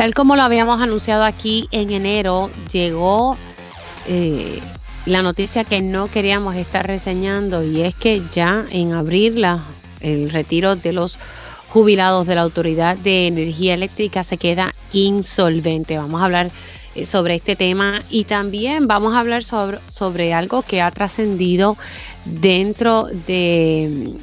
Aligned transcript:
Tal 0.00 0.14
como 0.14 0.34
lo 0.34 0.40
habíamos 0.40 0.80
anunciado 0.80 1.24
aquí 1.24 1.68
en 1.72 1.90
enero, 1.90 2.50
llegó 2.72 3.36
eh, 4.08 4.58
la 5.04 5.20
noticia 5.20 5.64
que 5.64 5.82
no 5.82 6.10
queríamos 6.10 6.56
estar 6.56 6.86
reseñando 6.86 7.62
y 7.62 7.82
es 7.82 7.94
que 7.94 8.22
ya 8.32 8.64
en 8.70 8.94
abril 8.94 9.44
el 10.00 10.30
retiro 10.30 10.74
de 10.74 10.94
los 10.94 11.18
jubilados 11.68 12.26
de 12.26 12.34
la 12.34 12.40
Autoridad 12.40 12.96
de 12.96 13.26
Energía 13.26 13.74
Eléctrica 13.74 14.24
se 14.24 14.38
queda 14.38 14.74
insolvente. 14.94 15.98
Vamos 15.98 16.22
a 16.22 16.24
hablar 16.24 16.50
eh, 16.94 17.04
sobre 17.04 17.34
este 17.34 17.54
tema 17.54 18.00
y 18.08 18.24
también 18.24 18.86
vamos 18.86 19.12
a 19.12 19.20
hablar 19.20 19.44
sobre, 19.44 19.80
sobre 19.88 20.32
algo 20.32 20.62
que 20.62 20.80
ha 20.80 20.90
trascendido 20.92 21.76
dentro 22.24 23.04
de 23.26 24.14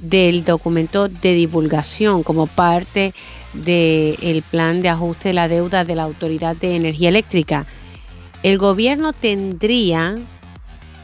del 0.00 0.44
documento 0.44 1.08
de 1.08 1.34
divulgación 1.34 2.22
como 2.22 2.46
parte 2.46 3.12
del 3.52 4.42
plan 4.50 4.82
de 4.82 4.88
ajuste 4.88 5.28
de 5.28 5.34
la 5.34 5.48
deuda 5.48 5.84
de 5.84 5.94
la 5.94 6.04
Autoridad 6.04 6.56
de 6.56 6.76
Energía 6.76 7.08
Eléctrica. 7.08 7.66
El 8.42 8.58
gobierno 8.58 9.12
tendría 9.12 10.16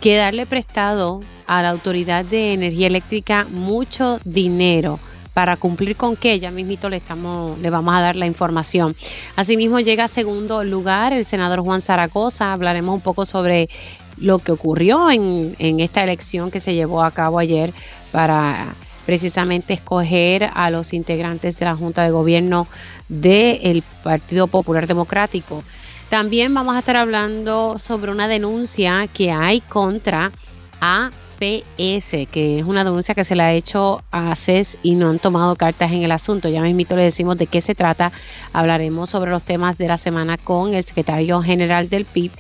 que 0.01 0.17
darle 0.17 0.47
prestado 0.47 1.23
a 1.47 1.63
la 1.63 1.71
Autoridad 1.71 2.25
de 2.25 2.53
Energía 2.53 2.87
Eléctrica 2.87 3.47
mucho 3.51 4.21
dinero 4.25 5.01
para 5.33 5.57
cumplir 5.57 5.97
con 5.97 6.15
que 6.15 6.39
ya 6.39 6.51
mismito 6.53 6.89
le 6.89 6.99
estamos 6.99 7.59
le 7.59 7.69
vamos 7.69 7.95
a 7.95 8.01
dar 8.01 8.17
la 8.17 8.27
información. 8.27 8.95
Asimismo 9.35 9.81
llega 9.81 10.05
a 10.05 10.09
segundo 10.09 10.63
lugar 10.63 11.13
el 11.13 11.25
senador 11.25 11.61
Juan 11.61 11.83
Zaragoza, 11.83 12.53
hablaremos 12.53 12.95
un 12.95 13.01
poco 13.01 13.27
sobre 13.27 13.69
lo 14.17 14.39
que 14.39 14.53
ocurrió 14.53 15.11
en, 15.11 15.57
en 15.59 15.81
esta 15.81 16.05
elección 16.05 16.53
que 16.53 16.61
se 16.61 16.75
llevó 16.75 17.03
a 17.03 17.11
cabo 17.11 17.41
ayer 17.41 17.73
para 18.13 18.77
precisamente 19.07 19.75
escoger 19.75 20.51
a 20.55 20.71
los 20.71 20.93
integrantes 20.93 21.59
de 21.59 21.67
la 21.67 21.77
Junta 21.77 22.05
de 22.05 22.11
Gobierno 22.11 22.67
del 23.09 23.83
Partido 24.03 24.47
Popular 24.47 24.87
Democrático. 24.87 25.63
También 26.09 26.55
vamos 26.55 26.77
a 26.77 26.81
estar 26.81 26.97
hablando 26.97 27.79
sobre 27.79 28.11
una 28.11 28.29
denuncia 28.29 29.09
que 29.13 29.33
hay 29.33 29.61
contra 29.61 30.31
APS, 30.81 32.29
que 32.31 32.59
es 32.59 32.65
una 32.65 32.85
denuncia 32.85 33.15
que 33.15 33.25
se 33.25 33.35
le 33.35 33.43
ha 33.43 33.53
hecho 33.53 34.03
a 34.11 34.37
CES 34.37 34.79
y 34.83 34.95
no 34.95 35.11
han 35.11 35.19
tomado 35.19 35.57
cartas 35.57 35.93
en 35.93 36.03
el 36.03 36.13
asunto. 36.13 36.49
Ya 36.49 36.63
mismito 36.63 36.95
le 36.95 37.05
decimos 37.05 37.37
de 37.37 37.47
qué 37.47 37.61
se 37.61 37.75
trata. 37.75 38.13
Hablaremos 38.53 39.11
sobre 39.11 39.31
los 39.31 39.43
temas 39.43 39.79
de 39.79 39.89
la 39.89 39.97
semana 39.97 40.37
con 40.37 40.75
el 40.75 40.83
secretario 40.83 41.43
general 41.43 41.89
del 41.89 42.05
PIB 42.05 42.31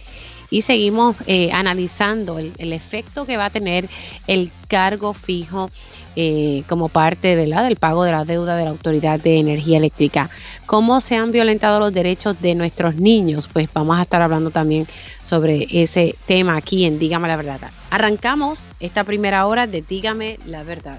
y 0.50 0.62
seguimos 0.62 1.17
eh, 1.27 1.50
analizando 1.53 2.39
el, 2.39 2.53
el, 2.59 2.73
efecto 2.73 3.27
que 3.27 3.37
va 3.37 3.47
a 3.47 3.50
tener 3.50 3.89
el 4.27 4.51
cargo 4.69 5.14
fijo 5.14 5.70
eh, 6.17 6.62
como 6.69 6.89
parte 6.89 7.34
del 7.34 7.77
pago 7.77 8.05
de 8.05 8.12
la 8.12 8.25
deuda 8.25 8.56
de 8.56 8.64
la 8.64 8.70
Autoridad 8.70 9.19
de 9.19 9.41
Energía 9.41 9.78
Eléctrica. 9.78 10.31
¿Cómo 10.64 11.01
se 11.01 11.17
han 11.17 11.33
violentado 11.33 11.81
los 11.81 11.92
derechos 11.92 12.41
de 12.41 12.55
nuestros 12.55 12.95
niños? 12.95 13.48
Pues 13.53 13.69
vamos 13.75 13.98
a 13.98 14.03
estar 14.03 14.23
hablando 14.23 14.51
también 14.51 14.86
sobre 15.25 15.67
ese 15.70 16.14
tema 16.27 16.56
aquí 16.56 16.84
en 16.84 17.01
Dígame 17.01 17.27
la 17.27 17.36
Verdad. 17.36 17.70
Arrancamos 17.91 18.69
esta 18.79 19.03
primera 19.03 19.47
hora 19.47 19.67
de 19.67 19.83
Dígame 19.83 20.39
la 20.47 20.62
Verdad. 20.62 20.98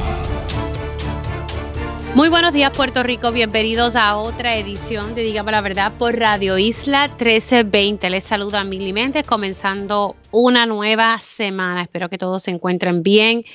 Muy 2.13 2.27
buenos 2.27 2.51
días 2.51 2.75
Puerto 2.75 3.03
Rico, 3.03 3.31
bienvenidos 3.31 3.95
a 3.95 4.17
otra 4.17 4.57
edición 4.57 5.15
de 5.15 5.23
Dígame 5.23 5.53
la 5.53 5.61
Verdad 5.61 5.93
por 5.97 6.19
Radio 6.19 6.57
Isla 6.57 7.07
1320. 7.07 8.09
Les 8.09 8.25
saluda 8.25 8.65
Mili 8.65 8.91
Méndez 8.91 9.25
comenzando 9.25 10.17
una 10.29 10.65
nueva 10.65 11.21
semana. 11.21 11.83
Espero 11.83 12.09
que 12.09 12.17
todos 12.17 12.43
se 12.43 12.51
encuentren 12.51 13.01
bien. 13.01 13.45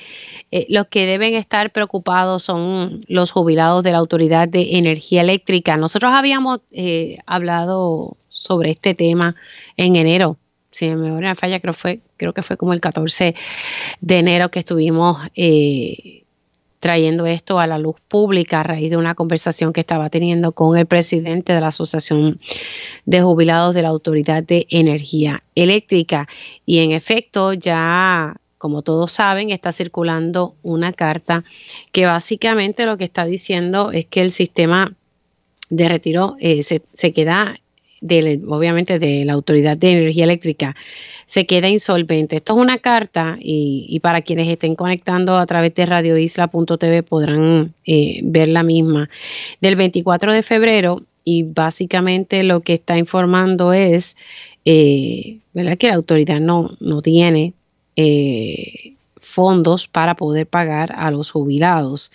Eh, 0.49 0.65
los 0.69 0.87
que 0.87 1.05
deben 1.05 1.35
estar 1.35 1.71
preocupados 1.71 2.41
son 2.41 3.01
los 3.07 3.29
jubilados 3.29 3.83
de 3.83 3.91
la 3.91 3.99
Autoridad 3.99 4.47
de 4.47 4.77
Energía 4.77 5.21
Eléctrica. 5.21 5.77
Nosotros 5.77 6.11
habíamos 6.11 6.61
eh, 6.71 7.19
hablado 7.27 8.17
sobre 8.27 8.71
este 8.71 8.95
tema 8.95 9.35
en 9.77 9.95
enero. 9.97 10.35
Si 10.71 10.87
me 10.87 11.11
voy 11.11 11.25
a 11.27 11.35
falla, 11.35 11.59
creo, 11.59 11.73
fue, 11.73 11.99
creo 12.17 12.33
que 12.33 12.41
fue 12.41 12.57
como 12.57 12.73
el 12.73 12.79
14 12.79 13.35
de 14.01 14.17
enero 14.17 14.49
que 14.49 14.59
estuvimos... 14.59 15.19
Eh, 15.35 16.23
trayendo 16.79 17.25
esto 17.25 17.59
a 17.59 17.67
la 17.67 17.79
luz 17.79 17.95
pública 18.07 18.59
a 18.59 18.63
raíz 18.63 18.89
de 18.89 18.97
una 18.97 19.15
conversación 19.15 19.73
que 19.73 19.81
estaba 19.81 20.09
teniendo 20.09 20.51
con 20.51 20.77
el 20.77 20.85
presidente 20.85 21.53
de 21.53 21.61
la 21.61 21.69
Asociación 21.69 22.39
de 23.05 23.21
Jubilados 23.21 23.73
de 23.73 23.81
la 23.81 23.89
Autoridad 23.89 24.43
de 24.43 24.67
Energía 24.69 25.41
Eléctrica. 25.55 26.27
Y 26.65 26.79
en 26.79 26.91
efecto, 26.91 27.53
ya, 27.53 28.35
como 28.57 28.83
todos 28.83 29.11
saben, 29.11 29.49
está 29.49 29.71
circulando 29.71 30.55
una 30.61 30.93
carta 30.93 31.43
que 31.91 32.05
básicamente 32.05 32.85
lo 32.85 32.97
que 32.97 33.05
está 33.05 33.25
diciendo 33.25 33.91
es 33.91 34.05
que 34.05 34.21
el 34.21 34.31
sistema 34.31 34.95
de 35.69 35.89
retiro 35.89 36.35
eh, 36.39 36.63
se, 36.63 36.81
se, 36.93 37.11
queda, 37.11 37.57
obviamente, 38.01 38.99
de 38.99 39.25
la 39.25 39.33
Autoridad 39.33 39.77
de 39.77 39.91
Energía 39.91 40.25
Eléctrica 40.25 40.75
se 41.27 41.45
queda 41.45 41.67
insolvente. 41.67 42.37
Esto 42.37 42.53
es 42.53 42.59
una 42.59 42.79
carta 42.79 43.37
y, 43.39 43.99
para 44.01 44.21
quienes 44.21 44.47
estén 44.47 44.75
conectando 44.75 45.37
a 45.37 45.45
través 45.45 45.75
de 45.75 45.85
radioisla.tv 45.85 47.03
podrán 47.03 47.73
eh, 47.85 48.21
ver 48.23 48.47
la 48.47 48.63
misma 48.63 49.09
del 49.61 49.75
24 49.75 50.33
de 50.33 50.41
febrero 50.41 51.03
y 51.23 51.43
básicamente 51.43 52.43
lo 52.43 52.61
que 52.61 52.75
está 52.75 52.97
informando 52.97 53.73
es 53.73 54.15
eh, 54.63 55.39
¿verdad? 55.53 55.77
que 55.77 55.89
la 55.89 55.95
autoridad 55.95 56.39
no, 56.39 56.69
no 56.79 57.01
tiene 57.01 57.53
eh, 57.97 58.93
fondos 59.19 59.87
para 59.87 60.15
poder 60.15 60.47
pagar 60.47 60.93
a 60.95 61.11
los 61.11 61.31
jubilados. 61.31 62.11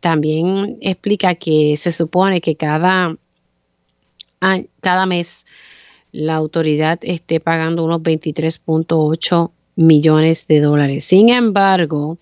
también 0.00 0.76
explica 0.80 1.36
que 1.36 1.76
se 1.76 1.92
supone 1.92 2.40
que 2.40 2.56
cada, 2.56 3.16
cada 4.80 5.06
mes 5.06 5.46
la 6.12 6.36
autoridad 6.36 6.98
esté 7.02 7.40
pagando 7.40 7.84
unos 7.84 8.00
23.8 8.00 9.50
millones 9.76 10.46
de 10.46 10.60
dólares. 10.60 11.04
Sin 11.04 11.28
embargo, 11.28 12.16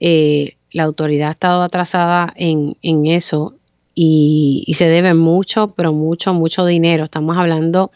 eh, 0.00 0.56
la 0.72 0.82
autoridad 0.82 1.28
ha 1.28 1.32
estado 1.32 1.62
atrasada 1.62 2.34
en, 2.36 2.74
eso 3.06 3.54
y, 3.94 4.74
se 4.76 4.88
debe 4.88 5.14
mucho, 5.14 5.72
pero 5.76 5.92
mucho, 5.92 6.34
mucho 6.34 6.66
dinero. 6.66 7.04
Estamos 7.04 7.36
hablando 7.36 7.92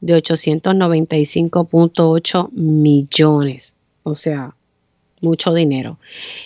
de 0.00 0.16
895.8 0.16 2.50
millones. 2.52 3.76
O 4.02 4.14
sea, 4.14 4.54
mucho 5.20 5.52
dinero. 5.52 5.98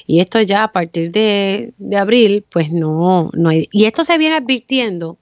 Y 0.09 0.19
esto 0.19 0.41
ya 0.41 0.65
a 0.65 0.73
partir 0.73 1.13
de, 1.13 1.73
de, 1.79 1.97
abril, 1.97 2.45
pues 2.51 2.73
no, 2.73 3.31
no 3.33 3.51
hay. 3.51 3.69
Y 3.71 3.85
esto 3.85 4.03
se 4.03 4.19
viene 4.19 4.35
advirtiendo 4.37 5.17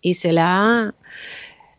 y 0.00 0.14
se 0.14 0.32
la 0.32 0.94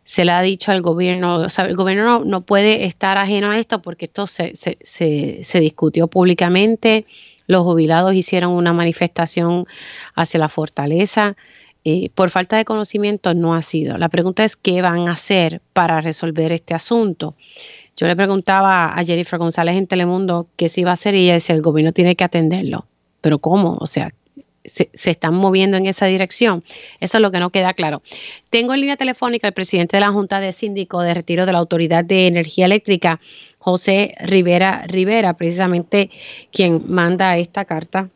se 0.04 0.24
le 0.24 0.32
ha 0.32 0.40
dicho 0.40 0.72
al 0.72 0.80
gobierno, 0.80 1.36
o 1.36 1.50
sea, 1.50 1.66
el 1.66 1.76
gobierno 1.76 2.24
no, 2.24 2.40
puede 2.40 2.84
estar 2.86 3.18
ajeno 3.18 3.50
a 3.50 3.58
esto 3.58 3.82
porque 3.82 4.06
esto 4.06 4.26
se, 4.26 4.56
se, 4.56 4.78
se, 4.80 5.60
discutió 5.60 6.08
públicamente, 6.08 7.04
los 7.46 7.62
jubilados 7.62 8.14
hicieron 8.14 8.52
una 8.52 8.72
manifestación 8.72 9.66
hacia 10.14 10.40
la 10.40 10.48
fortaleza. 10.48 11.36
Eh, 11.84 12.10
por 12.14 12.30
falta 12.30 12.56
de 12.56 12.64
conocimiento 12.64 13.34
no 13.34 13.54
ha 13.54 13.62
sido. 13.62 13.98
La 13.98 14.08
pregunta 14.08 14.44
es 14.44 14.56
qué 14.56 14.82
van 14.82 15.08
a 15.08 15.12
hacer 15.12 15.60
para 15.72 16.00
resolver 16.00 16.52
este 16.52 16.74
asunto. 16.74 17.34
Yo 17.96 18.06
le 18.06 18.16
preguntaba 18.16 18.94
a 18.94 19.04
Jennifer 19.04 19.38
González 19.38 19.76
en 19.76 19.86
Telemundo 19.86 20.48
qué 20.56 20.68
se 20.68 20.82
iba 20.82 20.90
a 20.90 20.94
hacer 20.94 21.14
y 21.14 21.24
ella 21.24 21.34
decía, 21.34 21.54
el 21.54 21.62
gobierno 21.62 21.92
tiene 21.92 22.16
que 22.16 22.24
atenderlo. 22.24 22.86
Pero 23.20 23.40
¿cómo? 23.40 23.76
O 23.80 23.86
sea, 23.86 24.12
se, 24.68 24.90
están 24.92 25.34
moviendo 25.34 25.76
en 25.76 25.86
esa 25.86 26.06
dirección. 26.06 26.62
Eso 27.00 27.18
es 27.18 27.22
lo 27.22 27.30
que 27.30 27.40
no 27.40 27.50
queda 27.50 27.74
claro. 27.74 28.02
Tengo 28.50 28.74
en 28.74 28.80
línea 28.80 28.96
telefónica 28.96 29.46
al 29.46 29.54
presidente 29.54 29.96
de 29.96 30.00
la 30.00 30.10
Junta 30.10 30.40
de 30.40 30.52
Síndico 30.52 31.02
de 31.02 31.14
Retiro 31.14 31.46
de 31.46 31.52
la 31.52 31.58
Autoridad 31.58 32.04
de 32.04 32.26
Energía 32.26 32.66
Eléctrica, 32.66 33.20
José 33.58 34.14
Rivera 34.20 34.82
Rivera, 34.86 35.34
precisamente 35.34 36.10
quien 36.52 36.82
manda 36.86 37.36
esta 37.36 37.64
carta 37.64 38.08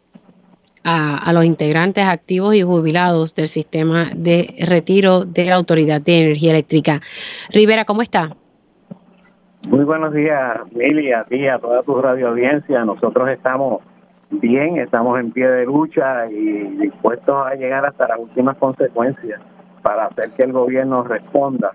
a, 0.84 1.32
los 1.32 1.44
integrantes 1.44 2.06
activos 2.06 2.54
y 2.54 2.62
jubilados 2.62 3.34
del 3.34 3.49
sistema 3.49 4.10
de 4.14 4.54
retiro 4.66 5.25
de 5.25 5.44
la 5.46 5.56
Autoridad 5.56 6.00
de 6.00 6.25
Energía 6.25 6.52
Eléctrica. 6.52 7.00
Rivera, 7.50 7.84
¿cómo 7.84 8.02
está? 8.02 8.31
Muy 9.69 9.84
buenos 9.84 10.12
días, 10.12 10.58
Mili, 10.72 11.12
a 11.12 11.25
ti, 11.25 11.46
a 11.46 11.58
toda 11.58 11.82
tu 11.82 12.00
radio 12.00 12.28
audiencia. 12.28 12.84
Nosotros 12.84 13.28
estamos 13.28 13.82
bien, 14.40 14.79
estamos 14.79 15.19
en 15.20 15.31
pie 15.32 15.49
de 15.49 15.67
lucha 15.67 16.31
y 16.31 16.62
dispuestos 16.79 17.46
a 17.46 17.55
llegar 17.55 17.84
hasta 17.84 18.08
las 18.08 18.19
últimas 18.19 18.56
consecuencias 18.56 19.40
para 19.82 20.06
hacer 20.06 20.31
que 20.31 20.44
el 20.44 20.52
gobierno 20.52 21.02
responda 21.05 21.73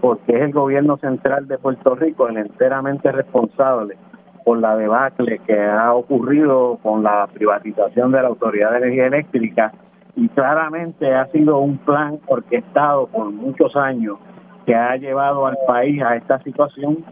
porque 0.00 0.36
es 0.36 0.42
el 0.42 0.52
gobierno 0.52 0.96
central 0.96 1.46
de 1.46 1.58
Puerto 1.58 1.94
Rico 1.94 2.28
el 2.28 2.36
enteramente 2.36 3.12
responsable 3.12 3.96
por 4.44 4.58
la 4.58 4.76
debacle 4.76 5.38
que 5.46 5.58
ha 5.58 5.94
ocurrido 5.94 6.78
con 6.82 7.02
la 7.02 7.26
privatización 7.32 8.12
de 8.12 8.22
la 8.22 8.28
Autoridad 8.28 8.72
de 8.72 8.78
Energía 8.78 9.06
Eléctrica 9.06 9.72
y 10.16 10.28
claramente 10.28 11.14
ha 11.14 11.26
sido 11.28 11.58
un 11.58 11.78
plan 11.78 12.18
orquestado 12.26 13.06
por 13.06 13.30
muchos 13.30 13.74
años 13.76 14.18
que 14.66 14.74
ha 14.74 14.96
llevado 14.96 15.46
al 15.46 15.56
país 15.66 16.02
a 16.02 16.16
esta 16.16 16.38
situación 16.42 17.04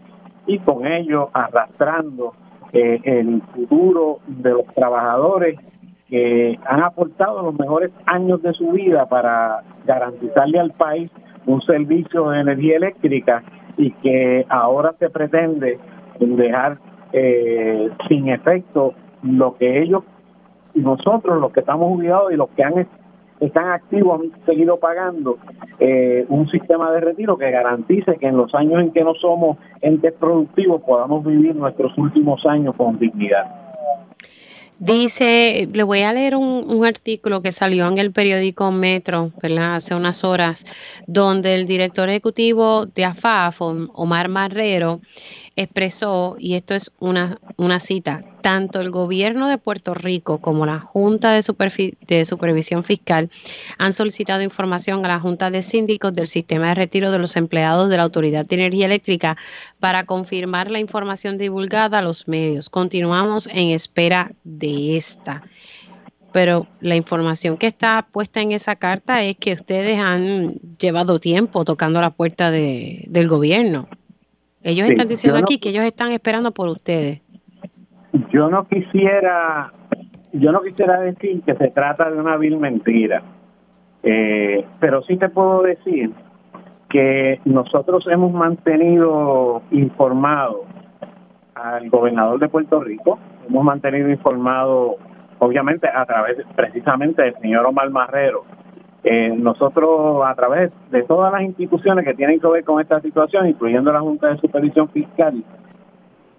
y 0.46 0.58
con 0.58 0.86
ello 0.86 1.30
arrastrando 1.32 2.34
eh, 2.72 3.00
el 3.04 3.42
futuro 3.54 4.20
de 4.26 4.50
los 4.50 4.66
trabajadores 4.74 5.58
que 6.08 6.58
han 6.66 6.82
aportado 6.82 7.42
los 7.42 7.58
mejores 7.58 7.90
años 8.06 8.42
de 8.42 8.52
su 8.52 8.72
vida 8.72 9.06
para 9.06 9.62
garantizarle 9.86 10.58
al 10.58 10.72
país 10.72 11.10
un 11.46 11.60
servicio 11.62 12.30
de 12.30 12.40
energía 12.40 12.76
eléctrica 12.76 13.42
y 13.76 13.90
que 13.92 14.46
ahora 14.48 14.94
se 14.98 15.10
pretende 15.10 15.78
dejar 16.18 16.78
eh, 17.12 17.90
sin 18.08 18.28
efecto 18.28 18.94
lo 19.22 19.56
que 19.56 19.82
ellos 19.82 20.04
nosotros, 20.74 21.40
los 21.40 21.52
que 21.52 21.60
estamos 21.60 21.88
jubilados 21.88 22.32
y 22.32 22.36
los 22.36 22.48
que 22.50 22.64
han 22.64 22.78
están 23.46 23.68
activos 23.68 24.20
han 24.20 24.46
seguido 24.46 24.78
pagando 24.78 25.38
eh, 25.80 26.24
un 26.28 26.48
sistema 26.48 26.92
de 26.92 27.00
retiro 27.00 27.36
que 27.36 27.50
garantice 27.50 28.16
que 28.18 28.28
en 28.28 28.36
los 28.36 28.54
años 28.54 28.80
en 28.80 28.92
que 28.92 29.02
no 29.02 29.14
somos 29.14 29.58
entes 29.80 30.12
productivos 30.14 30.80
podamos 30.82 31.24
vivir 31.24 31.54
nuestros 31.54 31.96
últimos 31.98 32.44
años 32.46 32.74
con 32.76 32.98
dignidad. 32.98 33.44
Dice, 34.78 35.68
le 35.72 35.82
voy 35.84 36.02
a 36.02 36.12
leer 36.12 36.34
un, 36.34 36.64
un, 36.68 36.84
artículo 36.84 37.40
que 37.40 37.52
salió 37.52 37.86
en 37.86 37.98
el 37.98 38.10
periódico 38.10 38.72
Metro, 38.72 39.30
¿verdad? 39.40 39.76
Hace 39.76 39.94
unas 39.94 40.24
horas, 40.24 40.64
donde 41.06 41.54
el 41.54 41.66
director 41.66 42.08
ejecutivo 42.08 42.86
de 42.86 43.04
AFAF, 43.04 43.60
Omar 43.60 44.28
Marrero, 44.28 45.00
expresó, 45.56 46.36
y 46.38 46.54
esto 46.54 46.74
es 46.74 46.92
una, 46.98 47.38
una 47.56 47.80
cita, 47.80 48.20
tanto 48.40 48.80
el 48.80 48.90
gobierno 48.90 49.48
de 49.48 49.58
Puerto 49.58 49.94
Rico 49.94 50.38
como 50.38 50.66
la 50.66 50.78
Junta 50.80 51.32
de, 51.32 51.96
de 52.06 52.24
Supervisión 52.24 52.84
Fiscal 52.84 53.30
han 53.78 53.92
solicitado 53.92 54.42
información 54.42 55.04
a 55.04 55.08
la 55.08 55.20
Junta 55.20 55.50
de 55.50 55.62
Síndicos 55.62 56.14
del 56.14 56.26
sistema 56.26 56.68
de 56.68 56.74
retiro 56.74 57.10
de 57.10 57.18
los 57.18 57.36
empleados 57.36 57.88
de 57.88 57.96
la 57.96 58.02
Autoridad 58.02 58.46
de 58.46 58.56
Energía 58.56 58.86
Eléctrica 58.86 59.36
para 59.78 60.04
confirmar 60.04 60.70
la 60.70 60.80
información 60.80 61.38
divulgada 61.38 61.98
a 61.98 62.02
los 62.02 62.28
medios. 62.28 62.70
Continuamos 62.70 63.48
en 63.52 63.70
espera 63.70 64.32
de 64.44 64.96
esta 64.96 65.42
pero 66.32 66.66
la 66.80 66.96
información 66.96 67.56
que 67.56 67.66
está 67.66 68.08
puesta 68.10 68.40
en 68.40 68.52
esa 68.52 68.76
carta 68.76 69.22
es 69.22 69.36
que 69.36 69.52
ustedes 69.52 69.98
han 69.98 70.54
llevado 70.78 71.20
tiempo 71.20 71.64
tocando 71.64 72.00
la 72.00 72.10
puerta 72.10 72.50
de, 72.50 73.04
del 73.08 73.28
gobierno. 73.28 73.88
Ellos 74.64 74.90
están 74.90 75.08
diciendo 75.08 75.38
aquí 75.38 75.58
que 75.58 75.70
ellos 75.70 75.84
están 75.84 76.12
esperando 76.12 76.52
por 76.52 76.68
ustedes. 76.68 77.20
Yo 78.30 78.48
no 78.48 78.66
quisiera, 78.68 79.72
yo 80.32 80.52
no 80.52 80.60
quisiera 80.62 81.00
decir 81.00 81.42
que 81.42 81.54
se 81.54 81.68
trata 81.68 82.10
de 82.10 82.18
una 82.18 82.36
vil 82.36 82.58
mentira, 82.58 83.22
eh, 84.02 84.64
pero 84.80 85.02
sí 85.02 85.16
te 85.16 85.28
puedo 85.28 85.62
decir 85.62 86.12
que 86.88 87.40
nosotros 87.46 88.04
hemos 88.10 88.32
mantenido 88.32 89.62
informado 89.70 90.64
al 91.54 91.88
gobernador 91.88 92.38
de 92.38 92.48
Puerto 92.48 92.80
Rico, 92.80 93.18
hemos 93.48 93.64
mantenido 93.64 94.10
informado, 94.10 94.96
obviamente, 95.38 95.88
a 95.88 96.04
través 96.04 96.36
precisamente 96.54 97.22
del 97.22 97.34
señor 97.40 97.64
Omar 97.64 97.90
Marrero, 97.90 98.44
eh, 99.04 99.34
nosotros, 99.36 100.22
a 100.24 100.34
través 100.34 100.70
de 100.90 101.02
todas 101.02 101.32
las 101.32 101.42
instituciones 101.42 102.04
que 102.04 102.14
tienen 102.14 102.38
que 102.38 102.46
ver 102.46 102.64
con 102.64 102.80
esta 102.80 103.00
situación, 103.00 103.48
incluyendo 103.48 103.92
la 103.92 104.00
Junta 104.00 104.28
de 104.28 104.38
Supervisión 104.38 104.88
Fiscal, 104.90 105.42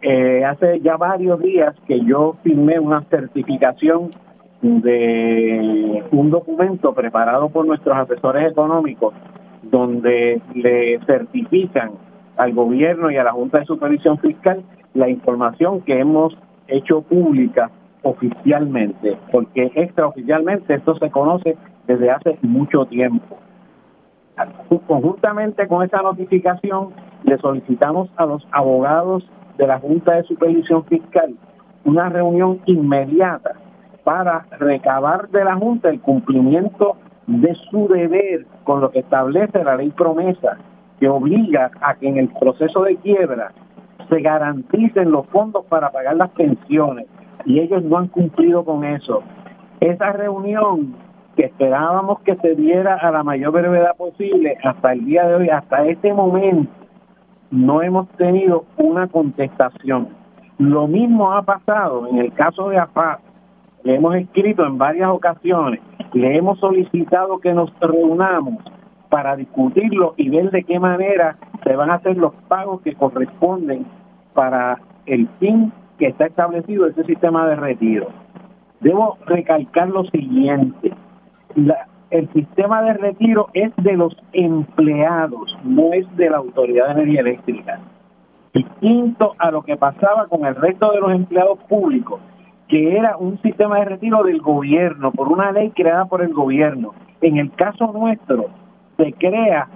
eh, 0.02 0.44
hace 0.46 0.80
ya 0.82 0.98
varios 0.98 1.40
días 1.40 1.76
que 1.88 2.00
yo 2.06 2.36
firmé 2.44 2.80
una 2.80 3.02
certificación 3.02 4.10
de 4.62 6.04
un 6.12 6.30
documento 6.30 6.94
preparado 6.94 7.50
por 7.50 7.66
nuestros 7.66 7.98
asesores 7.98 8.50
económicos 8.50 9.14
donde 9.62 10.42
le 10.54 11.00
certifican 11.06 11.92
al 12.38 12.54
gobierno 12.54 13.12
y 13.12 13.18
a 13.18 13.24
la 13.24 13.34
Junta 13.34 13.60
de 13.60 13.66
Supervisión 13.66 14.18
Fiscal 14.20 14.64
la 14.94 15.10
información 15.10 15.82
que 15.82 16.00
hemos 16.00 16.38
hecho 16.68 17.02
pública 17.02 17.72
oficialmente, 18.04 19.18
porque 19.32 19.72
extraoficialmente 19.76 20.76
esto 20.76 20.96
se 20.98 21.10
conoce 21.10 21.58
desde 21.88 22.12
hace 22.12 22.38
mucho 22.42 22.86
tiempo. 22.86 23.38
Conjuntamente 24.88 25.68
con 25.68 25.84
esa 25.84 26.02
notificación, 26.02 26.90
le 27.24 27.38
solicitamos 27.38 28.10
a 28.16 28.26
los 28.26 28.46
abogados 28.52 29.24
de 29.58 29.68
la 29.68 29.80
Junta 29.80 30.16
de 30.16 30.24
Supervisión 30.24 30.84
Fiscal 30.86 31.36
una 31.86 32.10
reunión 32.10 32.62
inmediata 32.66 33.54
para 34.04 34.46
recabar 34.60 35.30
de 35.30 35.44
la 35.44 35.56
Junta 35.56 35.90
el 35.90 36.02
cumplimiento 36.02 36.98
de 37.28 37.56
su 37.70 37.88
deber 37.88 38.46
con 38.64 38.82
lo 38.82 38.92
que 38.92 39.00
establece 39.00 39.64
la 39.64 39.76
ley 39.76 39.92
promesa, 39.92 40.58
que 41.00 41.08
obliga 41.08 41.72
a 41.82 41.96
que 41.96 42.08
en 42.08 42.18
el 42.18 42.30
proceso 42.30 42.84
de 42.84 42.98
quiebra 42.98 43.52
se 44.10 44.20
garanticen 44.22 45.12
los 45.12 45.26
fondos 45.28 45.66
para 45.66 45.92
pagar 45.92 46.16
las 46.18 46.30
pensiones 46.32 47.08
y 47.46 47.60
ellos 47.60 47.84
no 47.84 47.98
han 47.98 48.08
cumplido 48.08 48.64
con 48.64 48.84
eso. 48.84 49.24
Esa 49.80 50.12
reunión 50.14 50.96
que 51.36 51.46
esperábamos 51.46 52.20
que 52.22 52.36
se 52.38 52.56
diera 52.56 52.96
a 52.96 53.12
la 53.12 53.24
mayor 53.24 53.52
brevedad 53.52 53.96
posible 53.96 54.58
hasta 54.64 54.94
el 54.94 55.06
día 55.06 55.28
de 55.28 55.36
hoy, 55.36 55.50
hasta 55.50 55.86
este 55.86 56.14
momento, 56.14 56.72
no 57.52 57.82
hemos 57.82 58.08
tenido 58.10 58.66
una 58.78 59.08
contestación. 59.08 60.10
Lo 60.58 60.88
mismo 60.88 61.32
ha 61.34 61.42
pasado 61.44 62.08
en 62.08 62.18
el 62.18 62.34
caso 62.34 62.70
de 62.70 62.78
AFAS. 62.78 63.20
Le 63.84 63.96
hemos 63.96 64.16
escrito 64.16 64.66
en 64.66 64.78
varias 64.78 65.10
ocasiones, 65.10 65.82
le 66.14 66.38
hemos 66.38 66.60
solicitado 66.60 67.40
que 67.40 67.54
nos 67.54 67.72
reunamos 67.80 68.64
para 69.10 69.36
discutirlo 69.36 70.14
y 70.18 70.30
ver 70.30 70.52
de 70.52 70.64
qué 70.64 70.80
manera 70.80 71.38
se 71.64 71.76
van 71.76 71.92
a 71.92 71.96
hacer 71.96 72.18
los 72.18 72.34
pagos 72.48 72.82
que 72.82 72.96
corresponden 72.96 73.86
para 74.34 74.80
el 75.06 75.28
fin 75.40 75.72
que 76.00 76.08
está 76.08 76.26
establecido 76.26 76.88
ese 76.88 77.04
sistema 77.04 77.48
de 77.48 77.56
retiro. 77.56 78.08
Debo 78.80 79.18
recalcar 79.26 79.90
lo 79.90 80.04
siguiente, 80.06 80.92
el 81.56 82.32
sistema 82.34 82.82
de 82.84 82.94
retiro 82.94 83.50
es 83.54 83.72
de 83.78 83.94
los 83.94 84.16
empleados, 84.34 85.58
no 85.64 85.94
es 85.94 86.06
de 86.16 86.30
la 86.30 86.38
Autoridad 86.38 86.88
de 86.88 86.92
Energía 87.02 87.22
Eléctrica. 87.22 87.80
Distinto 88.54 89.34
a 89.40 89.50
lo 89.50 89.64
que 89.64 89.78
pasaba 89.78 90.28
con 90.28 90.46
el 90.46 90.56
resto 90.56 90.92
de 90.92 91.00
los 91.00 91.12
empleados 91.12 91.60
públicos, 91.68 92.22
que 92.68 92.98
era 92.98 93.18
un 93.18 93.42
sistema 93.42 93.80
de 93.80 93.86
retiro 93.86 94.24
del 94.24 94.42
gobierno, 94.42 95.12
por 95.12 95.30
una 95.30 95.52
ley 95.52 95.72
creada 95.72 96.06
por 96.06 96.22
el 96.22 96.34
gobierno. 96.34 96.94
En 97.22 97.38
el 97.38 97.52
caso 97.52 97.92
nuestro, 97.92 98.46
se 98.98 99.14
crea 99.14 99.68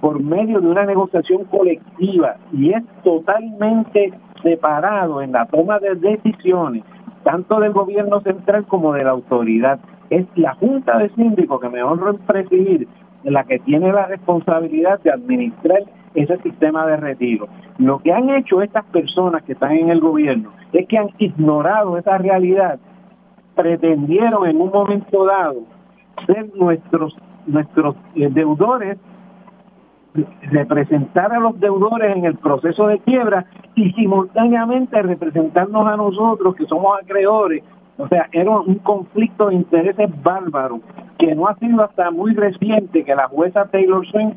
por 0.00 0.20
medio 0.20 0.60
de 0.60 0.68
una 0.68 0.84
negociación 0.84 1.44
colectiva 1.44 2.36
y 2.52 2.72
es 2.72 2.82
totalmente 3.02 4.12
separado 4.42 5.22
en 5.22 5.32
la 5.32 5.46
toma 5.46 5.78
de 5.78 5.94
decisiones, 5.94 6.82
tanto 7.22 7.60
del 7.60 7.72
gobierno 7.72 8.20
central 8.20 8.66
como 8.66 8.92
de 8.92 9.04
la 9.04 9.12
autoridad 9.12 9.78
es 10.10 10.26
la 10.36 10.54
Junta 10.54 10.98
de 10.98 11.08
Síndicos 11.10 11.60
que 11.60 11.68
me 11.68 11.82
honro 11.82 12.10
en 12.10 12.18
presidir 12.18 12.88
la 13.24 13.44
que 13.44 13.58
tiene 13.60 13.92
la 13.92 14.06
responsabilidad 14.06 15.00
de 15.00 15.10
administrar 15.10 15.80
ese 16.14 16.36
sistema 16.42 16.86
de 16.86 16.96
retiro. 16.96 17.48
Lo 17.78 17.98
que 17.98 18.12
han 18.12 18.30
hecho 18.30 18.62
estas 18.62 18.84
personas 18.86 19.42
que 19.42 19.52
están 19.52 19.72
en 19.72 19.90
el 19.90 20.00
gobierno 20.00 20.50
es 20.72 20.86
que 20.86 20.98
han 20.98 21.10
ignorado 21.18 21.96
esa 21.98 22.18
realidad, 22.18 22.78
pretendieron 23.54 24.46
en 24.46 24.60
un 24.60 24.70
momento 24.70 25.24
dado 25.24 25.62
ser 26.26 26.54
nuestros 26.54 27.16
nuestros 27.46 27.94
deudores 28.14 28.98
representar 30.42 31.32
a 31.32 31.40
los 31.40 31.58
deudores 31.58 32.16
en 32.16 32.24
el 32.24 32.36
proceso 32.36 32.86
de 32.86 33.00
quiebra 33.00 33.44
y 33.74 33.92
simultáneamente 33.92 35.02
representarnos 35.02 35.86
a 35.86 35.96
nosotros 35.96 36.54
que 36.54 36.66
somos 36.66 36.96
acreedores 37.02 37.62
o 37.96 38.08
sea, 38.08 38.28
era 38.32 38.50
un 38.50 38.76
conflicto 38.76 39.48
de 39.48 39.54
intereses 39.54 40.10
bárbaro 40.22 40.80
que 41.18 41.34
no 41.34 41.46
ha 41.46 41.54
sido 41.56 41.82
hasta 41.82 42.10
muy 42.10 42.34
reciente 42.34 43.04
que 43.04 43.14
la 43.14 43.28
jueza 43.28 43.66
Taylor 43.66 44.04
Swift 44.06 44.36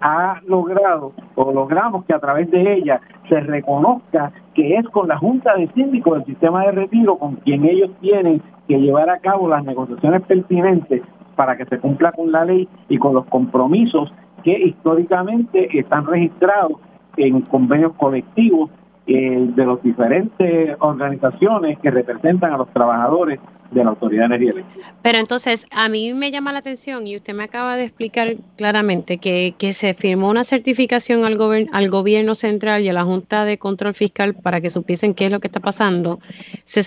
ha 0.00 0.40
logrado 0.46 1.12
o 1.34 1.52
logramos 1.52 2.04
que 2.04 2.14
a 2.14 2.18
través 2.18 2.50
de 2.50 2.74
ella 2.74 3.00
se 3.28 3.40
reconozca 3.40 4.32
que 4.54 4.76
es 4.76 4.86
con 4.88 5.08
la 5.08 5.18
Junta 5.18 5.54
de 5.54 5.68
Síndicos 5.68 6.18
del 6.18 6.26
sistema 6.26 6.64
de 6.64 6.72
retiro 6.72 7.16
con 7.16 7.36
quien 7.36 7.64
ellos 7.64 7.90
tienen 8.00 8.42
que 8.68 8.78
llevar 8.78 9.10
a 9.10 9.18
cabo 9.18 9.48
las 9.48 9.64
negociaciones 9.64 10.22
pertinentes 10.22 11.02
para 11.34 11.56
que 11.56 11.64
se 11.66 11.78
cumpla 11.78 12.12
con 12.12 12.30
la 12.30 12.44
ley 12.44 12.68
y 12.88 12.98
con 12.98 13.14
los 13.14 13.26
compromisos 13.26 14.12
que 14.44 14.58
históricamente 14.58 15.68
están 15.78 16.06
registrados 16.06 16.78
en 17.16 17.40
convenios 17.42 17.92
colectivos 17.94 18.70
eh, 19.08 19.46
de 19.54 19.66
las 19.66 19.82
diferentes 19.82 20.76
organizaciones 20.80 21.78
que 21.78 21.90
representan 21.90 22.52
a 22.52 22.56
los 22.58 22.68
trabajadores 22.72 23.38
de 23.70 23.84
la 23.84 23.90
Autoridad 23.90 24.28
de 24.28 24.36
Energía. 24.36 24.64
Pero 25.02 25.18
entonces, 25.18 25.66
a 25.70 25.88
mí 25.88 26.12
me 26.14 26.30
llama 26.30 26.52
la 26.52 26.58
atención 26.58 27.06
y 27.06 27.16
usted 27.16 27.34
me 27.34 27.44
acaba 27.44 27.76
de 27.76 27.84
explicar 27.84 28.36
claramente 28.56 29.18
que, 29.18 29.54
que 29.58 29.72
se 29.72 29.94
firmó 29.94 30.28
una 30.28 30.44
certificación 30.44 31.24
al, 31.24 31.38
al 31.72 31.90
gobierno 31.90 32.34
central 32.34 32.82
y 32.82 32.88
a 32.88 32.92
la 32.92 33.04
Junta 33.04 33.44
de 33.44 33.58
Control 33.58 33.94
Fiscal 33.94 34.34
para 34.34 34.60
que 34.60 34.70
supiesen 34.70 35.14
qué 35.14 35.26
es 35.26 35.32
lo 35.32 35.40
que 35.40 35.48
está 35.48 35.60
pasando. 35.60 36.18
Se 36.64 36.82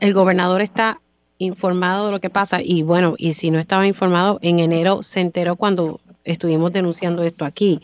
el 0.00 0.14
gobernador 0.14 0.60
está 0.60 1.00
informado 1.38 2.06
de 2.06 2.12
lo 2.12 2.20
que 2.20 2.30
pasa 2.30 2.60
y 2.62 2.82
bueno, 2.82 3.14
y 3.18 3.32
si 3.32 3.50
no 3.50 3.58
estaba 3.58 3.86
informado, 3.86 4.38
en 4.42 4.60
enero 4.60 5.02
se 5.02 5.20
enteró 5.20 5.56
cuando 5.56 6.00
estuvimos 6.24 6.72
denunciando 6.72 7.22
esto 7.22 7.44
aquí. 7.44 7.80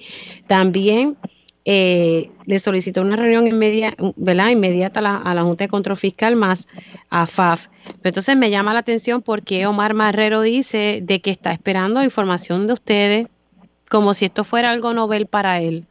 También 0.46 1.16
eh, 1.64 2.30
le 2.46 2.58
solicitó 2.58 3.02
una 3.02 3.16
reunión 3.16 3.46
inmediata 3.46 5.00
a 5.00 5.34
la, 5.34 5.42
Junta 5.42 5.64
de 5.64 5.68
Control 5.68 5.96
Fiscal 5.96 6.36
más 6.36 6.68
a 7.10 7.26
FAF. 7.26 7.66
entonces 8.02 8.36
me 8.36 8.50
llama 8.50 8.72
la 8.72 8.80
atención 8.80 9.20
porque 9.20 9.66
Omar 9.66 9.92
Marrero 9.94 10.40
dice 10.40 11.00
de 11.02 11.20
que 11.20 11.30
está 11.30 11.52
esperando 11.52 12.02
información 12.02 12.66
de 12.66 12.72
ustedes 12.72 13.26
como 13.90 14.14
si 14.14 14.26
esto 14.26 14.44
fuera 14.44 14.70
algo 14.70 14.94
novel 14.94 15.26
para 15.26 15.60
él. 15.60 15.84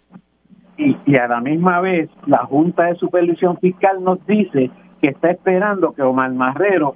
Y, 0.77 0.95
y 1.05 1.17
a 1.17 1.27
la 1.27 1.41
misma 1.41 1.81
vez 1.81 2.09
la 2.25 2.45
Junta 2.45 2.85
de 2.85 2.95
Supervisión 2.95 3.57
Fiscal 3.59 4.03
nos 4.03 4.25
dice 4.25 4.71
que 5.01 5.09
está 5.09 5.31
esperando 5.31 5.93
que 5.93 6.01
Omar 6.01 6.31
Marrero, 6.31 6.95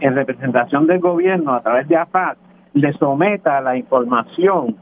en 0.00 0.14
representación 0.14 0.86
del 0.86 0.98
gobierno 0.98 1.54
a 1.54 1.62
través 1.62 1.86
de 1.88 1.96
AFAF, 1.96 2.38
le 2.72 2.92
someta 2.94 3.60
la 3.60 3.76
información 3.76 4.76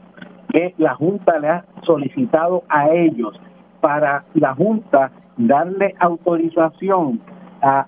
que 0.51 0.73
la 0.77 0.95
Junta 0.95 1.39
le 1.39 1.47
ha 1.47 1.65
solicitado 1.83 2.63
a 2.69 2.89
ellos 2.89 3.39
para 3.81 4.23
la 4.33 4.53
Junta 4.53 5.11
darle 5.37 5.95
autorización 5.99 7.21
a 7.61 7.85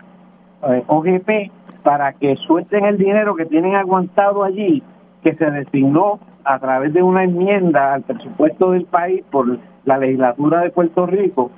eh, 0.63 0.83
OGP 0.87 1.51
para 1.83 2.13
que 2.13 2.35
suelten 2.35 2.85
el 2.85 2.97
dinero 2.97 3.35
que 3.35 3.45
tienen 3.45 3.75
aguantado 3.75 4.43
allí, 4.43 4.83
que 5.23 5.35
se 5.35 5.49
designó 5.49 6.19
a 6.43 6.59
través 6.59 6.93
de 6.93 7.03
una 7.03 7.23
enmienda 7.23 7.93
al 7.93 8.03
presupuesto 8.03 8.71
del 8.71 8.85
país 8.85 9.23
por 9.31 9.57
la 9.85 9.97
legislatura 9.97 10.61
de 10.61 10.69
Puerto 10.69 11.05
Rico, 11.05 11.51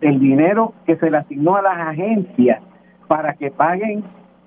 el 0.00 0.18
dinero 0.18 0.72
que 0.86 0.96
se 0.96 1.10
le 1.10 1.18
asignó 1.18 1.56
a 1.56 1.62
las 1.62 1.78
agencias 1.78 2.62
para 3.06 3.34
que 3.34 3.50
paguen 3.50 4.04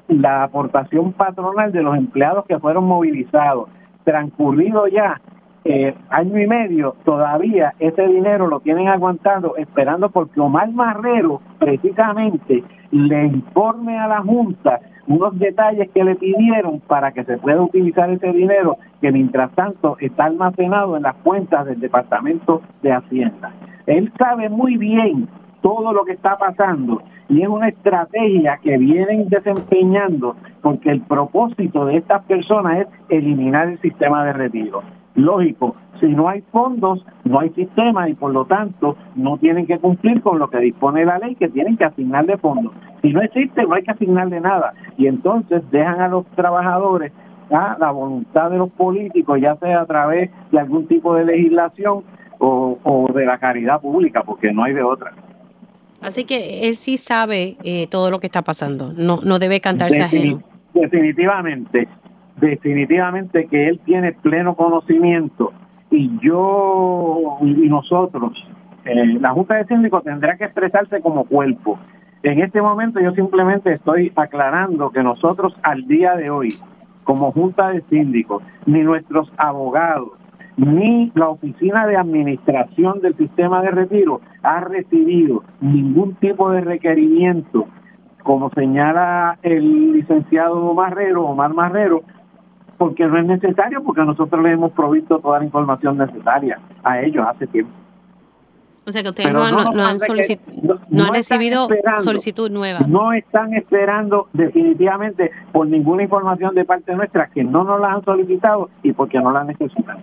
la 0.08 0.44
aportación 0.44 1.14
patronal 1.14 1.72
de 1.72 1.84
los 1.84 1.96
empleados 1.96 2.46
que 2.46 2.60
fueron 2.60 2.86
movilizados. 2.86 3.70
Transcurrido 4.04 4.88
ya 4.88 5.22
eh, 5.64 5.94
año 6.10 6.40
y 6.40 6.48
medio, 6.48 6.96
todavía 7.06 7.74
ese 7.80 8.08
dinero 8.08 8.48
lo 8.48 8.62
tienen 8.62 8.88
aguantado 8.88 9.56
esperando 9.58 10.10
porque 10.10 10.40
Omar 10.40 10.72
Marrero 10.72 11.40
precisamente 11.60 12.64
le 12.90 13.26
informe 13.26 14.00
a 14.00 14.08
la 14.08 14.22
Junta 14.22 14.80
unos 15.06 15.38
detalles 15.38 15.90
que 15.92 16.04
le 16.04 16.16
pidieron 16.16 16.80
para 16.80 17.12
que 17.12 17.24
se 17.26 17.38
pueda 17.38 17.62
utilizar 17.62 18.10
ese 18.10 18.32
dinero 18.32 18.78
que 19.02 19.12
mientras 19.12 19.52
tanto 19.52 19.98
está 20.00 20.26
almacenado 20.26 20.98
en 20.98 21.04
las 21.04 21.16
cuentas 21.18 21.66
del 21.66 21.80
Departamento 21.80 22.62
de 22.82 22.94
Hacienda. 22.94 23.52
Él 23.86 24.12
sabe 24.18 24.50
muy 24.50 24.78
bien 24.78 25.28
todo 25.62 25.94
lo 25.94 26.06
que 26.06 26.14
está 26.14 26.38
pasando 26.38 27.04
y 27.30 27.44
es 27.44 27.48
una 27.48 27.68
estrategia 27.68 28.58
que 28.64 28.78
vienen 28.78 29.30
desempeñando 29.30 30.36
porque 30.62 30.90
el 30.90 31.02
propósito 31.02 31.86
de 31.86 31.98
estas 31.98 32.24
personas 32.24 32.80
es 32.80 32.88
eliminar 33.10 33.70
el 33.70 33.80
sistema 33.80 34.26
de 34.26 34.34
retiro 34.34 34.82
lógico, 35.16 35.76
si 36.00 36.08
no 36.08 36.28
hay 36.30 36.42
fondos, 36.52 37.06
no 37.24 37.40
hay 37.40 37.50
sistema 37.52 38.10
y 38.10 38.14
por 38.14 38.32
lo 38.32 38.46
tanto 38.46 38.98
no 39.16 39.38
tienen 39.38 39.68
que 39.68 39.80
cumplir 39.80 40.22
con 40.22 40.40
lo 40.40 40.50
que 40.50 40.58
dispone 40.58 41.06
la 41.06 41.20
ley, 41.20 41.36
que 41.36 41.50
tienen 41.50 41.78
que 41.78 41.86
asignarle 41.86 42.38
fondos. 42.38 42.74
Si 43.02 43.14
no 43.14 43.22
existe, 43.22 43.64
no 43.64 43.76
hay 43.76 43.84
que 43.84 43.92
asignarle 43.92 44.40
nada. 44.42 44.74
Y 44.98 45.08
entonces 45.08 45.62
dejan 45.72 46.02
a 46.02 46.08
los 46.08 46.26
trabajadores 46.36 47.12
a 47.52 47.78
la 47.80 47.92
voluntad 47.92 48.50
de 48.50 48.58
los 48.58 48.72
políticos, 48.72 49.40
ya 49.42 49.56
sea 49.58 49.82
a 49.82 49.86
través 49.86 50.32
de 50.52 50.60
algún 50.60 50.88
tipo 50.88 51.14
de 51.16 51.26
legislación 51.26 52.04
o, 52.40 52.78
o 52.84 53.12
de 53.14 53.26
la 53.26 53.38
caridad 53.38 53.82
pública, 53.82 54.24
porque 54.24 54.52
no 54.54 54.64
hay 54.64 54.74
de 54.74 54.84
otra. 54.84 55.12
Así 56.02 56.26
que 56.26 56.68
él 56.68 56.76
sí 56.76 56.98
sabe 56.98 57.58
eh, 57.64 57.88
todo 57.88 58.10
lo 58.10 58.20
que 58.20 58.28
está 58.28 58.42
pasando, 58.42 58.92
no, 58.94 59.20
no 59.24 59.38
debe 59.38 59.62
cantarse 59.62 60.02
ajeno. 60.02 60.42
Definitivamente, 60.74 61.88
definitivamente 62.42 63.46
que 63.48 63.70
él 63.70 63.80
tiene 63.86 64.12
pleno 64.12 64.56
conocimiento 64.56 65.54
y 65.92 66.18
yo 66.20 67.38
y 67.42 67.70
nosotros, 67.70 68.34
eh, 68.86 69.06
la 69.20 69.30
Junta 69.32 69.56
de 69.56 69.66
Síndicos 69.66 70.04
tendrá 70.04 70.36
que 70.38 70.46
expresarse 70.46 71.02
como 71.02 71.26
cuerpo. 71.26 71.80
En 72.24 72.42
este 72.42 72.62
momento 72.62 73.00
yo 73.00 73.12
simplemente 73.14 73.72
estoy 73.72 74.12
aclarando 74.16 74.90
que 74.90 75.04
nosotros 75.04 75.56
al 75.64 75.88
día 75.88 76.16
de 76.16 76.30
hoy, 76.30 76.54
como 77.04 77.32
Junta 77.32 77.70
de 77.70 77.82
Síndicos, 77.90 78.44
ni 78.66 78.82
nuestros 78.82 79.32
abogados, 79.38 80.12
ni 80.58 81.12
la 81.16 81.30
Oficina 81.30 81.88
de 81.88 81.98
Administración 81.98 83.00
del 83.02 83.16
Sistema 83.16 83.62
de 83.62 83.72
Retiro 83.72 84.22
ha 84.44 84.62
recibido 84.62 85.44
ningún 85.60 86.16
tipo 86.16 86.52
de 86.52 86.62
requerimiento, 86.62 87.68
como 88.24 88.50
señala 88.52 89.38
el 89.42 89.94
licenciado 89.94 90.74
Marrero, 90.74 91.26
Omar 91.26 91.54
Marrero, 91.54 92.04
porque 92.82 93.06
no 93.06 93.16
es 93.16 93.26
necesario, 93.28 93.84
porque 93.84 94.02
nosotros 94.02 94.42
le 94.42 94.54
hemos 94.54 94.72
provisto 94.72 95.20
toda 95.20 95.38
la 95.38 95.46
información 95.46 96.00
necesaria 96.00 96.60
a 96.84 97.00
ellos 97.00 97.24
hace 97.30 97.46
tiempo. 97.46 97.72
O 98.88 98.92
sea 98.92 99.04
que 99.04 99.10
ustedes 99.10 99.32
no, 99.32 99.44
han, 99.44 99.80
han, 99.80 100.00
recibido 101.14 101.70
solicitud 102.00 102.50
nueva. 102.50 102.80
No 102.88 103.14
están 103.14 103.54
esperando 103.54 104.30
definitivamente 104.34 105.30
por 105.52 105.68
ninguna 105.68 106.02
información 106.02 106.56
de 106.56 106.66
parte 106.66 106.96
nuestra 106.96 107.28
que 107.28 107.44
no 107.44 107.64
nos 107.64 107.80
la 107.80 107.94
han 107.94 108.04
solicitado 108.04 108.72
y 108.82 108.94
porque 108.94 109.20
no 109.20 109.32
la 109.32 109.44
necesitan. 109.44 110.00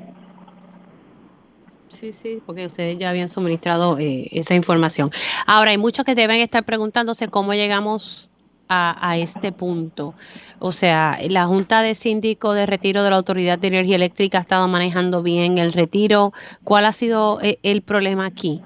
Sí, 1.89 2.13
sí, 2.13 2.41
porque 2.47 2.67
ustedes 2.67 2.97
ya 2.97 3.11
habían 3.11 3.29
suministrado 3.29 3.99
eh, 3.99 4.29
esa 4.31 4.55
información. 4.55 5.11
Ahora, 5.49 5.73
hay 5.73 5.79
muchos 5.79 6.05
que 6.05 6.15
deben 6.15 6.41
estar 6.43 6.63
preguntándose 6.63 7.27
cómo 7.27 7.55
llegamos 7.55 8.31
a, 8.69 9.17
este 9.17 9.53
punto. 9.53 10.15
O 10.59 10.73
sea, 10.73 11.17
la 11.29 11.47
Junta 11.47 11.83
de 11.83 11.95
Síndico 11.95 12.53
de 12.53 12.67
Retiro 12.67 13.03
de 13.03 13.11
la 13.11 13.17
Autoridad 13.17 13.59
de 13.59 13.69
Energía 13.69 13.97
Eléctrica 13.97 14.39
ha 14.39 14.41
estado 14.43 14.69
manejando 14.69 15.23
bien 15.23 15.59
el 15.59 15.73
retiro. 15.73 16.33
¿Cuál 16.65 16.87
ha 16.87 16.93
sido 16.93 17.41
eh, 17.41 17.59
el, 17.63 17.83
problema 17.83 18.27
aquí? 18.27 18.63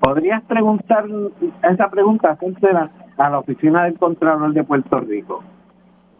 ¿Podrías 0.00 0.42
preguntar 0.44 1.04
esa 1.70 1.88
pregunta 1.90 2.38
a 3.18 3.30
la 3.30 3.38
Oficina 3.38 3.84
del 3.84 3.98
Contralor 3.98 4.52
de 4.52 4.64
Puerto 4.64 5.00
Rico? 5.00 5.42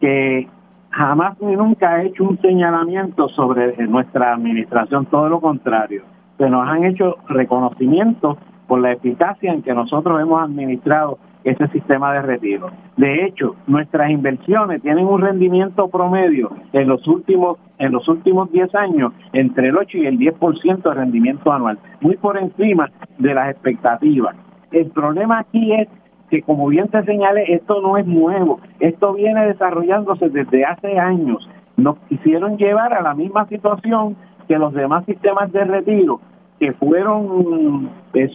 Que 0.00 0.48
jamás 0.90 1.40
ni 1.40 1.56
nunca 1.56 1.94
ha 1.94 2.02
hecho 2.02 2.24
un 2.24 2.40
señalamiento 2.40 3.28
sobre 3.30 3.76
nuestra 3.86 4.34
administración, 4.34 5.06
todo 5.06 5.28
lo 5.28 5.40
contrario. 5.40 6.02
Se 6.38 6.48
nos 6.48 6.68
han 6.68 6.84
hecho 6.84 7.16
reconocimientos 7.28 8.38
por 8.66 8.80
la 8.80 8.92
eficacia 8.92 9.52
en 9.52 9.62
que 9.62 9.74
nosotros 9.74 10.20
hemos 10.20 10.42
administrado 10.42 11.18
ese 11.44 11.68
sistema 11.68 12.12
de 12.12 12.22
retiro. 12.22 12.70
De 12.96 13.24
hecho, 13.24 13.56
nuestras 13.66 14.10
inversiones 14.10 14.82
tienen 14.82 15.06
un 15.06 15.20
rendimiento 15.20 15.88
promedio 15.88 16.50
en 16.72 16.88
los 16.88 17.06
últimos 17.06 17.58
en 17.78 17.92
los 17.92 18.06
últimos 18.08 18.52
10 18.52 18.74
años 18.74 19.12
entre 19.32 19.68
el 19.68 19.76
8 19.78 19.98
y 19.98 20.06
el 20.06 20.18
10% 20.18 20.82
de 20.82 20.94
rendimiento 20.94 21.50
anual, 21.50 21.78
muy 22.02 22.16
por 22.16 22.36
encima 22.36 22.90
de 23.18 23.32
las 23.32 23.50
expectativas. 23.50 24.36
El 24.70 24.90
problema 24.90 25.38
aquí 25.38 25.72
es 25.72 25.88
que, 26.28 26.42
como 26.42 26.68
bien 26.68 26.88
te 26.88 27.02
señalé, 27.04 27.54
esto 27.54 27.80
no 27.80 27.96
es 27.96 28.06
nuevo, 28.06 28.60
esto 28.80 29.14
viene 29.14 29.46
desarrollándose 29.46 30.28
desde 30.28 30.64
hace 30.64 30.98
años. 30.98 31.48
Nos 31.78 31.98
quisieron 32.08 32.58
llevar 32.58 32.92
a 32.92 33.02
la 33.02 33.14
misma 33.14 33.46
situación 33.46 34.14
que 34.46 34.58
los 34.58 34.74
demás 34.74 35.04
sistemas 35.06 35.50
de 35.52 35.64
retiro, 35.64 36.20
que 36.58 36.72
fueron 36.72 37.88
pues, 38.12 38.30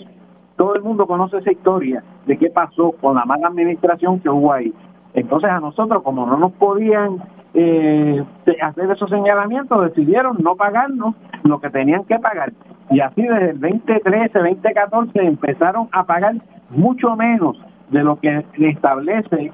todo 0.56 0.76
el 0.76 0.82
mundo 0.82 1.06
conoce 1.08 1.38
esa 1.38 1.52
historia 1.52 2.04
de 2.26 2.38
qué 2.38 2.50
pasó 2.50 2.94
con 3.02 3.16
la 3.16 3.26
mala 3.26 3.48
administración 3.48 4.20
que 4.20 4.30
hubo 4.30 4.54
ahí. 4.54 4.74
Entonces 5.14 5.50
a 5.50 5.60
nosotros, 5.60 6.04
como 6.04 6.26
no 6.26 6.38
nos 6.38 6.52
podían 6.54 7.18
eh, 7.54 8.24
hacer 8.62 8.92
esos 8.92 9.10
señalamientos, 9.10 9.82
decidieron 9.84 10.38
no 10.42 10.56
pagarnos 10.56 11.16
lo 11.44 11.60
que 11.60 11.70
tenían 11.70 12.04
que 12.06 12.20
pagar. 12.20 12.52
Y 12.90 13.00
así 13.00 13.22
desde 13.22 13.52
el 13.52 13.60
2013, 13.60 14.40
2014 14.40 15.20
empezaron 15.26 15.88
a 15.92 16.04
pagar 16.04 16.36
mucho 16.70 17.16
menos 17.16 17.58
de 17.90 18.04
lo 18.04 18.20
que 18.20 18.46
establece 18.60 19.52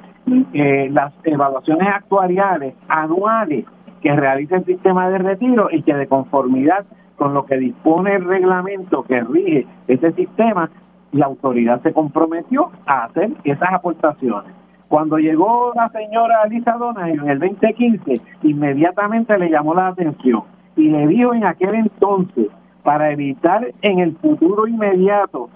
eh, 0.53 0.89
las 0.91 1.13
evaluaciones 1.23 1.87
actuariales 1.87 2.75
anuales 2.87 3.65
que 4.01 4.15
realiza 4.15 4.57
el 4.57 4.65
sistema 4.65 5.09
de 5.09 5.19
retiro 5.19 5.69
y 5.71 5.83
que 5.83 5.93
de 5.93 6.07
conformidad 6.07 6.85
con 7.17 7.33
lo 7.33 7.45
que 7.45 7.57
dispone 7.57 8.15
el 8.15 8.25
reglamento 8.25 9.03
que 9.03 9.21
rige 9.21 9.67
ese 9.87 10.11
sistema, 10.13 10.71
la 11.11 11.25
autoridad 11.25 11.81
se 11.81 11.93
comprometió 11.93 12.71
a 12.85 13.05
hacer 13.05 13.31
esas 13.43 13.73
aportaciones. 13.73 14.53
Cuando 14.87 15.17
llegó 15.17 15.71
la 15.75 15.89
señora 15.89 16.45
Lisa 16.47 16.73
Donahue 16.73 17.13
en 17.13 17.29
el 17.29 17.39
2015, 17.39 18.21
inmediatamente 18.43 19.37
le 19.37 19.49
llamó 19.49 19.73
la 19.73 19.87
atención 19.87 20.43
y 20.75 20.89
le 20.89 21.07
dijo 21.07 21.33
en 21.33 21.45
aquel 21.45 21.75
entonces, 21.75 22.47
para 22.83 23.11
evitar 23.11 23.67
en 23.81 23.99
el 23.99 24.15
futuro 24.17 24.67
inmediato 24.67 25.49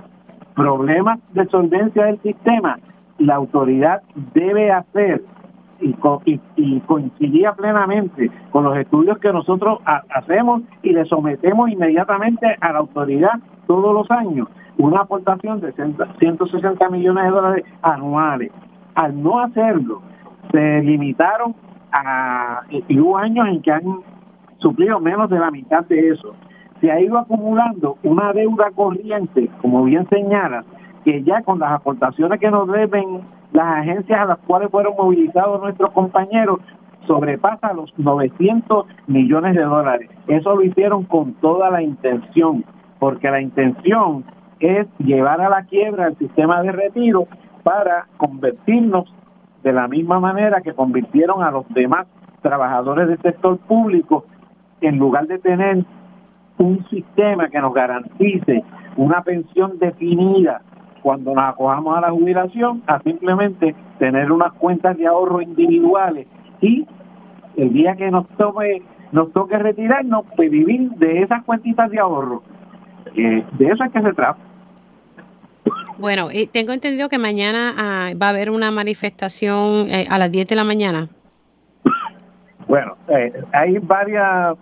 problemas 0.55 1.19
de 1.33 1.45
solvencia 1.47 2.05
del 2.05 2.21
sistema, 2.21 2.79
la 3.17 3.35
autoridad 3.35 4.03
debe 4.33 4.71
hacer 4.71 5.21
y, 5.81 5.95
y, 6.55 6.79
coincidía 6.81 7.53
plenamente 7.53 8.31
con 8.51 8.63
los 8.63 8.77
estudios 8.77 9.17
que 9.17 9.33
nosotros 9.33 9.79
hacemos 9.85 10.62
y 10.81 10.91
le 10.91 11.03
sometemos 11.05 11.69
inmediatamente 11.69 12.55
a 12.62 12.71
la 12.71 12.79
autoridad 12.79 13.33
todos 13.67 13.93
los 13.93 14.09
años 14.12 14.47
una 14.86 15.01
aportación 15.01 15.62
de 15.62 15.74
160 15.74 16.89
millones 16.89 17.24
de 17.24 17.30
dólares 17.32 17.65
anuales. 17.82 18.51
Al 18.94 19.22
no 19.22 19.39
hacerlo, 19.39 20.01
se 20.51 20.82
limitaron 20.84 21.56
a, 21.92 22.62
y 22.70 23.00
hubo 23.00 23.18
años 23.18 23.48
en 23.48 23.62
que 23.63 23.72
han 23.72 23.84
suplido 24.60 25.00
menos 25.00 25.30
de 25.32 25.39
la 25.39 25.50
mitad 25.50 25.86
de 25.86 26.10
eso. 26.10 26.36
Se 26.82 26.92
ha 26.92 27.01
ido 27.01 27.18
acumulando 27.18 27.98
una 28.04 28.32
deuda 28.32 28.70
corriente, 28.75 29.50
como 29.62 29.84
bien 29.84 30.08
señala, 30.08 30.63
que 31.04 31.24
ya 31.24 31.42
con 31.42 31.60
las 31.60 31.72
aportaciones 31.72 32.39
que 32.39 32.51
nos 32.51 32.68
deben 32.68 33.22
las 33.54 33.80
agencias 33.80 34.20
a 34.20 34.25
las 34.25 34.38
cuales 34.39 34.70
fueron 34.70 34.94
movilizados 34.96 35.62
nuestros 35.62 35.92
compañeros, 35.94 36.60
sobrepasa 37.08 37.74
los 37.74 37.92
900 37.98 38.86
millones 39.08 39.56
de 39.56 39.63
dólares. 39.63 40.10
Eso 40.27 40.56
lo 40.56 40.62
hicieron 40.62 41.06
con 41.06 41.34
toda 41.36 41.72
la 41.72 41.82
intención, 41.82 42.63
porque 43.00 43.32
la 43.32 43.42
intención 43.42 44.25
es 44.65 44.88
llevar 45.00 45.41
a 45.41 45.50
la 45.50 45.63
quiebra 45.63 46.07
el 46.07 46.17
sistema 46.17 46.62
de 46.62 46.72
retiro 46.72 47.27
para 47.63 48.07
convertirnos 48.17 49.13
de 49.63 49.74
la 49.74 49.88
misma 49.88 50.19
manera 50.19 50.62
que 50.62 50.74
convirtieron 50.74 51.43
a 51.43 51.51
los 51.51 51.67
demás 51.69 52.07
trabajadores 52.41 53.07
del 53.07 53.22
sector 53.22 53.57
público, 53.57 54.25
en 54.81 54.98
lugar 54.98 55.25
de 55.27 55.39
tener 55.39 55.84
un 56.57 56.86
sistema 56.89 57.50
que 57.50 57.60
nos 57.60 57.74
garantice 57.74 58.63
una 58.95 59.22
pensión 59.24 59.79
definida 59.79 60.62
cuando 61.01 61.34
nos 61.34 61.43
acojamos 61.43 61.98
a 61.98 62.01
la 62.01 62.12
jubilación, 62.12 62.84
a 62.88 63.00
simplemente 63.00 63.75
tener 64.00 64.31
unas 64.31 64.53
cuentas 64.53 64.98
de 64.98 65.07
ahorro 65.07 65.41
individuales 65.41 66.27
y 66.62 66.86
el 67.57 67.74
día 67.74 67.95
que 67.95 68.12
nos 68.12 68.27
tome 68.38 68.81
nos 69.12 69.31
toque 69.31 69.57
retirarnos, 69.57 70.25
pues 70.36 70.51
vivir 70.51 70.89
de 70.91 71.22
esas 71.22 71.43
cuentitas 71.43 71.89
de 71.89 72.00
ahorro. 72.00 72.43
Eh, 73.15 73.45
de 73.53 73.65
eso 73.67 73.84
es 73.84 73.91
que 73.91 74.01
se 74.01 74.13
trata. 74.13 74.44
Bueno, 75.97 76.27
y 76.31 76.47
tengo 76.47 76.73
entendido 76.73 77.07
que 77.07 77.17
mañana 77.17 77.73
ah, 77.77 78.09
va 78.21 78.27
a 78.27 78.29
haber 78.29 78.49
una 78.49 78.69
manifestación 78.71 79.87
eh, 79.89 80.05
a 80.09 80.17
las 80.17 80.31
10 80.31 80.47
de 80.47 80.55
la 80.55 80.63
mañana. 80.63 81.07
Bueno, 82.67 82.97
eh, 83.07 83.31
hay 83.53 83.77
varias 83.77 84.57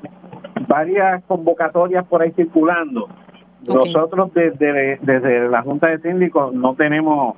varias 0.68 1.24
convocatorias 1.26 2.06
por 2.06 2.22
ahí 2.22 2.32
circulando. 2.32 3.10
Nosotros 3.68 4.34
desde, 4.34 5.00
desde 5.02 5.50
la 5.50 5.62
Junta 5.62 5.88
de 5.88 6.00
Síndicos 6.00 6.54
no 6.54 6.76
tenemos 6.76 7.36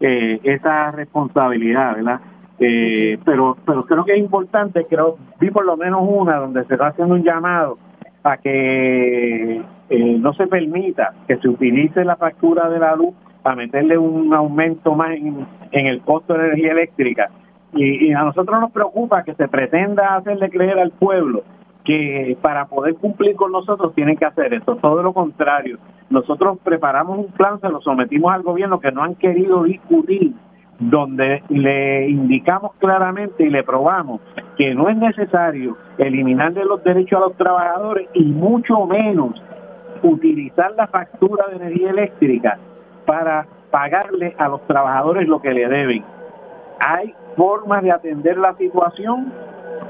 eh, 0.00 0.40
esa 0.44 0.92
responsabilidad, 0.92 1.96
¿verdad? 1.96 2.20
pero 2.56 3.56
pero 3.66 3.84
creo 3.84 4.04
que 4.04 4.12
es 4.12 4.18
importante, 4.18 4.86
creo, 4.88 5.18
vi 5.40 5.50
por 5.50 5.66
lo 5.66 5.76
menos 5.76 6.02
una 6.04 6.36
donde 6.36 6.64
se 6.64 6.74
está 6.74 6.88
haciendo 6.88 7.14
un 7.14 7.24
llamado 7.24 7.78
a 8.22 8.36
que 8.36 9.60
no 9.90 10.32
se 10.34 10.46
permita 10.46 11.12
que 11.26 11.36
se 11.38 11.48
utilice 11.48 12.04
la 12.04 12.16
factura 12.16 12.70
de 12.70 12.78
la 12.78 12.94
luz 12.94 13.12
para 13.44 13.56
meterle 13.56 13.98
un 13.98 14.32
aumento 14.32 14.94
más 14.94 15.10
en, 15.10 15.46
el 15.70 16.00
costo 16.00 16.32
de 16.32 16.46
energía 16.46 16.72
eléctrica. 16.72 17.30
Y, 17.74 18.10
a 18.12 18.24
nosotros 18.24 18.58
nos 18.58 18.72
preocupa 18.72 19.22
que 19.22 19.34
se 19.34 19.48
pretenda 19.48 20.16
hacerle 20.16 20.48
creer 20.48 20.78
al 20.78 20.92
pueblo 20.92 21.42
que 21.84 22.38
para 22.40 22.64
poder 22.64 22.94
cumplir 22.94 23.36
con 23.36 23.52
nosotros 23.52 23.94
tienen 23.94 24.16
que 24.16 24.24
hacer 24.24 24.54
esto, 24.54 24.76
todo 24.76 25.02
lo 25.02 25.12
contrario. 25.12 25.78
Nosotros 26.08 26.56
preparamos 26.64 27.18
un 27.18 27.32
plan, 27.32 27.60
se 27.60 27.68
lo 27.68 27.82
sometimos 27.82 28.32
al 28.32 28.42
gobierno 28.42 28.80
que 28.80 28.90
no 28.90 29.02
han 29.02 29.14
querido 29.16 29.64
discutir, 29.64 30.32
donde 30.78 31.42
le 31.50 32.08
indicamos 32.08 32.72
claramente 32.78 33.44
y 33.44 33.50
le 33.50 33.62
probamos 33.62 34.22
que 34.56 34.74
no 34.74 34.88
es 34.88 34.96
necesario 34.96 35.76
eliminarle 35.98 36.64
los 36.64 36.82
derechos 36.82 37.18
a 37.18 37.26
los 37.26 37.36
trabajadores 37.36 38.08
y 38.14 38.24
mucho 38.24 38.86
menos 38.86 39.34
utilizar 40.02 40.72
la 40.76 40.86
factura 40.86 41.44
de 41.48 41.56
energía 41.56 41.90
eléctrica 41.90 42.58
para 43.06 43.46
pagarle 43.70 44.34
a 44.38 44.48
los 44.48 44.64
trabajadores 44.66 45.28
lo 45.28 45.40
que 45.40 45.52
le 45.52 45.68
deben. 45.68 46.04
Hay 46.80 47.14
formas 47.36 47.82
de 47.82 47.92
atender 47.92 48.36
la 48.38 48.54
situación 48.54 49.32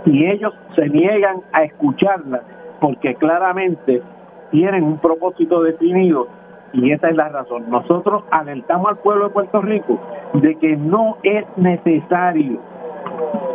y 0.07 0.27
ellos 0.27 0.55
se 0.75 0.89
niegan 0.89 1.43
a 1.53 1.65
escucharla 1.65 2.43
porque 2.81 3.15
claramente 3.15 4.03
tienen 4.51 4.85
un 4.85 4.99
propósito 4.99 5.63
definido 5.63 6.29
y 6.73 6.93
esa 6.93 7.09
es 7.09 7.17
la 7.17 7.29
razón. 7.29 7.65
Nosotros 7.69 8.25
alertamos 8.31 8.89
al 8.89 8.99
pueblo 8.99 9.25
de 9.25 9.31
Puerto 9.31 9.63
Rico 9.63 9.99
de 10.35 10.57
que 10.57 10.77
no 10.77 11.19
es 11.23 11.45
necesario 11.57 12.59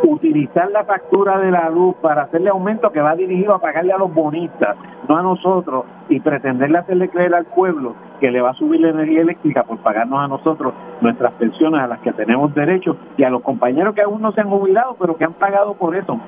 utilizar 0.04 0.70
la 0.70 0.84
factura 0.84 1.38
de 1.38 1.50
la 1.50 1.68
luz 1.70 1.96
para 1.96 2.22
hacerle 2.22 2.50
aumento 2.50 2.90
que 2.90 3.00
va 3.00 3.14
dirigido 3.14 3.54
a 3.54 3.58
pagarle 3.58 3.92
a 3.92 3.98
los 3.98 4.12
bonistas, 4.12 4.76
no 5.08 5.16
a 5.16 5.22
nosotros, 5.22 5.84
y 6.08 6.20
pretenderle 6.20 6.78
hacerle 6.78 7.08
creer 7.08 7.34
al 7.34 7.46
pueblo 7.46 7.94
que 8.20 8.30
le 8.30 8.40
va 8.40 8.50
a 8.50 8.54
subir 8.54 8.80
la 8.80 8.90
energía 8.90 9.22
eléctrica 9.22 9.62
por 9.64 9.78
pagarnos 9.78 10.20
a 10.20 10.28
nosotros 10.28 10.74
nuestras 11.00 11.32
pensiones 11.32 11.80
a 11.80 11.86
las 11.86 12.00
que 12.00 12.12
tenemos 12.12 12.54
derecho 12.54 12.96
y 13.16 13.24
a 13.24 13.30
los 13.30 13.42
compañeros 13.42 13.94
que 13.94 14.02
aún 14.02 14.20
no 14.20 14.32
se 14.32 14.42
han 14.42 14.50
jubilado 14.50 14.96
pero 14.98 15.16
que 15.16 15.24
han 15.24 15.32
pagado 15.32 15.74
por 15.74 15.96
eso. 15.96 16.20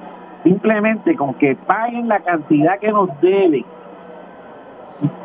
Simplemente 0.42 1.14
con 1.14 1.35
que 1.35 1.55
paguen 1.55 2.09
la 2.09 2.21
cantidad 2.21 2.79
que 2.79 2.90
nos 2.90 3.09
deben 3.21 3.64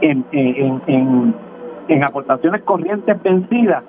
en, 0.01 0.25
en, 0.31 0.81
en, 0.87 1.35
en 1.87 2.03
aportaciones 2.03 2.61
corrientes 2.63 3.21
vencidas, 3.23 3.83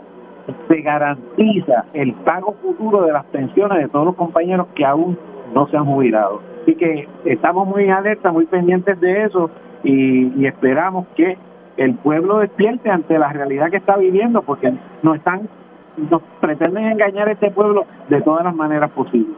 se 0.69 0.81
garantiza 0.81 1.85
el 1.93 2.13
pago 2.15 2.55
futuro 2.63 3.03
de 3.03 3.13
las 3.13 3.25
pensiones 3.27 3.79
de 3.79 3.89
todos 3.89 4.07
los 4.07 4.15
compañeros 4.17 4.69
que 4.75 4.85
aún 4.85 5.19
no 5.55 5.67
se 5.69 5.77
han 5.77 5.85
jubilado. 5.85 6.41
Así 6.63 6.75
que 6.75 7.09
estamos 7.25 7.67
muy 7.67 7.89
alerta, 7.89 8.33
muy 8.33 8.47
pendientes 8.47 9.01
de 9.01 9.25
eso 9.25 9.51
y, 9.85 10.47
esperamos 10.47 11.07
que 11.17 11.37
el 11.77 11.95
pueblo 11.95 12.39
despierte 12.39 12.91
ante 12.91 13.19
la 13.19 13.33
realidad 13.33 13.71
que 13.71 13.77
está 13.77 13.97
viviendo 13.97 14.43
porque 14.43 14.73
nos 15.03 15.17
están 15.17 15.49
nos 16.11 16.23
pretenden 16.41 16.85
engañar 16.85 17.29
a 17.29 17.33
este 17.33 17.51
pueblo 17.51 17.85
de 18.09 18.21
todas 18.23 18.45
las 18.45 18.55
maneras 18.55 18.91
posibles. 18.93 19.37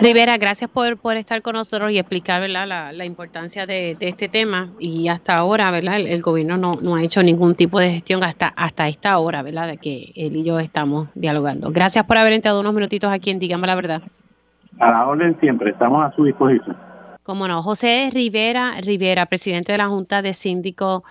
Rivera, 0.00 0.36
gracias 0.38 0.68
por, 0.70 0.96
por 0.98 1.16
estar 1.16 1.40
con 1.42 1.54
nosotros 1.54 1.90
y 1.92 1.98
explicar 1.98 2.40
¿verdad? 2.40 2.66
La, 2.66 2.92
la 2.92 3.04
importancia 3.04 3.66
de, 3.66 3.96
este 4.00 4.28
tema. 4.28 4.70
Y 4.78 5.08
hasta 5.08 5.36
ahora, 5.36 5.70
¿verdad? 5.70 6.00
El, 6.00 6.22
gobierno 6.22 6.56
no, 6.56 6.74
no, 6.82 6.96
ha 6.96 7.02
hecho 7.02 7.22
ningún 7.22 7.54
tipo 7.54 7.78
de 7.78 7.90
gestión 7.90 8.22
hasta, 8.24 8.48
hasta 8.48 8.88
esta 8.88 9.18
hora, 9.18 9.42
¿verdad? 9.42 9.68
De 9.68 9.76
que 9.78 10.12
él 10.16 10.36
y 10.36 10.44
yo 10.44 10.58
estamos 10.58 11.08
dialogando. 11.14 11.70
Gracias 11.70 12.04
por 12.04 12.18
haber 12.18 12.32
entrado 12.32 12.60
unos 12.60 12.74
minutitos 12.74 13.12
aquí 13.12 13.30
en 13.30 13.38
Dígame 13.38 13.66
la 13.66 13.74
Verdad. 13.74 14.02
A 14.80 14.90
la 14.90 15.06
orden 15.06 15.38
siempre, 15.40 15.70
estamos 15.70 16.04
a 16.04 16.14
su 16.16 16.24
disposición. 16.24 16.76
Cómo 17.22 17.46
no. 17.46 17.62
José 17.62 18.10
Rivera, 18.12 18.72
Rivera, 18.82 19.26
presidente 19.26 19.72
de 19.72 19.78
la 19.78 19.88
Junta 19.88 20.20
de 20.20 20.34
Síndico 20.34 21.04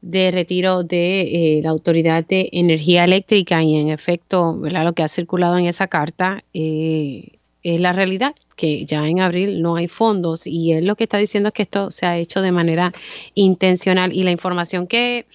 de 0.00 0.30
Retiro 0.30 0.82
de 0.82 1.58
eh, 1.58 1.60
la 1.62 1.70
Autoridad 1.70 2.26
de 2.26 2.48
Energía 2.52 3.04
Eléctrica 3.04 3.62
y 3.62 3.76
en 3.76 3.88
efecto, 3.88 4.58
¿verdad? 4.58 4.84
Lo 4.84 4.92
que 4.92 5.02
ha 5.02 5.08
circulado 5.08 5.56
en 5.58 5.66
esa 5.66 5.86
carta. 5.86 6.42
Eh, 6.52 7.38
es 7.64 7.80
la 7.80 7.92
realidad, 7.92 8.34
que 8.56 8.84
ya 8.84 9.08
en 9.08 9.20
abril 9.20 9.62
no 9.62 9.76
hay 9.76 9.88
fondos 9.88 10.46
y 10.46 10.72
él 10.72 10.86
lo 10.86 10.96
que 10.96 11.04
está 11.04 11.16
diciendo 11.16 11.48
es 11.48 11.54
que 11.54 11.62
esto 11.62 11.90
se 11.90 12.06
ha 12.06 12.18
hecho 12.18 12.42
de 12.42 12.52
manera 12.52 12.92
intencional. 13.34 14.12
Y 14.12 14.22
la 14.22 14.30
información 14.30 14.86
que, 14.86 15.26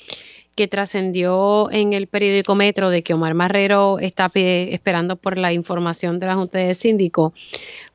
que 0.56 0.68
trascendió 0.68 1.72
en 1.72 1.94
el 1.94 2.08
periódico 2.08 2.54
Metro 2.54 2.92
de 2.92 3.02
que 3.02 3.16
Omar 3.16 3.34
Marrero 3.34 3.98
está 3.98 4.32
esperando 4.34 5.16
por 5.16 5.38
la 5.40 5.52
información 5.54 6.20
de 6.20 6.28
la 6.28 6.36
Junta 6.36 6.60
de 6.60 6.76
Síndico, 6.76 7.34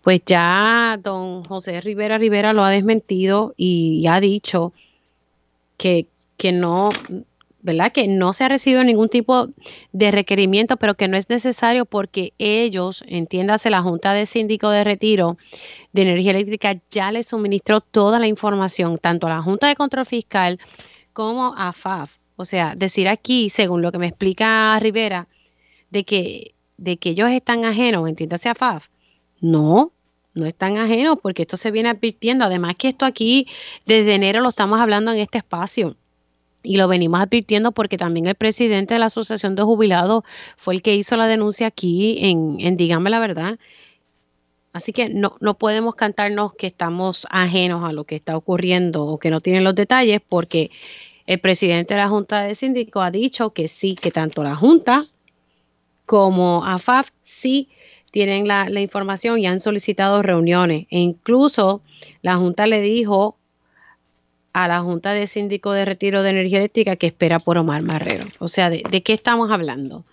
pues 0.03 0.21
ya 0.27 0.99
don 1.03 1.45
José 1.45 1.81
Rivera 1.81 2.19
Rivera 2.19 2.53
lo 2.53 2.65
ha 2.65 2.71
desmentido 2.71 3.55
y 3.57 4.05
ha 4.09 4.21
dicho 4.21 4.73
que, 5.79 6.07
que 6.37 6.53
no, 6.53 6.91
¿verdad? 7.65 7.93
Que 7.93 8.07
no 8.09 8.35
se 8.35 8.45
ha 8.45 8.49
recibido 8.49 8.85
ningún 8.85 9.09
tipo 9.09 9.49
de 9.93 10.11
requerimiento, 10.11 10.77
pero 10.77 10.97
que 10.97 11.09
no 11.09 11.17
es 11.17 11.31
necesario 11.31 11.87
porque 11.87 12.35
ellos, 12.37 13.03
entiéndase, 13.09 13.71
la 13.71 13.81
Junta 13.81 14.13
de 14.13 14.27
Síndico 14.27 14.69
de 14.69 14.85
Retiro 14.85 15.39
de 15.95 16.03
Energía 16.03 16.33
Eléctrica 16.33 16.79
ya 16.91 17.11
les 17.11 17.29
suministró 17.29 17.81
toda 17.81 18.21
la 18.21 18.27
información, 18.27 18.99
tanto 18.99 19.27
a 19.27 19.31
la 19.31 19.43
Junta 19.43 19.67
de 19.67 19.77
Control 19.77 20.05
Fiscal 20.05 20.61
como 21.15 21.55
a 21.57 21.73
FAF. 21.73 22.19
O 22.37 22.45
sea, 22.45 22.75
decir 22.77 23.09
aquí, 23.09 23.49
según 23.49 23.81
lo 23.81 23.91
que 23.93 23.99
me 23.99 24.09
explica 24.09 24.79
Rivera, 24.79 25.27
de 25.89 26.05
que, 26.05 26.55
de 26.77 26.99
que 26.99 27.11
ellos 27.11 27.31
están 27.31 27.65
ajenos, 27.65 28.07
entiéndase 28.07 28.51
a 28.51 28.55
FAF. 28.55 28.89
No, 29.41 29.91
no 30.35 30.45
están 30.45 30.77
ajenos 30.77 31.17
porque 31.23 31.43
esto 31.43 31.57
se 31.57 31.71
viene 31.71 31.89
advirtiendo. 31.89 32.45
Además 32.45 32.75
que 32.79 32.89
esto 32.89 33.07
aquí 33.07 33.47
desde 33.87 34.17
enero 34.17 34.43
lo 34.43 34.51
estamos 34.51 34.81
hablando 34.81 35.13
en 35.13 35.21
este 35.21 35.39
espacio 35.39 35.97
y 36.65 36.79
lo 36.79 36.89
venimos 36.89 37.21
advirtiendo 37.21 37.71
porque 37.71 37.99
también 37.99 38.27
el 38.27 38.35
presidente 38.35 38.95
de 38.95 39.01
la 39.01 39.07
Asociación 39.07 39.55
de 39.55 39.63
Jubilados 39.63 40.25
fue 40.57 40.75
el 40.75 40.83
que 40.83 40.97
hizo 40.97 41.17
la 41.17 41.29
denuncia 41.29 41.69
aquí 41.69 42.19
en, 42.21 42.57
en 42.59 42.77
Dígame 42.77 43.11
la 43.11 43.21
Verdad. 43.21 43.59
Así 44.73 44.93
que 44.93 45.09
no, 45.09 45.37
no 45.41 45.57
podemos 45.57 45.95
cantarnos 45.95 46.55
que 46.55 46.67
estamos 46.67 47.29
ajenos 47.31 47.85
a 47.85 47.93
lo 47.93 48.05
que 48.05 48.17
está 48.17 48.37
ocurriendo 48.37 49.07
o 49.07 49.19
que 49.19 49.31
no 49.31 49.41
tienen 49.41 49.63
los 49.63 49.77
detalles 49.77 50.21
porque 50.29 50.71
El 51.27 51.39
presidente 51.39 51.95
de 51.95 52.01
la 52.01 52.09
Junta 52.09 52.43
de 52.43 52.55
Síndicos 52.55 53.05
ha 53.05 53.11
dicho 53.11 53.51
que 53.51 53.69
sí, 53.69 53.95
que 53.95 54.11
tanto 54.11 54.43
la 54.43 54.57
Junta 54.57 55.05
como 56.07 56.65
AFAF 56.65 57.11
sí 57.21 57.69
tienen 58.11 58.47
la, 58.49 58.69
la, 58.69 58.81
información 58.81 59.39
y 59.39 59.47
han 59.47 59.59
solicitado 59.59 60.23
reuniones. 60.23 60.87
E 60.91 60.99
incluso 60.99 61.83
la 62.23 62.37
Junta 62.37 62.67
le 62.67 62.81
dijo 62.81 63.39
a 64.55 64.69
la 64.69 64.81
Junta 64.81 65.13
de 65.13 65.27
Síndico 65.27 65.73
de 65.73 65.85
Retiro 65.85 66.23
de 66.23 66.31
Energía 66.31 66.59
Eléctrica 66.59 66.95
que 66.97 67.09
espera 67.09 67.41
por 67.41 67.59
Omar 67.59 67.83
Marrero. 67.83 68.25
O 68.39 68.47
sea, 68.47 68.71
¿de, 68.71 68.83
qué 69.03 69.13
estamos 69.13 69.51
hablando? 69.51 70.05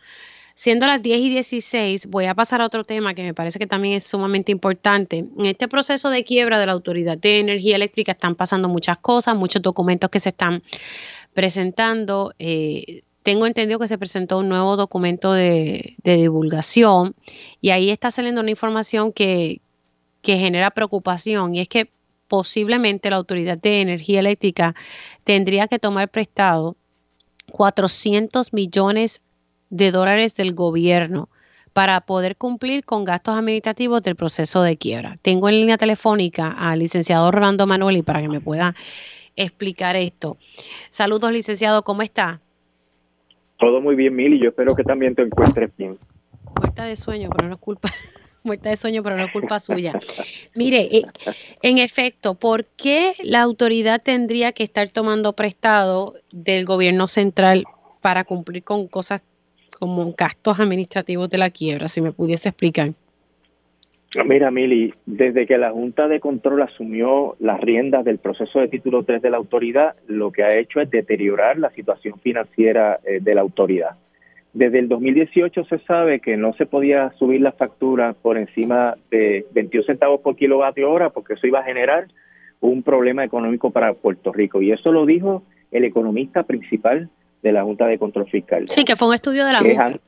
Siendo 0.56 0.88
las 0.88 1.02
10 1.02 1.20
y 1.20 1.30
16, 1.30 2.08
voy 2.08 2.26
a 2.26 2.34
pasar 2.34 2.60
a 2.60 2.66
otro 2.66 2.84
tema 2.84 3.14
que 3.14 3.22
me 3.22 3.36
parece 3.36 3.60
que 3.60 3.68
también 3.68 3.94
es 3.96 4.04
sumamente 4.04 4.52
importante. 4.52 5.20
En 5.20 5.46
este 5.46 5.68
proceso 5.68 6.10
de 6.10 6.24
quiebra 6.24 6.60
de 6.60 6.66
la 6.66 6.72
Autoridad 6.72 7.20
de 7.20 7.40
Energía 7.40 7.76
Eléctrica 7.76 8.14
están 8.14 8.36
pasando 8.36 8.68
muchas 8.68 8.98
cosas, 8.98 9.36
muchos 9.36 9.62
documentos 9.62 10.10
que 10.10 10.20
se 10.20 10.30
están 10.30 10.64
presentando. 11.34 12.34
Eh, 12.40 13.04
tengo 13.22 13.46
entendido 13.46 13.78
que 13.78 13.88
se 13.88 14.00
presentó 14.00 14.40
un 14.40 14.50
nuevo 14.50 14.76
documento 14.76 15.34
de, 15.34 15.96
divulgación 16.04 17.16
y 17.62 17.70
ahí 17.70 17.92
está 17.92 18.10
saliendo 18.10 18.42
una 18.42 18.50
información 18.50 19.14
que 19.14 19.62
genera 20.24 20.72
preocupación 20.72 21.54
y 21.54 21.62
es 21.62 21.68
que 21.68 21.92
posiblemente 22.32 23.10
la 23.10 23.18
Autoridad 23.18 23.58
de 23.58 23.82
Energía 23.82 24.22
Eléctrica 24.22 24.74
tendría 25.26 25.68
que 25.68 25.80
tomar 25.80 26.08
prestado 26.08 26.78
400 27.52 28.54
millones 28.54 29.22
de 29.70 29.92
dólares 29.92 30.34
del 30.36 30.54
gobierno 30.54 31.28
para 31.74 32.00
poder 32.00 32.38
cumplir 32.38 32.86
con 32.86 33.04
gastos 33.04 33.38
administrativos 33.38 34.02
del 34.02 34.16
proceso 34.16 34.64
de 34.64 34.78
quiebra. 34.78 35.18
Tengo 35.22 35.50
en 35.50 35.56
línea 35.56 35.78
telefónica 35.78 36.56
al 36.58 36.80
licenciado 36.80 37.30
Rolando 37.32 37.68
Manueli 37.68 38.02
para 38.02 38.22
que 38.22 38.30
me 38.30 38.40
pueda 38.40 38.76
explicar 39.36 39.98
esto. 39.98 40.38
Saludos, 40.90 41.34
licenciado, 41.34 41.84
¿cómo 41.84 42.02
está? 42.02 42.40
Todo 43.58 43.82
muy 43.82 43.96
bien, 43.96 44.16
Mili. 44.16 44.40
Yo 44.40 44.52
espero 44.52 44.74
que 44.74 44.86
también 44.86 45.16
te 45.16 45.24
encuentres 45.24 45.70
bien. 45.76 45.98
Muerta 46.56 46.86
de 46.86 46.96
sueño, 46.96 47.30
pero 47.36 47.50
no 47.50 47.56
es 47.56 47.60
culpa 47.60 47.90
muerta 48.44 48.70
de 48.70 48.76
sueño, 48.76 49.04
pero 49.04 49.18
no 49.18 49.26
es 49.26 49.32
culpa 49.32 49.60
suya. 49.60 49.94
Mire, 50.56 50.88
eh, 50.92 51.04
en 51.62 51.78
efecto, 51.78 52.36
¿por 52.36 52.66
qué 52.66 53.14
la 53.24 53.42
autoridad 53.42 54.02
tendría 54.02 54.52
que 54.52 54.64
estar 54.64 54.90
tomando 54.90 55.34
prestado 55.34 56.16
del 56.32 56.66
gobierno 56.66 57.08
central 57.08 57.66
para 58.02 58.24
cumplir 58.24 58.64
con 58.64 58.88
cosas 58.88 59.24
como 59.80 60.14
gastos 60.18 60.60
administrativos 60.60 61.30
de 61.30 61.38
la 61.38 61.50
quiebra? 61.50 61.88
Si 61.88 62.02
me 62.02 62.12
pudiese 62.12 62.50
explicar. 62.50 62.94
Mira, 64.26 64.52
Mili, 64.52 64.94
desde 65.06 65.48
que 65.48 65.58
la 65.58 65.72
Junta 65.72 66.10
de 66.10 66.20
Control 66.20 66.62
asumió 66.62 67.38
las 67.40 67.62
riendas 67.62 68.04
del 68.04 68.18
proceso 68.18 68.60
de 68.60 68.68
título 68.68 69.04
3 69.04 69.22
de 69.22 69.30
la 69.30 69.38
autoridad, 69.38 69.96
lo 70.08 70.32
que 70.34 70.44
ha 70.44 70.58
hecho 70.58 70.82
es 70.82 70.90
deteriorar 70.90 71.58
la 71.58 71.70
situación 71.70 72.20
financiera 72.20 73.00
eh, 73.06 73.20
de 73.22 73.36
la 73.36 73.42
autoridad. 73.42 73.92
Desde 74.54 74.80
el 74.80 74.90
2018 74.90 75.64
se 75.66 75.80
sabe 75.80 76.20
que 76.20 76.36
no 76.36 76.54
se 76.54 76.66
podía 76.66 77.12
subir 77.18 77.42
la 77.42 77.54
factura 77.54 78.14
por 78.14 78.38
encima 78.38 78.96
de 79.10 79.46
21 79.54 79.86
centavos 79.86 80.20
por 80.22 80.36
kilovatio 80.36 80.92
hora 80.92 81.10
porque 81.10 81.36
eso 81.36 81.48
iba 81.48 81.60
a 81.60 81.64
generar 81.64 82.08
un 82.60 82.84
problema 82.84 83.24
económico 83.24 83.72
para 83.72 83.94
Puerto 83.94 84.34
Rico. 84.34 84.62
Y 84.62 84.72
eso 84.72 84.92
lo 84.92 85.06
dijo 85.06 85.44
el 85.72 85.86
economista 85.86 86.44
principal 86.44 87.10
de 87.42 87.52
la 87.52 87.64
Junta 87.64 87.88
de 87.88 87.98
Control 87.98 88.28
Fiscal. 88.28 88.68
Sí, 88.68 88.84
que 88.84 88.96
fue 88.96 89.08
un 89.08 89.14
estudio 89.14 89.46
de 89.46 89.54
la 89.54 89.60
Junta. 89.60 90.00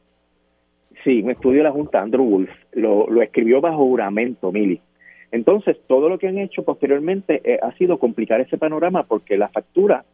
Sí, 1.03 1.21
un 1.21 1.32
estudio 1.32 1.60
de 1.60 1.63
la 1.63 1.71
Junta, 1.71 2.01
Andrew 2.01 2.25
Wolf. 2.25 2.51
Lo, 2.73 3.08
lo 3.10 3.21
escribió 3.21 3.62
bajo 3.62 3.77
juramento, 3.77 4.51
Mili. 4.51 4.82
Entonces, 5.32 5.77
todo 5.88 6.10
lo 6.10 6.19
que 6.19 6.27
han 6.27 6.38
hecho 6.38 6.63
posteriormente 6.63 7.41
eh, 7.43 7.60
ha 7.62 7.71
sido 7.77 7.97
complicar 7.97 8.39
ese 8.39 8.58
panorama 8.58 9.03
porque 9.03 9.36
la 9.36 9.49
factura 9.49 10.06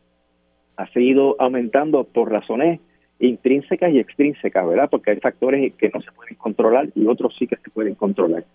ha 0.77 0.87
seguido 0.93 1.35
aumentando 1.39 2.05
por 2.05 2.31
razones 2.31 2.79
intrínsecas 3.19 3.91
y 3.91 3.99
extrínsecas, 3.99 4.67
¿verdad? 4.67 4.89
Porque 4.89 5.11
hay 5.11 5.19
factores 5.19 5.73
que 5.75 5.89
no 5.93 6.01
se 6.01 6.11
pueden 6.11 6.35
controlar 6.35 6.87
y 6.95 7.05
otros 7.05 7.35
sí 7.37 7.47
que 7.47 7.57
se 7.57 7.69
pueden 7.69 7.95
controlar. 7.95 8.45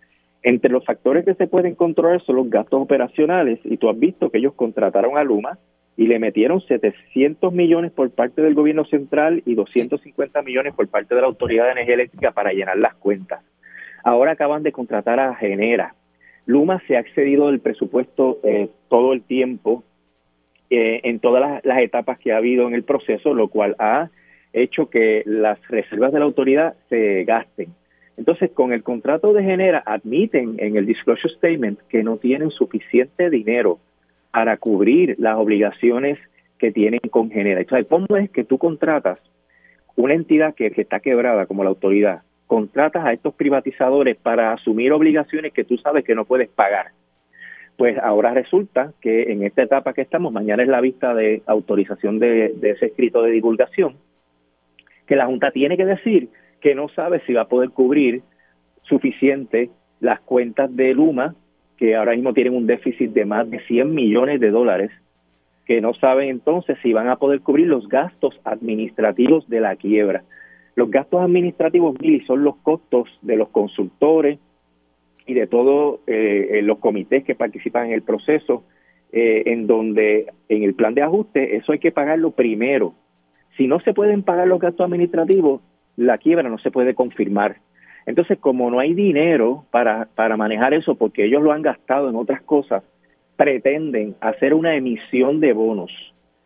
Entre 0.43 0.71
los 0.71 0.85
factores 0.85 1.25
que 1.25 1.35
se 1.35 1.47
pueden 1.47 1.75
controlar 1.75 2.23
son 2.23 2.37
los 2.37 2.51
gastos 2.51 2.83
operacionales 2.83 3.61
y 3.65 3.77
tú 3.77 3.89
has 3.89 3.99
visto 3.99 4.31
que 4.31 4.39
ellos 4.39 4.55
contrataron 4.55 5.17
a 5.17 5.25
Luma 5.25 5.59
y 5.97 6.07
le 6.07 6.19
metieron 6.19 6.61
700 6.61 7.53
millones 7.53 7.93
por 7.93 8.11
parte 8.11 8.43
del 8.43 8.55
gobierno 8.55 8.85
central 8.85 9.43
y 9.47 9.55
250 9.55 10.43
millones 10.43 10.75
por 10.75 10.89
parte 10.89 11.15
de 11.15 11.21
la 11.21 11.29
Autoridad 11.29 11.67
de 11.67 11.73
Energía 11.73 11.95
Eléctrica 11.95 12.33
para 12.33 12.53
llenar 12.53 12.79
las 12.79 12.95
cuentas. 12.95 13.43
Ahora 14.03 14.33
acaban 14.33 14.63
de 14.63 14.73
contratar 14.73 15.21
a 15.21 15.35
Genera. 15.35 15.95
Luma 16.47 16.83
se 16.87 16.97
ha 16.97 17.01
excedido 17.01 17.47
del 17.47 17.61
presupuesto 17.61 18.41
eh, 18.43 18.69
todo 18.89 19.13
el 19.13 19.23
tiempo 19.23 19.83
eh, 20.69 21.01
en 21.05 21.21
todas 21.21 21.41
las, 21.41 21.65
las 21.65 21.79
etapas 21.79 22.19
que 22.19 22.33
ha 22.33 22.39
habido 22.39 22.67
en 22.67 22.75
el 22.75 22.83
proceso, 22.83 23.33
lo 23.33 23.49
cual 23.49 23.77
ha 23.79 24.11
hecho 24.55 24.89
que 24.89 25.23
las 25.27 25.59
reservas 25.69 26.13
de 26.13 26.21
la 26.21 26.25
autoridad 26.25 26.75
se 26.89 27.25
gasten. 27.25 27.75
Entonces, 28.17 28.51
con 28.53 28.73
el 28.73 28.83
contrato 28.83 29.33
de 29.33 29.43
Genera, 29.43 29.83
admiten 29.85 30.55
en 30.59 30.77
el 30.77 30.87
disclosure 30.87 31.35
statement 31.35 31.81
que 31.89 32.05
no 32.05 32.17
tienen 32.17 32.51
suficiente 32.51 33.29
dinero 33.29 33.81
para 34.31 34.57
cubrir 34.57 35.17
las 35.19 35.37
obligaciones 35.37 36.19
que 36.59 36.71
tienen 36.71 37.01
con 37.11 37.31
Genera. 37.31 37.61
Entonces, 37.61 37.87
¿cómo 37.89 38.17
es 38.17 38.31
que 38.31 38.45
tú 38.45 38.57
contratas 38.59 39.19
una 39.97 40.15
entidad 40.15 40.55
que, 40.55 40.73
está 40.77 41.01
quebrada 41.01 41.47
como 41.47 41.65
la 41.65 41.71
autoridad? 41.71 42.23
Contratas 42.47 43.05
a 43.05 43.13
estos 43.13 43.35
privatizadores 43.35 44.17
para 44.17 44.53
asumir 44.53 44.93
obligaciones 44.93 45.53
que 45.53 45.65
tú 45.65 45.77
sabes 45.79 46.05
que 46.05 46.15
no 46.15 46.25
puedes 46.25 46.49
pagar. 46.49 46.93
Pues 47.77 47.99
ahora 47.99 48.33
resulta 48.33 48.93
que 49.01 49.33
en 49.33 49.43
esta 49.43 49.63
etapa 49.63 49.93
que 49.93 50.03
estamos, 50.03 50.33
mañana 50.33 50.63
es 50.63 50.69
la 50.69 50.81
vista 50.81 51.13
de 51.15 51.43
autorización 51.47 52.21
de 52.21 52.55
ese 52.63 52.87
escrito 52.87 53.23
de 53.23 53.33
divulgación, 53.33 53.97
que 55.07 55.17
la 55.17 55.27
Junta 55.27 55.51
tiene 55.51 55.77
que 55.77 55.85
decir 55.85 56.29
que 56.61 56.75
no 56.75 56.89
sabe 56.89 57.21
si 57.27 57.35
va 57.35 57.43
a 57.43 57.49
poder 57.49 57.71
cubrir 57.71 58.23
suficiente 58.83 59.71
las 60.01 60.21
cuentas 60.21 60.75
de 60.75 60.95
Luma, 60.95 61.35
que 61.77 61.97
ahora 61.97 62.13
mismo 62.13 62.33
tienen 62.33 62.55
un 62.55 62.67
déficit 62.67 63.11
de 63.11 63.25
más 63.25 63.51
de 63.51 63.61
100 63.61 63.95
millones 63.95 64.41
de 64.41 64.51
dólares, 64.51 64.91
que 65.67 65.81
no 65.81 65.95
saben 65.95 66.29
entonces 66.29 66.79
si 66.83 66.93
van 66.93 67.09
a 67.09 67.17
poder 67.17 67.41
cubrir 67.41 67.67
los 67.67 67.89
gastos 67.89 68.39
administrativos 68.45 69.49
de 69.49 69.61
la 69.61 69.77
quiebra. 69.77 70.25
Los 70.77 70.91
gastos 70.91 71.21
administrativos, 71.23 71.97
Billy, 71.99 72.21
son 72.27 72.45
los 72.45 72.57
costos 72.57 73.09
de 73.23 73.37
los 73.37 73.49
consultores 73.49 74.39
y 75.27 75.35
de 75.35 75.47
todos 75.47 76.01
eh, 76.07 76.61
los 76.63 76.79
comités 76.79 77.25
que 77.25 77.35
participan 77.35 77.87
en 77.87 77.93
el 77.93 78.03
proceso, 78.03 78.65
eh, 79.13 79.43
en 79.47 79.67
donde 79.67 80.33
en 80.49 80.63
el 80.65 80.75
plan 80.75 80.95
de 80.95 81.03
ajuste 81.03 81.57
eso 81.57 81.73
hay 81.73 81.79
que 81.79 81.93
pagarlo 81.93 82.33
primero 82.33 82.95
si 83.57 83.67
no 83.67 83.81
se 83.81 83.95
pueden 83.95 84.23
pagar 84.23 84.49
los 84.49 84.61
gastos 84.61 84.85
administrativos, 84.85 85.61
la 85.97 86.19
quiebra 86.19 86.49
no 86.49 86.59
se 86.59 86.71
puede 86.71 86.95
confirmar. 86.95 87.57
Entonces, 88.07 88.39
como 88.39 88.71
no 88.71 88.81
hay 88.81 88.95
dinero 88.95 89.65
para, 89.71 90.09
para 90.15 90.37
manejar 90.37 90.75
eso, 90.75 90.95
porque 90.97 91.25
ellos 91.25 91.43
lo 91.43 91.53
han 91.53 91.63
gastado 91.63 92.11
en 92.11 92.17
otras 92.17 92.43
cosas, 92.43 92.83
pretenden 93.37 94.15
hacer 94.21 94.55
una 94.55 94.77
emisión 94.77 95.41
de 95.41 95.53
bonos 95.53 95.91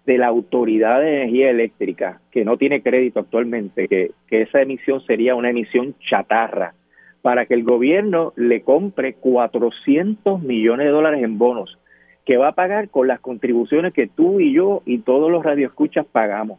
de 0.06 0.18
la 0.18 0.28
Autoridad 0.28 1.00
de 1.00 1.22
Energía 1.22 1.50
Eléctrica, 1.50 2.20
que 2.30 2.44
no 2.44 2.56
tiene 2.56 2.82
crédito 2.82 3.20
actualmente, 3.20 3.88
que, 3.88 4.12
que 4.26 4.42
esa 4.42 4.62
emisión 4.62 5.02
sería 5.02 5.34
una 5.34 5.50
emisión 5.50 5.94
chatarra, 6.08 6.74
para 7.20 7.46
que 7.46 7.54
el 7.54 7.64
gobierno 7.64 8.32
le 8.36 8.62
compre 8.62 9.14
400 9.14 10.40
millones 10.40 10.86
de 10.86 10.92
dólares 10.92 11.22
en 11.22 11.36
bonos, 11.36 11.78
que 12.24 12.36
va 12.36 12.48
a 12.48 12.54
pagar 12.54 12.88
con 12.88 13.08
las 13.08 13.20
contribuciones 13.20 13.92
que 13.92 14.06
tú 14.06 14.40
y 14.40 14.52
yo 14.52 14.82
y 14.86 14.98
todos 14.98 15.30
los 15.30 15.44
radioescuchas 15.44 16.06
pagamos 16.06 16.58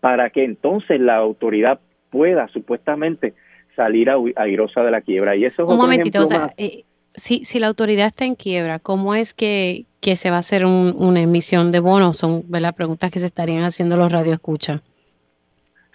para 0.00 0.30
que 0.30 0.44
entonces 0.44 1.00
la 1.00 1.16
autoridad 1.16 1.80
pueda 2.10 2.48
supuestamente 2.48 3.34
salir 3.76 4.10
airosa 4.36 4.82
de 4.82 4.90
la 4.90 5.00
quiebra. 5.00 5.36
Y 5.36 5.44
eso 5.44 5.62
es 5.62 5.68
Un 5.68 5.76
momentito, 5.76 6.22
o 6.22 6.26
sea, 6.26 6.52
eh, 6.56 6.84
si, 7.14 7.44
si 7.44 7.58
la 7.60 7.68
autoridad 7.68 8.06
está 8.06 8.24
en 8.24 8.34
quiebra, 8.34 8.78
¿cómo 8.78 9.14
es 9.14 9.34
que, 9.34 9.84
que 10.00 10.16
se 10.16 10.30
va 10.30 10.36
a 10.36 10.40
hacer 10.40 10.64
una 10.66 11.20
emisión 11.20 11.70
de 11.70 11.80
bonos? 11.80 12.18
Son 12.18 12.44
las 12.48 12.72
preguntas 12.74 13.10
que 13.10 13.18
se 13.18 13.26
estarían 13.26 13.62
haciendo 13.62 13.96
los 13.96 14.12
radioescuchas. 14.12 14.82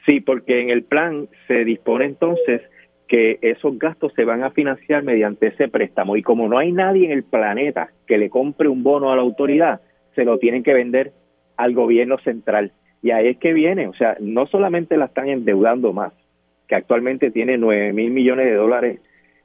Sí, 0.06 0.20
porque 0.20 0.62
en 0.62 0.70
el 0.70 0.84
plan 0.84 1.28
se 1.48 1.66
dispone 1.66 2.06
entonces 2.06 2.62
que 3.08 3.40
esos 3.42 3.78
gastos 3.78 4.14
se 4.16 4.26
van 4.26 4.44
a 4.44 4.52
financiar 4.52 5.04
mediante 5.04 5.48
ese 5.48 5.68
préstamo 5.68 6.16
y 6.16 6.24
como 6.24 6.48
no 6.48 6.58
hay 6.58 6.72
nadie 6.72 7.06
en 7.06 7.12
el 7.12 7.24
planeta 7.24 7.90
que 8.08 8.18
le 8.18 8.30
compre 8.30 8.68
un 8.68 8.84
bono 8.84 9.12
a 9.12 9.16
la 9.16 9.22
autoridad, 9.22 9.82
se 10.16 10.26
lo 10.26 10.38
tienen 10.38 10.64
que 10.64 10.74
vender 10.74 11.12
al 11.58 11.74
gobierno 11.74 12.18
central. 12.20 12.72
Y 13.06 13.12
ahí 13.12 13.28
es 13.28 13.38
que 13.38 13.54
viene, 13.54 13.88
o 13.88 13.94
sea, 13.94 14.18
no 14.20 14.48
solamente 14.48 14.98
la 14.98 15.06
están 15.06 15.30
endeudando 15.30 15.94
más, 15.94 16.12
que 16.68 16.74
actualmente 16.74 17.30
tiene 17.30 17.56
9 17.56 17.94
mil 17.94 18.10
millones 18.10 18.48
de 18.48 18.56
dólares 18.56 19.00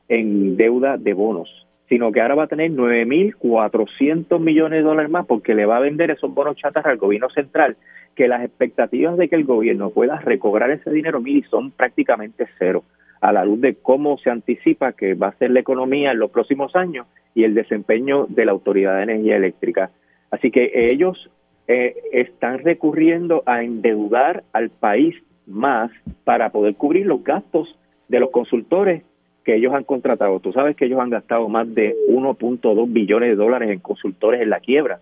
en 0.09 0.57
deuda 0.57 0.97
de 0.97 1.13
bonos, 1.13 1.67
sino 1.87 2.11
que 2.11 2.23
ahora 2.23 2.37
va 2.37 2.45
a 2.45 2.47
tener 2.47 2.71
9 2.71 3.05
mil 3.05 3.37
400 3.37 4.41
millones 4.41 4.79
de 4.79 4.83
dólares 4.83 5.11
más 5.11 5.27
porque 5.27 5.55
le 5.55 5.67
va 5.67 5.77
a 5.77 5.81
vender 5.81 6.11
esos 6.11 6.33
bonos 6.33 6.57
chatas 6.57 6.87
al 6.87 6.97
gobierno 6.97 7.29
central, 7.29 7.77
que 8.15 8.29
las 8.29 8.43
expectativas 8.43 9.19
de 9.19 9.29
que 9.29 9.37
el 9.37 9.45
gobierno 9.45 9.91
pueda 9.91 10.19
recobrar 10.21 10.71
ese 10.71 10.91
dinero, 10.91 11.21
mil 11.21 11.45
son 11.51 11.71
prácticamente 11.71 12.47
cero, 12.59 12.83
a 13.21 13.31
la 13.31 13.45
luz 13.45 13.61
de 13.61 13.75
cómo 13.75 14.17
se 14.17 14.31
anticipa 14.31 14.95
que 14.95 15.13
va 15.13 15.27
a 15.27 15.37
ser 15.37 15.51
la 15.51 15.61
economía 15.61 16.13
en 16.13 16.19
los 16.19 16.31
próximos 16.31 16.75
años 16.75 17.07
y 17.35 17.45
el 17.45 17.53
desempeño 17.53 18.25
de 18.27 18.47
la 18.47 18.53
Autoridad 18.53 18.97
de 18.97 19.03
Energía 19.03 19.37
Eléctrica. 19.37 19.91
Así 20.31 20.51
que 20.51 20.71
ellos 20.75 21.29
eh, 21.73 21.95
están 22.11 22.59
recurriendo 22.59 23.45
a 23.47 23.63
endeudar 23.63 24.43
al 24.53 24.71
país 24.71 25.15
más 25.47 25.93
para 26.25 26.51
poder 26.51 26.75
cubrir 26.75 27.07
los 27.07 27.23
gastos 27.23 27.79
de 28.09 28.19
los 28.19 28.31
consultores 28.31 29.05
que 29.45 29.55
ellos 29.55 29.73
han 29.73 29.85
contratado. 29.85 30.41
Tú 30.41 30.53
sabes 30.53 30.75
que 30.75 30.87
ellos 30.87 30.99
han 30.99 31.11
gastado 31.11 31.49
más 31.49 31.73
de 31.73 31.95
1.2 32.09 32.93
billones 32.93 33.29
de 33.29 33.37
dólares 33.37 33.71
en 33.71 33.79
consultores 33.79 34.41
en 34.41 34.51
la 34.51 34.59
quiebra. 34.59 34.99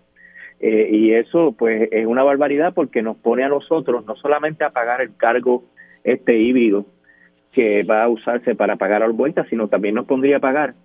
Eh, 0.59 0.89
y 0.91 1.13
eso 1.13 1.55
pues 1.57 1.89
es 1.91 2.05
una 2.05 2.21
barbaridad 2.21 2.75
porque 2.75 3.01
nos 3.01 3.17
pone 3.17 3.43
a 3.43 3.49
nosotros 3.49 4.05
no 4.05 4.15
solamente 4.17 4.63
a 4.63 4.69
pagar 4.69 5.01
el 5.01 5.15
cargo 5.17 5.63
este 6.03 6.37
híbrido 6.37 6.85
que 7.51 7.81
va 7.81 8.03
a 8.03 8.09
usarse 8.09 8.53
para 8.53 8.75
pagar 8.75 9.01
a 9.01 9.07
los 9.07 9.17
vueltas, 9.17 9.47
sino 9.49 9.69
también 9.69 9.95
nos 9.95 10.05
pondría 10.05 10.37
a 10.37 10.39
pagar 10.39 10.75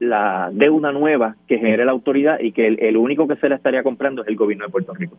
la 0.00 0.50
deuda 0.52 0.92
nueva 0.92 1.36
que 1.46 1.58
genere 1.58 1.84
la 1.84 1.92
autoridad 1.92 2.40
y 2.40 2.52
que 2.52 2.66
el, 2.66 2.96
único 2.96 3.28
que 3.28 3.36
se 3.36 3.48
la 3.48 3.56
estaría 3.56 3.82
comprando 3.82 4.22
es 4.22 4.28
el 4.28 4.36
gobierno 4.36 4.64
de 4.64 4.72
Puerto 4.72 4.94
Rico. 4.94 5.18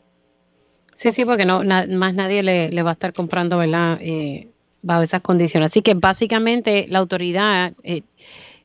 Sí, 0.94 1.12
sí, 1.12 1.24
porque 1.24 1.46
no 1.46 1.62
más 1.63 2.13
nadie 2.15 2.44
le, 2.44 2.84
va 2.84 2.89
a 2.89 2.94
estar 2.94 3.13
comprando, 3.13 3.60
¿verdad? 3.60 4.00
Eh, 4.02 4.50
bajo 4.82 5.04
esas 5.04 5.22
condiciones. 5.22 5.72
Así 5.72 5.82
que 5.84 5.94
básicamente 5.94 6.88
la 6.89 7.00
autoridad 7.00 7.74
eh, 7.84 8.02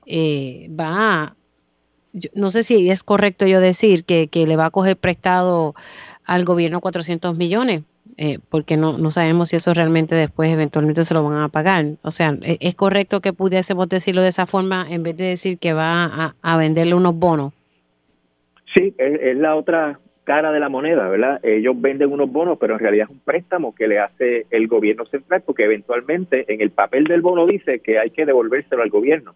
eh, 0.07 0.69
va 0.69 1.23
a, 1.23 1.37
no 2.35 2.51
sé 2.51 2.63
si 2.63 2.91
es 2.91 3.05
correcto 3.05 3.47
yo 3.47 3.61
decir 3.61 4.05
que, 4.05 4.29
que, 4.29 4.47
le 4.47 4.57
va 4.57 4.67
a 4.67 4.71
coger 4.71 4.97
prestado 4.97 5.75
al 6.25 6.45
gobierno 6.47 6.81
400 6.81 7.37
millones 7.37 7.83
eh, 8.19 8.39
porque 8.49 8.79
no, 8.79 8.97
no 8.97 9.11
sabemos 9.11 9.51
si 9.51 9.57
eso 9.57 9.75
realmente 9.75 10.15
después 10.15 10.51
eventualmente 10.51 11.05
se 11.05 11.13
lo 11.13 11.23
van 11.23 11.43
a 11.43 11.49
pagar. 11.49 11.85
O 12.03 12.11
sea, 12.11 12.35
¿e-, 12.43 12.57
¿es 12.61 12.75
correcto 12.75 13.21
que 13.21 13.35
pudiésemos 13.35 13.89
decirlo 13.89 14.23
de 14.23 14.29
esa 14.29 14.47
forma 14.47 14.87
en 14.89 15.03
vez 15.03 15.17
de 15.17 15.25
decir 15.25 15.59
que 15.59 15.75
va 15.75 16.35
a, 16.43 16.57
venderle 16.57 16.95
unos 16.95 17.15
bonos? 17.15 17.53
Sí, 18.75 18.95
es, 18.97 19.37
la 19.37 19.55
otra 19.55 19.99
cara 20.25 20.51
de 20.51 20.61
la 20.61 20.69
moneda, 20.69 21.09
¿verdad? 21.09 21.41
Ellos 21.45 21.75
venden 21.79 22.11
unos 22.11 22.33
bonos, 22.33 22.59
pero 22.59 22.75
en 22.75 22.81
realidad 22.81 23.07
es 23.09 23.11
un 23.11 23.21
préstamo 23.21 23.75
que 23.75 23.87
le 23.87 23.99
hace 23.99 24.47
el 24.51 24.67
gobierno 24.67 25.05
central, 25.07 25.43
porque 25.45 25.65
eventualmente 25.65 26.53
en 26.53 26.63
el 26.63 26.71
papel 26.71 27.05
del 27.05 27.21
bono 27.21 27.47
dice 27.47 27.81
que 27.81 27.99
hay 27.99 28.11
que 28.11 28.27
devolvérselo 28.27 28.83
al 28.83 28.91
gobierno. 28.91 29.35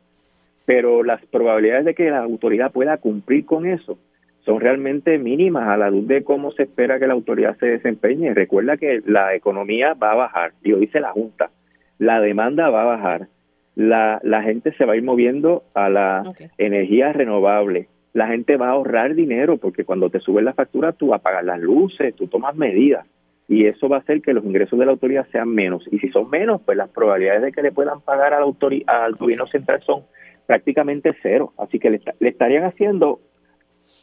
Pero 0.65 1.03
las 1.03 1.25
probabilidades 1.27 1.85
de 1.85 1.95
que 1.95 2.11
la 2.11 2.23
autoridad 2.23 2.73
pueda 2.73 2.97
cumplir 2.97 3.45
con 3.45 3.67
eso 3.67 3.99
son 4.45 4.61
realmente 4.61 5.19
mínimas 5.19 5.69
a 5.69 5.77
la 5.77 5.91
luz 5.91 6.07
de 6.07 6.25
cómo 6.25 6.51
se 6.53 6.65
espera 6.65 6.99
que 6.99 7.07
la 7.07 7.13
autoridad 7.15 7.57
se 7.59 7.67
desempeñe. 7.67 8.35
Recuerda 8.35 8.77
que 8.77 9.03
la 9.05 9.35
economía 9.35 9.95
va 9.95 10.13
a 10.13 10.17
bajar, 10.17 10.53
y 10.63 10.71
lo 10.71 10.79
dice 10.79 11.01
la 11.01 11.11
Junta, 11.11 11.51
la 11.99 12.21
demanda 12.21 12.71
va 12.71 12.83
a 12.83 12.97
bajar, 12.97 13.29
la, 13.75 14.21
la 14.23 14.43
gente 14.43 14.73
se 14.75 14.85
va 14.85 14.95
a 14.95 14.97
ir 14.97 15.03
moviendo 15.03 15.65
a 15.75 15.89
la 15.89 16.33
energía 16.59 17.13
renovable, 17.13 17.89
la 18.13 18.29
gente 18.29 18.57
va 18.57 18.69
a 18.69 18.73
ahorrar 18.73 19.15
dinero 19.15 19.59
porque 19.59 19.85
cuando 19.85 20.11
te 20.11 20.21
suben 20.21 20.45
la 20.45 20.55
factura 20.55 20.93
tú 20.93 21.15
apagas 21.15 21.45
las 21.45 21.61
luces, 21.61 22.15
tú 22.17 22.27
tomas 22.27 22.57
medidas 22.57 23.07
y 23.47 23.67
eso 23.67 23.89
va 23.89 23.97
a 23.97 24.01
hacer 24.01 24.23
que 24.23 24.33
los 24.33 24.45
ingresos 24.45 24.79
de 24.79 24.87
la 24.87 24.93
autoridad 24.93 25.27
sean 25.33 25.49
menos. 25.49 25.85
Y 25.91 25.99
si 25.99 26.09
son 26.11 26.31
menos 26.31 26.61
pues 26.63 26.79
las 26.79 26.89
probabilidades 26.89 27.43
de 27.43 27.53
que 27.53 27.63
le 27.63 27.73
puedan 27.73 28.01
pagar 28.01 28.33
a 28.33 28.41
la 28.41 28.47
al 28.87 29.15
gobierno 29.15 29.47
central 29.49 29.83
son 29.83 30.05
prácticamente 30.47 31.15
cero. 31.23 31.53
Así 31.59 31.79
que 31.79 31.91
le, 31.91 32.01
le 32.21 32.29
estarían 32.29 32.65
haciendo 32.65 33.21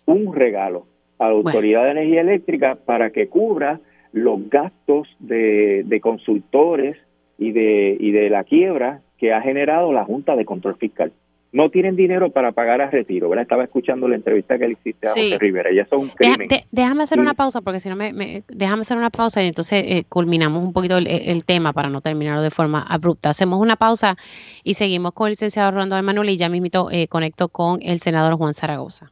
un 0.07 0.33
regalo 0.33 0.87
a 1.19 1.25
la 1.25 1.33
Autoridad 1.33 1.83
de 1.83 1.91
Energía 1.91 2.21
Eléctrica 2.21 2.75
para 2.83 3.11
que 3.11 3.27
cubra 3.27 3.79
los 4.11 4.49
gastos 4.49 5.07
de, 5.19 5.99
consultores 6.01 6.97
y 7.37 7.51
de, 7.51 7.95
y 7.99 8.11
de 8.11 8.29
la 8.29 8.43
quiebra 8.43 9.01
que 9.17 9.33
ha 9.33 9.41
generado 9.41 9.93
la 9.93 10.05
Junta 10.05 10.35
de 10.35 10.45
Control 10.45 10.75
Fiscal. 10.77 11.11
No 11.53 11.69
tienen 11.69 11.95
dinero 11.95 12.29
para 12.29 12.51
pagar 12.51 12.81
a 12.81 12.89
retiro, 12.89 13.29
¿verdad? 13.29 13.43
Estaba 13.43 13.63
escuchando 13.63 14.07
la 14.07 14.15
entrevista 14.15 14.59
que 14.59 14.67
le 14.67 14.73
hiciste 14.73 15.07
a 15.07 15.11
José 15.11 15.37
Rivera 15.39 15.71
y 15.71 15.79
eso 15.79 15.95
es 15.95 16.01
un 16.01 16.09
crimen. 16.09 16.49
déjame 16.71 17.03
hacer 17.03 17.19
una 17.19 17.33
pausa 17.35 17.61
porque 17.61 17.79
si 17.79 17.89
no 17.89 17.95
me, 17.95 18.43
déjame 18.47 18.81
hacer 18.81 18.97
una 18.97 19.09
pausa 19.09 19.41
y 19.41 19.47
entonces 19.47 19.83
eh, 19.87 20.03
culminamos 20.09 20.61
un 20.61 20.73
poquito 20.73 20.97
el, 20.97 21.45
tema 21.45 21.71
para 21.71 21.89
no 21.89 22.01
terminarlo 22.01 22.43
de 22.43 22.51
forma 22.51 22.83
abrupta. 22.83 23.29
Hacemos 23.29 23.59
una 23.59 23.77
pausa 23.77 24.17
y 24.63 24.73
seguimos 24.73 25.13
con 25.13 25.27
el 25.27 25.31
licenciado 25.31 25.71
Rolando 25.71 26.01
Manuel 26.03 26.29
y 26.29 26.37
ya 26.37 26.49
mismo 26.49 26.91
eh, 26.91 27.07
conecto 27.07 27.47
con 27.47 27.79
el 27.81 27.99
senador 27.99 28.35
Juan 28.35 28.53
Zaragoza. 28.53 29.11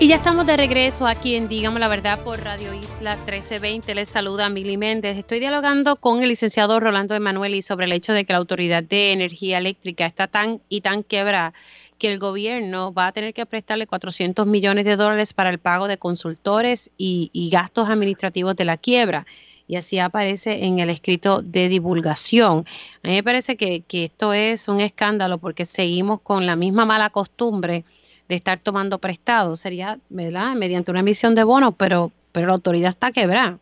Y 0.00 0.08
ya 0.08 0.16
estamos 0.16 0.44
de 0.44 0.56
regreso 0.56 1.06
aquí 1.06 1.36
en 1.36 1.48
Digamos 1.48 1.78
la 1.78 1.86
Verdad 1.86 2.18
por 2.24 2.42
Radio 2.42 2.74
Isla 2.74 3.14
1320. 3.14 3.94
Les 3.94 4.08
saluda 4.08 4.48
Mili 4.48 4.76
Méndez. 4.76 5.16
Estoy 5.16 5.38
dialogando 5.38 5.96
con 5.96 6.20
el 6.20 6.30
licenciado 6.30 6.80
Rolando 6.80 7.14
Emanueli 7.14 7.62
sobre 7.62 7.86
el 7.86 7.92
hecho 7.92 8.12
de 8.12 8.24
que 8.24 8.32
la 8.32 8.40
Autoridad 8.40 8.82
de 8.82 9.12
Energía 9.12 9.58
Eléctrica 9.58 10.04
está 10.04 10.26
tan 10.26 10.60
y 10.68 10.80
tan 10.80 11.04
quebrada 11.04 11.54
que 11.98 12.12
el 12.12 12.18
gobierno 12.18 12.92
va 12.92 13.06
a 13.06 13.12
tener 13.12 13.32
que 13.34 13.46
prestarle 13.46 13.86
400 13.86 14.46
millones 14.48 14.84
de 14.84 14.96
dólares 14.96 15.32
para 15.32 15.50
el 15.50 15.60
pago 15.60 15.86
de 15.86 15.96
consultores 15.96 16.90
y, 16.98 17.30
gastos 17.52 17.88
administrativos 17.88 18.56
de 18.56 18.64
la 18.64 18.76
quiebra. 18.76 19.26
Y 19.68 19.76
así 19.76 20.00
aparece 20.00 20.64
en 20.64 20.80
el 20.80 20.90
escrito 20.90 21.40
de 21.40 21.68
divulgación. 21.68 22.66
A 23.04 23.08
mí 23.08 23.14
me 23.14 23.22
parece 23.22 23.56
que, 23.56 23.82
que 23.82 24.04
esto 24.06 24.32
es 24.32 24.66
un 24.66 24.80
escándalo 24.80 25.38
porque 25.38 25.64
seguimos 25.64 26.20
con 26.20 26.46
la 26.46 26.56
misma 26.56 26.84
mala 26.84 27.10
costumbre 27.10 27.84
de 28.28 28.34
estar 28.34 28.58
tomando 28.58 28.98
prestado. 28.98 29.56
Sería, 29.56 29.98
¿verdad? 30.08 30.54
Mediante 30.54 30.90
una 30.90 31.00
emisión 31.00 31.34
de 31.34 31.44
bonos, 31.44 31.74
pero, 31.76 32.12
pero 32.32 32.46
la 32.46 32.54
autoridad 32.54 32.90
está 32.90 33.10
quebrada. 33.10 33.58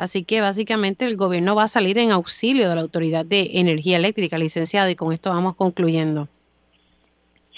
Así 0.00 0.24
que 0.24 0.40
básicamente 0.40 1.04
el 1.04 1.16
gobierno 1.16 1.54
va 1.54 1.64
a 1.64 1.68
salir 1.68 1.98
en 1.98 2.10
auxilio 2.10 2.70
de 2.70 2.74
la 2.74 2.80
Autoridad 2.80 3.26
de 3.26 3.50
Energía 3.54 3.98
Eléctrica, 3.98 4.38
licenciado, 4.38 4.88
y 4.88 4.94
con 4.94 5.12
esto 5.12 5.28
vamos 5.28 5.56
concluyendo. 5.56 6.26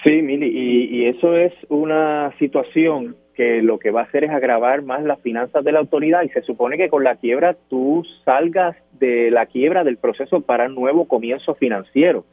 Sí, 0.02 0.22
Mili, 0.22 0.48
y, 0.48 1.06
eso 1.06 1.36
es 1.36 1.52
una 1.68 2.34
situación 2.40 3.14
que 3.36 3.62
lo 3.62 3.78
que 3.78 3.92
va 3.92 4.00
a 4.00 4.04
hacer 4.04 4.24
es 4.24 4.30
agravar 4.30 4.82
más 4.82 5.04
las 5.04 5.20
finanzas 5.20 5.62
de 5.62 5.70
la 5.70 5.78
autoridad 5.78 6.22
y 6.24 6.30
se 6.30 6.42
supone 6.42 6.76
que 6.76 6.88
con 6.88 7.04
la 7.04 7.14
quiebra 7.14 7.56
tú 7.70 8.04
salgas 8.24 8.76
de 8.98 9.30
la 9.30 9.46
quiebra 9.46 9.84
del 9.84 9.96
proceso 9.96 10.40
para 10.40 10.66
un 10.66 10.74
nuevo 10.74 11.06
comienzo 11.06 11.54
financiero. 11.54 12.24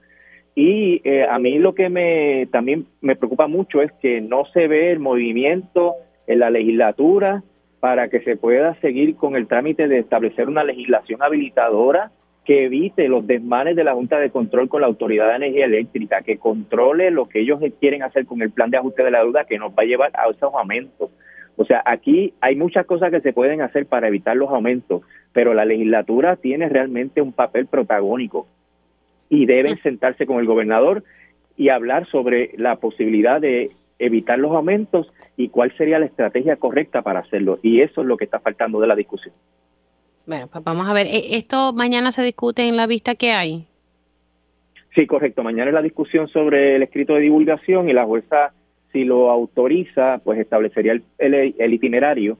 Y 0.55 1.01
eh, 1.03 1.25
a 1.29 1.39
mí 1.39 1.57
lo 1.59 1.73
que 1.73 1.89
me 1.89 2.47
también 2.51 2.85
me 3.01 3.15
preocupa 3.15 3.47
mucho 3.47 3.81
es 3.81 3.91
que 4.01 4.21
no 4.21 4.45
se 4.45 4.67
ve 4.67 4.91
el 4.91 4.99
movimiento 4.99 5.95
en 6.27 6.39
la 6.39 6.49
legislatura 6.49 7.43
para 7.79 8.09
que 8.09 8.21
se 8.21 8.35
pueda 8.35 8.75
seguir 8.81 9.15
con 9.15 9.35
el 9.35 9.47
trámite 9.47 9.87
de 9.87 9.99
establecer 9.99 10.49
una 10.49 10.63
legislación 10.63 11.23
habilitadora 11.23 12.11
que 12.43 12.65
evite 12.65 13.07
los 13.07 13.25
desmanes 13.27 13.75
de 13.75 13.83
la 13.83 13.93
Junta 13.93 14.17
de 14.17 14.31
Control 14.31 14.69
con 14.69 14.81
la 14.81 14.87
Autoridad 14.87 15.29
de 15.29 15.35
Energía 15.35 15.65
Eléctrica, 15.65 16.21
que 16.23 16.37
controle 16.37 17.11
lo 17.11 17.29
que 17.29 17.41
ellos 17.41 17.59
quieren 17.79 18.03
hacer 18.03 18.25
con 18.25 18.41
el 18.41 18.51
plan 18.51 18.71
de 18.71 18.77
ajuste 18.77 19.03
de 19.03 19.11
la 19.11 19.19
deuda 19.19 19.45
que 19.45 19.59
nos 19.59 19.71
va 19.71 19.83
a 19.83 19.85
llevar 19.85 20.11
a 20.15 20.29
esos 20.29 20.53
aumentos. 20.53 21.11
O 21.57 21.65
sea, 21.65 21.81
aquí 21.85 22.33
hay 22.41 22.55
muchas 22.55 22.85
cosas 22.85 23.11
que 23.11 23.21
se 23.21 23.33
pueden 23.33 23.61
hacer 23.61 23.85
para 23.85 24.07
evitar 24.07 24.35
los 24.35 24.49
aumentos, 24.49 25.03
pero 25.31 25.53
la 25.53 25.65
legislatura 25.65 26.37
tiene 26.37 26.69
realmente 26.69 27.21
un 27.21 27.33
papel 27.33 27.67
protagónico 27.67 28.47
y 29.29 29.45
deben 29.45 29.81
sentarse 29.81 30.25
con 30.25 30.39
el 30.39 30.45
gobernador 30.45 31.03
y 31.55 31.69
hablar 31.69 32.07
sobre 32.09 32.51
la 32.57 32.77
posibilidad 32.77 33.39
de 33.39 33.71
evitar 33.99 34.39
los 34.39 34.51
aumentos 34.51 35.11
y 35.37 35.49
cuál 35.49 35.75
sería 35.77 35.99
la 35.99 36.05
estrategia 36.05 36.55
correcta 36.55 37.01
para 37.01 37.19
hacerlo. 37.19 37.59
Y 37.61 37.81
eso 37.81 38.01
es 38.01 38.07
lo 38.07 38.17
que 38.17 38.25
está 38.25 38.39
faltando 38.39 38.79
de 38.79 38.87
la 38.87 38.95
discusión. 38.95 39.33
Bueno, 40.25 40.47
pues 40.47 40.63
vamos 40.63 40.87
a 40.87 40.93
ver, 40.93 41.07
¿e-, 41.07 41.35
¿esto 41.37 41.73
mañana 41.73 42.11
se 42.11 42.23
discute 42.23 42.67
en 42.67 42.77
la 42.77 42.87
vista 42.87 43.15
que 43.15 43.31
hay? 43.31 43.65
Sí, 44.95 45.05
correcto. 45.05 45.43
Mañana 45.43 45.69
es 45.69 45.73
la 45.73 45.81
discusión 45.81 46.27
sobre 46.29 46.75
el 46.75 46.83
escrito 46.83 47.15
de 47.15 47.21
divulgación 47.21 47.89
y 47.89 47.93
la 47.93 48.05
jueza, 48.05 48.53
si 48.91 49.03
lo 49.03 49.29
autoriza, 49.29 50.19
pues 50.23 50.39
establecería 50.39 50.93
el, 50.93 51.03
el 51.57 51.73
itinerario 51.73 52.37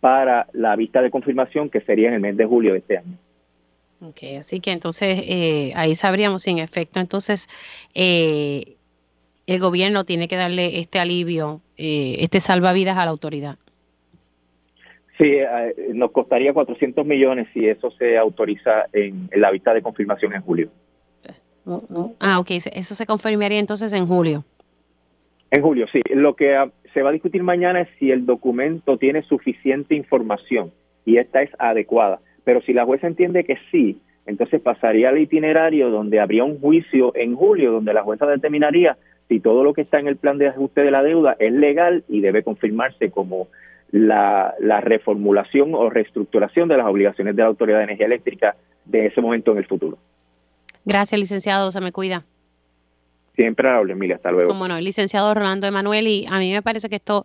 para 0.00 0.46
la 0.52 0.76
vista 0.76 1.02
de 1.02 1.10
confirmación 1.10 1.68
que 1.68 1.80
sería 1.80 2.08
en 2.08 2.14
el 2.14 2.20
mes 2.20 2.36
de 2.36 2.46
julio 2.46 2.72
de 2.72 2.78
este 2.78 2.98
año. 2.98 3.16
Ok, 4.02 4.22
así 4.38 4.60
que 4.60 4.72
entonces 4.72 5.22
eh, 5.28 5.72
ahí 5.76 5.94
sabríamos 5.94 6.42
si 6.42 6.50
en 6.50 6.58
efecto 6.58 7.00
entonces 7.00 7.48
eh, 7.94 8.76
el 9.46 9.60
gobierno 9.60 10.04
tiene 10.04 10.26
que 10.26 10.36
darle 10.36 10.78
este 10.78 10.98
alivio, 10.98 11.60
eh, 11.76 12.16
este 12.20 12.40
salvavidas 12.40 12.96
a 12.96 13.04
la 13.04 13.10
autoridad. 13.10 13.56
Sí, 15.18 15.36
nos 15.92 16.12
costaría 16.12 16.54
400 16.54 17.04
millones 17.04 17.48
si 17.52 17.68
eso 17.68 17.90
se 17.90 18.16
autoriza 18.16 18.86
en, 18.94 19.28
la 19.36 19.50
vista 19.50 19.74
de 19.74 19.82
confirmación 19.82 20.32
en 20.32 20.40
julio. 20.40 20.70
Ah, 22.20 22.38
ok, 22.38 22.52
eso 22.72 22.94
se 22.94 23.04
confirmaría 23.04 23.58
entonces 23.58 23.92
en 23.92 24.06
julio. 24.06 24.44
En 25.50 25.60
julio, 25.60 25.86
sí. 25.92 26.00
Lo 26.08 26.36
que 26.36 26.56
ah, 26.56 26.70
se 26.94 27.02
va 27.02 27.10
a 27.10 27.12
discutir 27.12 27.42
mañana 27.42 27.82
es 27.82 27.88
si 27.98 28.10
el 28.10 28.24
documento 28.24 28.96
tiene 28.96 29.22
suficiente 29.22 29.94
información 29.94 30.72
y 31.04 31.18
esta 31.18 31.42
es 31.42 31.50
adecuada 31.58 32.20
pero 32.44 32.60
si 32.62 32.72
la 32.72 32.84
jueza 32.84 33.06
entiende 33.06 33.44
que 33.44 33.58
sí, 33.70 34.00
entonces 34.26 34.60
pasaría 34.60 35.08
al 35.08 35.18
itinerario 35.18 35.90
donde 35.90 36.20
habría 36.20 36.44
un 36.44 36.58
juicio 36.60 37.12
en 37.16 37.34
julio, 37.34 37.72
donde 37.72 37.94
la 37.94 38.02
jueza 38.02 38.26
determinaría 38.26 38.96
si 39.28 39.40
todo 39.40 39.62
lo 39.62 39.74
que 39.74 39.82
está 39.82 40.00
en 40.00 40.08
el 40.08 40.16
plan 40.16 40.38
de 40.38 40.48
ajuste 40.48 40.80
de 40.82 40.90
la 40.90 41.02
deuda 41.02 41.36
es 41.38 41.52
legal 41.52 42.04
y 42.08 42.20
debe 42.20 42.42
confirmarse 42.42 43.10
como 43.10 43.48
la, 43.92 44.80
reformulación 44.80 45.74
o 45.74 45.90
reestructuración 45.90 46.68
de 46.68 46.76
las 46.76 46.86
obligaciones 46.86 47.36
de 47.36 47.42
la 47.42 47.48
Autoridad 47.48 47.78
de 47.78 47.84
Energía 47.84 48.06
Eléctrica 48.06 48.56
de 48.84 49.06
ese 49.06 49.20
momento 49.20 49.52
en 49.52 49.58
el 49.58 49.66
futuro. 49.66 49.98
Gracias, 50.84 51.18
licenciado. 51.20 51.70
Se 51.70 51.80
me 51.80 51.92
cuida. 51.92 52.24
Siempre 53.36 53.68
hable, 53.68 53.92
Emilia, 53.92 54.16
hasta 54.16 54.30
luego. 54.30 54.48
Como 54.48 54.66
no, 54.68 54.76
el 54.76 54.84
licenciado 54.84 55.32
Rolando 55.32 55.66
Emanuel, 55.66 56.06
y 56.06 56.26
a 56.28 56.38
mí 56.38 56.52
me 56.52 56.62
parece 56.62 56.88
que 56.88 56.96
esto 56.96 57.24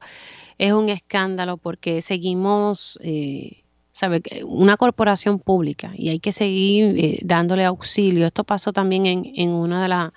es 0.57 0.71
un 0.71 0.89
escándalo 0.89 1.57
porque 1.57 2.01
seguimos, 2.01 2.99
eh, 3.03 3.63
¿sabe? 3.95 4.21
Una 4.45 4.75
corporación 4.75 5.39
pública 5.39 5.93
y 5.95 6.09
hay 6.09 6.19
que 6.19 6.33
seguir 6.33 6.97
eh, 6.97 7.19
dándole 7.23 7.63
auxilio. 7.63 8.25
Esto 8.25 8.43
pasó 8.43 8.73
también 8.73 9.05
en, 9.05 9.31
en 9.35 9.51
una 9.51 9.81
de 9.81 9.87
las 9.87 10.11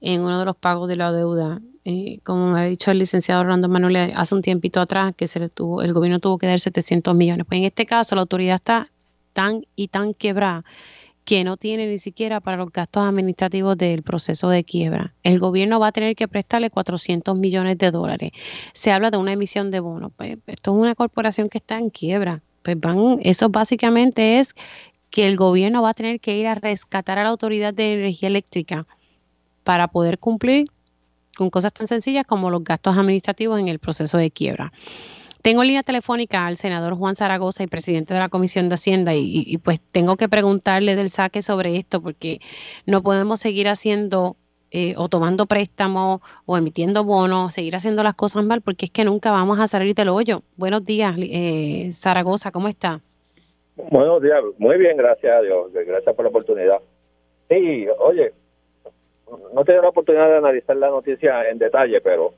en 0.00 0.20
uno 0.20 0.38
de 0.38 0.44
los 0.44 0.56
pagos 0.56 0.88
de 0.88 0.94
la 0.94 1.10
deuda. 1.10 1.60
Eh, 1.84 2.20
como 2.22 2.52
me 2.52 2.60
ha 2.60 2.64
dicho 2.64 2.92
el 2.92 3.00
licenciado 3.00 3.42
Rolando 3.42 3.68
Manuel 3.68 4.12
hace 4.14 4.36
un 4.36 4.42
tiempito 4.42 4.80
atrás, 4.80 5.14
que 5.16 5.26
se 5.26 5.40
le 5.40 5.48
tuvo, 5.48 5.82
el 5.82 5.92
gobierno 5.92 6.20
tuvo 6.20 6.38
que 6.38 6.46
dar 6.46 6.60
700 6.60 7.12
millones. 7.16 7.44
Pues 7.44 7.58
en 7.58 7.64
este 7.64 7.86
caso 7.86 8.14
la 8.14 8.20
autoridad 8.20 8.54
está 8.54 8.92
tan 9.32 9.66
y 9.74 9.88
tan 9.88 10.14
quebrada 10.14 10.64
que 11.24 11.42
no 11.42 11.56
tiene 11.56 11.88
ni 11.88 11.98
siquiera 11.98 12.38
para 12.40 12.56
los 12.56 12.70
gastos 12.70 13.02
administrativos 13.02 13.76
del 13.76 14.04
proceso 14.04 14.48
de 14.48 14.62
quiebra. 14.62 15.12
El 15.24 15.40
gobierno 15.40 15.80
va 15.80 15.88
a 15.88 15.92
tener 15.92 16.14
que 16.14 16.28
prestarle 16.28 16.70
400 16.70 17.36
millones 17.36 17.78
de 17.78 17.90
dólares. 17.90 18.30
Se 18.74 18.92
habla 18.92 19.10
de 19.10 19.16
una 19.16 19.32
emisión 19.32 19.72
de 19.72 19.80
bonos. 19.80 20.12
Pues 20.16 20.38
esto 20.46 20.70
es 20.70 20.76
una 20.80 20.94
corporación 20.94 21.48
que 21.48 21.58
está 21.58 21.78
en 21.78 21.90
quiebra. 21.90 22.42
Pues 22.62 22.78
van, 22.78 23.18
eso 23.22 23.48
básicamente 23.48 24.38
es 24.38 24.54
que 25.10 25.26
el 25.26 25.36
gobierno 25.36 25.82
va 25.82 25.90
a 25.90 25.94
tener 25.94 26.20
que 26.20 26.36
ir 26.36 26.46
a 26.46 26.54
rescatar 26.54 27.18
a 27.18 27.24
la 27.24 27.30
autoridad 27.30 27.74
de 27.74 27.94
energía 27.94 28.28
eléctrica 28.28 28.86
para 29.64 29.88
poder 29.88 30.18
cumplir 30.18 30.68
con 31.36 31.50
cosas 31.50 31.72
tan 31.72 31.86
sencillas 31.86 32.26
como 32.26 32.50
los 32.50 32.64
gastos 32.64 32.96
administrativos 32.96 33.58
en 33.60 33.68
el 33.68 33.78
proceso 33.78 34.18
de 34.18 34.30
quiebra. 34.30 34.72
Tengo 35.42 35.64
línea 35.64 35.82
telefónica 35.82 36.46
al 36.46 36.56
senador 36.56 36.94
Juan 36.94 37.16
Zaragoza 37.16 37.64
y 37.64 37.66
presidente 37.66 38.14
de 38.14 38.20
la 38.20 38.28
Comisión 38.28 38.68
de 38.68 38.74
Hacienda 38.74 39.12
y, 39.14 39.58
pues 39.58 39.80
tengo 39.80 40.16
que 40.16 40.28
preguntarle 40.28 40.94
del 40.94 41.08
saque 41.08 41.42
sobre 41.42 41.76
esto 41.76 42.00
porque 42.00 42.40
no 42.86 43.02
podemos 43.02 43.40
seguir 43.40 43.68
haciendo 43.68 44.36
eh, 44.72 44.94
o 44.96 45.08
tomando 45.08 45.46
préstamos 45.46 46.20
o 46.46 46.56
emitiendo 46.56 47.04
bonos, 47.04 47.54
seguir 47.54 47.76
haciendo 47.76 48.02
las 48.02 48.14
cosas 48.14 48.44
mal 48.44 48.62
porque 48.62 48.86
es 48.86 48.90
que 48.90 49.04
nunca 49.04 49.30
vamos 49.30 49.60
a 49.60 49.68
salir 49.68 49.94
del 49.94 50.08
hoyo. 50.08 50.42
Buenos 50.56 50.84
días, 50.84 51.14
eh, 51.18 51.90
Zaragoza, 51.92 52.50
¿cómo 52.50 52.68
está? 52.68 53.00
Buenos 53.76 54.22
días, 54.22 54.42
muy 54.58 54.78
bien, 54.78 54.96
gracias 54.96 55.32
a 55.32 55.42
Dios, 55.42 55.72
gracias 55.72 56.14
por 56.14 56.24
la 56.24 56.30
oportunidad. 56.30 56.78
Sí, 57.48 57.86
oye, 57.98 58.32
no 59.54 59.64
tengo 59.64 59.82
la 59.82 59.88
oportunidad 59.88 60.28
de 60.28 60.36
analizar 60.36 60.76
la 60.76 60.88
noticia 60.88 61.48
en 61.50 61.58
detalle, 61.58 62.00
pero 62.00 62.32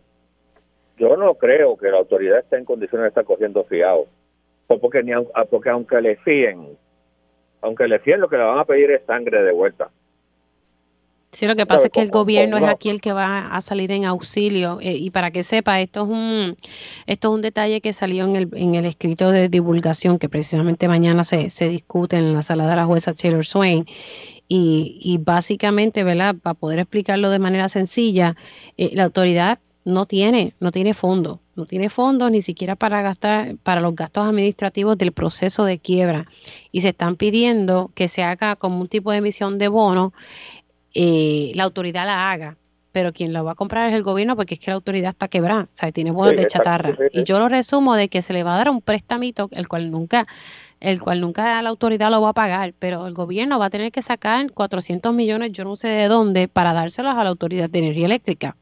yo 0.98 1.16
no 1.16 1.34
creo 1.34 1.76
que 1.76 1.88
la 1.88 1.98
autoridad 1.98 2.38
esté 2.38 2.56
en 2.56 2.64
condiciones 2.64 3.04
de 3.04 3.08
estar 3.08 3.24
cogiendo 3.24 3.64
fiado. 3.64 4.06
Porque, 4.66 5.02
porque 5.50 5.70
aunque 5.70 6.00
le 6.00 6.16
fíen, 6.16 6.78
aunque 7.60 7.88
le 7.88 7.98
fíen, 7.98 8.20
lo 8.20 8.28
que 8.28 8.36
le 8.36 8.44
van 8.44 8.58
a 8.58 8.64
pedir 8.64 8.90
es 8.90 9.04
sangre 9.04 9.42
de 9.42 9.52
vuelta. 9.52 9.90
Sí, 11.34 11.46
lo 11.46 11.56
que 11.56 11.66
pasa 11.66 11.86
es 11.86 11.90
que 11.90 12.00
el 12.00 12.10
gobierno 12.10 12.56
es 12.56 12.62
aquí 12.62 12.90
el 12.90 13.00
que 13.00 13.12
va 13.12 13.48
a 13.48 13.60
salir 13.60 13.90
en 13.90 14.04
auxilio. 14.04 14.78
Eh, 14.80 14.94
y 14.94 15.10
para 15.10 15.32
que 15.32 15.42
sepa, 15.42 15.80
esto 15.80 16.02
es 16.02 16.08
un 16.08 16.56
esto 17.06 17.28
es 17.28 17.34
un 17.34 17.42
detalle 17.42 17.80
que 17.80 17.92
salió 17.92 18.24
en 18.24 18.36
el, 18.36 18.48
en 18.52 18.76
el 18.76 18.84
escrito 18.84 19.30
de 19.32 19.48
divulgación 19.48 20.20
que 20.20 20.28
precisamente 20.28 20.86
mañana 20.86 21.24
se, 21.24 21.50
se 21.50 21.68
discute 21.68 22.16
en 22.16 22.34
la 22.34 22.42
sala 22.42 22.68
de 22.68 22.76
la 22.76 22.86
jueza 22.86 23.14
Taylor 23.14 23.44
Swain. 23.44 23.84
Y, 24.46 25.00
y 25.02 25.18
básicamente, 25.18 26.04
¿verdad? 26.04 26.36
Para 26.40 26.54
poder 26.54 26.78
explicarlo 26.78 27.30
de 27.30 27.38
manera 27.40 27.68
sencilla, 27.68 28.36
eh, 28.76 28.90
la 28.94 29.04
autoridad 29.04 29.58
no 29.84 30.06
tiene, 30.06 30.54
no 30.60 30.70
tiene 30.70 30.94
fondos, 30.94 31.40
no 31.56 31.66
tiene 31.66 31.90
fondos 31.90 32.30
ni 32.30 32.42
siquiera 32.42 32.74
para 32.74 33.02
gastar 33.02 33.56
para 33.62 33.80
los 33.80 33.94
gastos 33.94 34.26
administrativos 34.26 34.96
del 34.96 35.12
proceso 35.12 35.64
de 35.64 35.78
quiebra 35.78 36.26
y 36.72 36.80
se 36.80 36.90
están 36.90 37.16
pidiendo 37.16 37.90
que 37.94 38.08
se 38.08 38.22
haga 38.22 38.56
como 38.56 38.80
un 38.80 38.88
tipo 38.88 39.10
de 39.10 39.18
emisión 39.18 39.58
de 39.58 39.68
bono, 39.68 40.12
eh, 40.94 41.52
la 41.54 41.64
autoridad 41.64 42.06
la 42.06 42.30
haga, 42.30 42.56
pero 42.92 43.12
quien 43.12 43.32
la 43.32 43.42
va 43.42 43.52
a 43.52 43.54
comprar 43.54 43.88
es 43.88 43.94
el 43.94 44.02
gobierno 44.02 44.36
porque 44.36 44.54
es 44.54 44.60
que 44.60 44.70
la 44.70 44.76
autoridad 44.76 45.10
está 45.10 45.28
quebrada, 45.28 45.64
o 45.64 45.76
sea, 45.76 45.90
tiene 45.92 46.12
bonos 46.12 46.36
de 46.36 46.46
chatarra. 46.46 46.96
Y 47.12 47.24
yo 47.24 47.38
lo 47.38 47.48
resumo 47.48 47.96
de 47.96 48.08
que 48.08 48.22
se 48.22 48.32
le 48.32 48.44
va 48.44 48.54
a 48.54 48.58
dar 48.58 48.70
un 48.70 48.80
préstamito, 48.80 49.48
el 49.52 49.68
cual 49.68 49.90
nunca 49.90 50.26
el 50.80 51.00
cual 51.00 51.20
nunca 51.20 51.62
la 51.62 51.70
autoridad 51.70 52.10
lo 52.10 52.20
va 52.20 52.30
a 52.30 52.34
pagar, 52.34 52.74
pero 52.78 53.06
el 53.06 53.14
gobierno 53.14 53.58
va 53.58 53.66
a 53.66 53.70
tener 53.70 53.90
que 53.90 54.02
sacar 54.02 54.52
400 54.52 55.14
millones, 55.14 55.52
yo 55.52 55.64
no 55.64 55.76
sé 55.76 55.88
de 55.88 56.08
dónde, 56.08 56.46
para 56.46 56.74
dárselos 56.74 57.14
a 57.14 57.24
la 57.24 57.30
autoridad 57.30 57.70
de 57.70 57.78
energía 57.78 58.04
eléctrica. 58.04 58.54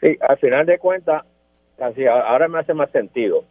Sí, 0.00 0.16
al 0.20 0.36
final 0.38 0.66
de 0.66 0.78
cuentas, 0.78 1.22
casi 1.78 2.06
ahora 2.06 2.48
me 2.48 2.58
hace 2.58 2.74
más 2.74 2.90
sentido 2.90 3.44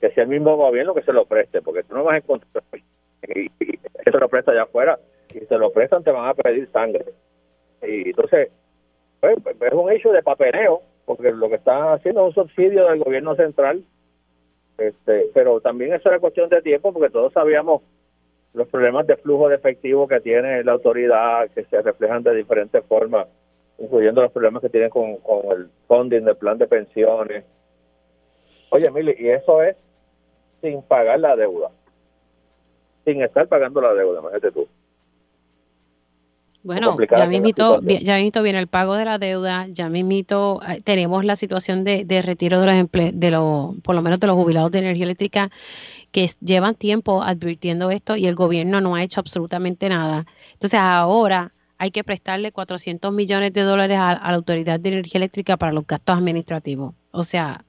que 0.00 0.10
sea 0.12 0.22
el 0.22 0.30
mismo 0.30 0.56
gobierno 0.56 0.94
que 0.94 1.02
se 1.02 1.12
lo 1.12 1.26
preste, 1.26 1.60
porque 1.60 1.82
tú 1.82 1.94
no 1.94 2.04
vas 2.04 2.14
a 2.14 2.18
encontrar 2.18 2.64
y, 3.34 3.50
se 4.04 4.10
lo 4.12 4.28
presta 4.28 4.52
allá 4.52 4.62
afuera 4.62 4.98
y 5.34 5.40
se 5.40 5.58
lo 5.58 5.72
prestan 5.72 6.04
te 6.04 6.10
van 6.10 6.28
a 6.28 6.34
pedir 6.34 6.70
sangre. 6.70 7.04
Y 7.82 8.10
entonces, 8.10 8.50
pues, 9.20 9.36
es 9.60 9.72
un 9.72 9.90
hecho 9.92 10.12
de 10.12 10.22
papeleo, 10.22 10.82
porque 11.04 11.32
lo 11.32 11.48
que 11.48 11.56
está 11.56 11.94
haciendo 11.94 12.28
es 12.28 12.36
un 12.36 12.44
subsidio 12.44 12.88
del 12.88 13.02
gobierno 13.02 13.34
central 13.36 13.84
este, 14.80 15.30
pero 15.34 15.60
también 15.60 15.92
eso 15.92 16.08
era 16.08 16.18
cuestión 16.18 16.48
de 16.48 16.62
tiempo 16.62 16.90
porque 16.90 17.10
todos 17.10 17.34
sabíamos 17.34 17.82
los 18.54 18.66
problemas 18.68 19.06
de 19.06 19.16
flujo 19.16 19.50
de 19.50 19.56
efectivo 19.56 20.08
que 20.08 20.20
tiene 20.20 20.64
la 20.64 20.72
autoridad, 20.72 21.50
que 21.50 21.64
se 21.64 21.82
reflejan 21.82 22.22
de 22.22 22.34
diferentes 22.34 22.82
formas, 22.86 23.28
incluyendo 23.78 24.22
los 24.22 24.32
problemas 24.32 24.62
que 24.62 24.70
tienen 24.70 24.88
con, 24.88 25.18
el 25.52 25.68
funding 25.86 26.24
del 26.24 26.36
plan 26.36 26.56
de 26.56 26.66
pensiones. 26.66 27.44
Oye, 28.70 28.90
Mili, 28.90 29.14
y 29.18 29.28
eso 29.28 29.62
es 29.62 29.76
sin 30.62 30.82
pagar 30.82 31.20
la 31.20 31.36
deuda, 31.36 31.70
sin 33.04 33.22
estar 33.22 33.46
pagando 33.48 33.82
la 33.82 33.92
deuda, 33.92 34.20
imagínate 34.20 34.50
tú. 34.50 34.66
Bueno, 36.62 36.96
ya 37.16 37.26
mismito, 37.26 37.80
ya 37.80 38.16
viene 38.42 38.58
el 38.58 38.66
pago 38.66 38.94
de 38.94 39.06
la 39.06 39.18
deuda, 39.18 39.66
ya 39.68 39.88
mismito 39.88 40.60
eh, 40.68 40.82
tenemos 40.84 41.24
la 41.24 41.34
situación 41.34 41.84
de, 41.84 42.22
retiro 42.22 42.60
de 42.60 42.66
los 42.66 42.90
de 42.92 43.30
los, 43.30 43.76
por 43.82 43.94
lo 43.94 44.02
menos 44.02 44.20
de 44.20 44.26
los 44.26 44.36
jubilados 44.36 44.70
de 44.70 44.80
energía 44.80 45.04
eléctrica 45.04 45.50
que 46.12 46.28
llevan 46.40 46.74
tiempo 46.74 47.22
advirtiendo 47.22 47.90
esto 47.90 48.16
y 48.16 48.26
el 48.26 48.34
gobierno 48.34 48.80
no 48.82 48.94
ha 48.94 49.02
hecho 49.02 49.20
absolutamente 49.20 49.88
nada. 49.88 50.26
Entonces 50.52 50.78
ahora 50.80 51.52
hay 51.78 51.92
que 51.92 52.04
prestarle 52.04 52.52
400 52.52 53.10
millones 53.10 53.54
de 53.54 53.62
dólares 53.62 53.98
a, 53.98 54.14
la 54.16 54.34
Autoridad 54.34 54.78
de 54.78 54.90
Energía 54.90 55.18
Eléctrica 55.18 55.56
para 55.56 55.72
los 55.72 55.86
gastos 55.86 56.18
administrativos. 56.18 56.94
O 57.10 57.24
sea, 57.24 57.64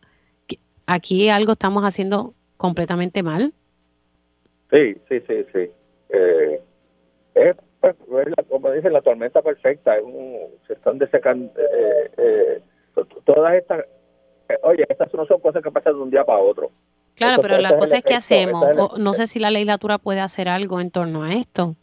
aquí 0.85 1.29
algo 1.29 1.53
estamos 1.53 1.85
haciendo 1.85 2.33
completamente 2.57 3.23
mal. 3.23 3.53
Sí, 4.69 4.95
sí, 5.07 5.21
sí, 5.27 5.45
sí. 5.53 5.69
Eh, 6.09 6.61
pues, 7.81 7.95
como 8.47 8.71
dicen, 8.71 8.93
la 8.93 9.01
tormenta 9.01 9.41
perfecta, 9.41 9.97
es 9.97 10.03
un, 10.03 10.37
se 10.67 10.73
están 10.73 10.99
desecando 10.99 11.51
eh, 11.57 12.11
eh, 12.17 12.61
todas 13.25 13.55
estas, 13.55 13.79
eh, 14.49 14.57
oye, 14.61 14.85
estas 14.87 15.11
no 15.15 15.25
son 15.25 15.41
cosas 15.41 15.63
que 15.63 15.71
pasan 15.71 15.93
de 15.93 15.99
un 15.99 16.11
día 16.11 16.23
para 16.23 16.39
otro. 16.39 16.69
Claro, 17.15 17.41
pero 17.41 17.57
la 17.57 17.77
cosa 17.77 17.97
es 17.97 18.03
que 18.03 18.13
hacemos, 18.13 18.97
no 18.97 19.13
sé 19.13 19.27
si 19.27 19.39
la 19.39 19.51
legislatura 19.51 19.97
puede 19.97 20.21
hacer 20.21 20.47
algo 20.47 20.79
en 20.79 20.91
torno 20.91 21.23
a 21.23 21.33
esto. 21.33 21.75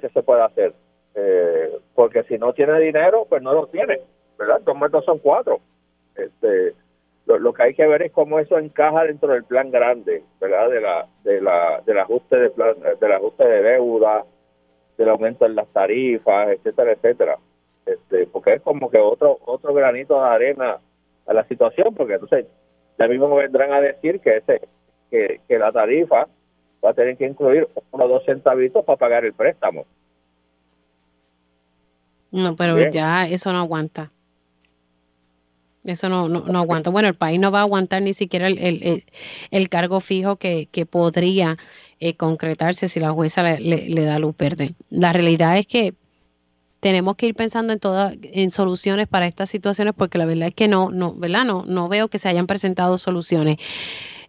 ¿Qué 0.00 0.08
se 0.10 0.22
puede 0.22 0.42
hacer? 0.42 0.74
porque 1.96 2.22
si 2.28 2.38
no 2.38 2.52
tiene 2.52 2.78
dinero, 2.78 3.26
pues 3.28 3.42
no 3.42 3.52
lo 3.52 3.66
tiene, 3.66 4.00
¿verdad? 4.38 4.60
Dos 4.64 4.78
metros 4.78 5.04
son 5.04 5.18
cuatro. 5.18 5.58
Este, 6.14 6.72
lo, 7.36 7.52
que 7.52 7.62
hay 7.62 7.74
que 7.74 7.86
ver 7.86 8.02
es 8.02 8.12
cómo 8.12 8.38
eso 8.38 8.58
encaja 8.58 9.04
dentro 9.04 9.32
del 9.32 9.44
plan 9.44 9.70
grande, 9.70 10.22
¿verdad? 10.40 10.70
De 10.70 10.80
la, 10.80 11.06
de 11.24 11.40
la, 11.42 11.82
del 11.84 11.98
ajuste 11.98 12.36
de 12.36 12.50
plan, 12.50 12.74
del 13.00 13.12
ajuste 13.12 13.44
de 13.46 13.62
deuda, 13.62 14.24
del 14.96 15.08
aumento 15.10 15.44
en 15.44 15.54
las 15.54 15.68
tarifas, 15.68 16.48
etcétera, 16.48 16.92
etcétera. 16.92 17.38
Este, 17.84 18.26
porque 18.26 18.54
es 18.54 18.62
como 18.62 18.90
que 18.90 18.98
otro, 18.98 19.38
otro 19.44 19.74
granito 19.74 20.20
de 20.20 20.28
arena 20.28 20.78
a 21.26 21.32
la 21.34 21.44
situación, 21.44 21.94
porque 21.94 22.14
entonces 22.14 22.46
ya 22.98 23.06
mismo 23.06 23.34
vendrán 23.34 23.72
a 23.72 23.80
decir 23.80 24.20
que 24.20 24.38
ese, 24.38 24.66
que, 25.10 25.40
que 25.46 25.58
la 25.58 25.70
tarifa 25.70 26.26
va 26.84 26.90
a 26.90 26.94
tener 26.94 27.16
que 27.16 27.26
incluir 27.26 27.68
uno 27.90 28.04
o 28.04 28.08
dos 28.08 28.24
centavitos 28.24 28.84
para 28.84 28.96
pagar 28.96 29.24
el 29.24 29.34
préstamo. 29.34 29.84
No, 32.30 32.56
pero 32.56 32.78
ya 32.90 33.26
eso 33.26 33.52
no 33.52 33.60
aguanta. 33.60 34.10
Eso 35.92 36.08
no, 36.08 36.28
no, 36.28 36.58
aguanta. 36.58 36.90
Bueno, 36.90 37.08
el 37.08 37.14
país 37.14 37.40
no 37.40 37.50
va 37.50 37.60
a 37.60 37.62
aguantar 37.62 38.02
ni 38.02 38.14
siquiera 38.14 38.48
el, 38.48 39.04
el, 39.50 39.68
cargo 39.68 40.00
fijo 40.00 40.36
que, 40.36 40.68
que 40.70 40.86
podría 40.86 41.56
eh, 42.00 42.14
concretarse 42.14 42.88
si 42.88 43.00
la 43.00 43.10
jueza 43.10 43.42
le, 43.42 44.04
da 44.04 44.18
luz 44.18 44.36
verde. 44.36 44.74
La 44.90 45.12
realidad 45.12 45.58
es 45.58 45.66
que 45.66 45.94
tenemos 46.80 47.16
que 47.16 47.26
ir 47.26 47.34
pensando 47.34 47.72
en 47.72 47.80
todas 47.80 48.16
en 48.22 48.50
soluciones 48.52 49.08
para 49.08 49.26
estas 49.26 49.50
situaciones 49.50 49.94
porque 49.96 50.16
la 50.18 50.26
verdad 50.26 50.48
es 50.48 50.54
que 50.54 50.68
no 50.68 50.90
no 50.90 51.12
verdad 51.14 51.44
no 51.44 51.64
no 51.66 51.88
veo 51.88 52.06
que 52.06 52.18
se 52.18 52.28
hayan 52.28 52.46
presentado 52.46 52.98
soluciones 52.98 53.56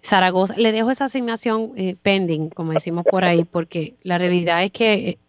Zaragoza 0.03 0.55
le 0.57 0.71
dejo 0.71 0.89
esa 0.89 1.05
asignación 1.05 1.73
eh, 1.75 1.95
pending 2.01 2.49
como 2.49 2.73
decimos 2.73 3.05
por 3.05 3.23
ahí 3.23 3.43
porque 3.43 3.97
la 4.01 4.17
realidad 4.17 4.63
es 4.63 4.71
que 4.71 4.93
eh, 4.93 5.19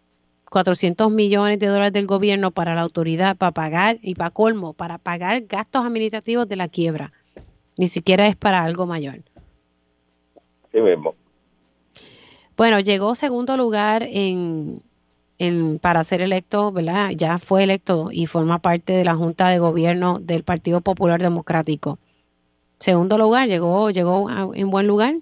400 0.51 1.11
millones 1.13 1.61
de 1.61 1.69
dólares 1.69 1.93
del 1.93 2.07
gobierno 2.07 2.51
para 2.51 2.75
la 2.75 2.83
autoridad, 2.83 3.37
para 3.37 3.53
pagar 3.53 3.99
y 4.03 4.17
para 4.17 4.31
colmo, 4.31 4.73
para 4.73 4.99
pagar 4.99 5.43
gastos 5.43 5.87
administrativos 5.87 6.49
de 6.49 6.57
la 6.57 6.69
quiebra. 6.69 7.13
Ni 7.79 7.87
siquiera 7.87 8.27
es 8.27 8.37
para 8.37 8.65
algo 8.65 8.85
mayor. 8.85 9.23
Sí 10.73 10.81
mismo. 10.81 11.15
Bueno, 12.57 12.81
llegó 12.81 13.15
segundo 13.15 13.57
lugar 13.57 14.03
en, 14.03 14.83
para 15.81 16.03
ser 16.03 16.21
electo, 16.21 16.73
¿verdad? 16.73 17.11
Ya 17.17 17.39
fue 17.39 17.63
electo 17.63 18.09
y 18.11 18.27
forma 18.27 18.59
parte 18.59 18.93
de 18.93 19.05
la 19.05 19.15
Junta 19.15 19.49
de 19.49 19.61
Gobierno 19.61 20.19
del 20.19 20.43
Partido 20.43 20.81
Popular 20.81 21.23
Democrático. 21.23 21.99
Segundo 22.79 23.17
lugar, 23.19 23.47
llegó, 23.47 23.91
llegó 23.91 24.29
en 24.53 24.69
buen 24.69 24.87
lugar. 24.89 25.15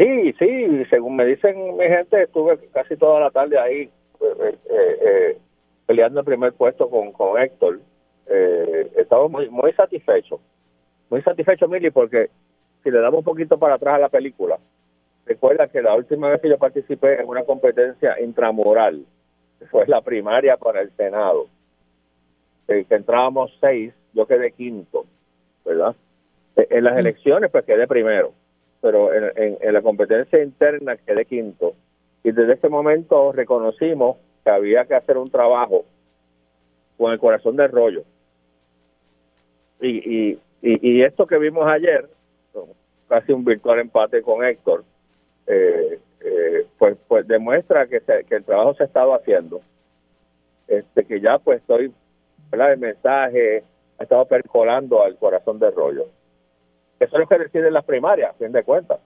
Sí, 0.00 0.32
sí, 0.38 0.84
según 0.88 1.16
me 1.16 1.26
dicen 1.26 1.76
mi 1.76 1.84
gente, 1.84 2.22
estuve 2.22 2.56
casi 2.72 2.96
toda 2.96 3.20
la 3.20 3.30
tarde 3.30 3.58
ahí 3.58 3.82
eh, 3.82 4.34
eh, 4.40 4.58
eh, 4.70 5.38
peleando 5.84 6.20
el 6.20 6.24
primer 6.24 6.54
puesto 6.54 6.88
con, 6.88 7.12
con 7.12 7.38
Héctor. 7.38 7.80
estaba 8.96 9.28
muy, 9.28 9.50
muy 9.50 9.74
satisfecho, 9.74 10.40
muy 11.10 11.20
satisfecho, 11.20 11.68
Mili, 11.68 11.90
porque 11.90 12.30
si 12.82 12.90
le 12.90 12.98
damos 12.98 13.18
un 13.18 13.24
poquito 13.24 13.58
para 13.58 13.74
atrás 13.74 13.96
a 13.96 13.98
la 13.98 14.08
película, 14.08 14.58
recuerda 15.26 15.68
que 15.68 15.82
la 15.82 15.94
última 15.94 16.30
vez 16.30 16.40
que 16.40 16.48
yo 16.48 16.56
participé 16.56 17.20
en 17.20 17.28
una 17.28 17.44
competencia 17.44 18.18
intramoral, 18.22 19.04
fue 19.70 19.86
la 19.86 20.00
primaria 20.00 20.56
para 20.56 20.80
el 20.80 20.90
Senado, 20.96 21.46
que 22.66 22.86
entrábamos 22.88 23.54
seis, 23.60 23.92
yo 24.14 24.26
quedé 24.26 24.52
quinto, 24.52 25.04
¿verdad? 25.62 25.94
En 26.56 26.84
las 26.84 26.96
elecciones, 26.96 27.50
pues 27.50 27.66
quedé 27.66 27.86
primero, 27.86 28.32
pero 28.80 29.12
en, 29.12 29.58
en 29.60 29.74
la 29.74 29.82
competencia 29.82 30.42
interna 30.42 30.96
quedé 30.96 31.24
quinto. 31.24 31.74
Y 32.22 32.32
desde 32.32 32.54
ese 32.54 32.68
momento 32.68 33.32
reconocimos 33.32 34.16
que 34.44 34.50
había 34.50 34.84
que 34.84 34.94
hacer 34.94 35.18
un 35.18 35.30
trabajo 35.30 35.84
con 36.96 37.12
el 37.12 37.18
corazón 37.18 37.56
del 37.56 37.70
rollo. 37.70 38.04
Y, 39.80 40.30
y, 40.30 40.38
y, 40.60 41.02
esto 41.02 41.26
que 41.26 41.38
vimos 41.38 41.66
ayer, 41.66 42.06
casi 43.08 43.32
un 43.32 43.44
virtual 43.44 43.78
empate 43.78 44.20
con 44.20 44.44
Héctor, 44.44 44.84
eh, 45.46 45.98
eh, 46.20 46.66
pues, 46.78 46.98
pues 47.08 47.26
demuestra 47.26 47.86
que, 47.86 48.00
que 48.00 48.34
el 48.36 48.44
trabajo 48.44 48.74
se 48.74 48.82
ha 48.82 48.86
estado 48.86 49.14
haciendo. 49.14 49.62
Este, 50.68 51.04
que 51.04 51.20
ya 51.20 51.38
pues 51.38 51.60
estoy, 51.60 51.92
¿verdad? 52.50 52.74
El 52.74 52.78
mensaje 52.78 53.64
ha 53.98 54.02
estado 54.02 54.26
percolando 54.26 55.02
al 55.02 55.16
corazón 55.16 55.58
del 55.58 55.74
rollo. 55.74 56.06
Eso 57.00 57.16
es 57.16 57.20
lo 57.20 57.26
que 57.26 57.38
decide 57.38 57.70
las 57.70 57.84
primarias, 57.84 58.30
a 58.30 58.34
fin 58.34 58.52
de 58.52 58.62
cuentas. 58.62 59.00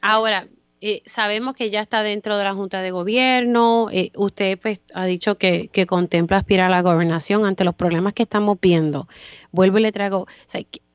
Ahora, 0.00 0.46
eh, 0.80 1.02
sabemos 1.04 1.54
que 1.54 1.68
ya 1.68 1.82
está 1.82 2.02
dentro 2.02 2.38
de 2.38 2.44
la 2.44 2.54
Junta 2.54 2.80
de 2.80 2.90
Gobierno. 2.90 3.88
Eh, 3.92 4.10
usted 4.16 4.58
pues, 4.58 4.80
ha 4.94 5.04
dicho 5.04 5.36
que, 5.36 5.68
contempla 5.86 6.38
aspirar 6.38 6.66
a 6.66 6.70
la 6.70 6.82
gobernación 6.82 7.44
ante 7.44 7.64
los 7.64 7.74
problemas 7.74 8.14
que 8.14 8.22
estamos 8.22 8.58
viendo. 8.60 9.06
Vuelvo 9.52 9.78
y 9.78 9.82
le 9.82 9.92
traigo, 9.92 10.26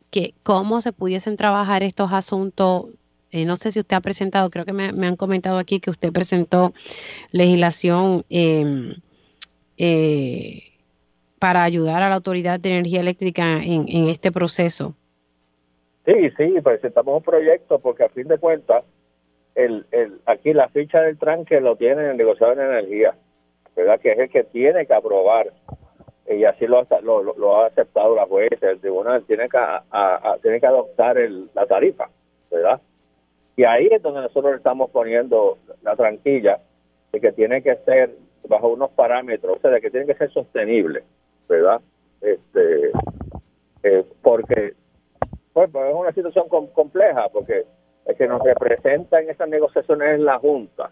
que, 0.09 0.33
cómo 0.43 0.81
se 0.81 0.93
pudiesen 0.93 1.37
trabajar 1.37 1.83
estos 1.83 2.11
asuntos. 2.11 2.87
Eh, 3.31 3.45
no 3.45 3.55
sé 3.55 3.71
si 3.71 3.79
usted 3.79 3.95
ha 3.95 4.01
presentado, 4.01 4.49
creo 4.49 4.65
que 4.65 4.73
me, 4.73 5.07
han 5.07 5.15
comentado 5.15 5.57
aquí 5.57 5.79
que 5.79 5.91
usted 5.91 6.11
presentó 6.11 6.73
legislación 7.31 8.25
em, 8.29 8.95
para 11.41 11.63
ayudar 11.63 12.03
a 12.03 12.09
la 12.09 12.13
Autoridad 12.13 12.59
de 12.59 12.69
Energía 12.69 12.99
Eléctrica 12.99 13.63
en, 13.63 13.87
este 14.07 14.31
proceso. 14.31 14.93
Sí, 16.05 16.29
sí, 16.37 16.61
presentamos 16.63 17.17
un 17.17 17.23
proyecto 17.23 17.79
porque 17.79 18.03
a 18.03 18.09
fin 18.09 18.27
de 18.27 18.37
cuentas 18.37 18.83
el, 19.55 19.87
el, 19.91 20.19
aquí 20.27 20.53
la 20.53 20.69
ficha 20.69 21.01
del 21.01 21.17
tranque 21.17 21.59
lo 21.59 21.75
tiene 21.77 22.11
el 22.11 22.17
negociador 22.17 22.57
de 22.57 22.65
energía, 22.65 23.15
¿verdad? 23.75 23.99
Que 23.99 24.11
es 24.11 24.19
el 24.19 24.29
que 24.29 24.43
tiene 24.43 24.85
que 24.85 24.93
aprobar 24.93 25.51
y 26.29 26.43
así 26.43 26.67
lo, 26.67 26.85
lo, 27.01 27.23
lo 27.23 27.55
ha 27.63 27.65
aceptado 27.65 28.15
la 28.15 28.27
juez, 28.27 28.51
el 28.61 28.79
tribunal 28.79 29.23
tiene 29.23 29.49
que, 29.49 29.57
a, 29.57 30.37
tiene 30.43 30.59
que 30.59 30.67
adoptar 30.67 31.17
el, 31.17 31.49
la 31.55 31.65
tarifa, 31.65 32.07
¿verdad? 32.51 32.79
Y 33.55 33.63
ahí 33.63 33.87
es 33.89 34.03
donde 34.03 34.21
nosotros 34.21 34.55
estamos 34.57 34.91
poniendo 34.91 35.57
la 35.81 35.95
tranquilla 35.95 36.59
de 37.11 37.19
que 37.19 37.31
tiene 37.31 37.63
que 37.63 37.77
ser 37.77 38.11
bajo 38.47 38.67
unos 38.67 38.91
parámetros, 38.91 39.57
o 39.57 39.59
sea, 39.59 39.71
de 39.71 39.81
que 39.81 39.89
tiene 39.89 40.05
que 40.05 40.13
ser 40.13 40.31
sostenible, 40.31 41.01
¿verdad? 41.51 41.81
Este, 42.21 42.91
eh, 43.83 44.05
porque 44.21 44.73
pues, 45.53 45.69
es 45.69 45.93
una 45.93 46.13
situación 46.13 46.47
compleja, 46.49 47.27
porque 47.29 47.65
el 48.05 48.15
que 48.15 48.27
nos 48.27 48.41
representa 48.41 49.19
en 49.19 49.29
estas 49.29 49.49
negociaciones 49.49 50.15
es 50.15 50.19
la 50.21 50.39
Junta. 50.39 50.91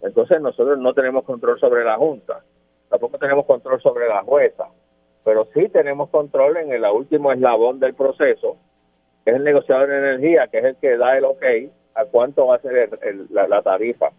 Entonces 0.00 0.40
nosotros 0.40 0.78
no 0.78 0.92
tenemos 0.92 1.24
control 1.24 1.58
sobre 1.60 1.84
la 1.84 1.96
Junta, 1.96 2.42
tampoco 2.90 3.18
tenemos 3.18 3.46
control 3.46 3.80
sobre 3.80 4.08
la 4.08 4.22
jueza, 4.22 4.66
pero 5.24 5.46
sí 5.54 5.68
tenemos 5.68 6.10
control 6.10 6.56
en 6.56 6.72
el 6.72 6.84
último 6.84 7.32
eslabón 7.32 7.78
del 7.78 7.94
proceso, 7.94 8.56
que 9.24 9.30
es 9.30 9.36
el 9.36 9.44
negociador 9.44 9.88
de 9.88 9.98
energía, 9.98 10.48
que 10.48 10.58
es 10.58 10.64
el 10.64 10.76
que 10.76 10.96
da 10.96 11.16
el 11.16 11.24
ok 11.24 11.44
a 11.94 12.04
cuánto 12.06 12.46
va 12.46 12.56
a 12.56 12.60
ser 12.60 12.90
la, 13.30 13.62
tarifa. 13.62 14.10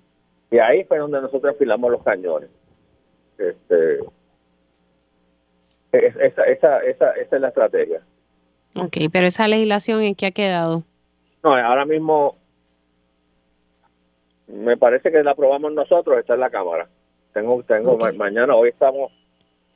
Y 0.49 0.59
ahí 0.59 0.85
fue 0.85 0.99
donde 0.99 1.19
nosotros 1.19 1.55
afilamos 1.55 1.91
los 1.91 2.03
cañones. 2.03 2.49
Este, 3.37 3.99
esa, 5.93 6.43
esa, 6.45 6.79
esa, 6.79 7.11
esa 7.11 7.35
es 7.35 7.41
la 7.41 7.47
estrategia. 7.49 8.01
Ok, 8.75 8.97
pero 9.11 9.27
esa 9.27 9.47
legislación 9.47 10.01
en 10.01 10.15
qué 10.15 10.27
ha 10.27 10.31
quedado? 10.31 10.83
No, 11.43 11.55
ahora 11.55 11.85
mismo 11.85 12.37
me 14.47 14.77
parece 14.77 15.11
que 15.11 15.23
la 15.23 15.31
aprobamos 15.31 15.73
nosotros, 15.73 16.17
está 16.17 16.33
en 16.33 16.39
la 16.39 16.49
Cámara. 16.49 16.87
Tengo, 17.33 17.63
tengo 17.63 17.97
mañana, 18.15 18.55
hoy 18.55 18.69
estamos, 18.69 19.11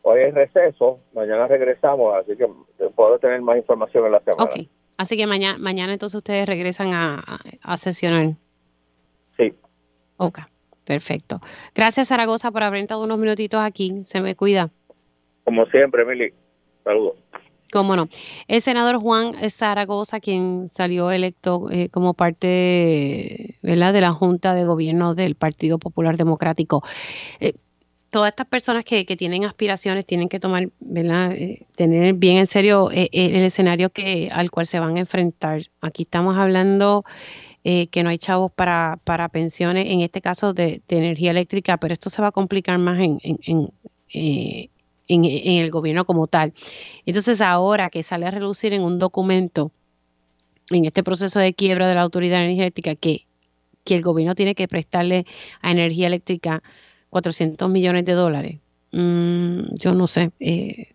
hoy 0.03 0.21
es 0.21 0.33
receso, 0.33 0.99
mañana 1.13 1.47
regresamos, 1.47 2.15
así 2.15 2.35
que 2.37 2.47
puedo 2.95 3.17
tener 3.19 3.41
más 3.41 3.57
información 3.57 4.05
en 4.05 4.11
la 4.11 4.19
semana. 4.19 4.43
Ok, 4.43 4.67
así 4.97 5.17
que 5.17 5.25
mañana, 5.25 5.57
mañana 5.57 5.93
entonces 5.93 6.17
ustedes 6.17 6.45
regresan 6.45 6.93
a, 6.93 7.23
a, 7.61 7.77
sesionar. 7.77 8.35
Sí. 9.37 9.53
Ok, 10.17 10.39
perfecto. 10.85 11.39
Gracias 11.73 12.09
Zaragoza 12.09 12.51
por 12.51 12.63
haber 12.63 12.81
estado 12.81 13.03
unos 13.03 13.17
minutitos 13.17 13.59
aquí, 13.59 14.03
se 14.03 14.21
me 14.21 14.35
cuida. 14.35 14.69
Como 15.47 15.65
siempre, 15.67 16.01
Emily, 16.01 16.33
saludos. 16.83 17.15
Cómo 17.71 17.95
no. 17.95 18.09
El 18.49 18.61
senador 18.61 18.97
Juan 18.97 19.49
Zaragoza, 19.49 20.19
quien 20.19 20.67
salió 20.67 21.09
electo 21.09 21.71
eh, 21.71 21.87
como 21.87 22.13
parte 22.13 23.57
de 23.61 23.75
la 23.77 24.11
Junta 24.11 24.53
de 24.53 24.65
Gobierno 24.65 25.15
del 25.15 25.35
Partido 25.35 25.79
Popular 25.79 26.17
Democrático. 26.17 26.83
Eh, 27.39 27.53
todas 28.09 28.31
estas 28.31 28.47
personas 28.47 28.83
que, 28.83 29.05
tienen 29.05 29.45
aspiraciones 29.45 30.05
tienen 30.05 30.27
que 30.27 30.41
tomar, 30.41 30.67
¿verdad? 30.81 31.31
Eh, 31.31 31.65
tener 31.77 32.13
bien 32.15 32.39
en 32.39 32.45
serio 32.45 32.89
el 32.91 33.07
escenario 33.45 33.89
que, 33.89 34.27
al 34.29 34.51
cual 34.51 34.65
se 34.65 34.81
van 34.81 34.97
a 34.97 34.99
enfrentar. 34.99 35.61
Aquí 35.79 36.03
estamos 36.03 36.35
hablando 36.35 37.05
que 37.63 38.03
no 38.03 38.09
hay 38.09 38.17
chavos 38.17 38.51
para, 38.51 38.99
pensiones, 39.31 39.85
en 39.87 40.01
este 40.01 40.19
caso 40.19 40.53
de, 40.53 40.81
energía 40.89 41.31
eléctrica, 41.31 41.77
pero 41.77 41.93
esto 41.93 42.09
se 42.09 42.21
va 42.21 42.27
a 42.27 42.31
complicar 42.33 42.77
más 42.79 42.99
en 42.99 43.19
en, 43.23 44.69
el 45.07 45.71
gobierno 45.71 46.05
como 46.05 46.27
tal. 46.27 46.53
Entonces 47.05 47.41
ahora 47.41 47.89
que 47.89 48.03
sale 48.03 48.25
a 48.25 48.31
relucir 48.31 48.73
en 48.73 48.83
un 48.83 48.99
documento, 48.99 49.71
en 50.69 50.85
este 50.85 51.03
proceso 51.03 51.39
de 51.39 51.53
quiebra 51.53 51.87
de 51.87 51.95
la 51.95 52.01
autoridad 52.01 52.43
energética, 52.43 52.95
que, 52.95 53.25
que 53.83 53.95
el 53.95 54.01
gobierno 54.01 54.35
tiene 54.35 54.55
que 54.55 54.67
prestarle 54.67 55.25
a 55.61 55.71
energía 55.71 56.07
eléctrica 56.07 56.61
400 57.09 57.69
millones 57.69 58.05
de 58.05 58.13
dólares, 58.13 58.59
mm, 58.91 59.75
yo 59.79 59.93
no 59.93 60.07
sé, 60.07 60.31
eh, 60.39 60.93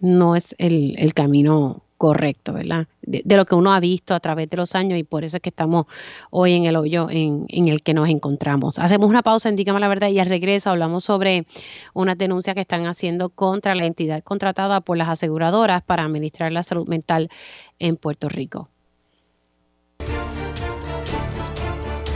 no 0.00 0.34
es 0.34 0.54
el, 0.58 0.96
el 0.98 1.14
camino 1.14 1.83
correcto, 1.96 2.52
¿verdad? 2.52 2.86
De, 3.02 3.22
lo 3.36 3.44
que 3.44 3.54
uno 3.54 3.72
ha 3.72 3.80
visto 3.80 4.14
a 4.14 4.20
través 4.20 4.50
de 4.50 4.56
los 4.56 4.74
años 4.74 4.98
y 4.98 5.04
por 5.04 5.24
eso 5.24 5.36
es 5.36 5.42
que 5.42 5.50
estamos 5.50 5.86
hoy 6.30 6.54
en 6.54 6.64
el 6.64 6.76
hoyo 6.76 7.08
en, 7.10 7.46
el 7.48 7.82
que 7.82 7.94
nos 7.94 8.08
encontramos. 8.08 8.78
Hacemos 8.78 9.08
una 9.08 9.22
pausa 9.22 9.48
en 9.48 9.56
la 9.64 9.88
Verdad 9.88 10.08
y 10.08 10.18
al 10.18 10.26
regreso 10.26 10.70
hablamos 10.70 11.04
sobre 11.04 11.46
unas 11.92 12.18
denuncias 12.18 12.54
que 12.54 12.60
están 12.60 12.86
haciendo 12.86 13.28
contra 13.28 13.74
la 13.74 13.86
entidad 13.86 14.22
contratada 14.22 14.80
por 14.80 14.96
las 14.96 15.08
aseguradoras 15.08 15.82
para 15.82 16.04
administrar 16.04 16.52
la 16.52 16.62
salud 16.62 16.88
mental 16.88 17.30
en 17.78 17.96
Puerto 17.96 18.28
Rico. 18.28 18.68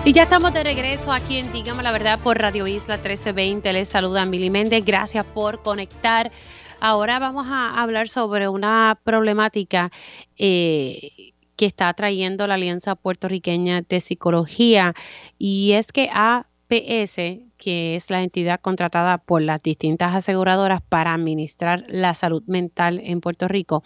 Y 0.05 0.13
ya 0.13 0.23
estamos 0.23 0.55
de 0.55 0.65
regreso 0.65 1.13
aquí 1.13 1.37
en 1.37 1.53
Dígame 1.53 1.83
la 1.83 1.93
Verdad 1.93 2.19
por 2.19 2.39
Radio 2.39 2.67
Isla 2.67 2.97
1320. 2.97 3.73
Les 3.75 3.89
saluda 3.89 4.25
Mili 4.25 4.49
Méndez. 4.49 4.85
Gracias 4.85 5.25
por 5.27 5.63
conectar 5.63 6.33
Ahora 6.81 7.19
vamos 7.19 7.47
a 7.49 7.83
hablar 7.83 8.09
sobre 8.09 8.49
una 8.49 9.01
problemática 9.03 9.91
eh, 10.37 11.33
que 11.57 11.67
está 11.67 11.93
trayendo 11.95 12.47
la 12.47 12.55
Alianza 12.55 12.95
Puertorriqueña 12.95 13.83
de 13.83 14.01
Psicología 14.01 14.95
y 15.39 15.73
es 15.73 15.91
que 15.91 16.09
APS, 16.13 17.17
que 17.57 17.97
es 17.97 18.11
la 18.11 18.23
entidad 18.23 18.61
contratada 18.61 19.19
por 19.19 19.43
las 19.43 19.61
distintas 19.61 20.15
aseguradoras 20.15 20.81
para 20.81 21.15
administrar 21.15 21.85
la 21.89 22.15
salud 22.15 22.45
mental 22.47 23.01
en 23.03 23.21
Puerto 23.21 23.49
Rico, 23.49 23.83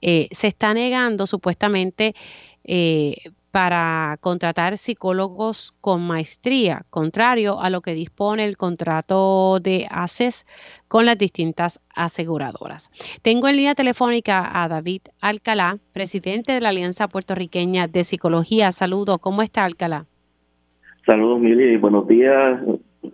eh, 0.00 0.28
se 0.30 0.46
está 0.46 0.72
negando 0.74 1.26
supuestamente 1.26 2.14
eh, 2.62 3.16
para 3.50 4.16
contratar 4.20 4.76
psicólogos 4.76 5.72
con 5.80 6.06
maestría, 6.06 6.82
contrario 6.90 7.60
a 7.60 7.70
lo 7.70 7.80
que 7.80 7.94
dispone 7.94 8.44
el 8.44 8.56
contrato 8.56 9.58
de 9.60 9.86
ACES 9.90 10.46
con 10.88 11.06
las 11.06 11.16
distintas 11.18 11.80
aseguradoras. 11.94 12.90
Tengo 13.22 13.48
en 13.48 13.56
línea 13.56 13.74
telefónica 13.74 14.62
a 14.62 14.68
David 14.68 15.02
Alcalá, 15.20 15.78
presidente 15.92 16.52
de 16.52 16.60
la 16.60 16.68
Alianza 16.68 17.08
Puertorriqueña 17.08 17.86
de 17.86 18.04
Psicología. 18.04 18.72
Saludos, 18.72 19.18
¿cómo 19.18 19.42
está 19.42 19.64
Alcalá? 19.64 20.06
Saludos, 21.06 21.40
Mili, 21.40 21.76
buenos 21.76 22.06
días. 22.06 22.60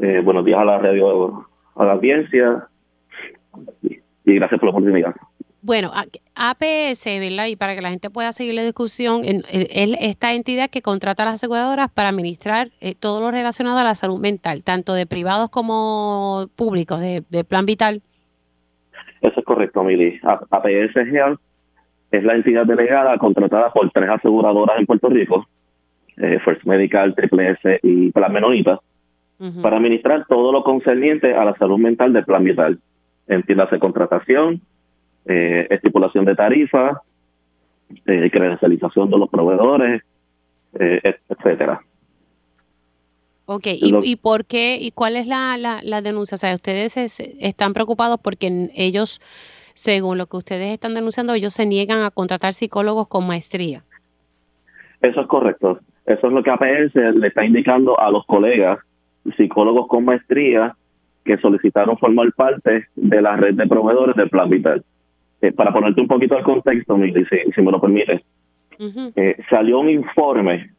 Eh, 0.01 0.21
buenos 0.25 0.45
días 0.45 0.59
a 0.59 0.65
la 0.65 0.79
radio, 0.79 1.47
a 1.77 1.85
la 1.85 1.93
audiencia 1.93 2.69
y 4.25 4.35
gracias 4.35 4.59
por 4.59 4.69
la 4.69 4.71
oportunidad. 4.71 5.15
Bueno, 5.65 5.93
APS, 6.35 7.07
¿verdad? 7.07 7.47
Y 7.47 7.57
para 7.57 7.75
que 7.75 7.81
la 7.81 7.89
gente 7.89 8.11
pueda 8.11 8.33
seguir 8.33 8.53
la 8.53 8.63
discusión, 8.63 9.23
es 9.25 9.43
esta 9.99 10.35
entidad 10.35 10.69
que 10.69 10.83
contrata 10.83 11.23
a 11.23 11.27
las 11.27 11.37
aseguradoras 11.37 11.91
para 11.91 12.11
administrar 12.11 12.69
eh, 12.83 12.95
todo 12.95 13.23
lo 13.23 13.31
relacionado 13.31 13.79
a 13.79 13.85
la 13.85 13.95
salud 13.95 14.21
mental, 14.21 14.63
tanto 14.63 14.93
de 14.93 15.07
privados 15.07 15.49
como 15.49 16.49
públicos, 16.55 17.01
de, 17.01 17.45
plan 17.49 17.65
vital. 17.65 18.03
Eso 19.23 19.41
es 19.41 19.45
correcto, 19.47 19.83
Mili. 19.83 20.21
APS 20.23 20.97
es 22.11 22.25
la 22.25 22.35
entidad 22.35 22.67
delegada 22.67 23.17
contratada 23.17 23.73
por 23.73 23.91
tres 23.91 24.11
aseguradoras 24.11 24.79
en 24.79 24.85
Puerto 24.85 25.09
Rico, 25.09 25.47
eh, 26.19 26.41
First 26.45 26.65
Medical, 26.65 27.15
Triple 27.15 27.53
S 27.53 27.81
y 27.83 28.13
Plan 28.13 28.35
Menonita, 28.35 28.81
para 29.63 29.79
administrar 29.79 30.27
todo 30.27 30.53
lo 30.53 30.63
concerniente 30.63 31.35
a 31.35 31.43
la 31.47 31.57
salud 31.57 31.79
mental 31.79 32.13
del 32.13 32.27
plan 32.27 32.45
vital. 32.45 32.79
Entiéndase 33.27 33.79
contratación, 33.79 34.61
eh, 35.27 35.67
estipulación 35.71 36.25
de 36.25 36.35
tarifas, 36.35 36.99
eh, 38.07 38.31
credencialización 38.31 39.11
de 39.11 39.19
los 39.19 39.29
proveedores, 39.29 40.03
eh, 40.79 41.01
etcétera. 41.29 41.81
Ok, 43.47 43.67
¿Y, 43.67 44.17
por 44.17 44.47
qué 44.47 44.79
y 44.81 44.91
cuál 44.91 45.17
es 45.17 45.27
la, 45.27 45.59
la, 45.59 46.01
denuncia? 46.01 46.37
O 46.37 46.39
sea, 46.39 46.55
ustedes 46.55 46.97
están 46.97 47.75
preocupados 47.75 48.19
porque 48.23 48.71
ellos, 48.75 49.21
según 49.75 50.17
lo 50.17 50.27
que 50.27 50.39
ustedes 50.39 50.73
están 50.73 50.95
denunciando, 50.95 51.35
ellos 51.35 51.53
se 51.53 51.67
niegan 51.67 52.03
a 52.03 52.11
contratar 52.11 52.55
psicólogos 52.55 53.07
con 53.07 53.27
maestría. 53.27 53.83
Eso 55.03 55.21
es 55.21 55.27
correcto. 55.27 55.79
Eso 56.07 56.27
es 56.27 56.33
lo 56.33 56.43
que 56.43 56.51
APS 56.51 56.95
le 56.95 57.29
está 57.29 57.45
indicando 57.45 58.01
a 58.01 58.11
los 58.11 58.25
colegas 58.25 58.79
psicólogos 59.37 59.89
con 59.89 60.05
maestría 60.05 60.75
que 61.25 61.39
solicitaron 61.39 61.99
formar 61.99 62.33
parte 62.33 62.87
de 62.95 63.23
la 63.23 63.37
red 63.37 63.55
de 63.55 63.67
proveedores 63.67 64.17
del 64.17 64.29
Plan 64.29 64.49
Vital. 64.49 64.85
Eh, 65.45 65.53
para 65.53 65.75
ponerte 65.75 66.01
un 66.01 66.09
poquito 66.09 66.39
al 66.39 66.43
contexto, 66.43 66.97
si, 66.97 67.53
si 67.55 67.61
me 67.61 67.71
lo 67.71 67.79
permite, 67.79 68.25
eh, 68.79 69.37
salió 69.51 69.81
un 69.81 69.91
informe, 69.91 70.71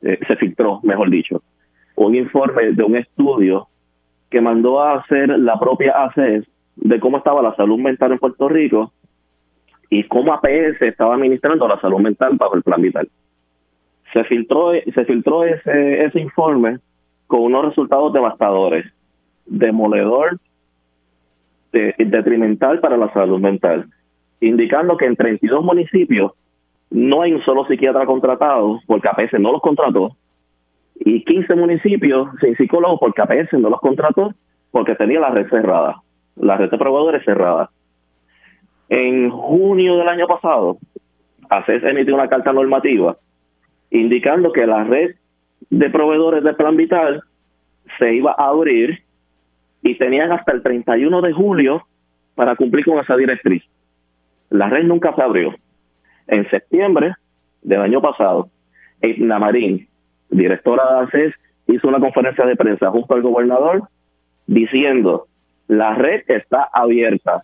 eh, 0.00 0.18
se 0.26 0.36
filtró, 0.36 0.80
mejor 0.82 1.10
dicho, 1.10 1.42
un 1.96 2.14
informe 2.14 2.72
de 2.72 2.82
un 2.82 2.96
estudio 2.96 3.68
que 4.30 4.40
mandó 4.40 4.80
a 4.80 4.94
hacer 4.94 5.28
la 5.38 5.58
propia 5.58 6.04
ACES 6.04 6.46
de 6.76 7.00
cómo 7.00 7.18
estaba 7.18 7.42
la 7.42 7.54
salud 7.54 7.78
mental 7.78 8.12
en 8.12 8.18
Puerto 8.18 8.48
Rico 8.48 8.92
y 9.90 10.04
cómo 10.04 10.32
APS 10.32 10.80
estaba 10.80 11.16
administrando 11.16 11.68
la 11.68 11.78
salud 11.78 12.00
mental 12.00 12.34
bajo 12.38 12.56
el 12.56 12.62
plan 12.62 12.80
vital. 12.80 13.06
Se 14.14 14.24
filtró, 14.24 14.72
se 14.72 15.04
filtró 15.04 15.44
ese, 15.44 16.02
ese 16.02 16.18
informe 16.18 16.78
con 17.26 17.42
unos 17.42 17.66
resultados 17.66 18.10
devastadores, 18.14 18.86
demoledor, 19.44 20.38
detrimental 21.72 22.80
para 22.80 22.96
la 22.96 23.12
salud 23.12 23.38
mental 23.38 23.86
indicando 24.40 24.96
que 24.96 25.06
en 25.06 25.16
32 25.16 25.64
municipios 25.64 26.32
no 26.90 27.22
hay 27.22 27.32
un 27.32 27.42
solo 27.42 27.66
psiquiatra 27.66 28.06
contratado 28.06 28.80
porque 28.86 29.08
APS 29.08 29.38
no 29.40 29.52
los 29.52 29.60
contrató 29.60 30.16
y 30.96 31.24
15 31.24 31.54
municipios 31.54 32.28
sin 32.40 32.56
psicólogos 32.56 33.00
porque 33.00 33.22
APS 33.22 33.52
no 33.54 33.70
los 33.70 33.80
contrató 33.80 34.32
porque 34.70 34.94
tenía 34.94 35.20
la 35.20 35.30
red 35.30 35.48
cerrada, 35.48 36.02
la 36.36 36.56
red 36.56 36.70
de 36.70 36.78
proveedores 36.78 37.24
cerrada. 37.24 37.70
En 38.88 39.30
junio 39.30 39.96
del 39.96 40.08
año 40.08 40.26
pasado, 40.26 40.78
ACES 41.48 41.84
emitió 41.84 42.14
una 42.14 42.28
carta 42.28 42.52
normativa 42.52 43.16
indicando 43.90 44.52
que 44.52 44.66
la 44.66 44.84
red 44.84 45.14
de 45.70 45.90
proveedores 45.90 46.42
de 46.42 46.54
plan 46.54 46.76
vital 46.76 47.22
se 47.98 48.14
iba 48.14 48.34
a 48.36 48.48
abrir 48.48 49.00
y 49.82 49.96
tenían 49.96 50.32
hasta 50.32 50.52
el 50.52 50.62
31 50.62 51.20
de 51.22 51.32
julio 51.32 51.86
para 52.34 52.56
cumplir 52.56 52.84
con 52.84 52.98
esa 52.98 53.16
directriz. 53.16 53.62
La 54.54 54.68
red 54.68 54.84
nunca 54.84 55.12
se 55.16 55.20
abrió. 55.20 55.52
En 56.28 56.48
septiembre 56.48 57.14
del 57.62 57.80
año 57.80 58.00
pasado, 58.00 58.50
Edna 59.00 59.40
Marín, 59.40 59.88
directora 60.30 60.84
de 60.84 61.06
ACES, 61.06 61.34
hizo 61.66 61.88
una 61.88 61.98
conferencia 61.98 62.46
de 62.46 62.54
prensa 62.54 62.88
junto 62.92 63.14
al 63.14 63.22
gobernador 63.22 63.88
diciendo, 64.46 65.26
la 65.66 65.94
red 65.94 66.22
está 66.28 66.68
abierta, 66.72 67.42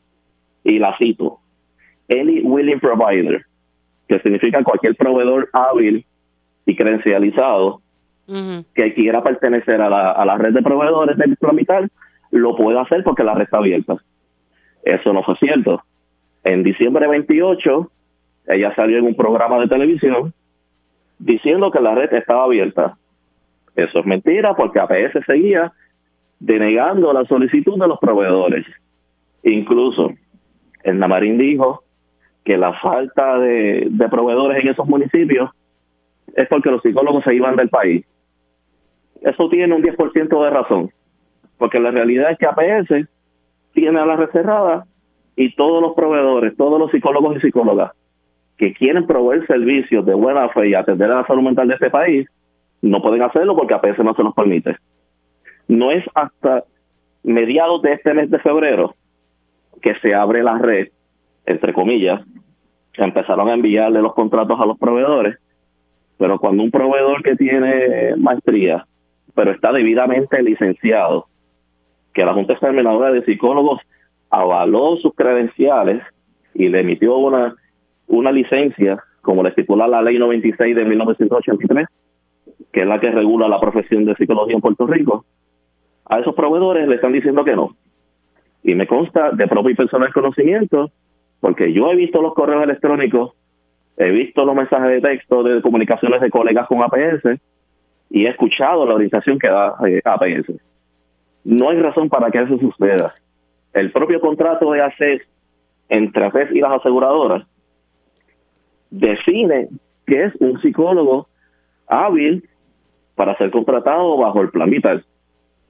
y 0.62 0.78
la 0.78 0.96
cito, 0.98 1.40
any 2.08 2.42
willing 2.42 2.78
provider, 2.78 3.44
que 4.06 4.20
significa 4.20 4.62
cualquier 4.62 4.94
proveedor 4.94 5.48
hábil 5.52 6.06
y 6.64 6.76
credencializado 6.76 7.82
que 8.72 8.94
quiera 8.94 9.24
pertenecer 9.24 9.80
a 9.80 9.90
la, 9.90 10.12
a 10.12 10.24
la 10.24 10.38
red 10.38 10.54
de 10.54 10.62
proveedores 10.62 11.16
del 11.16 11.36
plan 11.36 11.56
vital, 11.56 11.90
lo 12.30 12.54
puede 12.54 12.78
hacer 12.78 13.02
porque 13.02 13.24
la 13.24 13.34
red 13.34 13.42
está 13.42 13.56
abierta. 13.56 13.96
Eso 14.84 15.12
no 15.12 15.24
fue 15.24 15.34
cierto. 15.38 15.82
En 16.44 16.62
diciembre 16.62 17.06
28, 17.06 17.90
ella 18.48 18.74
salió 18.74 18.98
en 18.98 19.06
un 19.06 19.14
programa 19.14 19.58
de 19.60 19.68
televisión 19.68 20.32
diciendo 21.18 21.70
que 21.70 21.80
la 21.80 21.94
red 21.94 22.12
estaba 22.14 22.44
abierta. 22.44 22.96
Eso 23.76 24.00
es 24.00 24.06
mentira 24.06 24.54
porque 24.54 24.80
APS 24.80 25.24
seguía 25.26 25.72
denegando 26.38 27.12
la 27.12 27.24
solicitud 27.26 27.78
de 27.78 27.86
los 27.86 27.98
proveedores. 27.98 28.66
Incluso, 29.42 30.12
el 30.82 30.98
Namarín 30.98 31.38
dijo 31.38 31.82
que 32.44 32.56
la 32.56 32.72
falta 32.80 33.38
de, 33.38 33.90
proveedores 34.10 34.62
en 34.62 34.70
esos 34.70 34.86
municipios 34.86 35.50
es 36.34 36.48
porque 36.48 36.70
los 36.70 36.82
psicólogos 36.82 37.22
se 37.24 37.34
iban 37.34 37.56
del 37.56 37.68
país. 37.68 38.04
Eso 39.20 39.48
tiene 39.50 39.74
un 39.74 39.82
10% 39.82 40.44
de 40.44 40.50
razón, 40.50 40.90
porque 41.58 41.78
la 41.78 41.90
realidad 41.90 42.30
es 42.30 42.38
que 42.38 42.46
APS 42.46 43.08
tiene 43.72 44.00
a 44.00 44.06
la 44.06 44.16
red 44.16 44.30
cerrada 44.30 44.86
y 45.40 45.54
todos 45.54 45.80
los 45.80 45.94
proveedores, 45.94 46.54
todos 46.54 46.78
los 46.78 46.90
psicólogos 46.90 47.38
y 47.38 47.40
psicólogas 47.40 47.92
que 48.58 48.74
quieren 48.74 49.06
proveer 49.06 49.46
servicios 49.46 50.04
de 50.04 50.12
buena 50.12 50.50
fe 50.50 50.68
y 50.68 50.74
atender 50.74 51.10
a 51.10 51.22
la 51.22 51.26
salud 51.26 51.40
mental 51.40 51.66
de 51.66 51.74
este 51.76 51.88
país, 51.88 52.28
no 52.82 53.00
pueden 53.00 53.22
hacerlo 53.22 53.56
porque 53.56 53.72
a 53.72 53.78
veces 53.78 54.04
no 54.04 54.12
se 54.12 54.22
nos 54.22 54.34
permite. 54.34 54.76
No 55.66 55.92
es 55.92 56.04
hasta 56.14 56.64
mediados 57.22 57.80
de 57.80 57.94
este 57.94 58.12
mes 58.12 58.30
de 58.30 58.38
febrero 58.40 58.94
que 59.80 59.94
se 60.00 60.14
abre 60.14 60.42
la 60.42 60.58
red, 60.58 60.88
entre 61.46 61.72
comillas, 61.72 62.20
empezaron 62.98 63.48
a 63.48 63.54
enviarle 63.54 64.02
los 64.02 64.12
contratos 64.12 64.60
a 64.60 64.66
los 64.66 64.78
proveedores, 64.78 65.38
pero 66.18 66.38
cuando 66.38 66.62
un 66.62 66.70
proveedor 66.70 67.22
que 67.22 67.36
tiene 67.36 68.14
maestría, 68.18 68.84
pero 69.34 69.52
está 69.52 69.72
debidamente 69.72 70.42
licenciado, 70.42 71.28
que 72.12 72.26
la 72.26 72.34
Junta 72.34 72.52
Examinadora 72.52 73.10
de 73.10 73.24
Psicólogos 73.24 73.80
avaló 74.30 74.96
sus 74.96 75.14
credenciales 75.14 76.02
y 76.54 76.68
le 76.68 76.80
emitió 76.80 77.16
una, 77.16 77.54
una 78.06 78.32
licencia, 78.32 79.02
como 79.22 79.42
le 79.42 79.50
estipula 79.50 79.88
la 79.88 80.02
ley 80.02 80.18
96 80.18 80.74
de 80.74 80.84
1983, 80.84 81.86
que 82.72 82.82
es 82.82 82.86
la 82.86 83.00
que 83.00 83.10
regula 83.10 83.48
la 83.48 83.60
profesión 83.60 84.04
de 84.04 84.14
psicología 84.14 84.54
en 84.54 84.60
Puerto 84.60 84.86
Rico, 84.86 85.24
a 86.06 86.20
esos 86.20 86.34
proveedores 86.34 86.88
le 86.88 86.96
están 86.96 87.12
diciendo 87.12 87.44
que 87.44 87.56
no. 87.56 87.76
Y 88.62 88.74
me 88.74 88.86
consta 88.86 89.30
de 89.32 89.46
propio 89.46 89.70
y 89.70 89.74
personal 89.74 90.12
conocimiento, 90.12 90.90
porque 91.40 91.72
yo 91.72 91.90
he 91.90 91.96
visto 91.96 92.22
los 92.22 92.34
correos 92.34 92.62
electrónicos, 92.64 93.32
he 93.96 94.10
visto 94.10 94.44
los 94.44 94.54
mensajes 94.54 94.90
de 94.90 95.00
texto 95.00 95.42
de 95.42 95.62
comunicaciones 95.62 96.20
de 96.20 96.30
colegas 96.30 96.66
con 96.66 96.82
APS 96.82 97.40
y 98.10 98.26
he 98.26 98.28
escuchado 98.28 98.86
la 98.86 98.94
orientación 98.94 99.38
que 99.38 99.48
da 99.48 99.74
eh, 99.86 100.00
APS. 100.04 100.52
No 101.44 101.70
hay 101.70 101.80
razón 101.80 102.08
para 102.08 102.30
que 102.30 102.38
eso 102.38 102.58
suceda 102.58 103.14
el 103.72 103.92
propio 103.92 104.20
contrato 104.20 104.70
de 104.72 104.82
ACES 104.82 105.22
entre 105.88 106.26
ACES 106.26 106.50
y 106.52 106.60
las 106.60 106.72
aseguradoras 106.72 107.46
define 108.90 109.68
que 110.06 110.24
es 110.24 110.34
un 110.40 110.60
psicólogo 110.60 111.28
hábil 111.86 112.48
para 113.14 113.36
ser 113.36 113.50
contratado 113.50 114.16
bajo 114.16 114.40
el 114.42 114.50
plan 114.50 114.70
vital. 114.70 115.04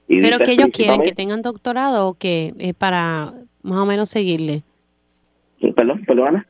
Pero 0.07 0.39
que 0.39 0.51
ellos 0.51 0.69
quieren 0.73 1.01
que 1.01 1.13
tengan 1.13 1.41
doctorado 1.41 2.07
o 2.07 2.13
que 2.15 2.53
eh, 2.59 2.73
para 2.73 3.33
más 3.61 3.77
o 3.79 3.85
menos 3.85 4.09
seguirle. 4.09 4.63
Perdón, 5.75 6.03
perdón. 6.05 6.45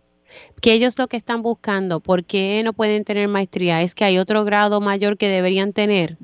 Que 0.61 0.73
ellos 0.73 0.97
lo 0.97 1.07
que 1.07 1.17
están 1.17 1.41
buscando, 1.41 1.99
¿por 1.99 2.23
qué 2.23 2.61
no 2.63 2.73
pueden 2.73 3.03
tener 3.03 3.27
maestría? 3.27 3.81
¿Es 3.81 3.93
que 3.93 4.05
hay 4.05 4.17
otro 4.17 4.45
grado 4.45 4.79
mayor 4.79 5.17
que 5.17 5.27
deberían 5.27 5.73
tener? 5.73 6.17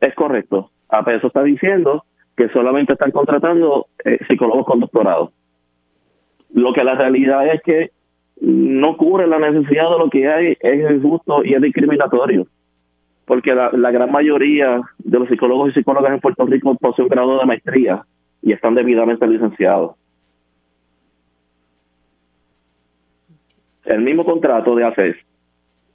Es 0.00 0.14
correcto. 0.14 0.70
A 0.88 1.00
eso 1.10 1.26
está 1.26 1.42
diciendo 1.42 2.04
que 2.36 2.48
solamente 2.48 2.94
están 2.94 3.10
contratando 3.10 3.86
eh, 4.04 4.18
psicólogos 4.28 4.66
con 4.66 4.80
doctorado. 4.80 5.32
Lo 6.52 6.72
que 6.72 6.84
la 6.84 6.94
realidad 6.94 7.46
es 7.46 7.62
que 7.62 7.90
no 8.40 8.96
cubre 8.96 9.26
la 9.26 9.38
necesidad 9.38 9.90
de 9.90 9.98
lo 9.98 10.10
que 10.10 10.28
hay, 10.28 10.56
es 10.60 10.90
injusto 10.90 11.44
y 11.44 11.54
es 11.54 11.62
discriminatorio. 11.62 12.46
Porque 13.24 13.54
la, 13.54 13.90
gran 13.90 14.12
mayoría 14.12 14.82
de 14.98 15.18
los 15.18 15.28
psicólogos 15.28 15.70
y 15.70 15.74
psicólogas 15.74 16.12
en 16.12 16.20
Puerto 16.20 16.44
Rico 16.44 16.74
poseen 16.74 17.04
un 17.04 17.08
grado 17.08 17.38
de 17.38 17.46
maestría 17.46 18.04
y 18.42 18.52
están 18.52 18.74
debidamente 18.74 19.26
licenciados. 19.26 19.96
El 23.84 24.02
mismo 24.02 24.24
contrato 24.24 24.74
de 24.74 24.84
ACES 24.84 25.16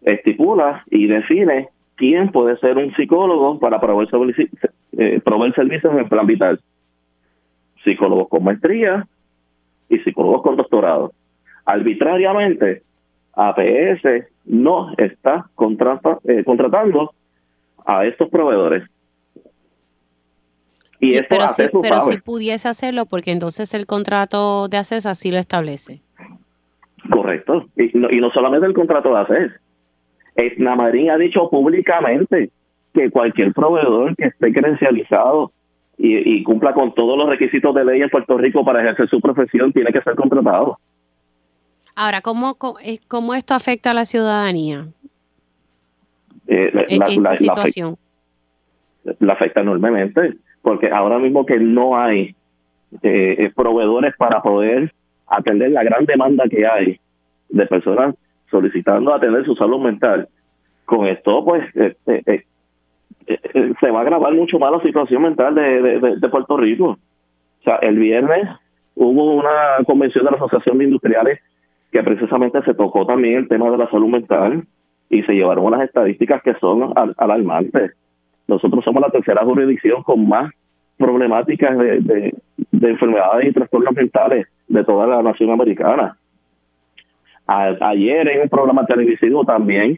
estipula 0.01 0.83
y 0.89 1.07
define 1.07 1.69
quién 1.99 2.31
puede 2.31 2.57
ser 2.57 2.77
un 2.77 2.95
psicólogo 2.95 3.59
para 3.59 3.79
proveer, 3.79 4.09
eh, 4.97 5.21
proveer 5.23 5.53
servicios 5.53 5.93
en 5.93 5.99
el 5.99 6.07
plan 6.07 6.25
vital. 6.25 6.59
Psicólogos 7.83 8.29
con 8.29 8.43
maestría 8.43 9.05
y 9.89 9.99
psicólogos 9.99 10.41
con 10.41 10.55
doctorado. 10.55 11.11
Arbitrariamente, 11.65 12.83
APS 13.33 14.27
no 14.45 14.93
está 14.97 15.45
eh, 16.23 16.43
contratando 16.45 17.11
a 17.85 18.05
estos 18.05 18.29
proveedores. 18.29 18.89
Y, 21.01 21.15
esto 21.15 21.27
pero, 21.29 21.47
si, 21.49 21.63
pero 21.81 22.01
si 22.01 22.17
pudiese 22.19 22.67
hacerlo, 22.67 23.05
porque 23.05 23.31
entonces 23.31 23.73
el 23.73 23.85
contrato 23.85 24.67
de 24.69 24.77
ACES 24.77 25.05
así 25.05 25.31
lo 25.31 25.37
establece. 25.37 26.01
Correcto. 27.09 27.67
Y 27.77 27.97
no, 27.97 28.09
y 28.09 28.19
no 28.19 28.31
solamente 28.31 28.67
el 28.67 28.73
contrato 28.73 29.09
de 29.13 29.19
ACES. 29.19 29.51
Namarín 30.57 31.09
ha 31.09 31.17
dicho 31.17 31.49
públicamente 31.49 32.49
que 32.93 33.09
cualquier 33.09 33.53
proveedor 33.53 34.15
que 34.15 34.25
esté 34.25 34.51
credencializado 34.53 35.51
y, 36.01 36.43
cumpla 36.43 36.73
con 36.73 36.93
todos 36.93 37.17
los 37.17 37.27
requisitos 37.27 37.75
de 37.75 37.83
ley 37.83 38.01
en 38.01 38.09
Puerto 38.09 38.37
Rico 38.37 38.63
para 38.63 38.81
ejercer 38.81 39.09
su 39.09 39.19
profesión 39.19 39.73
tiene 39.73 39.91
que 39.91 40.01
ser 40.01 40.15
contratado. 40.15 40.79
Ahora, 41.93 42.21
¿cómo, 42.21 42.57
cómo 43.09 43.35
esto 43.35 43.53
afecta 43.53 43.91
a 43.91 43.93
la 43.93 44.05
ciudadanía? 44.05 44.87
Eh, 46.47 46.71
la, 46.73 47.35
situación? 47.35 47.97
La, 49.19 49.33
afecta 49.33 49.59
enormemente, 49.59 50.37
porque 50.61 50.89
ahora 50.89 51.19
mismo 51.19 51.45
que 51.45 51.59
no 51.59 51.99
hay 51.99 52.33
eh, 53.03 53.35
eh, 53.37 53.51
proveedores 53.53 54.15
para 54.15 54.41
poder 54.41 54.93
atender 55.27 55.71
la 55.71 55.83
gran 55.83 56.05
demanda 56.05 56.45
que 56.49 56.65
hay 56.65 56.99
de 57.49 57.65
personas 57.65 58.15
solicitando 58.49 59.13
atender 59.13 59.45
su 59.45 59.55
salud 59.55 59.79
mental, 59.79 60.27
con 60.85 61.07
esto 61.07 61.43
pues 61.45 61.63
este, 61.75 62.45
se 63.79 63.91
va 63.91 63.99
a 63.99 64.01
agravar 64.01 64.33
mucho 64.33 64.57
más 64.59 64.71
la 64.71 64.81
situación 64.81 65.21
mental 65.21 65.55
de, 65.55 65.99
de, 66.19 66.29
Puerto 66.29 66.57
Rico. 66.57 66.97
O 67.59 67.63
sea, 67.63 67.75
el 67.77 67.97
viernes 67.97 68.47
hubo 68.95 69.35
una 69.35 69.83
convención 69.85 70.25
de 70.25 70.31
la 70.31 70.37
Asociación 70.37 70.77
de 70.77 70.85
Industriales 70.85 71.39
que 71.91 72.03
precisamente 72.03 72.61
se 72.63 72.73
tocó 72.73 73.05
también 73.05 73.35
el 73.35 73.47
tema 73.47 73.69
de 73.69 73.77
la 73.77 73.89
salud 73.89 74.07
mental 74.07 74.63
y 75.09 75.23
se 75.23 75.33
llevaron 75.33 75.65
unas 75.65 75.81
estadísticas 75.81 76.41
que 76.43 76.53
son 76.55 76.93
alarmantes. 77.17 77.93
Nosotros 78.47 78.83
somos 78.83 79.01
la 79.01 79.09
tercera 79.09 79.43
jurisdicción 79.43 80.03
con 80.03 80.27
más 80.27 80.51
problemáticas 80.97 81.77
de, 81.77 82.33
enfermedades 82.71 83.47
y 83.47 83.53
trastornos 83.53 83.93
mentales 83.93 84.47
de 84.67 84.83
toda 84.83 85.07
la 85.07 85.23
nación 85.23 85.49
americana. 85.49 86.17
Ayer 87.49 88.27
en 88.27 88.41
un 88.41 88.49
programa 88.49 88.85
televisivo 88.85 89.43
también 89.43 89.97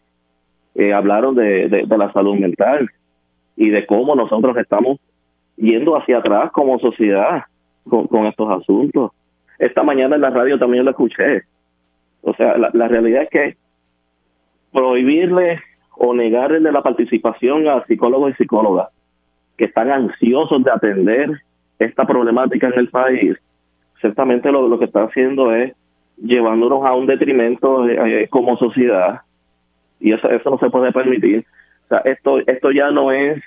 eh, 0.75 0.93
hablaron 0.93 1.35
de, 1.35 1.85
la 1.89 2.11
salud 2.13 2.35
mental 2.35 2.89
y 3.57 3.69
de 3.69 3.85
cómo 3.85 4.15
nosotros 4.15 4.55
estamos 4.57 4.99
yendo 5.57 5.97
hacia 5.97 6.19
atrás 6.19 6.51
como 6.51 6.79
sociedad 6.79 7.43
con, 7.87 8.07
con 8.07 8.25
estos 8.25 8.49
asuntos. 8.49 9.11
Esta 9.59 9.83
mañana 9.83 10.15
en 10.15 10.21
la 10.21 10.29
radio 10.29 10.57
también 10.57 10.85
lo 10.85 10.91
escuché. 10.91 11.43
O 12.21 12.33
sea, 12.35 12.57
la, 12.57 12.71
la 12.73 12.87
realidad 12.87 13.23
es 13.23 13.29
que 13.29 13.57
prohibirle 14.71 15.59
o 15.97 16.13
negarle 16.13 16.71
la 16.71 16.81
participación 16.81 17.67
a 17.67 17.83
psicólogos 17.85 18.31
y 18.31 18.35
psicólogas 18.35 18.89
que 19.57 19.65
están 19.65 19.91
ansiosos 19.91 20.63
de 20.63 20.71
atender 20.71 21.41
esta 21.77 22.05
problemática 22.05 22.67
en 22.67 22.79
el 22.79 22.89
país, 22.89 23.37
ciertamente 23.99 24.51
lo, 24.51 24.67
lo 24.67 24.79
que 24.79 24.85
está 24.85 25.03
haciendo 25.03 25.53
es 25.53 25.73
llevándonos 26.21 26.85
a 26.85 26.93
un 26.93 27.07
detrimento 27.07 27.87
eh, 27.87 28.23
eh, 28.23 28.27
como 28.29 28.57
sociedad 28.57 29.21
y 29.99 30.13
eso, 30.13 30.29
eso 30.29 30.49
no 30.49 30.57
se 30.57 30.69
puede 30.69 30.91
permitir. 30.91 31.45
O 31.85 31.87
sea, 31.89 31.99
esto, 31.99 32.39
esto 32.39 32.71
ya 32.71 32.91
no 32.91 33.11
es 33.11 33.41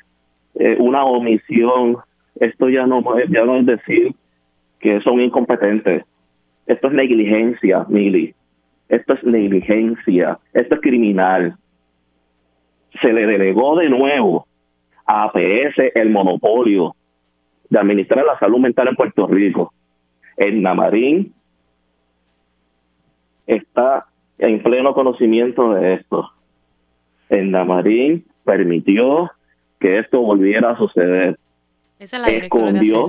eh, 0.54 0.76
una 0.78 1.04
omisión, 1.04 1.98
esto 2.38 2.68
ya 2.68 2.86
no, 2.86 3.02
ya 3.28 3.44
no 3.44 3.56
es 3.56 3.66
decir 3.66 4.14
que 4.78 5.00
son 5.00 5.20
incompetentes, 5.20 6.04
esto 6.66 6.88
es 6.88 6.94
negligencia, 6.94 7.84
Mili. 7.88 8.34
Esto 8.88 9.14
es 9.14 9.24
negligencia, 9.24 10.38
esto 10.52 10.74
es 10.74 10.80
criminal. 10.80 11.56
Se 13.00 13.12
le 13.12 13.26
delegó 13.26 13.76
de 13.76 13.88
nuevo 13.88 14.46
a 15.06 15.24
APS 15.24 15.78
el 15.94 16.10
monopolio 16.10 16.94
de 17.70 17.78
administrar 17.78 18.24
la 18.24 18.38
salud 18.38 18.58
mental 18.58 18.88
en 18.88 18.96
Puerto 18.96 19.26
Rico. 19.26 19.72
El 20.36 20.62
Namarín 20.62 21.32
está 23.46 24.06
en 24.38 24.62
pleno 24.62 24.94
conocimiento 24.94 25.74
de 25.74 25.94
esto. 25.94 26.30
El 27.28 27.50
Namarín 27.50 28.24
permitió 28.44 29.30
que 29.80 29.98
esto 29.98 30.20
volviera 30.20 30.70
a 30.70 30.78
suceder. 30.78 31.38
Esa 31.98 32.16
es 32.16 32.22
la 32.22 32.28
Escondió 32.28 33.04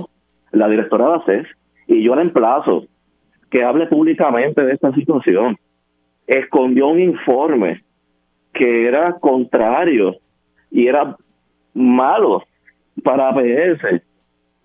la 0.52 0.68
directora 0.68 1.06
de 1.06 1.14
ACES 1.14 1.46
y 1.86 2.02
yo 2.02 2.14
la 2.14 2.22
emplazo 2.22 2.86
que 3.50 3.62
hable 3.62 3.86
públicamente 3.86 4.62
de 4.62 4.72
esta 4.72 4.92
situación 4.92 5.56
escondió 6.26 6.88
un 6.88 7.00
informe 7.00 7.82
que 8.52 8.86
era 8.86 9.12
contrario 9.18 10.16
y 10.70 10.86
era 10.86 11.16
malo 11.74 12.42
para 13.04 13.28
APS. 13.28 14.02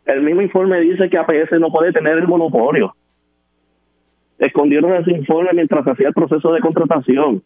El 0.06 0.24
mismo 0.24 0.42
informe 0.42 0.80
dice 0.80 1.10
que 1.10 1.18
APS 1.18 1.52
no 1.60 1.72
puede 1.72 1.92
tener 1.92 2.18
el 2.18 2.28
monopolio. 2.28 2.96
Escondieron 4.42 4.96
ese 4.96 5.12
informe 5.12 5.52
mientras 5.54 5.88
hacía 5.88 6.08
el 6.08 6.16
proceso 6.16 6.52
de 6.52 6.62
contratación. 6.62 7.44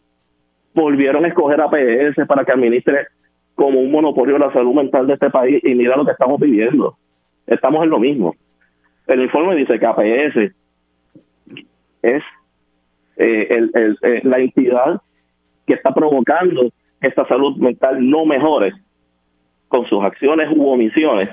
Volvieron 0.74 1.26
a 1.26 1.28
escoger 1.28 1.60
APS 1.60 2.26
para 2.26 2.42
que 2.42 2.52
administre 2.52 3.08
como 3.54 3.80
un 3.80 3.90
monopolio 3.90 4.38
la 4.38 4.50
salud 4.50 4.74
mental 4.74 5.06
de 5.06 5.12
este 5.12 5.28
país 5.28 5.62
y 5.62 5.74
mira 5.74 5.94
lo 5.94 6.06
que 6.06 6.12
estamos 6.12 6.40
viviendo. 6.40 6.96
Estamos 7.46 7.84
en 7.84 7.90
lo 7.90 7.98
mismo. 7.98 8.34
El 9.06 9.20
informe 9.20 9.56
dice 9.56 9.78
que 9.78 9.84
APS 9.84 10.36
es 12.00 12.22
eh, 13.18 13.46
el, 13.50 13.98
eh, 14.00 14.20
la 14.24 14.38
entidad 14.38 15.02
que 15.66 15.74
está 15.74 15.92
provocando 15.92 16.70
que 16.98 17.08
esta 17.08 17.28
salud 17.28 17.58
mental 17.58 18.08
no 18.08 18.24
mejore 18.24 18.72
con 19.68 19.84
sus 19.84 20.02
acciones 20.02 20.48
u 20.56 20.66
omisiones, 20.66 21.28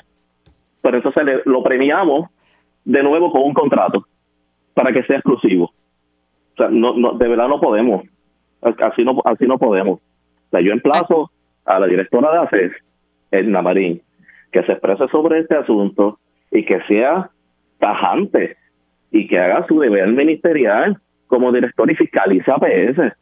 pero 0.82 0.98
entonces 0.98 1.24
lo 1.46 1.64
premiamos 1.64 2.30
de 2.84 3.02
nuevo 3.02 3.32
con 3.32 3.44
un 3.44 3.54
contrato 3.54 4.06
para 4.74 4.92
que 4.92 5.04
sea 5.04 5.18
exclusivo. 5.18 5.66
O 6.54 6.58
sea, 6.58 6.70
no, 6.70 6.96
no, 6.96 7.14
de 7.14 7.28
verdad 7.28 7.48
no 7.48 7.60
podemos. 7.60 8.04
Así 8.62 9.04
no, 9.04 9.22
así 9.26 9.46
no 9.46 9.58
podemos. 9.58 10.00
O 10.00 10.50
sea, 10.52 10.62
yo 10.62 10.72
emplazo 10.72 11.32
a 11.66 11.80
la 11.80 11.88
directora 11.88 12.32
de 12.32 12.38
ACES, 12.40 12.72
Edna 13.32 13.62
Marín, 13.62 14.02
que 14.52 14.64
se 14.64 14.74
exprese 14.74 15.08
sobre 15.08 15.40
este 15.40 15.56
asunto 15.56 16.20
y 16.52 16.64
que 16.66 16.82
sea 16.84 17.30
tajante 17.80 18.58
y 19.12 19.28
que 19.28 19.40
haga 19.40 19.66
su 19.68 19.80
deber 19.80 20.08
ministerial 20.10 20.98
como 21.28 21.52
director 21.52 21.90
y 21.92 21.96
fiscaliza 21.96 22.56
APS. 22.56 23.16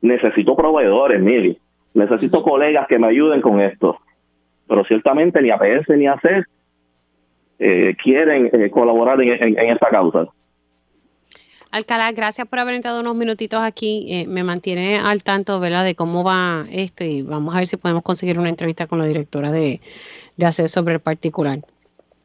Necesito 0.00 0.56
proveedores, 0.56 1.20
mire, 1.20 1.58
necesito 1.94 2.42
colegas 2.42 2.86
que 2.88 2.98
me 2.98 3.08
ayuden 3.08 3.40
con 3.40 3.60
esto. 3.60 3.98
Pero 4.68 4.84
ciertamente 4.84 5.42
ni 5.42 5.50
APS 5.50 5.88
ni 5.90 6.06
ACES 6.06 6.46
eh, 7.58 7.96
quieren 8.02 8.50
eh, 8.52 8.70
colaborar 8.70 9.20
en, 9.20 9.70
esta 9.70 9.88
causa. 9.88 10.26
Alcalá, 11.72 12.12
gracias 12.12 12.46
por 12.46 12.58
haber 12.58 12.74
entrado 12.74 13.00
unos 13.00 13.16
minutitos 13.16 13.60
aquí. 13.62 14.04
Eh, 14.08 14.26
me 14.26 14.44
mantiene 14.44 14.98
al 14.98 15.22
tanto, 15.22 15.58
¿verdad?, 15.58 15.84
de 15.84 15.94
cómo 15.94 16.22
va 16.22 16.66
esto 16.70 17.02
y 17.02 17.22
vamos 17.22 17.54
a 17.54 17.58
ver 17.58 17.66
si 17.66 17.78
podemos 17.78 18.02
conseguir 18.02 18.38
una 18.38 18.50
entrevista 18.50 18.86
con 18.86 18.98
la 18.98 19.06
directora 19.06 19.50
de, 19.50 19.80
de 20.36 20.46
ACES 20.46 20.70
sobre 20.70 20.94
el 20.94 21.00
particular. 21.00 21.60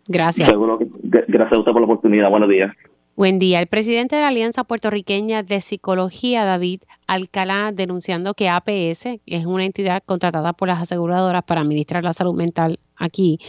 Gracias. 0.06 0.50
Seguro 0.50 0.78
gracias 1.02 1.54
a 1.54 1.60
usted 1.60 1.72
por 1.72 1.82
la 1.82 1.86
oportunidad. 1.86 2.30
Buenos 2.30 2.50
días. 2.50 2.76
Buen 3.16 3.40
día. 3.40 3.62
El 3.62 3.68
presidente 3.68 4.16
de 4.16 4.22
la 4.22 4.28
Alianza 4.28 4.64
Puertorriqueña 4.64 5.42
de 5.44 5.62
Psicología, 5.62 6.46
David 6.46 6.82
Alcalá, 7.08 7.72
denunciando 7.74 8.34
que 8.34 8.50
APS 8.50 9.20
es 9.26 9.46
una 9.46 9.66
entidad 9.66 10.04
contratada 10.06 10.54
por 10.54 10.68
las 10.68 10.82
aseguradoras 10.82 11.44
para 11.44 11.62
administrar 11.62 12.04
la 12.04 12.14
salud 12.14 12.36
mental 12.36 12.80
aquí, 12.96 13.40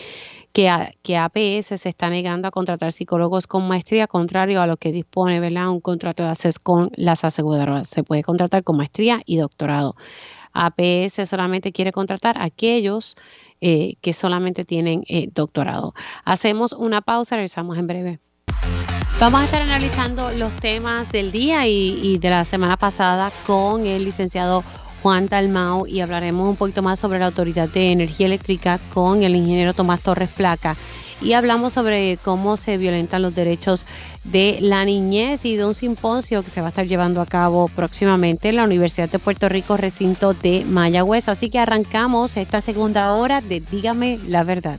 que, 0.53 0.69
APS 0.69 1.81
se 1.81 1.89
está 1.89 2.11
negando 2.11 2.49
a 2.49 2.51
contratar 2.51 2.93
psicólogos 2.93 3.47
con 3.47 3.69
maestría, 3.69 4.07
contrario 4.07 4.61
a 4.61 4.67
lo 4.67 4.77
que 4.77 4.93
dispone 4.93 5.41
¿verdad? 5.41 5.71
un 5.71 5.81
contrato 5.81 6.25
de 6.25 6.31
ACES 6.31 6.59
con 6.59 6.91
las 6.97 7.25
aseguradoras. 7.25 7.89
Se 7.89 8.03
puede 8.03 8.23
contratar 8.23 8.65
con 8.65 8.77
maestría 8.77 9.23
y 9.25 9.37
doctorado. 9.37 9.97
APS 10.53 11.29
solamente 11.29 11.73
quiere 11.73 11.93
contratar 11.93 12.39
a 12.39 12.45
aquellos 12.45 13.17
eh, 13.61 13.97
que 14.01 14.13
solamente 14.13 14.65
tienen 14.65 15.05
eh, 15.09 15.29
doctorado. 15.33 15.95
Hacemos 16.25 16.73
una 16.73 17.01
pausa, 17.01 17.37
regresamos 17.37 17.79
en 17.79 17.87
breve. 17.87 18.19
Vamos 19.21 19.41
a 19.41 19.45
estar 19.45 19.63
analizando 19.63 20.31
los 20.31 20.53
temas 20.61 21.11
del 21.11 21.33
día 21.33 21.67
y, 21.67 22.19
de 22.19 22.31
la 22.31 22.45
semana 22.45 22.77
pasada 22.77 23.33
con 23.49 23.85
el 23.85 24.05
licenciado 24.05 24.63
Juan 25.03 25.27
Dalmau 25.27 25.87
y 25.87 26.01
hablaremos 26.01 26.49
un 26.49 26.57
poquito 26.57 26.83
más 26.83 26.99
sobre 26.99 27.19
la 27.19 27.27
Autoridad 27.27 27.69
de 27.69 27.93
Energía 27.93 28.27
Eléctrica 28.27 28.79
con 28.93 29.23
el 29.23 29.37
ingeniero 29.37 29.75
Tomás 29.75 30.01
Torres 30.01 30.29
Placa 30.29 30.77
y 31.21 31.33
hablamos 31.33 31.73
sobre 31.73 32.19
cómo 32.23 32.57
se 32.57 32.79
violentan 32.79 33.23
los 33.23 33.35
derechos 33.35 33.87
de 34.25 34.59
la 34.61 34.85
niñez 34.85 35.45
y 35.45 35.57
de 35.57 35.65
un 35.65 35.75
simposio 35.75 36.43
que 36.43 36.51
se 36.51 36.61
va 36.61 36.69
a 36.69 36.71
estar 36.71 36.87
llevando 36.87 37.21
a 37.21 37.27
cabo 37.27 37.69
próximamente 37.69 38.49
en 38.51 38.57
la 38.57 38.65
Universidad 38.65 39.09
de 39.09 39.19
Puerto 39.19 39.49
Rico, 39.49 39.77
recinto 39.77 40.35
de 40.35 40.65
Mayagüez. 40.65 41.29
Así 41.29 41.51
que 41.51 41.59
arrancamos 41.59 42.37
esta 42.37 42.61
segunda 42.61 43.13
hora 43.15 43.41
de 43.41 43.61
Dígame 43.61 44.19
la 44.27 44.45
verdad. 44.45 44.79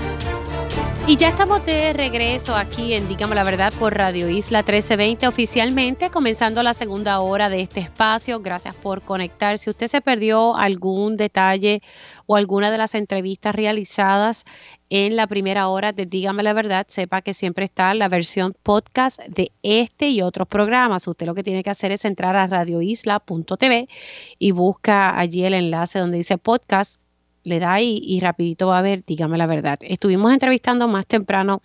y 1.07 1.17
ya 1.17 1.29
estamos 1.29 1.65
de 1.65 1.93
regreso 1.93 2.55
aquí 2.55 2.93
en 2.93 3.07
Dígame 3.07 3.35
la 3.35 3.43
Verdad 3.43 3.73
por 3.79 3.95
Radio 3.95 4.29
Isla 4.29 4.59
1320 4.59 5.27
oficialmente, 5.27 6.09
comenzando 6.09 6.61
la 6.63 6.73
segunda 6.73 7.19
hora 7.19 7.49
de 7.49 7.61
este 7.61 7.79
espacio. 7.79 8.39
Gracias 8.39 8.75
por 8.75 9.01
conectar. 9.01 9.57
Si 9.57 9.69
usted 9.69 9.89
se 9.89 10.01
perdió 10.01 10.55
algún 10.55 11.17
detalle 11.17 11.81
o 12.27 12.35
alguna 12.35 12.71
de 12.71 12.77
las 12.77 12.93
entrevistas 12.93 13.55
realizadas 13.55 14.45
en 14.89 15.15
la 15.15 15.25
primera 15.25 15.67
hora 15.69 15.91
de 15.91 16.05
Dígame 16.05 16.43
la 16.43 16.53
Verdad, 16.53 16.85
sepa 16.87 17.21
que 17.21 17.33
siempre 17.33 17.65
está 17.65 17.93
la 17.95 18.07
versión 18.07 18.53
podcast 18.61 19.19
de 19.27 19.51
este 19.63 20.09
y 20.09 20.21
otros 20.21 20.47
programas. 20.47 21.07
Usted 21.07 21.25
lo 21.25 21.33
que 21.33 21.43
tiene 21.43 21.63
que 21.63 21.71
hacer 21.71 21.91
es 21.91 22.05
entrar 22.05 22.35
a 22.35 22.47
radioisla.tv 22.47 23.89
y 24.37 24.51
busca 24.51 25.17
allí 25.17 25.45
el 25.45 25.55
enlace 25.55 25.99
donde 25.99 26.17
dice 26.17 26.37
podcast 26.37 27.00
le 27.43 27.59
da 27.59 27.73
ahí 27.73 27.99
y 28.03 28.19
rapidito 28.19 28.67
va 28.67 28.79
a 28.79 28.81
ver, 28.81 29.03
dígame 29.05 29.37
la 29.37 29.47
verdad. 29.47 29.79
Estuvimos 29.81 30.31
entrevistando 30.31 30.87
más 30.87 31.05
temprano 31.05 31.61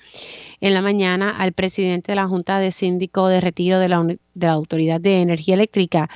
en 0.61 0.75
la 0.75 0.83
mañana 0.83 1.37
al 1.37 1.53
presidente 1.53 2.13
de 2.13 2.17
la 2.17 2.27
Junta 2.27 2.59
de 2.59 2.73
Síndico 2.73 3.29
de 3.29 3.41
Retiro 3.41 3.79
de 3.79 3.89
la, 3.89 4.03
de 4.03 4.47
la 4.47 4.53
Autoridad 4.53 5.01
de 5.01 5.21
Energía 5.21 5.55
Eléctrica, 5.55 6.09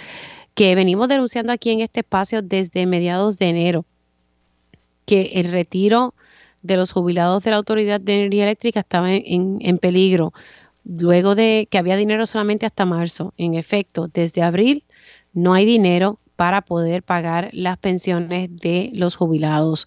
que 0.55 0.75
venimos 0.75 1.09
denunciando 1.09 1.53
aquí 1.53 1.71
en 1.71 1.81
este 1.81 2.01
espacio 2.01 2.43
desde 2.43 2.87
mediados 2.87 3.39
de 3.39 3.49
enero, 3.49 3.85
que 5.05 5.33
el 5.35 5.51
retiro 5.51 6.15
de 6.63 6.77
los 6.77 6.93
jubilados 6.93 7.43
de 7.43 7.51
la 7.51 7.57
Autoridad 7.57 8.01
de 8.01 8.15
Energía 8.15 8.45
Eléctrica 8.45 8.81
estaba 8.81 9.13
en, 9.13 9.59
en 9.61 9.79
peligro, 9.79 10.33
luego 10.85 11.35
de 11.35 11.69
que 11.71 11.79
había 11.79 11.97
dinero 11.97 12.27
solamente 12.27 12.67
hasta 12.67 12.87
marzo. 12.87 13.35
En 13.37 13.55
efecto, 13.55 14.09
desde 14.09 14.43
abril 14.43 14.85
no 15.33 15.55
hay 15.55 15.65
dinero 15.65 16.19
para 16.41 16.63
poder 16.63 17.03
pagar 17.03 17.51
las 17.53 17.77
pensiones 17.77 18.49
de 18.57 18.89
los 18.95 19.15
jubilados 19.15 19.87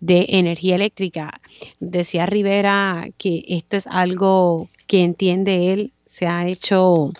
de 0.00 0.24
energía 0.30 0.76
eléctrica. 0.76 1.42
Decía 1.78 2.24
Rivera 2.24 3.10
que 3.18 3.44
esto 3.48 3.76
es 3.76 3.86
algo 3.86 4.70
que 4.86 5.02
entiende 5.02 5.74
él, 5.74 5.92
se 6.06 6.26
ha 6.26 6.46
hecho 6.46 7.12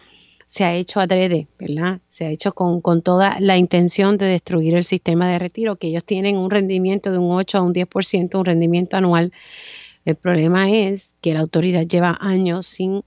se 0.47 0.65
ha 0.65 0.75
hecho 0.75 0.99
adrede, 0.99 1.47
¿verdad? 1.59 2.01
Se 2.09 2.25
ha 2.25 2.31
hecho 2.31 2.53
con, 2.53 2.81
con, 2.81 3.03
toda 3.03 3.37
la 3.39 3.59
intención 3.59 4.17
de 4.17 4.25
destruir 4.25 4.75
el 4.75 4.85
sistema 4.85 5.29
de 5.29 5.39
retiro, 5.39 5.77
que 5.77 5.89
ellos 5.89 6.05
tienen 6.05 6.39
un 6.39 6.51
rendimiento 6.51 7.13
de 7.13 7.19
un 7.19 7.33
8 7.33 7.59
a 7.59 7.63
un 7.63 7.75
10%, 7.75 8.39
un 8.39 8.45
rendimiento 8.47 8.97
anual. 8.97 9.31
El 10.07 10.17
problema 10.17 10.71
es 10.71 11.17
que 11.21 11.35
la 11.35 11.41
autoridad 11.41 11.87
lleva 11.87 12.17
años 12.19 12.65
sin 12.65 13.03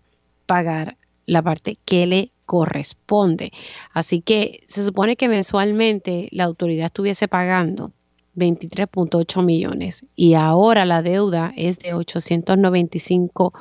pagar 0.45 0.97
la 1.26 1.41
parte 1.41 1.80
que 1.84 2.05
le 2.05 2.32
corresponde. 2.45 3.51
Así 3.93 4.21
que 4.21 4.63
se 4.67 4.83
supone 4.83 5.15
que 5.15 5.29
mensualmente 5.29 6.29
la 6.31 6.45
autoridad 6.45 6.87
estuviese 6.87 7.27
pagando 7.27 7.91
23.8 8.35 9.43
millones 9.43 10.05
y 10.15 10.33
ahora 10.33 10.85
la 10.85 11.01
deuda 11.01 11.53
es 11.55 11.79
de 11.79 11.93
895 11.93 13.53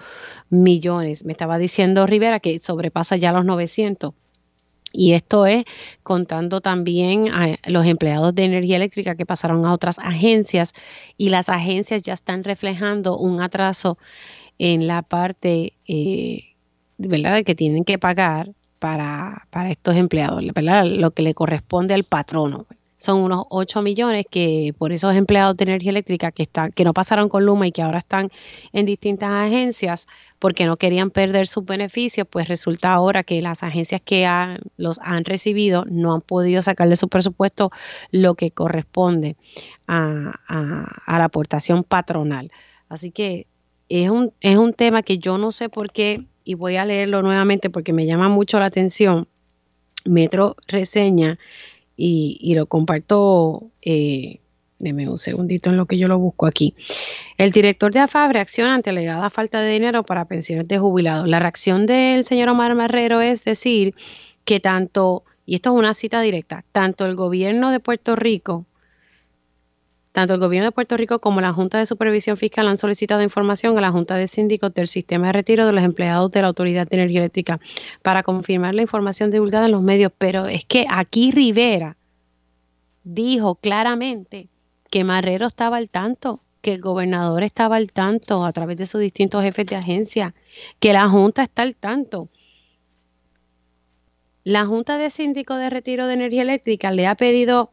millones. 0.51 1.25
Me 1.25 1.33
estaba 1.33 1.59
diciendo 1.59 2.07
Rivera 2.07 2.41
que 2.41 2.59
sobrepasa 2.59 3.17
ya 3.17 3.33
los 3.33 3.45
900. 3.45 4.15
Y 4.95 5.15
esto 5.15 5.47
es 5.47 5.65
contando 6.03 6.61
también 6.61 7.31
a 7.33 7.57
los 7.67 7.87
empleados 7.87 8.35
de 8.35 8.45
energía 8.45 8.77
eléctrica 8.77 9.15
que 9.15 9.25
pasaron 9.25 9.65
a 9.65 9.73
otras 9.73 9.99
agencias 9.99 10.75
y 11.17 11.31
las 11.31 11.49
agencias 11.49 12.03
ya 12.03 12.13
están 12.13 12.45
reflejando 12.45 13.17
un 13.17 13.41
atraso 13.41 13.97
en 14.59 14.87
la 14.87 15.03
parte, 15.03 15.73
eh, 15.89 16.55
que 17.45 17.55
tienen 17.55 17.85
que 17.85 17.99
pagar 17.99 18.53
para, 18.83 19.47
para 19.51 19.71
estos 19.71 19.95
empleados, 19.95 20.43
lo 20.43 21.11
que 21.13 21.23
le 21.23 21.35
corresponde 21.35 21.95
al 21.95 22.03
patrono. 22.03 22.67
Son 22.99 23.21
unos 23.21 23.45
8 23.49 23.81
millones 23.81 24.27
que 24.29 24.75
por 24.77 24.91
esos 24.91 25.15
empleados 25.15 25.57
de 25.57 25.63
energía 25.63 25.91
eléctrica 25.91 26.33
que, 26.33 26.43
están, 26.43 26.73
que 26.73 26.83
no 26.83 26.93
pasaron 26.93 27.29
con 27.29 27.47
Luma 27.47 27.69
y 27.69 27.71
que 27.71 27.83
ahora 27.83 28.01
están 28.01 28.31
en 28.73 28.85
distintas 28.85 29.31
agencias 29.31 30.09
porque 30.41 30.67
no 30.67 30.79
querían 30.79 31.11
perder 31.11 31.47
sus 31.47 31.65
beneficios, 31.65 32.27
pues 32.29 32.49
resulta 32.49 32.93
ahora 32.93 33.23
que 33.23 33.41
las 33.41 33.63
agencias 33.63 34.01
que 34.05 34.29
los 34.77 34.99
han 35.01 35.25
recibido 35.27 35.85
no 35.89 36.13
han 36.13 36.21
podido 36.21 36.61
sacarle 36.61 36.97
su 36.97 37.07
presupuesto 37.07 37.71
lo 38.11 38.35
que 38.35 38.51
corresponde 38.51 39.37
a 39.87 40.33
la 41.07 41.25
aportación 41.25 41.85
patronal. 41.85 42.51
Así 42.89 43.13
que 43.13 43.47
es 43.89 44.11
un, 44.11 44.33
es 44.41 44.57
un 44.57 44.73
tema 44.73 45.03
que 45.03 45.19
yo 45.19 45.39
no 45.39 45.53
sé 45.53 45.69
por 45.69 45.93
qué 45.93 46.25
y 46.45 46.55
voy 46.55 46.77
a 46.77 46.85
leerlo 46.85 47.23
nuevamente 47.23 47.71
porque 47.71 47.93
me 47.93 48.07
llama 48.07 48.29
mucho 48.29 48.59
la 48.59 48.67
atención. 48.67 49.29
Metro 50.05 50.57
reseña 50.67 51.39
y, 51.97 52.55
lo 52.55 52.67
comparto. 52.67 53.71
Eh, 53.83 54.41
deme 54.79 55.09
un 55.09 55.19
segundito 55.19 55.71
en 55.71 55.77
lo 55.77 55.87
que 55.87 55.97
yo 55.97 56.09
lo 56.09 56.19
busco 56.19 56.47
aquí. 56.47 56.75
El 57.39 57.53
director 57.53 57.93
de 57.93 58.01
AFAB 58.01 58.33
reacciona 58.33 58.75
ante 58.75 58.91
alegada 58.91 59.31
falta 59.31 59.61
de 59.61 59.73
dinero 59.73 60.03
para 60.03 60.25
pensiones 60.25 60.67
de 60.69 60.79
jubilados. 60.79 61.29
La 61.29 61.39
reacción 61.39 61.87
del 61.87 62.25
señor 62.25 62.49
Omar 62.49 62.75
Marrero 62.75 63.21
es 63.21 63.45
decir 63.45 63.95
que 64.45 64.59
tanto, 64.59 65.25
y 65.47 65.55
esto 65.55 65.71
es 65.71 65.79
una 65.79 65.95
cita 65.95 66.21
directa, 66.21 66.65
tanto 66.73 67.07
el 67.07 67.15
gobierno 67.15 67.71
de 67.71 67.79
Puerto 67.79 68.17
Rico 68.17 68.67
tanto 70.13 70.35
el 70.35 70.41
gobierno 70.41 70.67
de 70.69 70.73
Puerto 70.73 70.97
Rico 70.97 71.21
como 71.21 71.41
la 71.41 71.53
Junta 71.53 71.79
de 71.79 71.87
Supervisión 71.87 72.37
Fiscal 72.37 72.69
han 72.69 72.77
solicitado 72.77 73.23
información 73.23 73.77
a 73.79 73.81
la 73.81 73.91
Junta 73.91 74.15
de 74.17 74.29
Síndicos 74.29 74.73
del 74.75 74.87
Sistema 74.87 75.29
de 75.29 75.33
Retiro 75.33 75.67
de 75.67 75.73
los 75.73 75.83
empleados 75.83 76.31
de 76.31 76.43
la 76.43 76.49
Autoridad 76.49 76.87
de 76.87 76.97
Energía 76.97 77.21
Eléctrica 77.21 77.61
para 78.03 78.23
confirmar 78.23 78.75
la 78.75 78.83
información 78.83 79.31
divulgada 79.31 79.67
en 79.67 79.73
los 79.73 79.83
medios. 79.83 80.13
Pero 80.17 80.45
es 80.45 80.67
que 80.67 80.87
aquí 80.89 81.31
Rivera 81.31 81.97
dijo 83.05 83.55
claramente 83.55 84.49
que 84.91 85.03
Marrero 85.03 85.47
estaba 85.47 85.79
al 85.79 85.89
tanto, 85.89 86.43
que 86.61 86.75
el 86.75 86.83
gobernador 86.83 87.43
estaba 87.43 87.77
al 87.77 87.91
tanto 87.91 88.45
a 88.45 88.53
través 88.53 88.77
de 88.77 88.87
sus 88.87 89.01
distintos 89.01 89.43
jefes 89.43 89.65
de 89.65 89.77
agencia, 89.77 90.35
que 90.79 90.93
la 90.93 91.09
Junta 91.09 91.43
está 91.43 91.63
al 91.63 91.75
tanto. 91.75 92.29
La 94.45 94.67
Junta 94.67 94.99
de 94.99 95.09
Síndicos 95.09 95.59
de 95.59 95.71
Retiro 95.71 96.07
de 96.07 96.15
Energía 96.15 96.43
Eléctrica 96.43 96.91
le 96.91 97.07
ha 97.07 97.15
pedido 97.15 97.73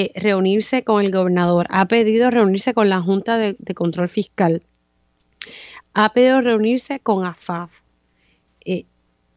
eh, 0.00 0.12
reunirse 0.14 0.84
con 0.84 1.04
el 1.04 1.10
gobernador, 1.10 1.66
ha 1.70 1.86
pedido 1.86 2.30
reunirse 2.30 2.72
con 2.72 2.88
la 2.88 3.02
Junta 3.02 3.36
de, 3.36 3.56
Control 3.74 4.08
Fiscal, 4.08 4.62
ha 5.92 6.12
pedido 6.12 6.40
reunirse 6.40 7.00
con 7.00 7.24
AFAF. 7.24 7.72
Eh, 8.64 8.84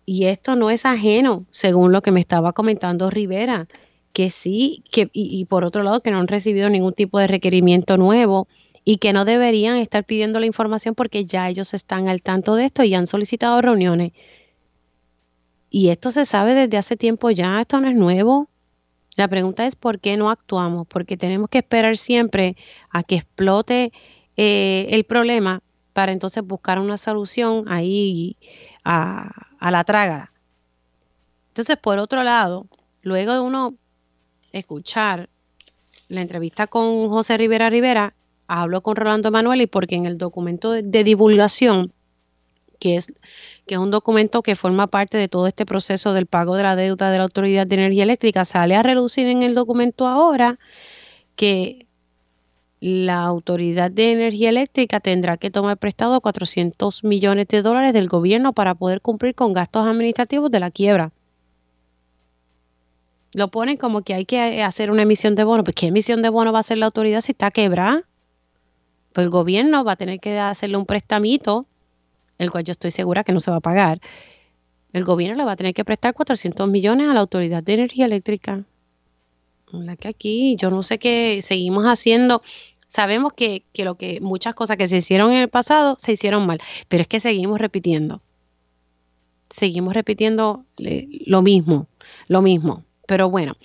y 0.06 0.26
esto 0.26 0.56
no 0.56 0.70
es 0.70 0.86
ajeno, 0.86 1.46
según 1.50 1.92
lo 1.92 2.04
que 2.04 2.12
me 2.12 2.20
estaba 2.20 2.54
comentando 2.54 3.10
Rivera, 3.10 3.68
que 4.14 4.30
sí, 4.30 4.84
que, 4.92 5.10
y, 5.14 5.46
por 5.46 5.64
otro 5.64 5.82
lado, 5.82 6.02
que 6.02 6.12
no 6.12 6.20
han 6.20 6.28
recibido 6.28 6.70
ningún 6.70 6.94
tipo 6.94 7.18
de 7.18 7.26
requerimiento 7.26 7.98
nuevo 7.98 8.48
y 8.84 8.98
que 8.98 9.14
no 9.14 9.26
deberían 9.26 9.78
estar 9.78 10.04
pidiendo 10.04 10.40
la 10.40 10.46
información 10.46 10.94
porque 10.94 11.26
ya 11.26 11.50
ellos 11.50 11.74
están 11.74 12.08
al 12.08 12.22
tanto 12.22 12.54
de 12.54 12.66
esto 12.66 12.84
y 12.84 12.94
han 12.94 13.08
solicitado 13.08 13.60
reuniones. 13.62 14.12
Y 15.72 15.90
esto 15.90 16.12
se 16.12 16.28
sabe 16.28 16.54
desde 16.54 16.78
hace 16.78 16.98
tiempo 16.98 17.32
ya, 17.32 17.62
esto 17.62 17.82
no 17.82 17.90
es 17.90 17.96
nuevo. 17.96 18.51
La 19.22 19.28
pregunta 19.28 19.68
es 19.68 19.76
por 19.76 20.00
qué 20.00 20.18
no 20.18 20.32
actuamos, 20.32 20.88
porque 20.88 21.16
tenemos 21.16 21.48
que 21.48 21.60
esperar 21.60 21.96
siempre 21.96 22.58
a 22.90 23.04
que 23.04 23.18
explote 23.18 23.92
eh, 24.36 24.88
el 24.90 25.04
problema 25.04 25.62
para 25.94 26.12
entonces 26.12 26.44
buscar 26.44 26.80
una 26.80 26.98
solución 26.98 27.66
ahí 27.68 28.36
a, 28.84 29.30
la 29.62 29.84
trágala. 29.84 30.32
Entonces, 31.50 31.78
por 31.78 32.00
otro 32.00 32.24
lado, 32.24 32.66
luego 33.04 33.34
de 33.36 33.42
uno 33.42 33.76
escuchar 34.54 35.30
la 36.10 36.22
entrevista 36.22 36.66
con 36.66 37.08
José 37.10 37.38
Rivera 37.38 37.70
Rivera, 37.70 38.16
hablo 38.48 38.82
con 38.82 38.96
Rolando 38.96 39.30
Manuel 39.30 39.62
y 39.62 39.68
porque 39.68 39.94
en 39.94 40.08
el 40.08 40.18
documento 40.18 40.72
de 40.72 41.04
divulgación 41.04 41.94
que 42.82 42.98
es, 42.98 43.14
que 43.68 43.76
es 43.76 43.80
un 43.80 43.92
documento 43.92 44.42
que 44.42 44.56
forma 44.56 44.88
parte 44.88 45.18
de 45.18 45.28
todo 45.28 45.46
este 45.46 45.68
proceso 45.68 46.14
del 46.14 46.26
pago 46.26 46.58
de 46.58 46.64
la 46.64 46.76
deuda 46.76 47.12
de 47.12 47.20
la 47.20 47.26
Autoridad 47.26 47.68
de 47.68 47.76
Energía 47.76 48.04
Eléctrica. 48.04 48.44
Sale 48.44 48.76
a 48.76 48.82
relucir 48.82 49.28
en 49.28 49.44
el 49.44 49.54
documento 49.54 50.08
ahora 50.08 50.58
que 51.36 51.86
la 52.80 53.22
Autoridad 53.22 53.92
de 53.92 54.12
Energía 54.12 54.50
Eléctrica 54.50 55.00
tendrá 55.00 55.38
que 55.38 55.52
tomar 55.52 55.78
prestado 55.78 56.20
400 56.22 57.04
millones 57.04 57.48
de 57.50 57.62
dólares 57.62 57.94
del 57.94 58.08
gobierno 58.08 58.52
para 58.52 58.74
poder 58.74 59.00
cumplir 59.00 59.36
con 59.36 59.54
gastos 59.54 59.86
administrativos 59.86 60.50
de 60.50 60.60
la 60.60 60.72
quiebra. 60.72 61.12
Lo 63.34 63.50
ponen 63.50 63.78
como 63.78 64.02
que 64.02 64.16
hay 64.16 64.26
que 64.26 64.64
hacer 64.64 64.90
una 64.90 65.04
emisión 65.04 65.36
de 65.36 65.44
bono. 65.44 65.64
Pues 65.64 65.76
¿qué 65.76 65.86
emisión 65.86 66.24
de 66.24 66.30
bono 66.30 66.52
va 66.52 66.60
a 66.60 66.62
hacer 66.62 66.80
la 66.80 66.88
autoridad 66.88 67.22
si 67.22 67.34
está 67.34 67.52
quebrada? 67.52 68.02
Pues 69.14 69.26
el 69.26 69.30
gobierno 69.30 69.84
va 69.84 69.92
a 69.92 69.96
tener 69.98 70.20
que 70.20 70.40
hacerle 70.40 70.78
un 70.78 70.88
prestamito, 70.88 71.68
el 72.42 72.52
cual 72.52 72.64
yo 72.64 72.72
estoy 72.72 72.92
segura 72.92 73.24
que 73.24 73.34
no 73.34 73.40
se 73.40 73.52
va 73.52 73.58
a 73.58 73.62
pagar. 73.62 74.02
El 74.94 75.06
gobierno 75.06 75.38
le 75.38 75.46
va 75.46 75.54
a 75.54 75.56
tener 75.56 75.74
que 75.74 75.86
prestar 75.86 76.14
400 76.14 76.68
millones 76.68 77.08
a 77.08 77.14
la 77.14 77.22
Autoridad 77.22 77.64
de 77.64 77.74
Energía 77.76 78.06
Eléctrica. 78.06 78.64
La 79.72 79.96
que 79.96 80.10
aquí 80.10 80.56
yo 80.58 80.70
no 80.70 80.84
sé 80.84 81.00
qué 81.00 81.40
seguimos 81.42 81.86
haciendo. 81.86 82.42
Sabemos 82.88 83.32
que, 83.34 83.64
que 83.72 83.86
lo 83.86 83.96
que 83.96 84.20
muchas 84.20 84.54
cosas 84.54 84.76
que 84.76 84.88
se 84.88 84.98
hicieron 84.98 85.32
en 85.32 85.38
el 85.38 85.50
pasado 85.50 85.96
se 85.98 86.12
hicieron 86.12 86.46
mal, 86.46 86.60
pero 86.90 87.04
es 87.04 87.08
que 87.08 87.22
seguimos 87.22 87.60
repitiendo. 87.60 88.22
Seguimos 89.50 89.94
repitiendo 89.94 90.66
eh, 90.78 91.08
lo 91.26 91.42
mismo, 91.42 91.88
lo 92.28 92.42
mismo. 92.42 92.84
Pero 93.08 93.30
bueno, 93.30 93.56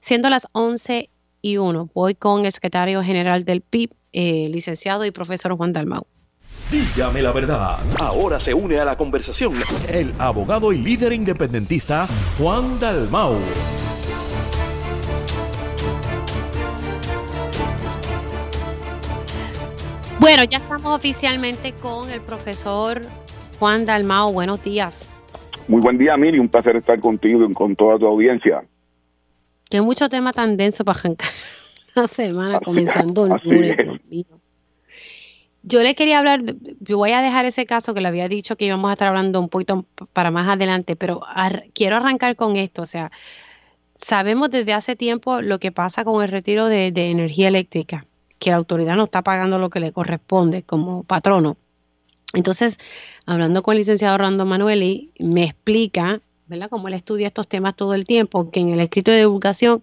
siendo 0.00 0.28
las 0.28 0.46
11 0.52 1.08
y 1.42 1.56
1, 1.56 1.90
voy 1.94 2.14
con 2.14 2.44
el 2.44 2.52
secretario 2.52 3.02
general 3.02 3.44
del 3.44 3.60
PIB, 3.60 3.90
eh, 4.12 4.48
licenciado 4.50 5.04
y 5.04 5.10
profesor 5.10 5.56
Juan 5.56 5.72
Dalmau. 5.72 6.06
Dígame 6.70 7.22
la 7.22 7.30
verdad. 7.30 7.78
Ahora 8.00 8.40
se 8.40 8.52
une 8.52 8.78
a 8.78 8.84
la 8.84 8.96
conversación 8.96 9.52
el 9.88 10.12
abogado 10.18 10.72
y 10.72 10.78
líder 10.78 11.12
independentista 11.12 12.06
Juan 12.38 12.80
Dalmau. 12.80 13.36
Bueno, 20.18 20.42
ya 20.42 20.58
estamos 20.58 20.96
oficialmente 20.96 21.72
con 21.74 22.10
el 22.10 22.20
profesor 22.20 23.02
Juan 23.60 23.86
Dalmau. 23.86 24.32
Buenos 24.32 24.60
días. 24.64 25.14
Muy 25.68 25.80
buen 25.80 25.98
día, 25.98 26.16
Miri. 26.16 26.40
Un 26.40 26.48
placer 26.48 26.74
estar 26.74 26.98
contigo 26.98 27.48
y 27.48 27.52
con 27.52 27.76
toda 27.76 27.96
tu 27.96 28.06
audiencia. 28.06 28.64
Qué 29.70 29.80
mucho 29.80 30.08
tema 30.08 30.32
tan 30.32 30.56
denso 30.56 30.84
para 30.84 30.98
arrancar 30.98 31.28
la 31.94 32.08
semana, 32.08 32.58
comenzando 32.58 33.26
el 33.26 33.40
lunes. 33.44 33.76
Yo 35.68 35.82
le 35.82 35.96
quería 35.96 36.20
hablar, 36.20 36.42
yo 36.78 36.96
voy 36.96 37.10
a 37.10 37.20
dejar 37.20 37.44
ese 37.44 37.66
caso 37.66 37.92
que 37.92 38.00
le 38.00 38.06
había 38.06 38.28
dicho 38.28 38.56
que 38.56 38.66
íbamos 38.66 38.88
a 38.88 38.92
estar 38.92 39.08
hablando 39.08 39.40
un 39.40 39.48
poquito 39.48 39.84
para 40.12 40.30
más 40.30 40.48
adelante, 40.48 40.94
pero 40.94 41.20
quiero 41.74 41.96
arrancar 41.96 42.36
con 42.36 42.54
esto. 42.54 42.82
O 42.82 42.86
sea, 42.86 43.10
sabemos 43.96 44.52
desde 44.52 44.72
hace 44.72 44.94
tiempo 44.94 45.42
lo 45.42 45.58
que 45.58 45.72
pasa 45.72 46.04
con 46.04 46.22
el 46.22 46.30
retiro 46.30 46.66
de, 46.66 46.92
energía 46.94 47.48
eléctrica, 47.48 48.06
que 48.38 48.50
la 48.50 48.58
autoridad 48.58 48.94
no 48.94 49.04
está 49.04 49.22
pagando 49.22 49.58
lo 49.58 49.68
que 49.68 49.80
le 49.80 49.90
corresponde 49.90 50.62
como 50.62 51.02
patrono. 51.02 51.56
Entonces, 52.32 52.78
hablando 53.24 53.64
con 53.64 53.72
el 53.72 53.78
licenciado 53.78 54.14
Orlando 54.14 54.46
Manueli, 54.46 55.10
me 55.18 55.42
explica, 55.42 56.20
¿verdad? 56.46 56.70
Como 56.70 56.86
él 56.86 56.94
estudia 56.94 57.26
estos 57.26 57.48
temas 57.48 57.74
todo 57.74 57.92
el 57.94 58.06
tiempo, 58.06 58.52
que 58.52 58.60
en 58.60 58.68
el 58.68 58.78
escrito 58.78 59.10
de 59.10 59.18
divulgación 59.18 59.82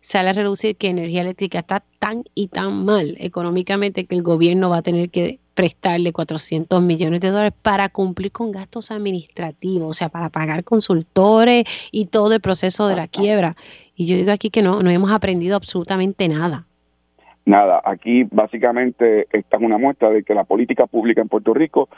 sale 0.00 0.30
a 0.30 0.32
reducir 0.32 0.76
que 0.76 0.88
energía 0.88 1.20
eléctrica 1.20 1.60
está 1.60 1.82
tan 1.98 2.24
y 2.34 2.48
tan 2.48 2.84
mal 2.84 3.16
económicamente 3.18 4.06
que 4.06 4.14
el 4.14 4.22
gobierno 4.22 4.70
va 4.70 4.78
a 4.78 4.82
tener 4.82 5.10
que 5.10 5.38
prestarle 5.54 6.12
400 6.12 6.80
millones 6.80 7.20
de 7.20 7.28
dólares 7.28 7.52
para 7.60 7.88
cumplir 7.90 8.32
con 8.32 8.50
gastos 8.50 8.90
administrativos, 8.90 9.90
o 9.90 9.92
sea, 9.92 10.08
para 10.08 10.30
pagar 10.30 10.64
consultores 10.64 11.64
y 11.92 12.06
todo 12.06 12.34
el 12.34 12.40
proceso 12.40 12.88
de 12.88 12.96
la 12.96 13.08
quiebra. 13.08 13.56
Y 13.94 14.06
yo 14.06 14.16
digo 14.16 14.32
aquí 14.32 14.48
que 14.48 14.62
no, 14.62 14.82
no 14.82 14.90
hemos 14.90 15.12
aprendido 15.12 15.56
absolutamente 15.56 16.28
nada. 16.28 16.64
Nada, 17.44 17.82
aquí 17.84 18.24
básicamente 18.30 19.26
esta 19.32 19.56
es 19.56 19.62
una 19.62 19.76
muestra 19.76 20.10
de 20.10 20.22
que 20.22 20.34
la 20.34 20.44
política 20.44 20.86
pública 20.86 21.20
en 21.20 21.28
Puerto 21.28 21.52
Rico 21.52 21.88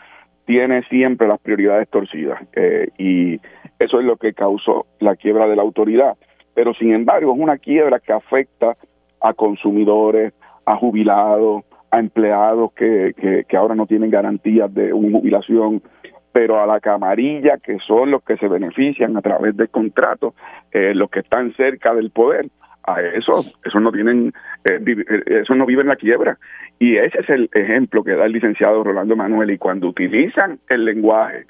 tiene 0.44 0.82
siempre 0.88 1.28
las 1.28 1.40
prioridades 1.40 1.88
torcidas 1.88 2.42
eh, 2.54 2.88
y 2.98 3.34
eso 3.78 4.00
es 4.00 4.04
lo 4.04 4.16
que 4.16 4.32
causó 4.32 4.86
la 4.98 5.14
quiebra 5.14 5.46
de 5.46 5.56
la 5.56 5.62
autoridad. 5.62 6.16
Pero 6.54 6.74
sin 6.74 6.92
embargo 6.92 7.32
es 7.32 7.40
una 7.40 7.58
quiebra 7.58 8.00
que 8.00 8.12
afecta 8.12 8.76
a 9.20 9.34
consumidores, 9.34 10.32
a 10.66 10.76
jubilados, 10.76 11.64
a 11.90 11.98
empleados 11.98 12.72
que, 12.72 13.44
que, 13.48 13.56
ahora 13.56 13.74
no 13.74 13.86
tienen 13.86 14.10
garantías 14.10 14.72
de 14.72 14.92
una 14.92 15.18
jubilación, 15.18 15.82
pero 16.32 16.60
a 16.62 16.66
la 16.66 16.80
camarilla, 16.80 17.58
que 17.58 17.78
son 17.86 18.10
los 18.10 18.22
que 18.24 18.36
se 18.38 18.48
benefician 18.48 19.16
a 19.16 19.20
través 19.20 19.56
del 19.56 19.68
contrato, 19.68 20.34
eh, 20.72 20.94
los 20.94 21.10
que 21.10 21.20
están 21.20 21.54
cerca 21.54 21.94
del 21.94 22.10
poder, 22.10 22.48
a 22.84 23.00
eso, 23.00 23.44
eso 23.64 23.80
no 23.80 23.92
tienen, 23.92 24.32
eh, 24.64 24.80
eh, 24.84 25.40
eso 25.42 25.54
no 25.54 25.66
vive 25.66 25.82
en 25.82 25.88
la 25.88 25.96
quiebra. 25.96 26.38
Y 26.78 26.96
ese 26.96 27.20
es 27.20 27.30
el 27.30 27.48
ejemplo 27.52 28.02
que 28.02 28.12
da 28.16 28.24
el 28.24 28.32
licenciado 28.32 28.82
Rolando 28.82 29.14
Manuel. 29.14 29.50
Y 29.50 29.58
cuando 29.58 29.88
utilizan 29.88 30.58
el 30.68 30.84
lenguaje 30.84 31.44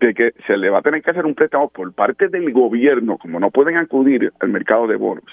de 0.00 0.14
que 0.14 0.32
se 0.46 0.56
le 0.56 0.70
va 0.70 0.78
a 0.78 0.82
tener 0.82 1.02
que 1.02 1.10
hacer 1.10 1.26
un 1.26 1.34
préstamo 1.34 1.68
por 1.68 1.92
parte 1.92 2.28
del 2.28 2.52
gobierno, 2.52 3.18
como 3.18 3.40
no 3.40 3.50
pueden 3.50 3.76
acudir 3.76 4.32
al 4.40 4.48
mercado 4.48 4.86
de 4.86 4.96
bonos, 4.96 5.24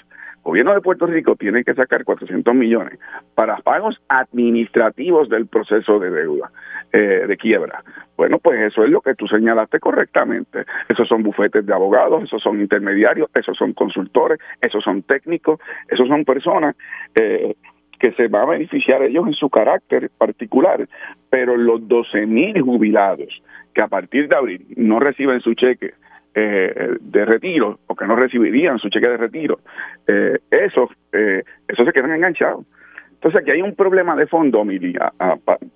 el 0.46 0.50
gobierno 0.50 0.74
de 0.74 0.80
Puerto 0.80 1.06
Rico 1.06 1.34
tiene 1.34 1.64
que 1.64 1.74
sacar 1.74 2.04
400 2.04 2.54
millones 2.54 3.00
para 3.34 3.56
pagos 3.58 4.00
administrativos 4.08 5.28
del 5.28 5.46
proceso 5.46 5.98
de 5.98 6.10
deuda, 6.10 6.52
eh, 6.92 7.24
de 7.26 7.36
quiebra. 7.36 7.82
Bueno, 8.16 8.38
pues 8.38 8.60
eso 8.60 8.84
es 8.84 8.90
lo 8.90 9.00
que 9.00 9.14
tú 9.14 9.26
señalaste 9.26 9.80
correctamente. 9.80 10.64
Esos 10.88 11.08
son 11.08 11.24
bufetes 11.24 11.66
de 11.66 11.74
abogados, 11.74 12.22
esos 12.22 12.42
son 12.42 12.60
intermediarios, 12.60 13.28
esos 13.34 13.56
son 13.56 13.72
consultores, 13.72 14.38
esos 14.60 14.84
son 14.84 15.02
técnicos, 15.02 15.58
esos 15.88 16.06
son 16.06 16.24
personas 16.24 16.76
eh, 17.16 17.56
que 17.98 18.12
se 18.12 18.28
van 18.28 18.42
a 18.42 18.50
beneficiar 18.52 19.02
ellos 19.02 19.26
en 19.26 19.34
su 19.34 19.50
carácter 19.50 20.10
particular, 20.16 20.88
pero 21.28 21.56
los 21.56 21.86
12 21.88 22.26
mil 22.26 22.60
jubilados 22.60 23.42
que 23.76 23.82
a 23.82 23.88
partir 23.88 24.26
de 24.26 24.34
abril 24.34 24.66
no 24.76 24.98
reciben 24.98 25.42
su 25.42 25.52
cheque 25.52 25.92
eh, 26.34 26.96
de 26.98 27.24
retiro 27.26 27.80
o 27.86 27.94
que 27.94 28.06
no 28.06 28.16
recibirían 28.16 28.78
su 28.78 28.88
cheque 28.88 29.06
de 29.06 29.18
retiro, 29.18 29.58
eh, 30.06 30.38
eso, 30.50 30.88
eh, 31.12 31.44
se 31.68 31.92
quedan 31.92 32.12
enganchados. 32.12 32.64
Entonces 33.12 33.42
aquí 33.42 33.50
hay 33.50 33.60
un 33.60 33.74
problema 33.74 34.16
de 34.16 34.26
fondo, 34.26 34.64
Mili. 34.64 34.96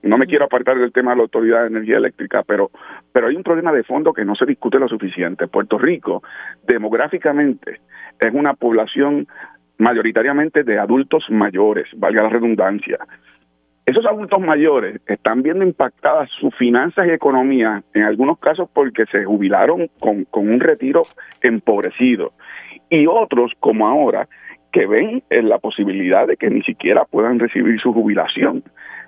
no 0.02 0.16
me 0.16 0.26
quiero 0.26 0.46
apartar 0.46 0.78
del 0.78 0.92
tema 0.92 1.10
de 1.10 1.18
la 1.18 1.22
Autoridad 1.24 1.60
de 1.60 1.66
Energía 1.66 1.98
Eléctrica, 1.98 2.42
pero, 2.42 2.70
pero 3.12 3.26
hay 3.26 3.36
un 3.36 3.42
problema 3.42 3.70
de 3.70 3.84
fondo 3.84 4.14
que 4.14 4.24
no 4.24 4.34
se 4.34 4.46
discute 4.46 4.78
lo 4.78 4.88
suficiente. 4.88 5.46
Puerto 5.46 5.76
Rico, 5.76 6.22
demográficamente, 6.66 7.80
es 8.18 8.32
una 8.32 8.54
población 8.54 9.26
mayoritariamente 9.76 10.62
de 10.62 10.78
adultos 10.78 11.26
mayores, 11.28 11.86
valga 11.96 12.22
la 12.22 12.30
redundancia. 12.30 12.98
Esos 13.86 14.06
adultos 14.06 14.40
mayores 14.40 15.00
están 15.06 15.42
viendo 15.42 15.64
impactadas 15.64 16.30
sus 16.38 16.54
finanzas 16.56 17.06
y 17.06 17.10
economía, 17.10 17.82
en 17.94 18.02
algunos 18.02 18.38
casos 18.38 18.68
porque 18.72 19.06
se 19.06 19.24
jubilaron 19.24 19.88
con, 19.98 20.26
un 20.32 20.60
retiro 20.60 21.02
empobrecido, 21.42 22.32
y 22.88 23.06
otros, 23.06 23.52
como 23.58 23.88
ahora, 23.88 24.28
que 24.72 24.86
ven 24.86 25.22
en 25.30 25.48
la 25.48 25.58
posibilidad 25.58 26.26
de 26.26 26.36
que 26.36 26.50
ni 26.50 26.62
siquiera 26.62 27.04
puedan 27.04 27.38
recibir 27.38 27.80
su 27.80 27.92
jubilación. 27.92 28.62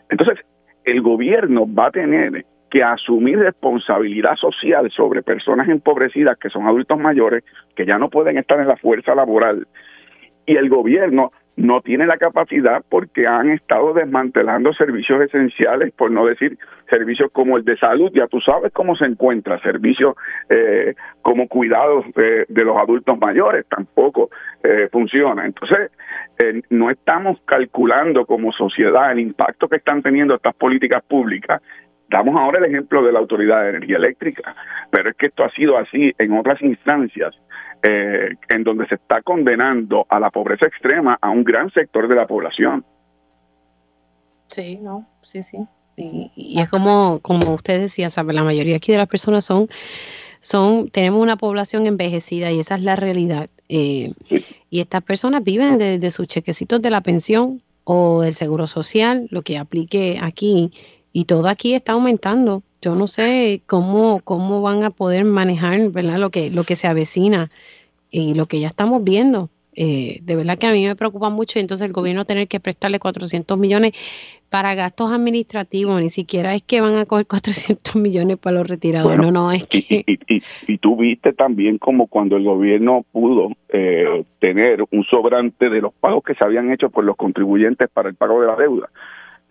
Entonces, 0.09 0.45
el 0.85 1.01
gobierno 1.01 1.73
va 1.73 1.87
a 1.87 1.91
tener 1.93 2.45
que 2.71 2.83
asumir 2.83 3.39
responsabilidad 3.39 4.35
social 4.37 4.91
sobre 4.91 5.23
personas 5.23 5.69
empobrecidas 5.69 6.39
que 6.39 6.49
son 6.49 6.67
adultos 6.67 6.99
mayores, 6.99 7.45
que 7.77 7.87
ya 7.87 7.99
no 7.99 8.09
pueden 8.09 8.39
estar 8.39 8.59
en 8.59 8.67
la 8.67 8.77
fuerza 8.77 9.15
laboral 9.15 9.67
y 10.47 10.57
el 10.57 10.69
gobierno 10.69 11.33
no 11.57 11.81
tiene 11.83 12.07
la 12.07 12.17
capacidad 12.17 12.83
porque 12.89 13.27
han 13.27 13.51
estado 13.51 13.93
desmantelando 13.93 14.73
servicios 14.73 15.21
esenciales, 15.23 15.93
por 15.93 16.11
no 16.11 16.27
decir 16.27 16.59
servicios 16.89 17.31
como 17.33 17.57
el 17.57 17.65
de 17.65 17.77
salud, 17.77 18.11
ya 18.15 18.27
tú 18.27 18.41
sabes 18.41 18.73
cómo 18.73 18.97
se 18.97 19.05
encuentra, 19.05 19.61
servicios 19.61 20.15
eh, 20.49 20.95
como 21.21 21.49
cuidados 21.49 22.05
de, 22.15 22.65
los 22.65 22.77
adultos 22.77 23.19
mayores, 23.19 23.67
tampoco 23.67 24.31
eh, 24.63 24.89
funciona. 24.91 25.45
Entonces, 25.45 25.91
eh, 26.39 26.63
no 26.71 26.91
estamos 26.91 27.39
calculando 27.45 28.25
como 28.27 28.53
sociedad 28.53 29.13
el 29.13 29.21
impacto 29.21 29.69
que 29.69 29.77
están 29.77 30.03
teniendo 30.03 30.35
estas 30.35 30.55
políticas 30.55 31.03
públicas. 31.05 31.63
Damos 32.09 32.37
ahora 32.37 32.59
el 32.59 32.67
ejemplo 32.67 33.03
de 33.03 33.13
la 33.13 33.21
Autoridad 33.21 33.63
de 33.63 33.71
Energía 33.71 33.97
Eléctrica, 33.97 34.55
pero 34.91 35.11
es 35.11 35.17
que 35.17 35.27
esto 35.27 35.45
ha 35.45 35.51
sido 35.51 35.79
así 35.79 36.15
en 36.19 36.33
otras 36.37 36.61
instancias 36.61 37.35
eh, 37.83 38.37
en 38.49 38.65
donde 38.65 38.87
se 38.87 38.95
está 38.95 39.23
condenando 39.23 40.07
a 40.09 40.21
la 40.21 40.31
pobreza 40.31 40.67
extrema 40.67 41.19
a 41.21 41.31
un 41.31 41.43
gran 41.43 41.71
sector 41.73 42.07
de 42.09 42.15
la 42.15 42.27
población. 42.27 42.85
Sí, 44.47 44.79
no, 44.81 45.09
sí, 45.23 45.43
sí. 45.43 45.59
Y, 45.97 46.61
es 46.61 46.69
como, 46.69 47.19
como 47.21 47.55
usted 47.55 47.81
decía, 47.81 48.09
¿sabe? 48.09 48.33
la 48.33 48.45
mayoría 48.45 48.77
aquí 48.77 48.93
de 48.93 48.99
las 48.99 49.09
personas 49.09 49.45
son, 49.45 49.69
son, 50.41 50.91
tenemos 50.91 51.21
una 51.21 51.37
población 51.37 51.87
envejecida 51.87 52.51
y 52.51 52.61
esa 52.61 52.77
es 52.77 52.83
la 52.83 52.97
realidad. 52.97 53.51
Eh, 53.69 54.13
y 54.71 54.81
estas 54.81 55.03
personas 55.03 55.43
viven 55.43 55.79
de, 55.79 55.99
de 55.99 56.11
sus 56.11 56.27
chequecitos 56.27 56.81
de 56.81 56.91
la 56.91 57.01
pensión 57.01 57.63
o 57.85 58.23
del 58.23 58.35
seguro 58.35 58.67
social, 58.67 59.27
lo 59.31 59.43
que 59.43 59.59
aplique 59.59 60.19
aquí, 60.23 60.73
y 61.13 61.25
todo 61.25 61.49
aquí 61.49 61.75
está 61.75 61.93
aumentando 61.93 62.63
yo 62.83 62.97
no 62.97 63.07
sé 63.07 63.63
cómo, 63.67 64.21
cómo 64.25 64.61
van 64.61 64.83
a 64.83 64.91
poder 64.91 65.25
manejar 65.25 65.91
¿verdad? 65.91 66.19
Lo, 66.19 66.31
que, 66.31 66.51
lo 66.51 66.65
que 66.65 66.77
se 66.77 66.89
avecina 66.89 67.49
y 68.11 68.35
lo 68.35 68.47
que 68.47 68.61
ya 68.61 68.67
estamos 68.69 69.03
viendo. 69.03 69.49
Eh, 69.75 70.19
de 70.23 70.37
verdad 70.37 70.59
que 70.59 70.67
a 70.67 70.73
mí 70.73 70.87
me 70.87 70.97
preocupa 70.97 71.31
mucho 71.31 71.59
y 71.59 71.63
entonces 71.63 71.87
el 71.87 71.95
gobierno 71.95 72.27
tener 72.27 72.47
que 72.47 72.61
prestarle 72.61 72.99
400 72.99 73.57
millones 73.57 73.93
para 74.51 74.75
gastos 74.75 75.11
administrativos, 75.11 75.99
ni 75.99 76.11
siquiera 76.11 76.55
es 76.55 76.63
que 76.63 76.83
van 76.83 76.97
a 76.97 77.07
coger 77.07 77.27
400 77.29 77.97
millones 77.97 78.37
para 78.37 78.59
los 78.59 78.69
retirados, 78.69 79.17
no, 79.17 79.31
no, 79.31 79.51
es 79.51 79.67
que... 79.67 80.05
Y, 80.07 80.43
y, 80.67 80.79
tú 80.79 80.97
viste 80.97 81.33
también 81.33 81.79
como 81.79 82.07
cuando 82.07 82.37
el 82.37 82.45
gobierno 82.45 83.07
pudo 83.13 83.53
eh, 83.71 84.25
tener 84.41 84.85
un 84.91 85.05
sobrante 85.05 85.71
de 85.71 85.81
los 85.81 85.95
pagos 85.95 86.23
que 86.23 86.35
se 86.35 86.45
habían 86.45 86.71
hecho 86.71 86.91
por 86.91 87.05
los 87.05 87.17
contribuyentes 87.17 87.89
para 87.89 88.11
el 88.11 88.15
pago 88.15 88.43
de 88.43 88.49
la 88.49 88.57
deuda, 88.57 88.91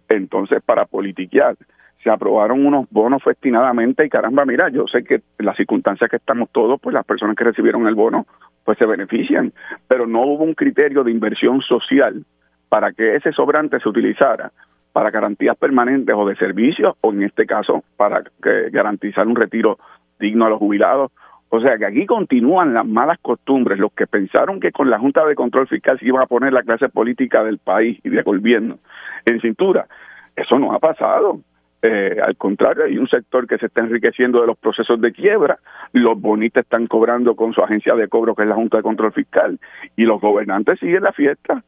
entonces 0.07 0.61
para 0.63 0.85
politiquear 0.85 1.57
se 2.03 2.09
aprobaron 2.09 2.65
unos 2.65 2.87
bonos 2.89 3.23
festinadamente 3.23 4.05
y 4.05 4.09
caramba, 4.09 4.45
mira, 4.45 4.69
yo 4.69 4.85
sé 4.87 5.03
que 5.03 5.15
en 5.15 5.45
las 5.45 5.55
circunstancias 5.57 6.09
que 6.09 6.17
estamos 6.17 6.49
todos, 6.51 6.79
pues 6.81 6.93
las 6.93 7.05
personas 7.05 7.35
que 7.35 7.43
recibieron 7.43 7.87
el 7.87 7.95
bono, 7.95 8.25
pues 8.63 8.77
se 8.77 8.85
benefician, 8.85 9.53
pero 9.87 10.07
no 10.07 10.21
hubo 10.21 10.43
un 10.43 10.53
criterio 10.53 11.03
de 11.03 11.11
inversión 11.11 11.61
social 11.61 12.25
para 12.69 12.91
que 12.91 13.15
ese 13.15 13.31
sobrante 13.31 13.79
se 13.79 13.89
utilizara 13.89 14.51
para 14.93 15.09
garantías 15.09 15.57
permanentes 15.57 16.15
o 16.17 16.25
de 16.25 16.35
servicios, 16.35 16.95
o 17.01 17.11
en 17.11 17.23
este 17.23 17.45
caso 17.45 17.83
para 17.97 18.23
garantizar 18.71 19.27
un 19.27 19.35
retiro 19.35 19.77
digno 20.19 20.45
a 20.45 20.49
los 20.49 20.59
jubilados. 20.59 21.11
O 21.49 21.59
sea 21.59 21.77
que 21.77 21.85
aquí 21.85 22.05
continúan 22.05 22.73
las 22.73 22.85
malas 22.85 23.17
costumbres. 23.21 23.77
Los 23.77 23.91
que 23.91 24.07
pensaron 24.07 24.59
que 24.59 24.71
con 24.71 24.89
la 24.89 24.99
Junta 24.99 25.25
de 25.25 25.35
Control 25.35 25.67
Fiscal 25.67 25.99
se 25.99 26.07
iba 26.07 26.21
a 26.23 26.27
poner 26.27 26.53
la 26.53 26.63
clase 26.63 26.87
política 26.87 27.43
del 27.43 27.57
país 27.57 27.99
y 28.03 28.09
del 28.09 28.23
gobierno 28.23 28.79
en 29.25 29.41
cintura, 29.41 29.87
eso 30.35 30.57
no 30.57 30.73
ha 30.73 30.79
pasado. 30.79 31.39
Eh, 31.83 32.17
al 32.21 32.35
contrario, 32.37 32.83
hay 32.83 32.97
un 32.97 33.07
sector 33.07 33.47
que 33.47 33.57
se 33.57 33.65
está 33.65 33.81
enriqueciendo 33.81 34.41
de 34.41 34.47
los 34.47 34.57
procesos 34.57 35.01
de 35.01 35.11
quiebra, 35.11 35.57
los 35.93 36.19
bonistas 36.19 36.63
están 36.63 36.85
cobrando 36.87 37.35
con 37.35 37.53
su 37.53 37.61
agencia 37.61 37.95
de 37.95 38.07
cobro, 38.07 38.35
que 38.35 38.43
es 38.43 38.49
la 38.49 38.55
Junta 38.55 38.77
de 38.77 38.83
Control 38.83 39.13
Fiscal, 39.13 39.59
y 39.95 40.03
los 40.03 40.21
gobernantes 40.21 40.79
siguen 40.79 41.03
la 41.03 41.11
fiesta. 41.11 41.63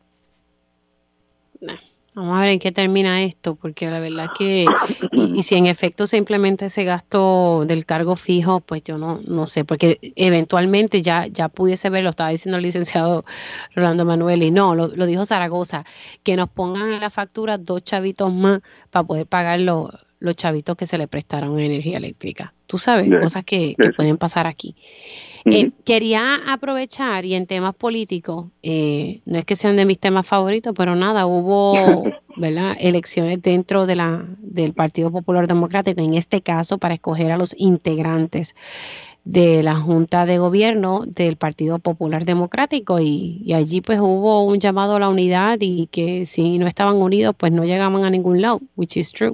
Vamos 2.15 2.37
a 2.37 2.41
ver 2.41 2.49
en 2.49 2.59
qué 2.59 2.71
termina 2.71 3.23
esto, 3.23 3.55
porque 3.55 3.89
la 3.89 3.99
verdad 3.99 4.27
que, 4.37 4.67
y, 5.11 5.41
si 5.41 5.55
en 5.55 5.65
efecto 5.65 6.05
se 6.05 6.17
implementa 6.17 6.67
ese 6.67 6.83
gasto 6.83 7.65
del 7.65 7.87
cargo 7.87 8.15
fijo, 8.15 8.59
pues 8.59 8.83
yo 8.83 8.99
no, 8.99 9.19
no 9.25 9.47
sé, 9.47 9.65
porque 9.65 9.99
eventualmente 10.15 11.01
ya, 11.01 11.25
ya 11.25 11.49
pudiese 11.49 11.89
ver, 11.89 12.03
lo 12.03 12.11
estaba 12.11 12.29
diciendo 12.29 12.57
el 12.57 12.63
licenciado 12.63 13.25
Rolando 13.73 14.05
Manuel, 14.05 14.43
y 14.43 14.51
no, 14.51 14.75
lo, 14.75 14.89
lo 14.89 15.07
dijo 15.07 15.25
Zaragoza, 15.25 15.85
que 16.21 16.35
nos 16.35 16.49
pongan 16.49 16.93
en 16.93 16.99
la 16.99 17.09
factura 17.09 17.57
dos 17.57 17.83
chavitos 17.83 18.31
más 18.31 18.59
para 18.91 19.07
poder 19.07 19.25
pagar 19.25 19.59
los, 19.61 19.89
los 20.19 20.35
chavitos 20.35 20.77
que 20.77 20.85
se 20.85 20.99
le 20.99 21.07
prestaron 21.07 21.59
energía 21.59 21.97
eléctrica. 21.97 22.53
Tú 22.73 22.79
sabes, 22.79 23.07
cosas 23.21 23.43
que, 23.43 23.75
que 23.77 23.91
pueden 23.91 24.17
pasar 24.17 24.47
aquí. 24.47 24.73
Eh, 25.45 25.69
quería 25.85 26.37
aprovechar 26.51 27.23
y 27.23 27.35
en 27.35 27.45
temas 27.45 27.75
políticos, 27.75 28.47
eh, 28.63 29.21
no 29.25 29.37
es 29.37 29.45
que 29.45 29.55
sean 29.55 29.75
de 29.75 29.85
mis 29.85 29.99
temas 29.99 30.25
favoritos, 30.25 30.73
pero 30.75 30.95
nada, 30.95 31.27
hubo 31.27 32.03
¿verdad? 32.35 32.75
elecciones 32.79 33.43
dentro 33.43 33.85
de 33.85 33.95
la, 33.95 34.25
del 34.39 34.73
Partido 34.73 35.11
Popular 35.11 35.45
Democrático, 35.45 36.01
en 36.01 36.15
este 36.15 36.41
caso 36.41 36.79
para 36.79 36.95
escoger 36.95 37.31
a 37.31 37.37
los 37.37 37.53
integrantes 37.59 38.55
de 39.23 39.61
la 39.61 39.75
Junta 39.75 40.25
de 40.25 40.39
Gobierno 40.39 41.03
del 41.05 41.35
Partido 41.35 41.77
Popular 41.77 42.25
Democrático 42.25 42.99
y, 42.99 43.53
allí 43.53 43.81
pues 43.81 43.99
hubo 43.99 44.45
un 44.45 44.59
llamado 44.59 44.95
a 44.95 44.99
la 44.99 45.09
unidad 45.09 45.59
y 45.61 45.85
que 45.91 46.25
si 46.25 46.57
no 46.57 46.65
estaban 46.65 46.97
unidos 46.97 47.35
pues 47.37 47.51
no 47.51 47.65
llegaban 47.65 48.03
a 48.03 48.09
ningún 48.09 48.41
lado, 48.41 48.61
which 48.75 48.97
is 48.97 49.11
true. 49.11 49.33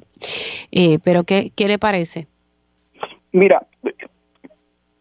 Eh, 0.73 0.99
pero 1.05 1.23
¿qué, 1.23 1.53
¿qué 1.55 1.69
le 1.69 1.79
parece? 1.79 2.27
Mira, 3.31 3.65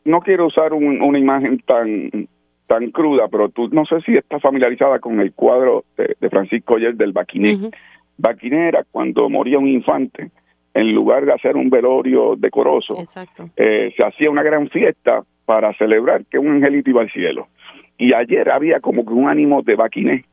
no 0.04 0.20
quiero 0.20 0.46
usar 0.46 0.72
una 0.72 1.18
imagen 1.18 1.58
tan 1.60 2.28
tan 2.68 2.90
cruda, 2.90 3.28
pero 3.28 3.48
tú 3.48 3.68
no 3.68 3.86
sé 3.86 4.00
si 4.02 4.14
estás 4.14 4.42
familiarizada 4.42 4.98
con 5.00 5.20
el 5.20 5.32
cuadro 5.32 5.84
de, 5.96 6.28
Francisco 6.28 6.74
Oyer 6.74 6.94
del 6.94 7.12
Baquiné. 7.12 7.70
Baquiné 8.18 8.68
era 8.68 8.84
cuando 8.84 9.28
moría 9.30 9.58
un 9.58 9.68
infante, 9.68 10.30
en 10.74 10.94
lugar 10.94 11.24
de 11.24 11.32
hacer 11.32 11.56
un 11.56 11.70
velorio 11.70 12.36
decoroso, 12.36 12.94
eh, 13.56 13.92
se 13.96 14.04
hacía 14.04 14.30
una 14.30 14.42
gran 14.42 14.68
fiesta 14.68 15.24
para 15.46 15.72
celebrar 15.74 16.26
que 16.26 16.38
un 16.38 16.48
angelito 16.48 16.90
iba 16.90 17.00
al 17.00 17.10
cielo. 17.10 17.48
Y 17.96 18.12
ayer 18.12 18.50
había 18.50 18.80
como 18.80 19.04
que 19.04 19.14
un 19.14 19.28
ánimo 19.28 19.62
de 19.62 19.74
Baquiné, 19.74 20.24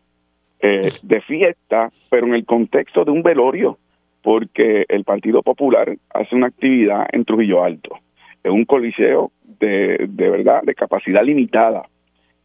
eh, 0.60 0.91
de 1.02 1.22
fiesta, 1.22 1.89
pero 2.10 2.28
en 2.28 2.36
el 2.36 2.46
contexto 2.46 3.06
de 3.06 3.12
un 3.12 3.24
velorio, 3.24 3.78
porque 4.26 4.86
el 4.89 5.03
Partido 5.03 5.43
Popular 5.43 5.95
hace 6.11 6.36
una 6.36 6.47
actividad 6.47 7.05
en 7.11 7.26
Trujillo 7.26 7.63
Alto, 7.63 7.99
en 8.43 8.53
un 8.53 8.65
coliseo 8.65 9.32
de, 9.59 10.07
de 10.09 10.30
verdad, 10.32 10.63
de 10.63 10.73
capacidad 10.73 11.23
limitada, 11.23 11.84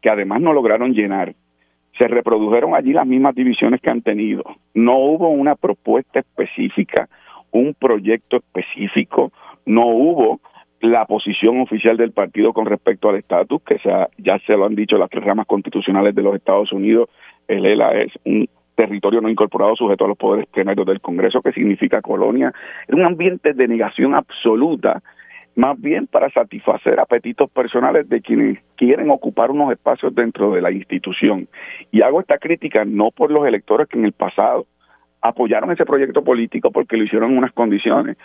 que 0.02 0.10
además 0.10 0.42
no 0.42 0.52
lograron 0.52 0.92
llenar. 0.92 1.34
Se 1.96 2.06
reprodujeron 2.06 2.74
allí 2.74 2.92
las 2.92 3.06
mismas 3.06 3.34
divisiones 3.34 3.80
que 3.80 3.88
han 3.88 4.02
tenido. 4.02 4.44
No 4.74 4.98
hubo 4.98 5.30
una 5.30 5.54
propuesta 5.54 6.20
específica, 6.20 7.08
un 7.50 7.72
proyecto 7.72 8.36
específico, 8.36 9.32
no 9.64 9.86
hubo 9.86 10.38
la 10.82 11.06
posición 11.06 11.62
oficial 11.62 11.96
del 11.96 12.12
partido 12.12 12.52
con 12.52 12.66
respecto 12.66 13.08
al 13.08 13.16
estatus, 13.16 13.62
que 13.62 13.80
ya 14.18 14.38
se 14.40 14.52
lo 14.52 14.66
han 14.66 14.74
dicho 14.74 14.98
las 14.98 15.08
tres 15.08 15.24
ramas 15.24 15.46
constitucionales 15.46 16.14
de 16.14 16.22
los 16.22 16.34
Estados 16.34 16.72
Unidos, 16.72 17.08
el 17.48 17.64
ELA 17.64 18.02
es 18.02 18.12
un 18.26 18.50
territorio 18.80 19.20
no 19.20 19.28
incorporado 19.28 19.76
sujeto 19.76 20.06
a 20.06 20.08
los 20.08 20.16
poderes 20.16 20.46
plenarios 20.46 20.86
del 20.86 21.00
Congreso, 21.02 21.42
que 21.42 21.52
significa 21.52 22.00
colonia, 22.00 22.52
es 22.88 22.94
un 22.94 23.04
ambiente 23.04 23.52
de 23.52 23.68
negación 23.68 24.14
absoluta 24.14 25.02
más 25.54 25.78
bien 25.78 26.06
para 26.06 26.30
satisfacer 26.30 26.98
apetitos 26.98 27.50
personales 27.50 28.08
de 28.08 28.22
quienes 28.22 28.58
quieren 28.76 29.10
ocupar 29.10 29.50
unos 29.50 29.70
espacios 29.72 30.14
dentro 30.14 30.52
de 30.52 30.62
la 30.62 30.70
institución. 30.70 31.48
Y 31.90 32.00
hago 32.00 32.20
esta 32.20 32.38
crítica 32.38 32.84
no 32.86 33.10
por 33.10 33.30
los 33.30 33.46
electores 33.46 33.86
que 33.86 33.98
en 33.98 34.06
el 34.06 34.12
pasado 34.12 34.66
apoyaron 35.20 35.70
ese 35.70 35.84
proyecto 35.84 36.24
político 36.24 36.70
porque 36.70 36.96
lo 36.96 37.04
hicieron 37.04 37.32
en 37.32 37.38
unas 37.38 37.52
condiciones 37.52 38.16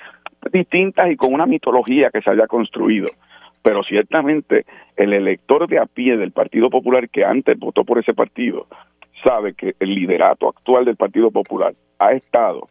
distintas 0.54 1.12
y 1.12 1.18
con 1.18 1.34
una 1.34 1.46
mitología 1.46 2.12
que 2.12 2.22
se 2.22 2.30
haya 2.30 2.48
construido. 2.48 3.08
Pero 3.62 3.84
ciertamente 3.84 4.66
el 4.96 5.12
elector 5.12 5.68
de 5.68 5.80
a 5.80 5.86
pie 5.86 6.16
del 6.16 6.32
Partido 6.32 6.70
Popular 6.70 7.10
que 7.10 7.26
antes 7.26 7.60
votó 7.60 7.84
por 7.84 8.00
ese 8.00 8.14
partido 8.14 8.68
sabe 9.26 9.54
que 9.54 9.76
el 9.80 9.96
liderato 9.96 10.50
actual 10.50 10.86
del 10.86 10.96
Partido 10.96 11.32
Popular 11.32 11.74
ha 12.00 12.12
estado 12.12 12.68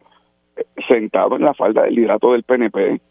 eh, 0.55 0.63
sentado 0.87 1.35
en 1.35 1.43
la 1.43 1.53
falda 1.53 1.83
del 1.83 1.95
liderato 1.95 2.31
del 2.31 2.43
PNP 2.43 3.01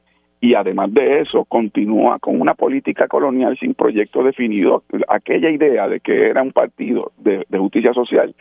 y 0.41 0.55
además 0.55 0.93
de 0.93 1.21
eso 1.21 1.45
continúa 1.45 2.19
con 2.19 2.41
una 2.41 2.55
política 2.55 3.09
colonial 3.09 3.57
sin 3.59 3.75
proyecto 3.75 4.23
definido. 4.23 4.83
Aquella 5.09 5.51
idea 5.51 5.89
de 5.89 6.01
que 6.01 6.29
era 6.29 6.43
un 6.43 6.53
partido 6.53 7.13
de, 7.17 7.47
justicia 7.57 7.95
social, 7.95 8.35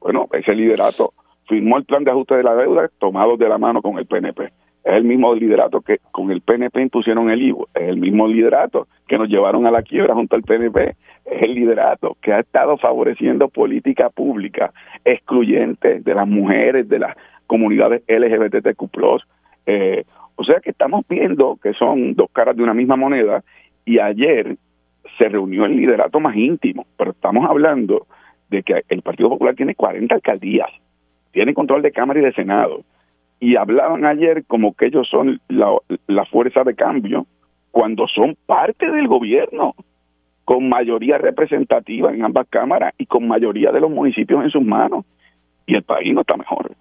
bueno, 0.00 0.26
ese 0.32 0.54
liderato 0.54 1.12
firmó 1.46 1.76
el 1.76 1.84
plan 1.84 2.04
de 2.04 2.12
ajuste 2.12 2.36
de 2.36 2.44
la 2.44 2.54
deuda 2.54 2.88
tomado 2.98 3.36
de 3.36 3.48
la 3.48 3.58
mano 3.58 3.82
con 3.82 3.98
el 3.98 4.06
PNP. 4.06 4.44
Es 4.84 4.94
el 4.94 5.04
mismo 5.04 5.34
liderato 5.34 5.82
que 5.82 5.98
con 6.10 6.30
el 6.30 6.40
PNP 6.40 6.80
impusieron 6.80 7.28
el 7.28 7.42
IVO, 7.42 7.68
es 7.74 7.88
el 7.90 7.98
mismo 7.98 8.26
liderato 8.26 8.86
que 9.06 9.18
nos 9.18 9.28
llevaron 9.28 9.66
a 9.66 9.70
la 9.70 9.82
quiebra 9.82 10.14
junto 10.14 10.36
al 10.36 10.42
PNP, 10.42 10.96
el 11.24 11.54
liderato 11.54 12.16
que 12.20 12.32
ha 12.32 12.40
estado 12.40 12.76
favoreciendo 12.78 13.48
política 13.48 14.10
pública 14.10 14.72
excluyente 15.04 16.00
de 16.00 16.14
las 16.14 16.26
mujeres, 16.26 16.88
de 16.88 16.98
las 16.98 17.16
comunidades 17.46 18.02
LGBTQ+, 18.08 18.88
eh, 19.66 20.04
o 20.36 20.44
sea 20.44 20.60
que 20.60 20.70
estamos 20.70 21.04
viendo 21.08 21.58
que 21.62 21.72
son 21.74 22.14
dos 22.14 22.30
caras 22.32 22.56
de 22.56 22.62
una 22.62 22.74
misma 22.74 22.96
moneda 22.96 23.42
y 23.84 23.98
ayer 23.98 24.56
se 25.18 25.28
reunió 25.28 25.64
el 25.64 25.76
liderato 25.76 26.20
más 26.20 26.36
íntimo, 26.36 26.86
pero 26.96 27.10
estamos 27.10 27.48
hablando 27.48 28.06
de 28.48 28.62
que 28.62 28.82
el 28.88 29.02
Partido 29.02 29.28
Popular 29.28 29.54
tiene 29.54 29.74
40 29.74 30.14
alcaldías, 30.14 30.70
tiene 31.32 31.54
control 31.54 31.82
de 31.82 31.92
Cámara 31.92 32.20
y 32.20 32.24
de 32.24 32.32
Senado, 32.32 32.82
y 33.38 33.56
hablaban 33.56 34.04
ayer 34.04 34.44
como 34.46 34.74
que 34.74 34.86
ellos 34.86 35.08
son 35.08 35.40
la, 35.48 35.74
la 36.06 36.24
fuerza 36.26 36.62
de 36.62 36.74
cambio 36.74 37.26
cuando 37.70 38.06
son 38.08 38.36
parte 38.46 38.90
del 38.90 39.08
gobierno, 39.08 39.74
con 40.50 40.68
mayoría 40.68 41.16
representativa 41.16 42.12
en 42.12 42.24
ambas 42.24 42.48
cámaras 42.50 42.92
y 42.98 43.06
con 43.06 43.28
mayoría 43.28 43.70
de 43.70 43.78
los 43.78 43.88
municipios 43.88 44.42
en 44.42 44.50
sus 44.50 44.64
manos, 44.64 45.04
y 45.64 45.76
el 45.76 45.84
país 45.84 46.12
no 46.12 46.22
está 46.22 46.36
mejor. 46.36 46.72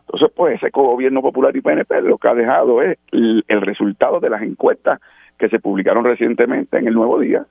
Entonces, 0.00 0.30
pues 0.36 0.56
ese 0.56 0.68
gobierno 0.68 1.22
popular 1.22 1.56
y 1.56 1.62
PNP 1.62 2.02
lo 2.02 2.18
que 2.18 2.28
ha 2.28 2.34
dejado 2.34 2.82
es 2.82 2.98
el, 3.12 3.42
resultado 3.62 4.20
de 4.20 4.28
las 4.28 4.42
encuestas 4.42 5.00
que 5.38 5.48
se 5.48 5.58
publicaron 5.58 6.04
recientemente 6.04 6.76
en 6.76 6.86
el 6.86 6.92
Nuevo 6.92 7.18
Día, 7.18 7.46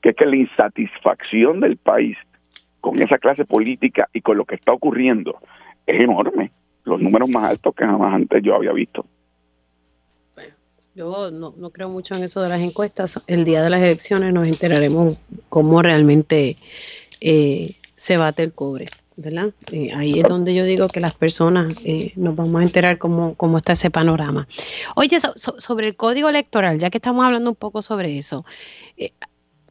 que 0.00 0.10
es 0.10 0.14
que 0.14 0.26
la 0.26 0.36
insatisfacción 0.36 1.58
del 1.58 1.76
país 1.76 2.16
con 2.80 3.02
esa 3.02 3.18
clase 3.18 3.44
política 3.44 4.08
y 4.12 4.20
con 4.20 4.36
lo 4.36 4.44
que 4.44 4.54
está 4.54 4.72
ocurriendo 4.74 5.38
es 5.88 6.00
enorme, 6.00 6.52
los 6.84 7.00
números 7.00 7.28
más 7.30 7.50
altos 7.50 7.74
que 7.74 7.84
jamás 7.84 8.14
antes 8.14 8.44
yo 8.44 8.54
había 8.54 8.72
visto. 8.72 9.04
Yo 10.96 11.30
no, 11.30 11.52
no 11.58 11.68
creo 11.68 11.90
mucho 11.90 12.14
en 12.14 12.24
eso 12.24 12.40
de 12.40 12.48
las 12.48 12.62
encuestas. 12.62 13.22
El 13.26 13.44
día 13.44 13.62
de 13.62 13.68
las 13.68 13.82
elecciones 13.82 14.32
nos 14.32 14.46
enteraremos 14.46 15.18
cómo 15.50 15.82
realmente 15.82 16.56
eh, 17.20 17.76
se 17.96 18.16
bate 18.16 18.42
el 18.42 18.54
cobre. 18.54 18.86
¿verdad? 19.18 19.52
Eh, 19.72 19.92
ahí 19.94 20.20
es 20.20 20.24
donde 20.26 20.54
yo 20.54 20.64
digo 20.64 20.88
que 20.88 21.00
las 21.00 21.12
personas 21.12 21.74
eh, 21.84 22.12
nos 22.16 22.34
vamos 22.34 22.62
a 22.62 22.64
enterar 22.64 22.96
cómo, 22.96 23.34
cómo 23.34 23.58
está 23.58 23.74
ese 23.74 23.90
panorama. 23.90 24.48
Oye, 24.94 25.18
sobre 25.20 25.88
el 25.88 25.96
código 25.96 26.30
electoral, 26.30 26.78
ya 26.78 26.88
que 26.88 26.96
estamos 26.96 27.26
hablando 27.26 27.50
un 27.50 27.56
poco 27.56 27.82
sobre 27.82 28.16
eso, 28.16 28.46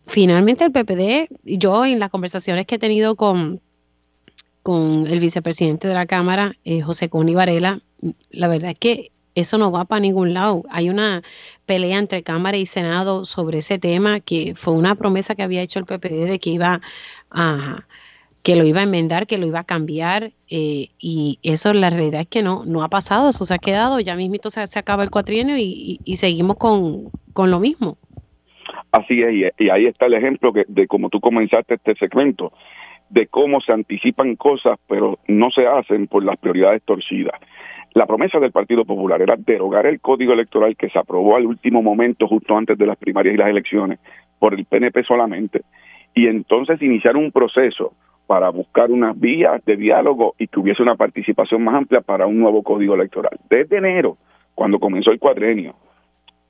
finalmente 0.05 0.63
el 0.63 0.71
PPD, 0.71 1.34
yo 1.43 1.86
en 1.86 1.97
las 1.99 2.11
conversaciones 2.11 2.67
que 2.67 2.76
he 2.76 2.80
tenido 2.80 3.15
con, 3.15 3.61
con 4.61 5.07
el 5.07 5.19
vicepresidente 5.19 5.88
de 5.88 5.95
la 5.95 6.05
Cámara, 6.05 6.55
José 6.84 7.09
Coni 7.09 7.34
Varela, 7.34 7.82
la 8.30 8.47
verdad 8.47 8.71
es 8.71 8.80
que 8.80 9.11
eso 9.36 9.57
no 9.57 9.71
va 9.71 9.86
para 9.86 9.99
ningún 9.99 10.33
lado. 10.33 10.63
Hay 10.69 10.89
una 10.89 11.21
pelea 11.65 11.99
entre 11.99 12.23
Cámara 12.23 12.57
y 12.57 12.65
Senado 12.65 13.25
sobre 13.25 13.59
ese 13.59 13.77
tema 13.77 14.19
que 14.21 14.53
fue 14.55 14.73
una 14.73 14.95
promesa 14.95 15.36
que 15.36 15.43
había 15.43 15.61
hecho 15.61 15.79
el 15.79 15.86
PPD 15.86 16.25
de 16.27 16.39
que 16.39 16.49
iba 16.49 16.81
a 17.29 17.83
que 18.45 18.55
lo 18.55 18.63
iba 18.63 18.81
a 18.81 18.83
enmendar, 18.83 19.25
que 19.25 19.39
lo 19.39 19.47
iba 19.47 19.61
a 19.61 19.63
cambiar, 19.63 20.25
eh, 20.51 20.89
y 20.99 21.39
eso 21.41 21.73
la 21.73 21.89
realidad 21.89 22.21
es 22.21 22.27
que 22.27 22.43
no, 22.43 22.63
no 22.63 22.83
ha 22.83 22.89
pasado, 22.89 23.29
eso 23.29 23.43
se 23.43 23.55
ha 23.55 23.57
quedado, 23.57 23.99
ya 23.99 24.15
mismito 24.15 24.51
se, 24.51 24.61
acaba 24.77 25.01
el 25.01 25.09
cuatrienio 25.09 25.55
y, 25.57 25.99
seguimos 26.15 26.57
con, 26.57 27.09
lo 27.36 27.59
mismo. 27.59 27.97
Así 28.91 29.19
es, 29.19 29.51
y, 29.57 29.69
ahí 29.69 29.88
está 29.88 30.05
el 30.05 30.13
ejemplo 30.13 30.53
que, 30.53 30.63
de 30.67 30.86
cómo 30.86 31.09
tú 31.09 31.19
comenzaste 31.19 31.73
este 31.73 31.95
segmento, 31.95 32.53
de 33.09 33.25
cómo 33.25 33.61
se 33.61 33.71
anticipan 33.71 34.36
cosas, 34.36 34.77
pero 34.88 35.17
no 35.27 35.49
se 35.49 35.65
hacen 35.65 36.05
por 36.05 36.23
las 36.23 36.38
prioridades 36.38 36.83
torcidas. 36.83 37.41
La 37.95 38.05
promesa 38.05 38.41
del 38.41 38.51
Partido 38.51 38.83
Popular 38.83 39.21
era 39.21 39.37
derogar 39.37 39.85
el 39.85 40.01
código 40.01 40.33
electoral 40.33 40.75
que 40.75 40.89
se 40.89 40.99
aprobó 40.99 41.37
al 41.37 41.45
último 41.45 41.81
momento, 41.81 42.27
justo 42.27 42.57
antes 42.57 42.77
de 42.77 42.85
las 42.85 42.97
primarias 42.97 43.33
y 43.33 43.37
las 43.37 43.47
elecciones, 43.47 43.99
por 44.37 44.53
el 44.53 44.65
PNP 44.65 45.01
solamente, 45.03 45.61
y 46.13 46.27
entonces 46.27 46.81
iniciar 46.81 47.15
un 47.15 47.31
proceso 47.31 47.93
para 48.27 48.49
buscar 48.49 48.91
unas 48.91 49.17
vías 49.17 49.63
de 49.63 49.77
diálogo 49.77 50.35
y 50.37 50.47
que 50.47 50.59
hubiese 50.59 50.81
una 50.81 50.95
participación 50.95 51.63
más 51.63 51.75
amplia 51.75 52.01
para 52.01 52.27
un 52.27 52.37
nuevo 52.37 52.63
código 52.63 52.95
electoral. 52.95 53.39
Desde 53.49 53.77
enero, 53.77 54.17
cuando 54.55 54.77
comenzó 54.77 55.11
el 55.11 55.19
cuadrenio, 55.19 55.75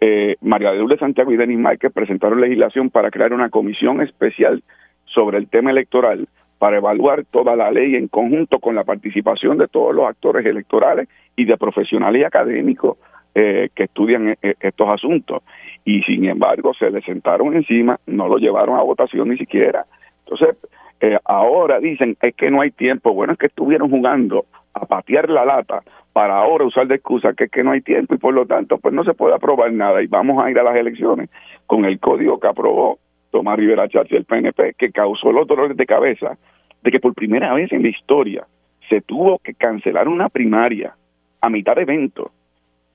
eh, 0.01 0.37
María 0.41 0.71
de 0.71 0.79
Lourdes 0.79 0.99
Santiago 0.99 1.31
y 1.31 1.37
Denis 1.37 1.59
Márquez 1.59 1.93
presentaron 1.93 2.41
legislación 2.41 2.89
para 2.89 3.11
crear 3.11 3.33
una 3.33 3.51
comisión 3.51 4.01
especial 4.01 4.63
sobre 5.05 5.37
el 5.37 5.47
tema 5.47 5.69
electoral 5.69 6.27
para 6.57 6.77
evaluar 6.77 7.25
toda 7.25 7.55
la 7.55 7.71
ley 7.71 7.95
en 7.95 8.07
conjunto 8.07 8.59
con 8.59 8.75
la 8.75 8.83
participación 8.83 9.57
de 9.57 9.67
todos 9.67 9.93
los 9.93 10.07
actores 10.07 10.45
electorales 10.45 11.09
y 11.35 11.45
de 11.45 11.57
profesionales 11.57 12.21
y 12.21 12.25
académicos 12.25 12.97
eh, 13.33 13.69
que 13.75 13.83
estudian 13.83 14.37
eh, 14.41 14.55
estos 14.59 14.87
asuntos. 14.89 15.43
Y 15.83 16.01
sin 16.03 16.25
embargo, 16.25 16.73
se 16.73 16.89
le 16.89 17.01
sentaron 17.01 17.53
encima, 17.55 17.99
no 18.07 18.27
lo 18.27 18.37
llevaron 18.37 18.77
a 18.77 18.81
votación 18.81 19.29
ni 19.29 19.37
siquiera. 19.37 19.85
Entonces, 20.23 20.57
eh, 21.01 21.17
ahora 21.25 21.79
dicen 21.79 22.15
es 22.21 22.33
que 22.35 22.49
no 22.49 22.61
hay 22.61 22.71
tiempo. 22.71 23.13
Bueno, 23.13 23.33
es 23.33 23.39
que 23.39 23.47
estuvieron 23.47 23.89
jugando 23.89 24.45
a 24.73 24.85
patear 24.85 25.29
la 25.29 25.45
lata 25.45 25.83
para 26.13 26.37
ahora 26.37 26.65
usar 26.65 26.87
de 26.87 26.95
excusa 26.95 27.33
que 27.33 27.45
es 27.45 27.51
que 27.51 27.63
no 27.63 27.71
hay 27.71 27.81
tiempo 27.81 28.15
y 28.15 28.17
por 28.17 28.33
lo 28.33 28.45
tanto 28.45 28.77
pues 28.77 28.93
no 28.93 29.03
se 29.03 29.13
puede 29.13 29.35
aprobar 29.35 29.71
nada 29.73 30.01
y 30.01 30.07
vamos 30.07 30.43
a 30.43 30.49
ir 30.49 30.57
a 30.57 30.63
las 30.63 30.75
elecciones 30.77 31.29
con 31.67 31.83
el 31.83 31.99
código 31.99 32.39
que 32.39 32.47
aprobó 32.47 32.99
Tomás 33.35 33.57
Rivera 33.57 33.89
Chávez 33.89 34.13
el 34.13 34.23
PNP 34.23 34.75
que 34.77 34.91
causó 34.91 35.29
los 35.33 35.45
dolores 35.45 35.75
de 35.75 35.85
cabeza 35.85 36.37
de 36.81 36.89
que 36.89 37.01
por 37.01 37.13
primera 37.13 37.53
vez 37.53 37.69
en 37.73 37.83
la 37.83 37.89
historia 37.89 38.47
se 38.87 39.01
tuvo 39.01 39.39
que 39.39 39.53
cancelar 39.53 40.07
una 40.07 40.29
primaria 40.29 40.95
a 41.41 41.49
mitad 41.49 41.75
de 41.75 41.81
evento 41.81 42.31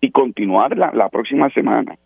y 0.00 0.10
continuar 0.10 0.78
la 0.78 1.08
próxima 1.10 1.50
semana. 1.50 1.96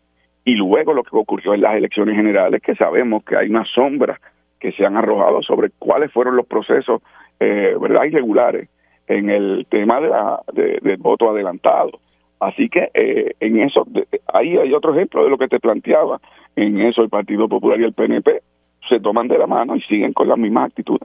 Y 0.45 0.57
luego 0.57 0.93
lo 0.93 1.05
que 1.05 1.17
ocurrió 1.17 1.55
en 1.55 1.61
las 1.61 1.77
elecciones 1.77 2.17
generales, 2.17 2.61
que 2.61 2.75
sabemos 2.75 3.25
que 3.25 3.37
hay 3.37 3.49
una 3.49 3.65
sombra 3.65 4.21
que 4.59 4.73
se 4.73 4.85
han 4.85 4.97
arrojado 4.97 5.41
sobre 5.43 5.71
cuáles 5.79 6.13
fueron 6.13 6.35
los 6.35 6.47
procesos 6.47 7.03
eh, 7.39 7.77
verdad 7.81 8.05
irregulares 8.05 8.69
en 9.07 9.31
el 9.31 9.67
tema 9.71 10.01
de 10.01 10.09
la, 10.09 10.43
del 10.53 10.97
voto 10.97 11.31
adelantado. 11.31 12.01
Así 12.41 12.69
que 12.69 12.91
eh, 12.95 13.35
en 13.41 13.61
eso, 13.61 13.87
ahí 14.33 14.57
hay 14.57 14.73
otro 14.73 14.93
ejemplo 14.93 15.23
de 15.23 15.31
lo 15.31 15.39
que 15.39 15.49
te 15.49 15.61
planteaba. 15.61 16.21
En 16.57 16.81
eso 16.81 17.03
el 17.03 17.09
Partido 17.09 17.49
Popular 17.49 17.81
y 17.81 17.85
el 17.85 17.93
PNP 17.93 18.43
se 18.89 19.01
toman 19.01 19.29
de 19.29 19.39
la 19.39 19.47
mano 19.47 19.77
y 19.77 19.81
siguen 19.83 20.13
con 20.13 20.29
la 20.29 20.37
misma 20.37 20.65
actitud. 20.65 20.99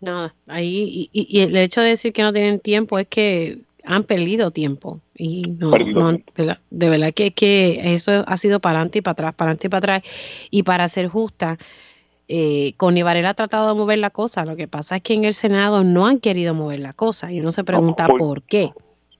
Nada, 0.00 0.34
ahí, 0.46 1.10
y, 1.12 1.28
y, 1.28 1.40
el 1.40 1.54
hecho 1.56 1.82
de 1.82 1.90
decir 1.90 2.14
que 2.14 2.22
no 2.22 2.32
tienen 2.32 2.58
tiempo 2.58 2.98
es 2.98 3.06
que 3.06 3.58
han 3.84 4.04
perdido 4.04 4.50
tiempo 4.50 5.00
y 5.14 5.42
no, 5.58 5.72
de 5.72 6.88
verdad 6.88 7.12
que, 7.14 7.32
que 7.32 7.94
eso 7.94 8.24
ha 8.26 8.36
sido 8.38 8.60
para 8.60 8.78
adelante 8.78 8.98
y 8.98 9.02
para 9.02 9.12
atrás, 9.12 9.34
para 9.34 9.50
adelante 9.50 9.66
y 9.66 9.70
para 9.70 9.78
atrás. 9.78 10.48
Y 10.50 10.62
para 10.62 10.88
ser 10.88 11.08
justa, 11.08 11.58
eh, 12.28 12.72
con 12.78 12.96
Ibarela 12.96 13.30
ha 13.30 13.34
tratado 13.34 13.68
de 13.68 13.78
mover 13.78 13.98
la 13.98 14.10
cosa, 14.10 14.46
lo 14.46 14.56
que 14.56 14.68
pasa 14.68 14.96
es 14.96 15.02
que 15.02 15.12
en 15.14 15.24
el 15.24 15.34
Senado 15.34 15.84
no 15.84 16.06
han 16.06 16.20
querido 16.20 16.54
mover 16.54 16.80
la 16.80 16.94
cosa 16.94 17.32
y 17.32 17.40
uno 17.40 17.50
se 17.50 17.64
pregunta 17.64 18.06
por, 18.06 18.42
qué. 18.42 18.70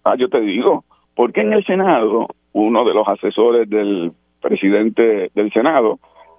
Ah, 0.05 0.15
yo 0.17 0.29
te 0.29 0.41
digo, 0.41 0.85
porque 1.15 1.43
en 1.43 1.53
el 1.53 1.65
Senado 1.67 2.29
uno 2.53 2.85
de 2.85 2.95
los 2.95 3.07
asesores 3.09 3.69
del 3.69 4.13
presidente 4.41 5.31
del 5.35 5.53
Senado 5.53 5.99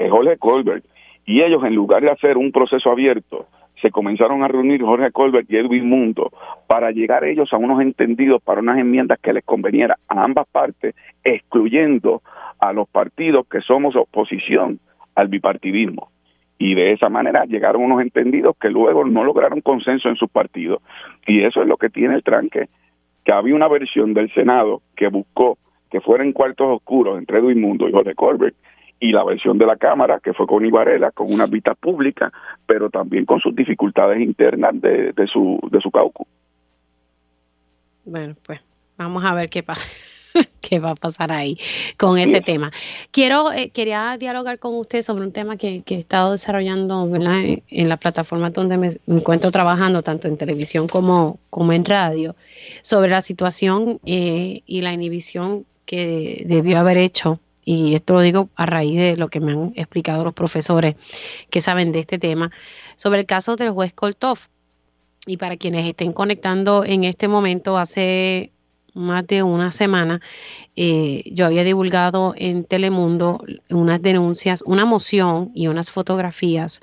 Jorge 0.10 0.38
Colbert 0.38 0.86
y 1.26 1.42
ellos 1.42 1.64
en 1.64 1.76
lugar 1.76 2.02
de 2.02 2.12
hacer 2.12 2.38
un 2.38 2.52
proceso 2.52 2.92
abierto 2.92 3.48
se 3.82 3.92
comenzaron 3.92 4.44
a 4.44 4.48
reunir 4.48 4.84
Jorge 4.84 5.12
Colbert 5.12 5.50
y 5.50 5.58
Edwin 5.58 5.90
Mundo 5.90 6.32
para 6.68 6.92
llegar 6.92 7.24
ellos 7.24 7.52
a 7.52 7.58
unos 7.58 7.82
entendidos 7.82 8.42
para 8.42 8.62
unas 8.62 8.78
enmiendas 8.78 9.20
que 9.20 9.34
les 9.34 9.44
conveniera 9.44 9.98
a 10.08 10.24
ambas 10.24 10.48
partes, 10.52 10.96
excluyendo 11.24 12.22
a 12.60 12.74
los 12.74 12.88
partidos 12.88 13.48
que 13.48 13.62
somos 13.62 13.96
oposición 13.96 14.80
al 15.16 15.30
bipartidismo. 15.30 16.12
Y 16.60 16.76
de 16.76 16.92
esa 16.92 17.10
manera 17.10 17.46
llegaron 17.46 17.84
unos 17.84 18.02
entendidos 18.02 18.56
que 18.62 18.70
luego 18.70 19.04
no 19.04 19.24
lograron 19.24 19.62
consenso 19.62 20.10
en 20.10 20.16
sus 20.16 20.30
partidos. 20.30 20.80
Y 21.26 21.42
eso 21.42 21.64
es 21.64 21.68
lo 21.68 21.78
que 21.78 21.90
tiene 21.90 22.14
el 22.14 22.24
tranque, 22.24 22.70
que 23.26 23.32
había 23.32 23.56
una 23.56 23.68
versión 23.68 24.14
del 24.14 24.32
Senado 24.32 24.84
que 24.96 25.08
buscó 25.08 25.58
que 25.92 26.02
fueran 26.02 26.32
cuartos 26.32 26.68
oscuros 26.78 27.18
entre 27.18 27.40
Edwin 27.40 27.62
Mundo 27.62 27.88
y 27.88 27.92
Jorge 27.92 28.16
Colbert, 28.16 28.56
y 29.00 29.12
la 29.12 29.24
versión 29.24 29.58
de 29.58 29.66
la 29.66 29.78
Cámara, 29.78 30.20
que 30.24 30.34
fue 30.34 30.46
con 30.46 30.66
Ibarela, 30.66 31.12
con 31.12 31.34
una 31.34 31.48
vista 31.48 31.74
pública, 31.74 32.32
pero 32.68 32.90
también 32.90 33.26
con 33.26 33.40
sus 33.40 33.56
dificultades 33.56 34.22
internas 34.22 34.80
de, 34.80 35.12
de 35.12 35.28
su, 35.28 35.60
de 35.72 35.82
su 35.82 35.90
caucus. 35.90 36.28
Bueno, 38.06 38.36
pues 38.46 38.62
vamos 38.98 39.24
a 39.26 39.34
ver 39.34 39.50
qué 39.50 39.64
pasa. 39.64 39.88
qué 40.62 40.80
va 40.80 40.92
a 40.92 40.96
pasar 40.96 41.32
ahí 41.32 41.58
con 41.98 42.18
ese 42.18 42.42
tema. 42.42 42.72
Quiero, 43.12 43.52
eh, 43.52 43.70
quería 43.70 44.16
dialogar 44.18 44.60
con 44.60 44.76
usted 44.76 45.02
sobre 45.02 45.26
un 45.26 45.32
tema 45.32 45.58
que, 45.58 45.84
he 45.86 45.96
estado 45.96 46.32
desarrollando 46.32 47.10
en 47.16 47.90
la 47.90 47.98
plataforma 47.98 48.50
donde 48.50 48.78
me 48.78 48.88
encuentro 49.08 49.52
trabajando, 49.52 50.04
tanto 50.04 50.28
en 50.28 50.38
televisión 50.38 50.88
como, 50.88 51.40
como 51.50 51.74
en 51.74 51.86
radio, 51.86 52.36
sobre 52.82 53.10
la 53.10 53.22
situación 53.22 54.00
eh, 54.06 54.62
y 54.66 54.82
la 54.82 54.94
inhibición 54.94 55.66
que 55.92 56.46
debió 56.46 56.80
haber 56.80 56.98
hecho 56.98 57.42
y 57.66 57.96
esto 57.96 58.14
lo 58.14 58.22
digo 58.22 58.50
a 58.56 58.66
raíz 58.66 58.98
de 58.98 59.18
lo 59.18 59.28
que 59.28 59.42
me 59.42 59.52
han 59.52 59.74
explicado 59.76 60.24
los 60.24 60.34
profesores 60.34 60.96
que 61.50 61.60
saben 61.60 61.92
de 61.92 62.00
este 62.00 62.18
tema, 62.18 62.50
sobre 62.96 63.20
el 63.20 63.26
caso 63.26 63.58
del 63.58 63.72
juez 63.72 63.92
Koltov. 63.92 64.40
Y 65.28 65.36
para 65.36 65.58
quienes 65.58 65.86
estén 65.86 66.14
conectando 66.14 66.86
en 66.86 67.04
este 67.04 67.28
momento, 67.28 67.78
hace 67.78 68.52
más 68.94 69.28
de 69.28 69.44
una 69.44 69.74
semana, 69.74 70.22
eh, 70.78 71.24
yo 71.26 71.46
había 71.46 71.66
divulgado 71.66 72.34
en 72.38 72.64
Telemundo 72.64 73.44
unas 73.70 74.02
denuncias, 74.02 74.64
una 74.66 74.86
moción 74.86 75.52
y 75.54 75.68
unas 75.68 75.92
fotografías 75.92 76.80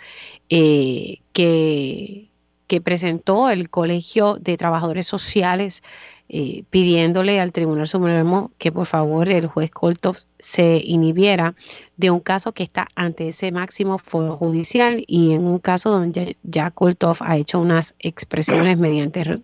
eh, 0.51 1.21
que, 1.33 2.28
que 2.69 2.81
presentó 2.81 3.51
el 3.51 3.71
Colegio 3.71 4.37
de 4.37 4.57
Trabajadores 4.57 5.07
Sociales 5.07 5.83
eh, 6.29 6.65
pidiéndole 6.69 7.41
al 7.41 7.53
Tribunal 7.53 7.89
Supremo 7.89 8.53
que 8.59 8.71
por 8.71 8.85
favor 8.85 9.31
el 9.31 9.47
juez 9.47 9.71
Koltov 9.71 10.19
se 10.39 10.81
inhibiera 10.85 11.55
de 11.97 12.11
un 12.11 12.21
caso 12.21 12.53
que 12.53 12.63
está 12.63 12.87
ante 12.95 13.29
ese 13.29 13.51
máximo 13.51 13.99
foro 13.99 14.37
judicial 14.37 15.03
y 15.07 15.33
en 15.33 15.47
un 15.47 15.59
caso 15.59 15.91
donde 15.91 16.37
ya, 16.43 16.71
Koltov 16.71 17.17
ha 17.21 17.39
hecho 17.39 17.59
unas 17.59 17.95
expresiones 17.99 18.77
mediante 18.77 19.41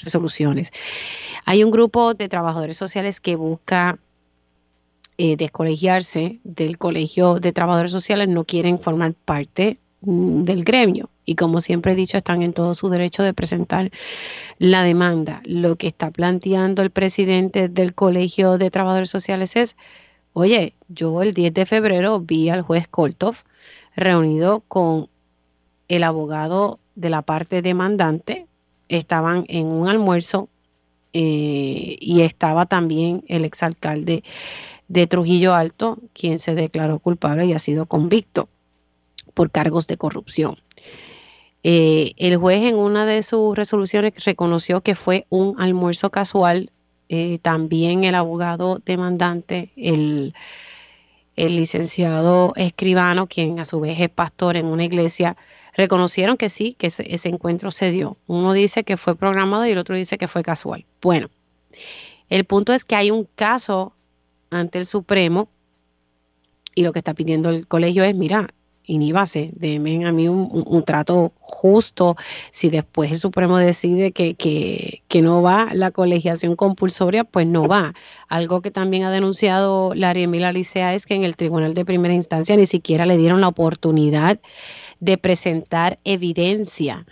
resoluciones. 0.00 0.70
Hay 1.44 1.64
un 1.64 1.72
grupo 1.72 2.14
de 2.14 2.28
trabajadores 2.28 2.76
sociales 2.76 3.20
que 3.20 3.34
busca 3.34 3.98
eh, 5.18 5.36
descolegiarse 5.36 6.38
del 6.44 6.78
Colegio 6.78 7.40
de 7.40 7.52
Trabajadores 7.52 7.92
Sociales, 7.92 8.28
no 8.28 8.44
quieren 8.44 8.78
formar 8.78 9.14
parte 9.14 9.78
del 10.06 10.64
gremio. 10.64 11.10
Y 11.24 11.36
como 11.36 11.60
siempre 11.60 11.92
he 11.92 11.96
dicho, 11.96 12.16
están 12.16 12.42
en 12.42 12.52
todo 12.52 12.74
su 12.74 12.88
derecho 12.88 13.22
de 13.22 13.34
presentar 13.34 13.90
la 14.58 14.82
demanda. 14.82 15.40
Lo 15.44 15.76
que 15.76 15.86
está 15.86 16.10
planteando 16.10 16.82
el 16.82 16.90
presidente 16.90 17.68
del 17.68 17.94
Colegio 17.94 18.58
de 18.58 18.70
Trabajadores 18.70 19.10
Sociales 19.10 19.56
es, 19.56 19.76
oye, 20.32 20.74
yo 20.88 21.22
el 21.22 21.32
10 21.32 21.54
de 21.54 21.66
febrero 21.66 22.20
vi 22.20 22.50
al 22.50 22.62
juez 22.62 22.88
Koltov 22.88 23.36
reunido 23.96 24.62
con 24.68 25.08
el 25.88 26.04
abogado 26.04 26.78
de 26.94 27.10
la 27.10 27.22
parte 27.22 27.62
demandante, 27.62 28.46
estaban 28.88 29.44
en 29.48 29.66
un 29.66 29.88
almuerzo 29.88 30.48
eh, 31.12 31.96
y 32.00 32.22
estaba 32.22 32.66
también 32.66 33.24
el 33.28 33.44
exalcalde 33.44 34.24
de 34.88 35.06
Trujillo 35.06 35.54
Alto, 35.54 35.98
quien 36.12 36.38
se 36.38 36.54
declaró 36.54 36.98
culpable 36.98 37.46
y 37.46 37.52
ha 37.52 37.58
sido 37.58 37.86
convicto 37.86 38.48
por 39.34 39.50
cargos 39.50 39.86
de 39.86 39.96
corrupción. 39.96 40.56
Eh, 41.62 42.12
el 42.18 42.36
juez 42.36 42.62
en 42.62 42.76
una 42.76 43.06
de 43.06 43.22
sus 43.22 43.56
resoluciones 43.56 44.12
reconoció 44.24 44.82
que 44.82 44.94
fue 44.94 45.26
un 45.30 45.60
almuerzo 45.60 46.10
casual. 46.10 46.70
Eh, 47.08 47.38
también 47.42 48.04
el 48.04 48.14
abogado 48.14 48.80
demandante, 48.84 49.70
el, 49.76 50.34
el 51.36 51.56
licenciado 51.56 52.52
escribano, 52.56 53.26
quien 53.26 53.60
a 53.60 53.64
su 53.64 53.80
vez 53.80 54.00
es 54.00 54.08
pastor 54.08 54.56
en 54.56 54.66
una 54.66 54.84
iglesia, 54.84 55.36
reconocieron 55.74 56.36
que 56.36 56.48
sí, 56.48 56.74
que 56.78 56.86
ese, 56.88 57.12
ese, 57.14 57.28
encuentro 57.28 57.70
se 57.70 57.90
dio. 57.90 58.16
Uno 58.26 58.52
dice 58.52 58.84
que 58.84 58.96
fue 58.96 59.16
programado 59.16 59.66
y 59.66 59.72
el 59.72 59.78
otro 59.78 59.96
dice 59.96 60.18
que 60.18 60.28
fue 60.28 60.42
casual. 60.42 60.84
Bueno, 61.02 61.28
el 62.28 62.44
punto 62.44 62.72
es 62.72 62.84
que 62.84 62.96
hay 62.96 63.10
un 63.10 63.28
caso 63.34 63.92
ante 64.50 64.78
el 64.78 64.86
Supremo 64.86 65.48
y 66.74 66.82
lo 66.82 66.92
que 66.92 67.00
está 67.00 67.14
pidiendo 67.14 67.50
el 67.50 67.66
colegio 67.66 68.04
es, 68.04 68.14
mira, 68.14 68.48
iníbase, 68.86 69.50
denme 69.56 70.04
a 70.06 70.12
mí 70.12 70.28
un, 70.28 70.82
trato 70.84 71.32
justo. 71.40 72.16
Si 72.50 72.70
después 72.70 73.10
el 73.10 73.18
Supremo 73.18 73.58
decide 73.58 74.12
que, 74.12 74.34
que, 74.34 75.02
que, 75.08 75.22
no 75.22 75.42
va 75.42 75.68
la 75.72 75.90
colegiación 75.90 76.56
compulsoria, 76.56 77.24
pues 77.24 77.46
no 77.46 77.66
va. 77.66 77.94
Algo 78.28 78.60
que 78.62 78.70
también 78.70 79.04
ha 79.04 79.10
denunciado 79.10 79.94
la 79.94 80.12
Emila 80.12 80.52
Licea 80.52 80.94
es 80.94 81.06
que 81.06 81.14
en 81.14 81.24
el 81.24 81.36
Tribunal 81.36 81.74
de 81.74 81.84
Primera 81.84 82.14
Instancia 82.14 82.56
ni 82.56 82.66
siquiera 82.66 83.06
le 83.06 83.16
dieron 83.16 83.40
la 83.40 83.48
oportunidad 83.48 84.38
de 85.00 85.18
presentar 85.18 85.98
evidencia 86.04 87.06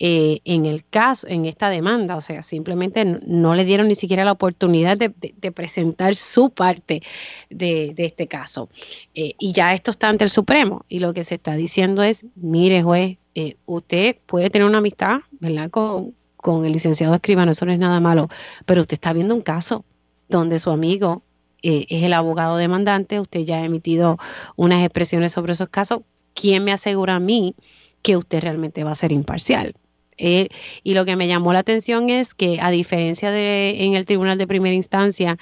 eh, 0.00 0.40
en 0.44 0.64
el 0.64 0.84
caso, 0.84 1.26
en 1.28 1.44
esta 1.44 1.70
demanda, 1.70 2.16
o 2.16 2.20
sea, 2.20 2.42
simplemente 2.44 3.04
no, 3.04 3.56
le 3.56 3.64
dieron 3.64 3.88
ni 3.88 3.96
siquiera 3.96 4.24
la 4.24 4.32
oportunidad 4.32 4.96
de, 4.96 5.10
presentar 5.50 6.14
su 6.14 6.50
parte 6.50 7.02
de, 7.50 7.94
este 7.96 8.28
caso. 8.28 8.68
Eh, 9.14 9.34
y 9.38 9.52
ya 9.52 9.74
esto 9.74 9.90
está 9.90 10.08
ante 10.08 10.22
el 10.22 10.30
Supremo 10.30 10.84
y 10.88 11.00
lo 11.00 11.12
que 11.12 11.24
se 11.24 11.34
está 11.34 11.54
diciendo 11.56 12.04
es, 12.04 12.24
mire 12.36 12.82
juez, 12.84 13.18
eh, 13.34 13.56
usted 13.66 14.16
puede 14.26 14.50
tener 14.50 14.68
una 14.68 14.78
amistad, 14.78 15.20
¿verdad? 15.40 15.68
Con, 15.70 16.14
con 16.36 16.64
el 16.64 16.72
licenciado 16.72 17.14
escribano, 17.14 17.50
eso 17.50 17.66
no 17.66 17.72
es 17.72 17.78
nada 17.80 17.98
malo, 17.98 18.28
pero 18.66 18.82
usted 18.82 18.94
está 18.94 19.12
viendo 19.12 19.34
un 19.34 19.42
caso 19.42 19.84
donde 20.28 20.60
su 20.60 20.70
amigo 20.70 21.22
es 21.60 22.04
el 22.04 22.12
abogado 22.12 22.56
demandante, 22.56 23.18
usted 23.18 23.40
ya 23.40 23.56
ha 23.56 23.64
emitido 23.64 24.16
unas 24.54 24.84
expresiones 24.84 25.32
sobre 25.32 25.54
esos 25.54 25.68
casos, 25.68 26.02
¿quién 26.34 26.62
me 26.62 26.70
asegura 26.70 27.16
a 27.16 27.20
mí 27.20 27.56
que 28.02 28.16
usted 28.16 28.40
realmente 28.40 28.84
va 28.84 28.92
a 28.92 28.94
ser 28.94 29.10
imparcial? 29.10 29.74
Eh, 30.18 30.48
y 30.82 30.94
lo 30.94 31.04
que 31.04 31.16
me 31.16 31.28
llamó 31.28 31.52
la 31.52 31.60
atención 31.60 32.10
es 32.10 32.34
que 32.34 32.58
a 32.60 32.70
diferencia 32.70 33.30
de 33.30 33.84
en 33.84 33.94
el 33.94 34.04
tribunal 34.04 34.36
de 34.36 34.46
primera 34.46 34.74
instancia 34.74 35.38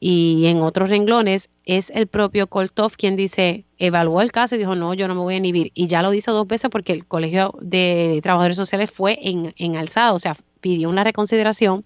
y 0.00 0.46
en 0.46 0.60
otros 0.60 0.90
renglones, 0.90 1.48
es 1.64 1.90
el 1.90 2.06
propio 2.06 2.46
Koltov 2.46 2.92
quien 2.96 3.16
dice, 3.16 3.64
evaluó 3.78 4.20
el 4.20 4.30
caso 4.30 4.54
y 4.54 4.58
dijo, 4.58 4.76
no, 4.76 4.94
yo 4.94 5.08
no 5.08 5.14
me 5.14 5.20
voy 5.20 5.34
a 5.34 5.38
inhibir. 5.38 5.72
Y 5.74 5.88
ya 5.88 6.02
lo 6.02 6.14
hizo 6.14 6.32
dos 6.32 6.46
veces 6.46 6.70
porque 6.70 6.92
el 6.92 7.06
Colegio 7.06 7.54
de 7.60 8.20
Trabajadores 8.22 8.56
Sociales 8.56 8.90
fue 8.90 9.18
en, 9.22 9.54
en 9.56 9.76
alzado, 9.76 10.14
o 10.14 10.18
sea, 10.18 10.36
pidió 10.60 10.88
una 10.88 11.04
reconsideración 11.04 11.84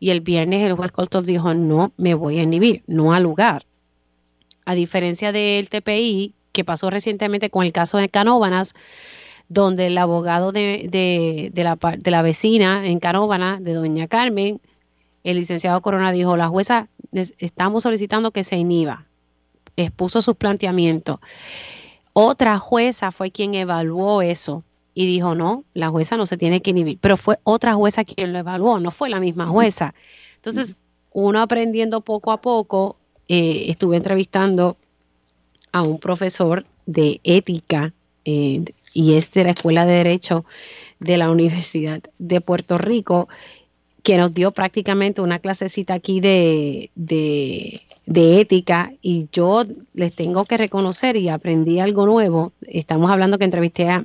y 0.00 0.10
el 0.10 0.20
viernes 0.20 0.62
el 0.62 0.74
juez 0.74 0.92
Koltov 0.92 1.24
dijo, 1.24 1.54
no 1.54 1.92
me 1.96 2.14
voy 2.14 2.38
a 2.38 2.42
inhibir, 2.42 2.82
no 2.86 3.12
al 3.12 3.22
lugar. 3.22 3.64
A 4.64 4.74
diferencia 4.74 5.30
del 5.30 5.68
TPI, 5.68 6.34
que 6.52 6.64
pasó 6.64 6.90
recientemente 6.90 7.50
con 7.50 7.64
el 7.64 7.72
caso 7.72 7.98
de 7.98 8.08
Canóbanas, 8.08 8.74
donde 9.48 9.86
el 9.86 9.98
abogado 9.98 10.52
de, 10.52 10.88
de, 11.52 11.64
la, 11.64 11.76
de 11.76 12.10
la 12.10 12.22
vecina 12.22 12.86
en 12.86 12.98
Canóvana, 12.98 13.58
de 13.60 13.74
doña 13.74 14.08
Carmen, 14.08 14.60
el 15.22 15.38
licenciado 15.38 15.80
Corona 15.80 16.12
dijo, 16.12 16.36
la 16.36 16.48
jueza, 16.48 16.88
estamos 17.12 17.82
solicitando 17.82 18.30
que 18.30 18.44
se 18.44 18.56
inhiba. 18.56 19.06
Expuso 19.76 20.20
sus 20.20 20.36
planteamientos. 20.36 21.18
Otra 22.12 22.58
jueza 22.58 23.10
fue 23.10 23.30
quien 23.30 23.54
evaluó 23.54 24.22
eso 24.22 24.62
y 24.94 25.06
dijo, 25.06 25.34
no, 25.34 25.64
la 25.74 25.88
jueza 25.88 26.16
no 26.16 26.26
se 26.26 26.36
tiene 26.36 26.62
que 26.62 26.70
inhibir. 26.70 26.98
Pero 27.00 27.16
fue 27.16 27.38
otra 27.42 27.74
jueza 27.74 28.04
quien 28.04 28.32
lo 28.32 28.38
evaluó, 28.38 28.78
no 28.78 28.90
fue 28.92 29.08
la 29.08 29.18
misma 29.18 29.46
jueza. 29.48 29.94
Entonces, 30.36 30.78
uno 31.12 31.40
aprendiendo 31.40 32.02
poco 32.02 32.30
a 32.30 32.40
poco, 32.40 32.96
eh, 33.26 33.64
estuve 33.68 33.96
entrevistando 33.96 34.76
a 35.72 35.82
un 35.82 35.98
profesor 35.98 36.66
de 36.86 37.20
ética 37.24 37.92
eh, 38.24 38.64
y 38.94 39.14
es 39.14 39.30
de 39.32 39.44
la 39.44 39.50
Escuela 39.50 39.84
de 39.84 39.94
Derecho 39.94 40.46
de 41.00 41.18
la 41.18 41.30
Universidad 41.30 42.00
de 42.18 42.40
Puerto 42.40 42.78
Rico, 42.78 43.28
que 44.02 44.16
nos 44.16 44.32
dio 44.32 44.52
prácticamente 44.52 45.20
una 45.20 45.40
clasecita 45.40 45.94
aquí 45.94 46.20
de, 46.20 46.90
de, 46.94 48.40
ética 48.40 48.92
y 49.02 49.28
yo 49.32 49.64
les 49.94 50.14
tengo 50.14 50.44
que 50.44 50.58
reconocer 50.58 51.16
y 51.16 51.28
aprendí 51.28 51.80
algo 51.80 52.06
nuevo. 52.06 52.52
Estamos 52.62 53.10
hablando 53.10 53.38
que 53.38 53.44
entrevisté 53.44 53.88
a, 53.88 54.04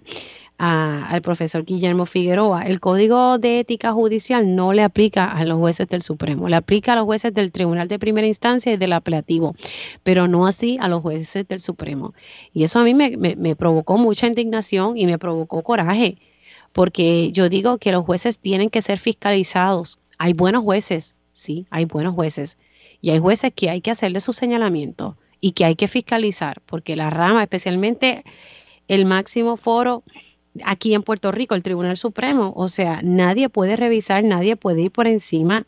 al 0.59 1.21
profesor 1.21 1.63
Guillermo 1.63 2.05
Figueroa, 2.05 2.63
el 2.63 2.81
código 2.81 3.37
de 3.37 3.61
ética 3.61 3.93
judicial 3.93 4.57
no 4.57 4.73
le 4.73 4.83
aplica 4.83 5.25
a 5.25 5.45
los 5.45 5.57
jueces 5.57 5.87
del 5.87 6.01
Supremo, 6.01 6.49
le 6.49 6.57
aplica 6.57 6.91
a 6.91 6.95
los 6.97 7.05
jueces 7.05 7.33
del 7.33 7.53
Tribunal 7.53 7.87
de 7.87 7.97
Primera 7.97 8.27
Instancia 8.27 8.73
y 8.73 8.77
del 8.77 8.91
apelativo, 8.91 9.55
pero 10.03 10.27
no 10.27 10.45
así 10.45 10.77
a 10.81 10.89
los 10.89 11.01
jueces 11.01 11.47
del 11.47 11.61
Supremo. 11.61 12.13
Y 12.53 12.65
eso 12.65 12.77
a 12.79 12.83
mí 12.83 12.93
me, 12.93 13.15
me 13.15 13.55
provocó 13.55 13.97
mucha 13.97 14.27
indignación 14.27 14.97
y 14.97 15.05
me 15.05 15.17
provocó 15.17 15.63
coraje, 15.63 16.17
porque 16.73 17.31
yo 17.31 17.47
digo 17.47 17.77
que 17.77 17.93
los 17.93 18.03
jueces 18.03 18.37
tienen 18.37 18.69
que 18.69 18.81
ser 18.81 18.99
fiscalizados. 18.99 19.97
Hay 20.17 20.33
buenos 20.33 20.63
jueces, 20.63 21.15
sí, 21.31 21.67
hay 21.69 21.85
buenos 21.85 22.15
jueces, 22.15 22.57
y 22.99 23.11
hay 23.11 23.19
jueces 23.19 23.53
que 23.55 23.69
hay 23.69 23.79
que 23.79 23.91
hacerle 23.91 24.19
su 24.19 24.33
señalamiento 24.33 25.17
y 25.39 25.51
que 25.51 25.63
hay 25.63 25.75
que 25.75 25.87
fiscalizar, 25.87 26.61
porque 26.65 26.97
la 26.97 27.09
rama, 27.09 27.43
especialmente 27.43 28.25
el 28.89 29.05
máximo 29.05 29.55
foro, 29.55 30.03
aquí 30.63 30.93
en 30.93 31.03
Puerto 31.03 31.31
Rico, 31.31 31.55
el 31.55 31.63
Tribunal 31.63 31.97
Supremo. 31.97 32.53
O 32.55 32.67
sea, 32.67 33.01
nadie 33.03 33.49
puede 33.49 33.75
revisar, 33.75 34.23
nadie 34.23 34.55
puede 34.55 34.81
ir 34.81 34.91
por 34.91 35.07
encima 35.07 35.65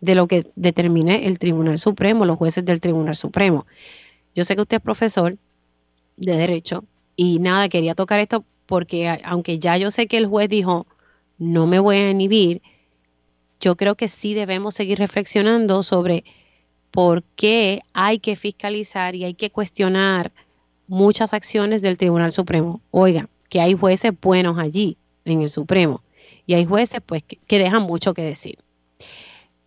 de 0.00 0.14
lo 0.14 0.26
que 0.26 0.46
determine 0.56 1.26
el 1.26 1.38
Tribunal 1.38 1.78
Supremo, 1.78 2.24
los 2.24 2.38
jueces 2.38 2.64
del 2.64 2.80
Tribunal 2.80 3.16
Supremo. 3.16 3.66
Yo 4.34 4.44
sé 4.44 4.54
que 4.54 4.62
usted 4.62 4.78
es 4.78 4.82
profesor 4.82 5.36
de 6.16 6.36
derecho 6.36 6.84
y 7.16 7.38
nada, 7.38 7.68
quería 7.68 7.94
tocar 7.94 8.20
esto 8.20 8.44
porque 8.66 9.18
aunque 9.24 9.58
ya 9.58 9.76
yo 9.76 9.90
sé 9.90 10.06
que 10.06 10.16
el 10.16 10.26
juez 10.26 10.48
dijo, 10.48 10.86
no 11.38 11.66
me 11.66 11.78
voy 11.78 11.96
a 11.96 12.10
inhibir, 12.10 12.62
yo 13.60 13.76
creo 13.76 13.94
que 13.94 14.08
sí 14.08 14.32
debemos 14.32 14.74
seguir 14.74 14.98
reflexionando 14.98 15.82
sobre 15.82 16.24
por 16.90 17.22
qué 17.36 17.80
hay 17.92 18.18
que 18.18 18.36
fiscalizar 18.36 19.14
y 19.14 19.24
hay 19.24 19.34
que 19.34 19.50
cuestionar 19.50 20.32
muchas 20.86 21.34
acciones 21.34 21.82
del 21.82 21.98
Tribunal 21.98 22.32
Supremo. 22.32 22.80
Oiga, 22.90 23.28
que 23.50 23.60
hay 23.60 23.74
jueces 23.74 24.12
buenos 24.18 24.58
allí 24.58 24.96
en 25.26 25.42
el 25.42 25.50
Supremo 25.50 26.02
y 26.46 26.54
hay 26.54 26.64
jueces 26.64 27.00
pues 27.04 27.22
que, 27.22 27.58
dejan 27.58 27.82
mucho 27.82 28.14
que 28.14 28.22
decir. 28.22 28.58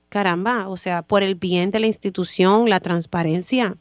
Caramba, 0.09 0.67
o 0.69 0.77
sea, 0.77 1.01
por 1.01 1.21
el 1.21 1.35
bien 1.35 1.69
de 1.69 1.79
la 1.79 1.87
institución, 1.87 2.69
la 2.69 2.79
transparencia, 2.79 3.77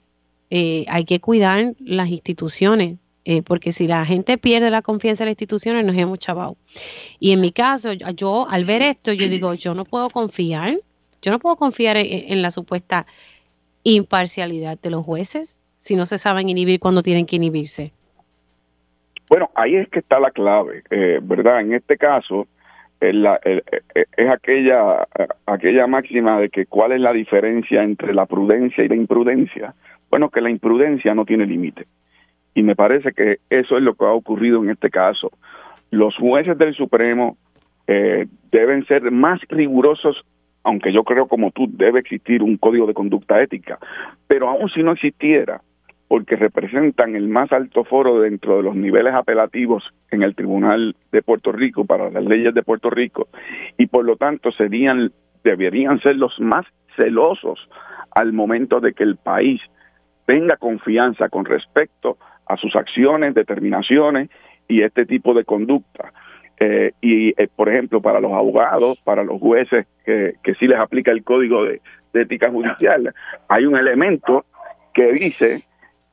eh, 0.51 0.85
hay 0.89 1.05
que 1.05 1.21
cuidar 1.21 1.75
las 1.79 2.09
instituciones, 2.11 2.99
eh, 3.25 3.43
porque 3.43 3.73
si 3.73 3.87
la 3.87 4.05
gente 4.05 4.37
pierde 4.39 4.71
la 4.71 4.83
confianza 4.83 5.25
en 5.25 5.29
las 5.29 5.33
instituciones, 5.33 5.85
nos 5.85 5.97
hemos 5.97 6.19
chavado. 6.19 6.57
Y 7.19 7.33
en 7.33 7.41
mi 7.41 7.53
caso, 7.53 7.93
yo 7.93 8.49
al 8.49 8.65
ver 8.65 8.83
esto, 8.83 9.13
yo 9.13 9.29
digo, 9.29 9.55
yo 9.55 9.75
no 9.75 9.85
puedo 9.85 10.11
confiar, 10.11 10.79
yo 11.23 11.31
no 11.31 11.39
puedo 11.39 11.57
confiar 11.57 11.97
en 11.99 12.43
la 12.43 12.51
supuesta 12.51 13.07
imparcialidad 13.85 14.79
de 14.81 14.91
los 14.91 15.05
jueces 15.05 15.61
si 15.77 15.97
no 15.97 16.07
se 16.07 16.19
saben 16.19 16.49
inhibir 16.49 16.79
cuando 16.79 17.03
tienen 17.03 17.27
que 17.27 17.37
inhibirse. 17.37 17.93
Bueno, 19.33 19.49
ahí 19.55 19.77
es 19.77 19.89
que 19.89 20.01
está 20.01 20.21
la 20.21 20.31
clave, 20.31 20.83
eh, 20.91 21.19
¿verdad? 21.23 21.63
En 21.63 21.73
este 21.73 21.97
caso, 21.97 22.49
es, 23.01 23.17
es 24.15 24.29
aquella, 24.29 25.09
aquella 25.47 25.87
máxima 25.87 26.39
de 26.39 26.51
que 26.51 26.67
cuál 26.67 26.93
es 26.93 27.01
la 27.01 27.15
diferencia 27.15 27.83
entre 27.83 28.13
la 28.13 28.27
prudencia 28.27 28.85
y 28.85 28.89
la 28.89 28.95
imprudencia. 28.95 29.73
Bueno, 30.11 30.29
que 30.29 30.43
la 30.43 30.51
imprudencia 30.51 31.15
no 31.15 31.25
tiene 31.25 31.47
límite. 31.47 31.87
Y 32.55 32.63
me 32.63 32.77
parece 32.77 33.13
que 33.13 33.39
eso 33.49 33.79
es 33.79 33.83
lo 33.83 33.95
que 33.95 34.05
ha 34.05 34.13
ocurrido 34.13 34.63
en 34.63 34.69
este 34.69 34.91
caso. 34.91 35.31
Los 35.91 36.15
jueces 36.17 36.59
del 36.59 36.75
Supremo 36.75 37.39
eh, 37.87 38.27
deben 38.51 38.85
ser 38.85 39.11
más 39.11 39.41
rigurosos, 39.49 40.27
aunque 40.63 40.93
yo 40.93 41.05
creo 41.05 41.27
como 41.27 41.53
tú 41.53 41.69
debe 41.71 42.01
existir 42.01 42.43
un 42.43 42.59
código 42.59 42.87
de 42.87 42.93
conducta 42.93 43.41
ética, 43.41 43.79
pero 44.27 44.51
aún 44.51 44.69
si 44.69 44.83
no 44.83 44.93
existiera, 44.93 45.63
porque 46.13 46.37
representan 46.37 47.17
el 47.17 47.27
más 47.27 47.51
alto 47.53 47.85
foro 47.85 48.21
dentro 48.21 48.59
de 48.59 48.63
los 48.63 48.77
niveles 48.77 49.15
apelativos 49.15 49.83
en 50.11 50.23
el 50.23 50.35
Tribunal 50.35 50.95
de 51.11 51.23
Puerto 51.23 51.53
Rico 51.53 51.87
para 51.87 52.11
las 52.11 52.23
leyes 52.23 52.53
de 52.53 52.63
Puerto 52.63 52.91
Rico 52.91 53.29
y 53.79 53.87
por 53.87 54.05
lo 54.05 54.17
tanto 54.17 54.53
serían 54.53 55.11
deberían 55.43 56.03
ser 56.03 56.17
los 56.17 56.39
más 56.39 56.67
celosos 56.97 57.67
al 58.11 58.35
momento 58.35 58.79
de 58.79 58.93
que 58.93 59.05
el 59.05 59.17
país 59.17 59.63
tenga 60.27 60.59
confianza 60.59 61.31
con 61.31 61.47
respecto 61.47 62.19
a 62.45 62.59
sus 62.59 62.77
acciones, 62.77 63.33
determinaciones 63.33 64.29
y 64.69 64.83
este 64.83 65.07
tipo 65.07 65.33
de 65.33 65.47
conducta. 65.47 66.13
Eh, 66.61 66.93
y, 67.01 67.31
eh, 67.43 67.49
por 67.57 67.71
ejemplo, 67.71 68.03
para 68.03 68.21
los 68.21 68.33
abogados, 68.33 68.99
para 69.03 69.25
los 69.25 69.41
jueces 69.41 69.87
que, 70.05 70.35
que 70.45 70.55
sí 70.57 70.67
les 70.67 70.79
aplica 70.79 71.11
el 71.11 71.25
código 71.25 71.65
de 71.65 71.81
ética 72.13 72.51
judicial, 72.51 73.15
hay 73.49 73.65
un 73.65 73.79
elemento 73.79 74.45
que 74.93 75.11
dice 75.15 75.63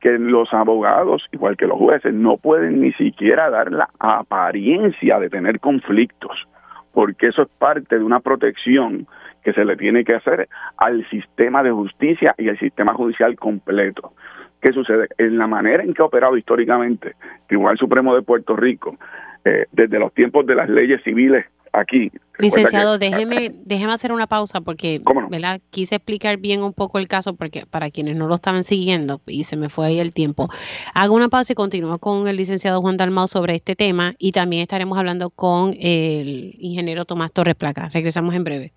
que 0.00 0.18
los 0.18 0.52
abogados, 0.52 1.26
igual 1.32 1.56
que 1.56 1.66
los 1.66 1.78
jueces, 1.78 2.14
no 2.14 2.38
pueden 2.38 2.80
ni 2.80 2.92
siquiera 2.94 3.50
dar 3.50 3.70
la 3.70 3.90
apariencia 3.98 5.18
de 5.18 5.28
tener 5.28 5.60
conflictos, 5.60 6.48
porque 6.92 7.28
eso 7.28 7.42
es 7.42 7.48
parte 7.58 7.98
de 7.98 8.04
una 8.04 8.20
protección 8.20 9.06
que 9.44 9.52
se 9.52 9.64
le 9.64 9.76
tiene 9.76 10.04
que 10.04 10.14
hacer 10.14 10.48
al 10.76 11.08
sistema 11.10 11.62
de 11.62 11.70
justicia 11.70 12.34
y 12.38 12.48
al 12.48 12.58
sistema 12.58 12.94
judicial 12.94 13.36
completo. 13.36 14.12
¿Qué 14.60 14.72
sucede? 14.72 15.08
En 15.16 15.38
la 15.38 15.46
manera 15.46 15.82
en 15.82 15.94
que 15.94 16.02
ha 16.02 16.06
operado 16.06 16.36
históricamente 16.36 17.08
el 17.08 17.46
Tribunal 17.46 17.78
Supremo 17.78 18.14
de 18.14 18.22
Puerto 18.22 18.56
Rico, 18.56 18.96
eh, 19.44 19.66
desde 19.72 19.98
los 19.98 20.12
tiempos 20.12 20.44
de 20.46 20.54
las 20.54 20.68
leyes 20.68 21.02
civiles 21.02 21.46
aquí. 21.72 22.10
Licenciado, 22.38 22.98
déjeme, 22.98 23.52
déjeme 23.64 23.92
hacer 23.92 24.12
una 24.12 24.26
pausa 24.26 24.60
porque 24.60 25.02
¿verdad? 25.28 25.60
quise 25.70 25.96
explicar 25.96 26.38
bien 26.38 26.62
un 26.62 26.72
poco 26.72 26.98
el 26.98 27.06
caso 27.06 27.34
porque 27.34 27.66
para 27.66 27.90
quienes 27.90 28.16
no 28.16 28.28
lo 28.28 28.36
estaban 28.36 28.64
siguiendo 28.64 29.20
y 29.26 29.44
se 29.44 29.56
me 29.56 29.68
fue 29.68 29.86
ahí 29.86 30.00
el 30.00 30.14
tiempo. 30.14 30.48
Hago 30.94 31.14
una 31.14 31.28
pausa 31.28 31.52
y 31.52 31.56
continúo 31.56 31.98
con 31.98 32.28
el 32.28 32.36
licenciado 32.36 32.80
Juan 32.80 32.96
Dalmau 32.96 33.28
sobre 33.28 33.56
este 33.56 33.76
tema 33.76 34.14
y 34.18 34.32
también 34.32 34.62
estaremos 34.62 34.98
hablando 34.98 35.30
con 35.30 35.74
el 35.78 36.54
ingeniero 36.58 37.04
Tomás 37.04 37.32
Torres 37.32 37.56
Placa. 37.56 37.90
Regresamos 37.92 38.34
en 38.34 38.44
breve. 38.44 38.72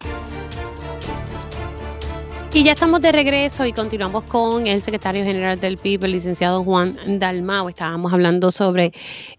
Y 2.55 2.63
ya 2.63 2.73
estamos 2.73 3.01
de 3.01 3.11
regreso 3.11 3.65
y 3.65 3.73
continuamos 3.73 4.25
con 4.25 4.67
el 4.67 4.83
secretario 4.83 5.23
general 5.23 5.59
del 5.59 5.77
PIB, 5.77 6.03
el 6.03 6.11
licenciado 6.11 6.63
Juan 6.63 6.95
Dalmau. 7.17 7.67
Estábamos 7.67 8.13
hablando 8.13 8.51
sobre 8.51 8.91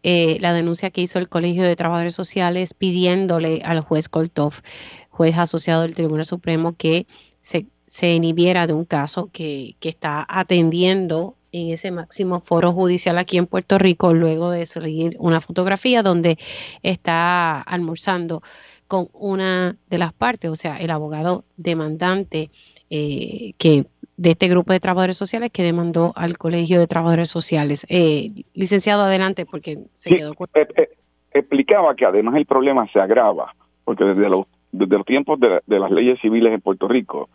eh, 0.03 0.36
la 0.41 0.53
denuncia 0.53 0.91
que 0.91 1.01
hizo 1.01 1.20
el 1.20 1.28
Colegio 1.28 1.62
de 1.62 1.77
Trabajadores 1.77 2.16
Sociales 2.16 2.74
pidiéndole 2.74 3.62
al 3.65 3.82
juez 3.82 4.09
Koltov, 4.09 4.55
juez 5.11 5.39
asociado 5.39 5.82
del 5.82 5.95
Tribunal 5.95 6.24
Supremo, 6.24 6.74
que 6.77 7.07
se, 7.41 7.66
se 7.86 8.15
inhibiera 8.15 8.66
de 8.66 8.73
un 8.73 8.85
caso 8.85 9.31
que, 9.32 9.77
que 9.78 9.91
está 9.91 10.27
atendiendo 10.28 11.36
en 11.53 11.70
ese 11.70 11.93
máximo 11.93 12.41
foro 12.41 12.73
judicial 12.73 13.16
aquí 13.19 13.39
en 13.39 13.47
Puerto 13.47 13.78
Rico, 13.78 14.12
luego 14.12 14.51
de 14.51 14.66
salir 14.66 15.16
una 15.20 15.41
fotografía 15.41 16.03
donde 16.03 16.36
está 16.82 17.61
almorzando 17.61 18.43
con 18.89 19.09
una 19.12 19.77
de 19.89 19.99
las 19.99 20.12
partes, 20.12 20.51
o 20.51 20.57
sea, 20.57 20.78
el 20.78 20.91
abogado 20.91 21.45
demandante 21.57 22.51
eh, 22.90 23.52
que 23.59 23.86
de 24.16 24.31
este 24.31 24.48
grupo 24.48 24.73
de 24.73 24.81
trabajadores 24.81 25.16
sociales 25.16 25.51
que 25.51 25.62
demandó 25.62 26.12
al 26.16 26.39
Colegio 26.39 26.78
de 26.78 26.86
Trabajadores 26.86 27.28
Sociales. 27.28 27.86
Eh, 27.89 28.31
licenciado, 28.55 29.02
adelante, 29.02 29.44
porque 29.47 29.78
se 29.94 30.11
quedó 30.11 30.32
eh, 30.32 30.66
eh, 30.77 30.89
explicaba 31.32 31.94
que 31.94 32.06
además 32.06 32.36
el 32.36 32.47
problema 32.47 32.86
se 32.93 33.01
agrava, 33.01 33.55
porque 33.85 34.05
desde 34.05 34.28
los, 34.28 34.47
desde 34.70 34.97
los 34.97 35.06
tiempos 35.06 35.40
de, 35.40 35.61
las 35.66 35.90
leyes 35.90 36.20
civiles 36.20 36.52
en 36.52 36.61
Puerto 36.61 36.86
Rico, 36.86 37.28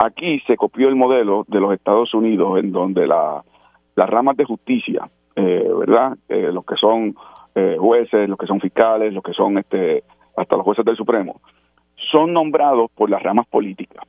aquí 0.00 0.40
se 0.48 0.56
copió 0.56 0.88
el 0.88 0.96
modelo 0.96 1.44
de 1.46 1.60
los 1.60 1.72
Estados 1.72 2.12
Unidos, 2.12 2.58
en 2.58 2.72
donde 2.72 3.06
la, 3.06 3.44
las 3.94 4.10
ramas 4.10 4.36
de 4.36 4.44
justicia, 4.44 5.08
¿verdad? 5.36 6.18
los 6.28 6.64
que 6.64 6.74
son 6.74 7.14
jueces, 7.78 8.28
los 8.28 8.36
que 8.36 8.46
son 8.46 8.60
fiscales, 8.60 9.14
los 9.14 9.22
que 9.22 9.32
son 9.32 9.58
este 9.58 10.02
hasta 10.36 10.56
los 10.56 10.64
jueces 10.64 10.84
del 10.84 10.96
Supremo, 10.96 11.40
son 12.10 12.32
nombrados 12.32 12.90
por 12.92 13.10
las 13.10 13.22
ramas 13.22 13.46
políticas. 13.46 14.04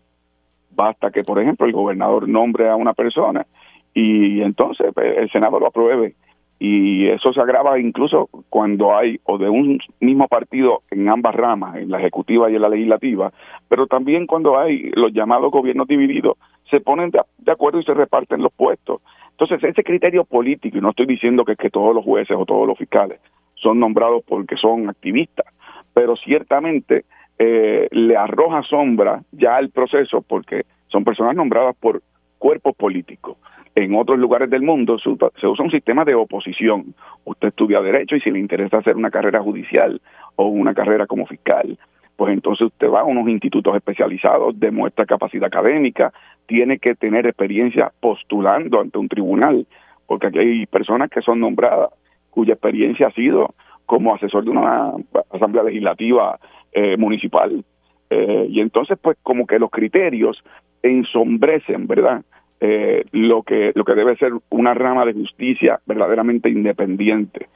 Basta 0.72 1.12
que, 1.12 1.24
por 1.24 1.40
ejemplo, 1.40 1.66
el 1.66 1.74
gobernador 1.74 2.28
nombre 2.28 2.70
a 2.70 2.76
una 2.76 2.94
persona 2.94 3.46
y 3.94 4.42
entonces 4.42 4.92
pues, 4.94 5.18
el 5.18 5.30
Senado 5.32 5.60
lo 5.60 5.68
apruebe. 5.68 6.16
Y 6.60 7.08
eso 7.08 7.34
se 7.34 7.42
agrava 7.42 7.80
incluso 7.80 8.30
cuando 8.50 8.96
hay 8.96 9.20
o 9.24 9.40
de 9.40 9.50
un 9.50 9.80
mismo 10.00 10.28
partido 10.28 10.84
en 10.92 11.10
ambas 11.10 11.34
ramas, 11.34 11.78
en 11.78 11.90
la 11.90 11.98
ejecutiva 11.98 12.52
y 12.52 12.56
en 12.56 12.62
la 12.62 12.70
legislativa, 12.70 13.34
pero 13.68 13.88
también 13.88 14.28
cuando 14.28 14.60
hay 14.60 14.92
los 14.94 15.12
llamados 15.12 15.52
gobiernos 15.52 15.88
divididos, 15.88 16.38
se 16.70 16.80
ponen 16.80 17.10
de, 17.10 17.52
acuerdo 17.52 17.80
y 17.80 17.84
se 17.84 17.96
reparten 17.96 18.44
los 18.44 18.54
puestos. 18.54 19.02
Entonces, 19.32 19.64
ese 19.64 19.84
criterio 19.84 20.24
político, 20.24 20.78
y 20.78 20.82
no 20.82 20.92
estoy 20.92 21.08
diciendo 21.08 21.46
que, 21.46 21.56
que 21.56 21.72
todos 21.72 21.96
los 21.96 22.06
jueces 22.06 22.38
o 22.40 22.46
todos 22.46 22.68
los 22.68 22.78
fiscales 22.78 23.20
son 23.56 23.80
nombrados 23.80 24.24
porque 24.28 24.56
son 24.56 24.88
activistas, 24.88 25.48
pero 25.96 26.16
ciertamente 26.16 27.06
eh, 27.44 27.88
le 27.90 28.16
arroja 28.16 28.62
sombra 28.62 29.24
ya 29.32 29.56
al 29.56 29.72
proceso 29.72 30.22
porque 30.22 30.66
son 30.90 31.04
personas 31.04 31.36
nombradas 31.36 31.76
por 31.76 32.04
cuerpos 32.38 32.76
políticos. 32.76 33.36
En 33.74 33.96
otros 33.96 34.20
lugares 34.20 34.48
del 34.52 34.62
mundo 34.62 35.00
se 35.00 35.10
usa 35.10 35.66
un 35.66 35.72
sistema 35.72 36.06
de 36.06 36.14
oposición. 36.14 36.94
Usted 37.26 37.48
estudia 37.48 37.82
derecho 37.82 38.16
y 38.16 38.22
si 38.22 38.30
le 38.30 38.38
interesa 38.38 38.78
hacer 38.78 38.96
una 38.96 39.10
carrera 39.10 39.42
judicial 39.42 40.00
o 40.36 40.46
una 40.50 40.76
carrera 40.76 41.08
como 41.08 41.26
fiscal, 41.26 41.80
pues 42.16 42.32
entonces 42.32 42.68
usted 42.68 42.88
va 42.88 43.00
a 43.00 43.06
unos 43.06 43.28
institutos 43.28 43.76
especializados, 43.76 44.60
demuestra 44.60 45.08
capacidad 45.08 45.48
académica, 45.48 46.14
tiene 46.46 46.78
que 46.78 46.94
tener 46.94 47.26
experiencia 47.26 47.92
postulando 48.02 48.82
ante 48.82 49.00
un 49.00 49.10
tribunal, 49.10 49.66
porque 50.06 50.28
aquí 50.28 50.38
hay 50.38 50.66
personas 50.68 51.10
que 51.10 51.24
son 51.24 51.40
nombradas 51.40 51.90
cuya 52.30 52.54
experiencia 52.54 53.08
ha 53.08 53.12
sido 53.14 53.56
como 53.92 54.16
asesor 54.16 54.46
de 54.46 54.52
una 54.52 54.94
asamblea 55.32 55.64
legislativa 55.64 56.40
eh, 56.72 56.96
municipal. 56.96 57.62
Eh, 58.10 58.48
y 58.50 58.62
entonces, 58.62 58.98
pues, 59.02 59.18
como 59.22 59.46
que 59.46 59.60
los 59.60 59.70
criterios 59.70 60.42
ensombrecen, 60.82 61.88
¿verdad? 61.88 62.24
Eh, 62.62 63.04
lo 63.12 63.44
que 63.44 63.74
lo 63.76 63.84
que 63.84 63.96
debe 63.96 64.16
ser 64.16 64.32
una 64.50 64.74
rama 64.74 65.04
de 65.04 65.12
justicia 65.12 65.82
verdaderamente 65.86 66.50
independiente. 66.50 67.50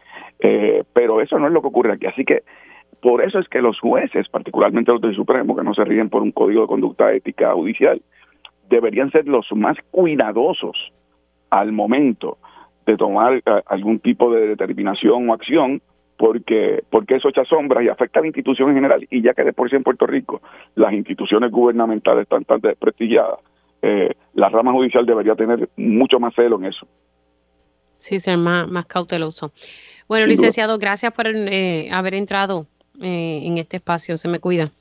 pero 0.94 1.22
eso 1.22 1.40
no 1.40 1.48
es 1.48 1.54
lo 1.54 1.62
que 1.62 1.70
ocurre 1.70 1.94
aquí. 1.94 2.06
Así 2.06 2.26
que 2.26 2.44
por 3.02 3.24
eso 3.24 3.40
es 3.40 3.48
que 3.48 3.62
los 3.62 3.80
jueces, 3.80 4.28
particularmente 4.28 4.92
los 4.92 5.00
del 5.00 5.16
Supremo, 5.16 5.56
que 5.56 5.64
no 5.64 5.74
se 5.74 5.86
ríen 5.86 6.10
por 6.10 6.22
un 6.22 6.34
código 6.34 6.64
de 6.64 6.68
conducta 6.68 7.14
ética 7.14 7.54
judicial, 7.54 8.02
deberían 8.70 9.10
ser 9.10 9.26
los 9.26 9.48
más 9.54 9.78
cuidadosos 9.90 10.92
al 11.50 11.72
momento 11.72 12.38
de 12.86 12.98
tomar 12.98 13.42
algún 13.68 14.00
tipo 14.00 14.34
de 14.34 14.48
determinación 14.48 15.30
o 15.30 15.34
acción 15.34 15.82
porque 16.18 16.84
porque 16.90 17.16
eso 17.16 17.30
echa 17.30 17.44
sombras 17.46 17.84
y 17.84 17.90
afecta 17.90 18.20
a 18.20 18.22
la 18.22 18.28
institución 18.28 18.70
en 18.70 18.76
general. 18.76 19.08
Y 19.10 19.22
ya 19.22 19.34
que 19.34 19.44
de 19.44 19.54
por 19.54 19.70
sí 19.70 19.76
en 19.76 19.84
Puerto 19.84 20.06
Rico 20.06 20.42
las 20.76 20.94
instituciones 20.94 21.52
gubernamentales 21.52 22.24
están 22.24 22.46
tan 22.46 22.62
desprestigiadas 22.62 23.40
eh, 23.82 24.16
la 24.34 24.50
rama 24.50 24.72
judicial 24.72 25.06
debería 25.06 25.36
tener 25.36 25.70
mucho 25.78 26.20
más 26.20 26.34
celo 26.34 26.58
en 26.58 26.66
eso. 26.66 26.88
Sí 28.00 28.20
ser 28.20 28.38
más 28.38 28.68
más 28.68 28.86
cauteloso. 28.88 29.52
Bueno 30.08 30.26
licenciado 30.26 30.78
gracias 30.80 31.14
por 31.14 31.28
eh, 31.28 31.90
haber 31.92 32.16
entrado 32.16 32.66
eh, 33.02 33.42
en 33.44 33.58
este 33.58 33.78
espacio. 33.78 34.18
Se 34.18 34.28
me 34.28 34.40
cuida 34.40 34.72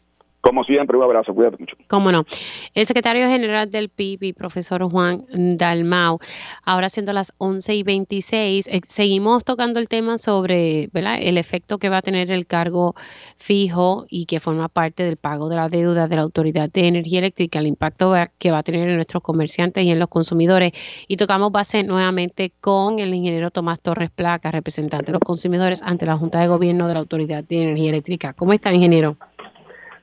como 0.44 0.62
siempre, 0.62 0.94
un 0.98 1.02
abrazo, 1.02 1.34
cuídate 1.34 1.56
mucho. 1.58 1.74
Cómo 1.88 2.12
no. 2.12 2.26
El 2.74 2.84
secretario 2.84 3.26
general 3.28 3.70
del 3.70 3.88
PIB, 3.88 4.34
profesor 4.34 4.86
Juan 4.90 5.24
Dalmau, 5.32 6.18
ahora 6.64 6.90
siendo 6.90 7.14
las 7.14 7.32
11 7.38 7.74
y 7.74 7.82
26, 7.82 8.68
eh, 8.68 8.80
seguimos 8.84 9.42
tocando 9.42 9.80
el 9.80 9.88
tema 9.88 10.18
sobre 10.18 10.90
el 10.92 11.38
efecto 11.38 11.78
que 11.78 11.88
va 11.88 11.96
a 11.98 12.02
tener 12.02 12.30
el 12.30 12.46
cargo 12.46 12.94
fijo 13.38 14.04
y 14.10 14.26
que 14.26 14.38
forma 14.38 14.68
parte 14.68 15.02
del 15.04 15.16
pago 15.16 15.48
de 15.48 15.56
la 15.56 15.70
deuda 15.70 16.08
de 16.08 16.16
la 16.16 16.22
Autoridad 16.22 16.70
de 16.70 16.88
Energía 16.88 17.20
Eléctrica, 17.20 17.58
el 17.58 17.66
impacto 17.66 18.12
que 18.38 18.50
va 18.50 18.58
a 18.58 18.62
tener 18.62 18.86
en 18.86 18.96
nuestros 18.96 19.22
comerciantes 19.22 19.82
y 19.82 19.90
en 19.90 19.98
los 19.98 20.08
consumidores. 20.08 20.72
Y 21.08 21.16
tocamos 21.16 21.52
base 21.52 21.84
nuevamente 21.84 22.52
con 22.60 22.98
el 22.98 23.14
ingeniero 23.14 23.50
Tomás 23.50 23.80
Torres 23.80 24.10
Placa, 24.10 24.50
representante 24.50 25.06
de 25.06 25.12
los 25.12 25.22
consumidores 25.22 25.82
ante 25.82 26.04
la 26.04 26.18
Junta 26.18 26.40
de 26.40 26.48
Gobierno 26.48 26.86
de 26.86 26.92
la 26.92 27.00
Autoridad 27.00 27.42
de 27.42 27.62
Energía 27.62 27.88
Eléctrica. 27.88 28.34
¿Cómo 28.34 28.52
está, 28.52 28.70
ingeniero? 28.70 29.16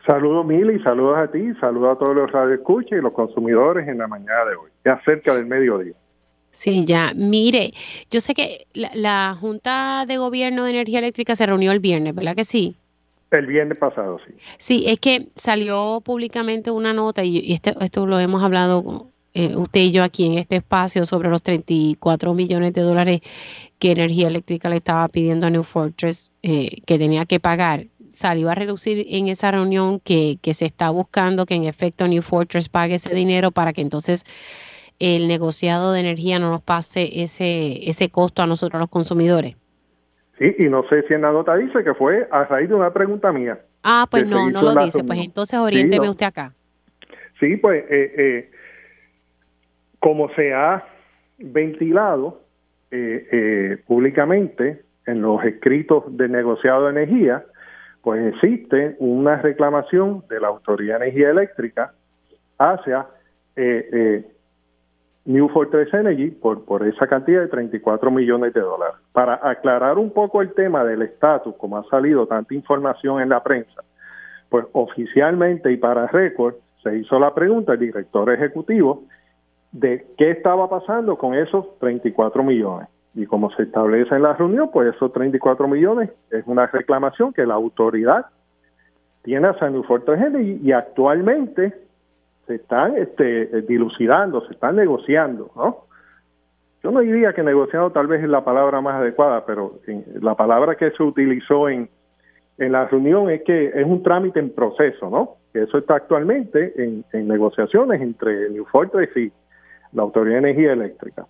Saludos 0.05 0.45
Mili, 0.45 0.81
saludos 0.81 1.17
a 1.17 1.27
ti, 1.31 1.53
saludos 1.59 1.95
a 1.95 1.99
todos 1.99 2.15
los 2.15 2.31
radioescuchas 2.31 2.97
y 2.97 3.01
los 3.01 3.13
consumidores 3.13 3.87
en 3.87 3.99
la 3.99 4.07
mañana 4.07 4.45
de 4.45 4.55
hoy, 4.55 4.71
ya 4.83 4.99
cerca 5.05 5.35
del 5.35 5.45
mediodía. 5.45 5.93
Sí, 6.51 6.85
ya. 6.85 7.13
Mire, 7.15 7.71
yo 8.09 8.19
sé 8.19 8.33
que 8.33 8.67
la, 8.73 9.37
Junta 9.39 10.05
de 10.05 10.17
Gobierno 10.17 10.65
de 10.65 10.71
Energía 10.71 10.99
Eléctrica 10.99 11.35
se 11.35 11.45
reunió 11.45 11.71
el 11.71 11.79
viernes, 11.79 12.13
¿verdad 12.13 12.35
que 12.35 12.43
sí? 12.43 12.75
El 13.31 13.45
viernes 13.45 13.77
pasado, 13.77 14.19
sí. 14.27 14.33
Sí, 14.57 14.83
es 14.87 14.99
que 14.99 15.29
salió 15.35 16.01
públicamente 16.03 16.69
una 16.69 16.91
nota 16.93 17.23
y, 17.23 17.53
este, 17.53 17.73
esto 17.79 18.05
lo 18.05 18.19
hemos 18.19 18.43
hablado 18.43 19.07
eh, 19.33 19.55
usted 19.55 19.79
y 19.79 19.91
yo 19.93 20.03
aquí 20.03 20.25
en 20.25 20.37
este 20.37 20.57
espacio 20.57 21.05
sobre 21.05 21.29
los 21.29 21.41
34 21.41 22.33
millones 22.33 22.73
de 22.73 22.81
dólares 22.81 23.21
que 23.79 23.91
Energía 23.91 24.27
Eléctrica 24.27 24.67
le 24.67 24.77
estaba 24.77 25.07
pidiendo 25.07 25.47
a 25.47 25.49
New 25.49 25.63
Fortress 25.63 26.33
eh, 26.43 26.81
que 26.85 26.97
tenía 26.97 27.25
que 27.25 27.39
pagar 27.39 27.85
salió 28.13 28.49
a 28.49 28.55
reducir 28.55 29.05
en 29.09 29.27
esa 29.27 29.51
reunión 29.51 29.99
que, 29.99 30.37
se 30.53 30.65
está 30.65 30.89
buscando 30.89 31.45
que 31.45 31.55
en 31.55 31.63
efecto 31.63 32.07
New 32.07 32.21
Fortress 32.21 32.69
pague 32.69 32.95
ese 32.95 33.13
dinero 33.13 33.51
para 33.51 33.73
que 33.73 33.81
entonces 33.81 34.25
el 34.99 35.27
negociado 35.27 35.93
de 35.93 36.01
energía 36.01 36.39
no 36.39 36.49
nos 36.51 36.61
pase 36.61 37.23
ese, 37.23 37.89
ese 37.89 38.09
costo 38.09 38.43
a 38.43 38.47
nosotros 38.47 38.79
los 38.79 38.89
consumidores. 38.89 39.55
Sí, 40.37 40.55
y 40.57 40.69
no 40.69 40.87
sé 40.89 41.03
si 41.07 41.13
en 41.13 41.21
la 41.21 41.31
nota 41.31 41.55
dice 41.55 41.83
que 41.83 41.93
fue 41.93 42.27
a 42.31 42.45
raíz 42.45 42.69
de 42.69 42.75
una 42.75 42.91
pregunta 42.91 43.31
mía. 43.31 43.59
Ah, 43.83 44.07
pues 44.09 44.27
no, 44.27 44.49
no 44.49 44.61
lo 44.61 44.75
dice. 44.75 45.03
Pues 45.03 45.19
entonces 45.19 45.59
oriénteme 45.59 46.09
usted 46.09 46.25
acá. 46.25 46.53
Sí, 47.39 47.57
pues 47.57 47.83
eh, 47.89 48.13
eh, 48.17 48.51
como 49.99 50.29
se 50.35 50.53
ha 50.53 50.85
ventilado 51.39 52.43
eh, 52.91 53.77
públicamente 53.87 54.83
en 55.07 55.21
los 55.21 55.43
escritos 55.43 56.05
del 56.15 56.31
negociado 56.31 56.85
de 56.85 56.91
energía, 56.91 57.43
pues 58.01 58.33
existe 58.33 58.95
una 58.99 59.37
reclamación 59.37 60.23
de 60.29 60.39
la 60.39 60.47
Autoridad 60.47 60.99
de 60.99 61.05
Energía 61.05 61.29
Eléctrica 61.29 61.93
hacia 62.57 63.07
eh, 63.55 63.89
eh, 63.91 64.31
New 65.25 65.49
Fortress 65.49 65.93
Energy 65.93 66.31
por, 66.31 66.65
por 66.65 66.85
esa 66.87 67.07
cantidad 67.07 67.41
de 67.41 67.47
34 67.47 68.09
millones 68.09 68.53
de 68.53 68.61
dólares. 68.61 68.95
Para 69.11 69.39
aclarar 69.41 69.97
un 69.97 70.11
poco 70.11 70.41
el 70.41 70.53
tema 70.53 70.83
del 70.83 71.03
estatus, 71.03 71.55
como 71.57 71.77
ha 71.77 71.83
salido 71.89 72.25
tanta 72.25 72.53
información 72.53 73.21
en 73.21 73.29
la 73.29 73.43
prensa, 73.43 73.83
pues 74.49 74.65
oficialmente 74.73 75.71
y 75.71 75.77
para 75.77 76.07
récord 76.07 76.55
se 76.81 76.97
hizo 76.97 77.19
la 77.19 77.33
pregunta 77.33 77.73
al 77.73 77.79
director 77.79 78.31
ejecutivo 78.31 79.03
de 79.71 80.07
qué 80.17 80.31
estaba 80.31 80.69
pasando 80.69 81.17
con 81.17 81.35
esos 81.35 81.77
34 81.79 82.43
millones. 82.43 82.87
Y 83.13 83.25
como 83.25 83.51
se 83.51 83.63
establece 83.63 84.15
en 84.15 84.23
la 84.23 84.33
reunión, 84.33 84.69
pues 84.71 84.95
esos 84.95 85.11
34 85.11 85.67
millones 85.67 86.11
es 86.29 86.43
una 86.45 86.67
reclamación 86.67 87.33
que 87.33 87.45
la 87.45 87.55
autoridad 87.55 88.27
tiene 89.23 89.47
a 89.47 89.59
San 89.59 89.83
Fortress 89.83 90.21
Energy 90.21 90.59
y 90.63 90.71
actualmente 90.71 91.73
se 92.47 92.55
están 92.55 92.97
este, 92.97 93.61
dilucidando, 93.63 94.45
se 94.47 94.53
están 94.53 94.75
negociando, 94.77 95.51
¿no? 95.55 95.85
Yo 96.83 96.89
no 96.89 97.01
diría 97.01 97.33
que 97.33 97.43
negociando 97.43 97.91
tal 97.91 98.07
vez 98.07 98.23
es 98.23 98.29
la 98.29 98.43
palabra 98.43 98.81
más 98.81 98.95
adecuada, 98.95 99.45
pero 99.45 99.79
la 100.19 100.33
palabra 100.33 100.75
que 100.75 100.89
se 100.91 101.03
utilizó 101.03 101.69
en, 101.69 101.89
en 102.57 102.71
la 102.71 102.87
reunión 102.87 103.29
es 103.29 103.43
que 103.43 103.67
es 103.67 103.85
un 103.85 104.01
trámite 104.01 104.39
en 104.39 104.49
proceso, 104.49 105.09
¿no? 105.09 105.35
Que 105.53 105.63
eso 105.63 105.77
está 105.77 105.95
actualmente 105.95 106.73
en, 106.83 107.05
en 107.13 107.27
negociaciones 107.27 108.01
entre 108.01 108.49
New 108.49 108.65
Fortress 108.65 109.15
y 109.15 109.31
la 109.91 110.01
Autoridad 110.01 110.41
de 110.41 110.49
Energía 110.49 110.73
Eléctrica. 110.73 111.27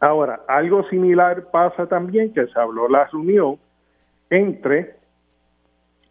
Ahora, 0.00 0.40
algo 0.48 0.82
similar 0.88 1.50
pasa 1.50 1.86
también 1.86 2.32
que 2.32 2.46
se 2.46 2.58
habló 2.58 2.88
la 2.88 3.04
reunión 3.04 3.58
entre 4.30 4.94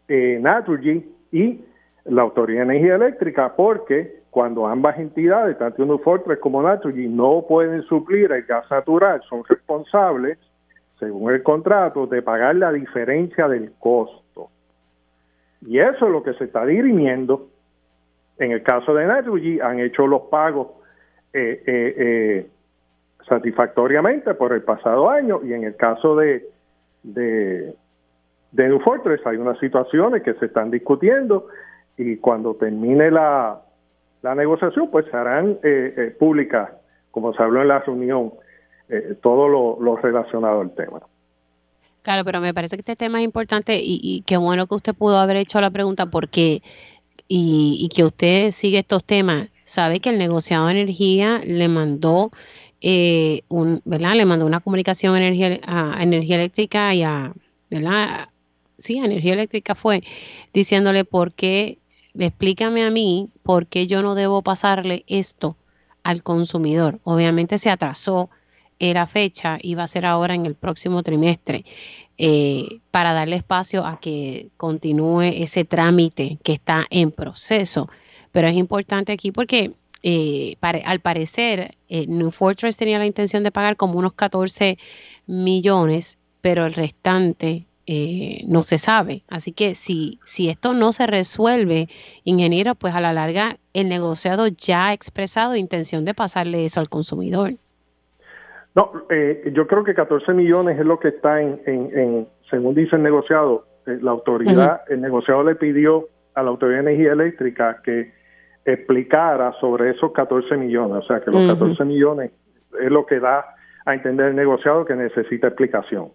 eh, 0.07 0.37
Naturgy 0.39 1.11
y 1.31 1.65
la 2.05 2.21
Autoridad 2.21 2.67
de 2.67 2.75
Energía 2.75 2.95
Eléctrica, 2.95 3.55
porque 3.55 4.19
cuando 4.29 4.67
ambas 4.67 4.99
entidades, 4.99 5.57
tanto 5.57 5.83
New 5.85 5.97
Fortress 5.99 6.39
como 6.39 6.61
Naturgy, 6.61 7.07
no 7.07 7.45
pueden 7.47 7.81
suplir 7.83 8.31
el 8.31 8.43
gas 8.43 8.69
natural, 8.69 9.23
son 9.27 9.43
responsables, 9.43 10.37
según 10.99 11.31
el 11.31 11.41
contrato, 11.41 12.05
de 12.05 12.21
pagar 12.21 12.55
la 12.55 12.71
diferencia 12.71 13.47
del 13.47 13.71
costo. 13.79 14.49
Y 15.65 15.79
eso 15.79 16.05
es 16.05 16.11
lo 16.11 16.21
que 16.21 16.33
se 16.35 16.43
está 16.43 16.63
dirimiendo. 16.63 17.47
En 18.37 18.51
el 18.51 18.61
caso 18.61 18.93
de 18.93 19.05
Naturgy, 19.05 19.59
han 19.59 19.79
hecho 19.79 20.05
los 20.05 20.23
pagos 20.23 20.67
eh, 21.33 21.63
eh, 21.65 21.95
eh 21.97 22.49
satisfactoriamente 23.29 24.33
por 24.33 24.53
el 24.53 24.63
pasado 24.63 25.09
año 25.09 25.39
y 25.43 25.53
en 25.53 25.63
el 25.63 25.75
caso 25.75 26.15
de, 26.15 26.45
de, 27.03 27.73
de 28.51 28.67
New 28.67 28.79
Fortress 28.79 29.25
hay 29.25 29.37
unas 29.37 29.59
situaciones 29.59 30.23
que 30.23 30.33
se 30.33 30.47
están 30.47 30.71
discutiendo 30.71 31.47
y 31.97 32.17
cuando 32.17 32.55
termine 32.55 33.11
la, 33.11 33.61
la 34.21 34.35
negociación 34.35 34.89
pues 34.91 35.05
se 35.09 35.15
harán 35.15 35.59
eh, 35.63 35.93
eh, 35.95 36.15
públicas, 36.17 36.71
como 37.11 37.33
se 37.33 37.43
habló 37.43 37.61
en 37.61 37.67
la 37.69 37.79
reunión, 37.79 38.33
eh, 38.89 39.15
todo 39.21 39.47
lo, 39.47 39.95
relacionado 39.97 40.61
al 40.61 40.71
tema. 40.71 40.99
Claro, 42.01 42.23
pero 42.25 42.41
me 42.41 42.53
parece 42.53 42.75
que 42.75 42.81
este 42.81 42.95
tema 42.95 43.19
es 43.19 43.25
importante 43.25 43.75
y, 43.75 43.99
y 44.01 44.21
qué 44.21 44.37
bueno 44.37 44.65
que 44.67 44.75
usted 44.75 44.95
pudo 44.95 45.19
haber 45.19 45.37
hecho 45.37 45.61
la 45.61 45.69
pregunta 45.69 46.07
porque 46.07 46.61
y, 47.27 47.77
y 47.79 47.89
que 47.89 48.03
usted 48.03 48.51
sigue 48.51 48.79
estos 48.79 49.03
temas. 49.03 49.49
Sabe 49.63 49.99
que 49.99 50.09
el 50.09 50.17
negociado 50.17 50.65
de 50.65 50.71
energía 50.71 51.41
le 51.45 51.67
mandó 51.67 52.31
eh, 52.81 53.41
¿verdad? 53.85 54.15
Le 54.15 54.25
mandó 54.25 54.45
una 54.45 54.59
comunicación 54.59 55.15
a 55.15 55.17
energía, 55.17 56.35
eléctrica 56.35 56.93
y 56.93 57.03
a, 57.03 57.33
¿verdad? 57.69 58.29
Sí, 58.77 58.99
a 58.99 59.05
energía 59.05 59.33
eléctrica 59.33 59.75
fue 59.75 60.01
diciéndole 60.53 61.03
por 61.03 61.33
qué, 61.33 61.79
explícame 62.17 62.83
a 62.83 62.91
mí 62.91 63.29
por 63.43 63.67
qué 63.67 63.87
yo 63.87 64.01
no 64.01 64.15
debo 64.15 64.41
pasarle 64.41 65.03
esto 65.07 65.57
al 66.03 66.23
consumidor. 66.23 66.99
Obviamente 67.03 67.57
se 67.57 67.69
atrasó, 67.69 68.29
era 68.79 69.05
fecha, 69.05 69.57
iba 69.61 69.83
a 69.83 69.87
ser 69.87 70.05
ahora 70.05 70.33
en 70.33 70.45
el 70.45 70.55
próximo 70.55 71.03
trimestre, 71.03 71.65
eh, 72.17 72.79
para 72.91 73.13
darle 73.13 73.35
espacio 73.35 73.85
a 73.85 73.99
que 73.99 74.47
continúe 74.57 75.21
ese 75.21 75.65
trámite 75.65 76.37
que 76.43 76.53
está 76.53 76.85
en 76.89 77.11
proceso. 77.11 77.89
Pero 78.31 78.47
es 78.47 78.55
importante 78.55 79.11
aquí 79.11 79.31
porque 79.31 79.73
eh, 80.03 80.55
al 80.85 80.99
parecer, 80.99 81.75
eh, 81.89 82.05
New 82.07 82.31
Fortress 82.31 82.77
tenía 82.77 82.99
la 82.99 83.05
intención 83.05 83.43
de 83.43 83.51
pagar 83.51 83.75
como 83.75 83.99
unos 83.99 84.13
14 84.13 84.77
millones, 85.27 86.17
pero 86.41 86.65
el 86.65 86.73
restante 86.73 87.65
eh, 87.85 88.43
no 88.47 88.63
se 88.63 88.77
sabe. 88.77 89.23
Así 89.27 89.51
que 89.51 89.75
si, 89.75 90.19
si 90.23 90.49
esto 90.49 90.73
no 90.73 90.93
se 90.93 91.07
resuelve, 91.07 91.87
ingeniero, 92.23 92.75
pues 92.75 92.93
a 92.93 93.01
la 93.01 93.13
larga 93.13 93.57
el 93.73 93.89
negociado 93.89 94.47
ya 94.47 94.87
ha 94.87 94.93
expresado 94.93 95.55
intención 95.55 96.05
de 96.05 96.13
pasarle 96.13 96.65
eso 96.65 96.79
al 96.79 96.89
consumidor. 96.89 97.53
No, 98.75 98.91
yo 99.51 99.67
creo 99.67 99.83
que 99.83 99.95
14 99.95 100.31
millones 100.33 100.79
es 100.79 100.85
lo 100.85 100.99
que 100.99 101.09
está 101.09 101.41
en, 101.41 101.59
en, 101.65 102.27
según 102.49 102.75
dice 102.75 102.95
el 102.95 103.03
negociado, 103.03 103.65
la 103.85 104.11
autoridad, 104.11 104.81
el 104.89 105.01
negociado 105.01 105.43
le 105.43 105.55
pidió 105.55 106.07
a 106.35 106.43
la 106.43 106.49
Autoridad 106.49 106.83
de 106.83 106.91
Energía 106.91 107.13
Eléctrica 107.13 107.81
que 107.83 108.13
explicara 108.73 109.53
sobre 109.59 109.91
esos 109.91 110.11
14 110.11 110.57
millones. 110.57 111.03
O 111.03 111.07
sea, 111.07 111.21
que 111.21 111.31
los 111.31 111.47
14 111.47 111.83
millones 111.85 112.31
es 112.79 112.91
lo 112.91 113.05
que 113.05 113.19
da 113.19 113.45
a 113.85 113.93
entender 113.93 114.27
el 114.27 114.35
negociado 114.35 114.85
que 114.85 114.95
necesita 114.95 115.47
explicación. 115.47 116.09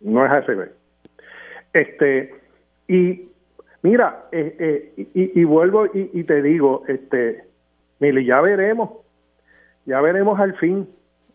No 0.00 0.24
es 0.24 0.32
ASB. 0.32 0.70
Este, 1.72 2.34
y 2.88 3.28
mira, 3.82 4.24
eh, 4.32 4.92
eh, 4.96 5.08
y, 5.14 5.44
vuelvo 5.44 5.86
y, 5.92 6.24
te 6.24 6.42
digo, 6.42 6.84
este, 6.88 7.44
Mili, 8.00 8.24
ya 8.24 8.40
veremos, 8.40 8.90
ya 9.86 10.00
veremos 10.00 10.38
al 10.38 10.54
fin 10.56 10.88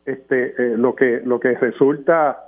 este, 0.06 0.54
eh, 0.58 0.78
lo, 0.78 0.96
que, 0.96 1.22
lo 1.24 1.40
que 1.40 1.56
resulta 1.56 2.44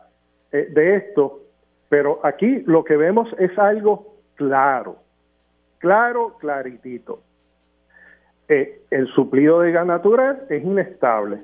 de 0.52 0.96
esto, 0.96 1.41
pero 1.90 2.22
aquí 2.24 2.64
lo 2.66 2.84
que 2.84 2.98
vemos 2.98 3.30
es 3.38 3.56
algo 3.60 4.16
claro, 4.34 4.98
claro, 5.78 6.38
claritito. 6.40 7.22
Eh, 8.52 8.82
el 8.90 9.08
suplido 9.10 9.60
de 9.60 9.72
gas 9.72 9.86
natural 9.86 10.42
es 10.50 10.64
inestable 10.64 11.44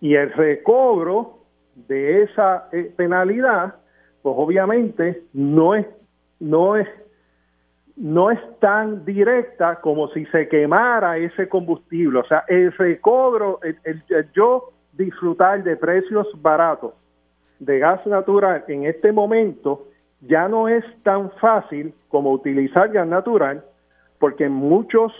y 0.00 0.14
el 0.14 0.32
recobro 0.32 1.40
de 1.74 2.22
esa 2.22 2.68
eh, 2.72 2.90
penalidad, 2.96 3.74
pues 4.22 4.34
obviamente 4.38 5.22
no 5.34 5.74
es, 5.74 5.86
no 6.40 6.76
es, 6.76 6.88
no 7.94 8.30
es 8.30 8.40
tan 8.58 9.04
directa 9.04 9.80
como 9.82 10.08
si 10.08 10.24
se 10.26 10.48
quemara 10.48 11.18
ese 11.18 11.46
combustible. 11.46 12.20
O 12.20 12.24
sea, 12.24 12.44
el 12.48 12.72
recobro, 12.72 13.60
el 13.62 14.02
yo 14.32 14.72
disfrutar 14.94 15.62
de 15.62 15.76
precios 15.76 16.26
baratos 16.40 16.94
de 17.58 17.80
gas 17.80 18.04
natural 18.06 18.64
en 18.68 18.84
este 18.84 19.12
momento 19.12 19.88
ya 20.22 20.48
no 20.48 20.68
es 20.68 20.84
tan 21.02 21.30
fácil 21.32 21.92
como 22.08 22.32
utilizar 22.32 22.88
gas 22.88 23.06
natural, 23.06 23.62
porque 24.18 24.44
en 24.44 24.52
muchos 24.52 25.12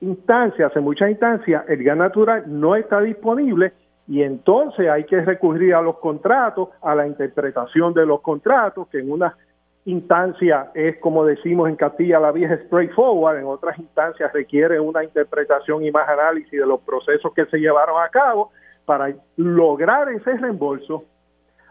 instancias, 0.00 0.74
en 0.76 0.84
muchas 0.84 1.10
instancias, 1.10 1.64
el 1.68 1.82
gas 1.82 1.96
natural 1.96 2.44
no 2.46 2.76
está 2.76 3.00
disponible 3.00 3.72
y 4.06 4.22
entonces 4.22 4.88
hay 4.88 5.04
que 5.04 5.20
recurrir 5.20 5.74
a 5.74 5.82
los 5.82 5.98
contratos, 5.98 6.70
a 6.82 6.94
la 6.94 7.06
interpretación 7.06 7.92
de 7.94 8.06
los 8.06 8.20
contratos, 8.20 8.88
que 8.88 9.00
en 9.00 9.10
una 9.10 9.36
instancia 9.84 10.70
es 10.74 10.98
como 10.98 11.24
decimos 11.24 11.68
en 11.68 11.76
Castilla 11.76 12.20
la 12.20 12.32
vieja 12.32 12.58
straightforward, 12.66 13.38
en 13.38 13.46
otras 13.46 13.78
instancias 13.78 14.32
requiere 14.32 14.78
una 14.78 15.02
interpretación 15.02 15.84
y 15.84 15.90
más 15.90 16.08
análisis 16.08 16.52
de 16.52 16.66
los 16.66 16.80
procesos 16.80 17.32
que 17.34 17.46
se 17.46 17.58
llevaron 17.58 18.02
a 18.02 18.08
cabo 18.08 18.50
para 18.84 19.14
lograr 19.36 20.08
ese 20.10 20.36
reembolso. 20.36 21.04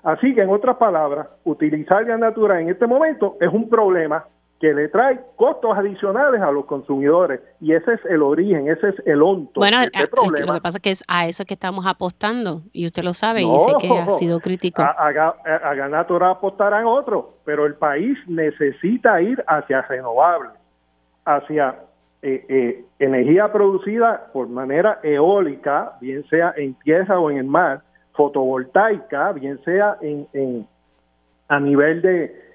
Así 0.03 0.33
que 0.33 0.41
en 0.41 0.49
otras 0.49 0.77
palabras, 0.77 1.27
utilizar 1.43 2.05
gas 2.05 2.19
natural 2.19 2.61
en 2.61 2.69
este 2.69 2.87
momento 2.87 3.37
es 3.39 3.51
un 3.51 3.69
problema 3.69 4.25
que 4.59 4.73
le 4.73 4.87
trae 4.87 5.19
costos 5.35 5.77
adicionales 5.77 6.41
a 6.41 6.51
los 6.51 6.65
consumidores 6.65 7.41
y 7.61 7.73
ese 7.73 7.93
es 7.93 8.05
el 8.05 8.23
origen, 8.23 8.67
ese 8.67 8.89
es 8.89 8.95
el 9.05 9.21
onto. 9.21 9.59
Bueno, 9.59 9.81
este 9.81 10.45
lo 10.45 10.53
que 10.53 10.61
pasa 10.61 10.79
es 10.79 10.81
que 10.81 10.91
es 10.91 11.03
a 11.07 11.27
eso 11.27 11.45
que 11.45 11.53
estamos 11.53 11.85
apostando 11.85 12.63
y 12.73 12.87
usted 12.87 13.03
lo 13.03 13.13
sabe 13.13 13.43
y 13.43 13.59
sé 13.59 13.73
que 13.79 13.97
ha 13.97 14.09
sido 14.09 14.39
crítico. 14.39 14.81
A, 14.81 14.95
a, 14.97 15.35
a 15.69 16.31
apostarán 16.31 16.85
otros, 16.85 17.25
pero 17.45 17.65
el 17.65 17.75
país 17.75 18.17
necesita 18.27 19.21
ir 19.21 19.43
hacia 19.47 19.83
renovables, 19.83 20.51
hacia 21.25 21.75
eh, 22.23 22.45
eh, 22.49 22.85
energía 22.97 23.51
producida 23.51 24.27
por 24.33 24.49
manera 24.49 24.99
eólica, 25.03 25.93
bien 26.01 26.27
sea 26.29 26.53
en 26.57 26.73
tierra 26.79 27.19
o 27.19 27.29
en 27.29 27.37
el 27.37 27.45
mar, 27.45 27.81
fotovoltaica, 28.13 29.33
bien 29.33 29.59
sea 29.63 29.97
en, 30.01 30.27
en 30.33 30.67
a 31.47 31.59
nivel 31.59 32.01
de 32.01 32.46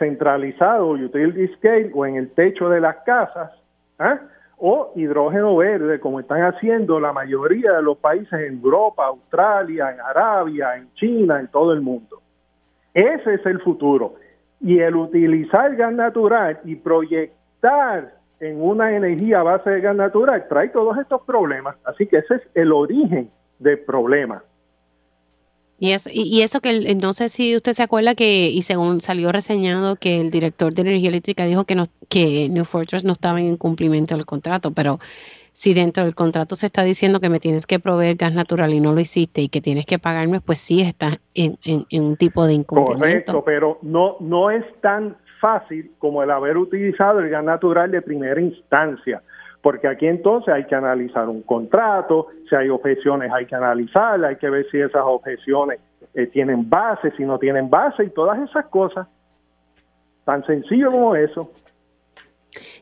centralizado, 0.00 0.90
utility 0.90 1.46
scale 1.54 1.90
o 1.94 2.04
en 2.04 2.16
el 2.16 2.30
techo 2.30 2.68
de 2.68 2.80
las 2.80 2.96
casas, 3.04 3.52
¿ah? 4.00 4.18
o 4.56 4.92
hidrógeno 4.96 5.56
verde, 5.56 6.00
como 6.00 6.18
están 6.18 6.42
haciendo 6.42 6.98
la 6.98 7.12
mayoría 7.12 7.72
de 7.72 7.82
los 7.82 7.98
países 7.98 8.32
en 8.32 8.60
Europa, 8.62 9.06
Australia, 9.06 9.92
en 9.92 10.00
Arabia, 10.00 10.76
en 10.76 10.92
China, 10.94 11.38
en 11.38 11.48
todo 11.48 11.72
el 11.72 11.80
mundo. 11.80 12.20
Ese 12.92 13.34
es 13.34 13.46
el 13.46 13.60
futuro. 13.60 14.14
Y 14.60 14.80
el 14.80 14.96
utilizar 14.96 15.76
gas 15.76 15.92
natural 15.92 16.58
y 16.64 16.76
proyectar 16.76 18.12
en 18.40 18.60
una 18.60 18.94
energía 18.94 19.42
base 19.42 19.70
de 19.70 19.80
gas 19.80 19.96
natural 19.96 20.46
trae 20.48 20.68
todos 20.68 20.98
estos 20.98 21.22
problemas. 21.22 21.76
Así 21.84 22.06
que 22.06 22.18
ese 22.18 22.34
es 22.36 22.42
el 22.54 22.72
origen 22.72 23.30
del 23.58 23.78
problema. 23.80 24.42
Y, 25.80 25.96
y, 26.12 26.42
eso 26.42 26.60
que 26.60 26.94
no 26.94 27.14
sé 27.14 27.30
si 27.30 27.56
usted 27.56 27.72
se 27.72 27.82
acuerda 27.82 28.14
que, 28.14 28.50
y 28.50 28.60
según 28.60 29.00
salió 29.00 29.32
reseñado, 29.32 29.96
que 29.96 30.20
el 30.20 30.30
director 30.30 30.74
de 30.74 30.82
energía 30.82 31.08
eléctrica 31.08 31.46
dijo 31.46 31.64
que, 31.64 31.74
no, 31.74 31.86
que 32.10 32.50
New 32.50 32.66
Fortress 32.66 33.02
no 33.02 33.14
estaba 33.14 33.40
en 33.40 33.56
cumplimiento 33.56 34.14
del 34.14 34.26
contrato, 34.26 34.72
pero 34.72 35.00
si 35.52 35.72
dentro 35.72 36.04
del 36.04 36.14
contrato 36.14 36.54
se 36.54 36.66
está 36.66 36.82
diciendo 36.82 37.18
que 37.18 37.30
me 37.30 37.40
tienes 37.40 37.66
que 37.66 37.80
proveer 37.80 38.16
gas 38.16 38.34
natural 38.34 38.74
y 38.74 38.80
no 38.80 38.92
lo 38.92 39.00
hiciste 39.00 39.40
y 39.40 39.48
que 39.48 39.62
tienes 39.62 39.86
que 39.86 39.98
pagarme, 39.98 40.42
pues 40.42 40.58
sí 40.58 40.82
estás 40.82 41.18
en, 41.32 41.56
un 41.92 42.16
tipo 42.18 42.46
de 42.46 42.52
incumplimiento. 42.52 43.32
Correcto, 43.32 43.42
pero 43.46 43.78
no, 43.80 44.18
no 44.20 44.50
es 44.50 44.64
tan 44.82 45.16
fácil 45.40 45.92
como 45.98 46.22
el 46.22 46.30
haber 46.30 46.58
utilizado 46.58 47.20
el 47.20 47.30
gas 47.30 47.42
natural 47.42 47.90
de 47.90 48.02
primera 48.02 48.38
instancia 48.38 49.22
porque 49.62 49.88
aquí 49.88 50.06
entonces 50.06 50.52
hay 50.52 50.64
que 50.64 50.74
analizar 50.74 51.28
un 51.28 51.42
contrato, 51.42 52.28
si 52.48 52.56
hay 52.56 52.68
objeciones 52.68 53.30
hay 53.32 53.46
que 53.46 53.54
analizarlas, 53.54 54.30
hay 54.30 54.36
que 54.36 54.48
ver 54.48 54.66
si 54.70 54.78
esas 54.78 55.02
objeciones 55.04 55.80
eh, 56.14 56.26
tienen 56.26 56.68
base, 56.68 57.12
si 57.16 57.24
no 57.24 57.38
tienen 57.38 57.68
base 57.68 58.04
y 58.04 58.10
todas 58.10 58.38
esas 58.48 58.66
cosas. 58.66 59.06
Tan 60.24 60.44
sencillo 60.46 60.90
como 60.90 61.14
eso. 61.14 61.52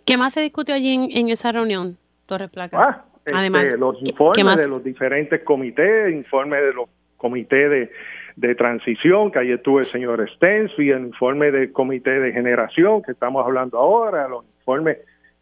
¿Qué 0.04 0.16
más 0.16 0.32
se 0.32 0.40
discutió 0.40 0.74
allí 0.74 1.10
en, 1.12 1.28
esa 1.28 1.52
reunión, 1.52 1.98
Torres 2.26 2.50
Placa? 2.50 2.78
Ah, 2.80 3.04
este, 3.18 3.32
Además, 3.34 3.64
los 3.78 4.00
informes 4.00 4.56
de 4.56 4.68
los 4.68 4.82
diferentes 4.82 5.42
comités, 5.42 6.12
informes 6.12 6.62
de 6.62 6.72
los 6.72 6.88
comités 7.16 7.90
de, 8.36 8.54
transición, 8.54 9.30
que 9.32 9.40
ahí 9.40 9.50
estuvo 9.50 9.80
el 9.80 9.86
señor 9.86 10.24
y 10.78 10.90
el 10.90 11.06
informe 11.06 11.50
del 11.50 11.72
comité 11.72 12.20
de 12.20 12.32
generación 12.32 13.02
que 13.02 13.12
estamos 13.12 13.44
hablando 13.44 13.78
ahora, 13.78 14.28
los 14.28 14.44
informes 14.60 14.98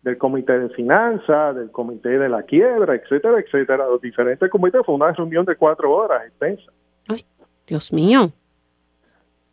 del 0.06 0.18
comité 0.18 0.56
de 0.56 0.68
finanzas, 0.68 1.56
del 1.56 1.72
comité 1.72 2.10
de 2.10 2.28
la 2.28 2.44
quiebra, 2.44 2.94
etcétera, 2.94 3.40
etcétera, 3.40 3.88
los 3.88 4.00
diferentes 4.00 4.48
comités. 4.48 4.80
Fue 4.86 4.94
una 4.94 5.10
reunión 5.10 5.44
de 5.44 5.56
cuatro 5.56 5.92
horas 5.92 6.24
extensa. 6.24 6.70
Ay, 7.08 7.22
Dios 7.66 7.92
mío. 7.92 8.30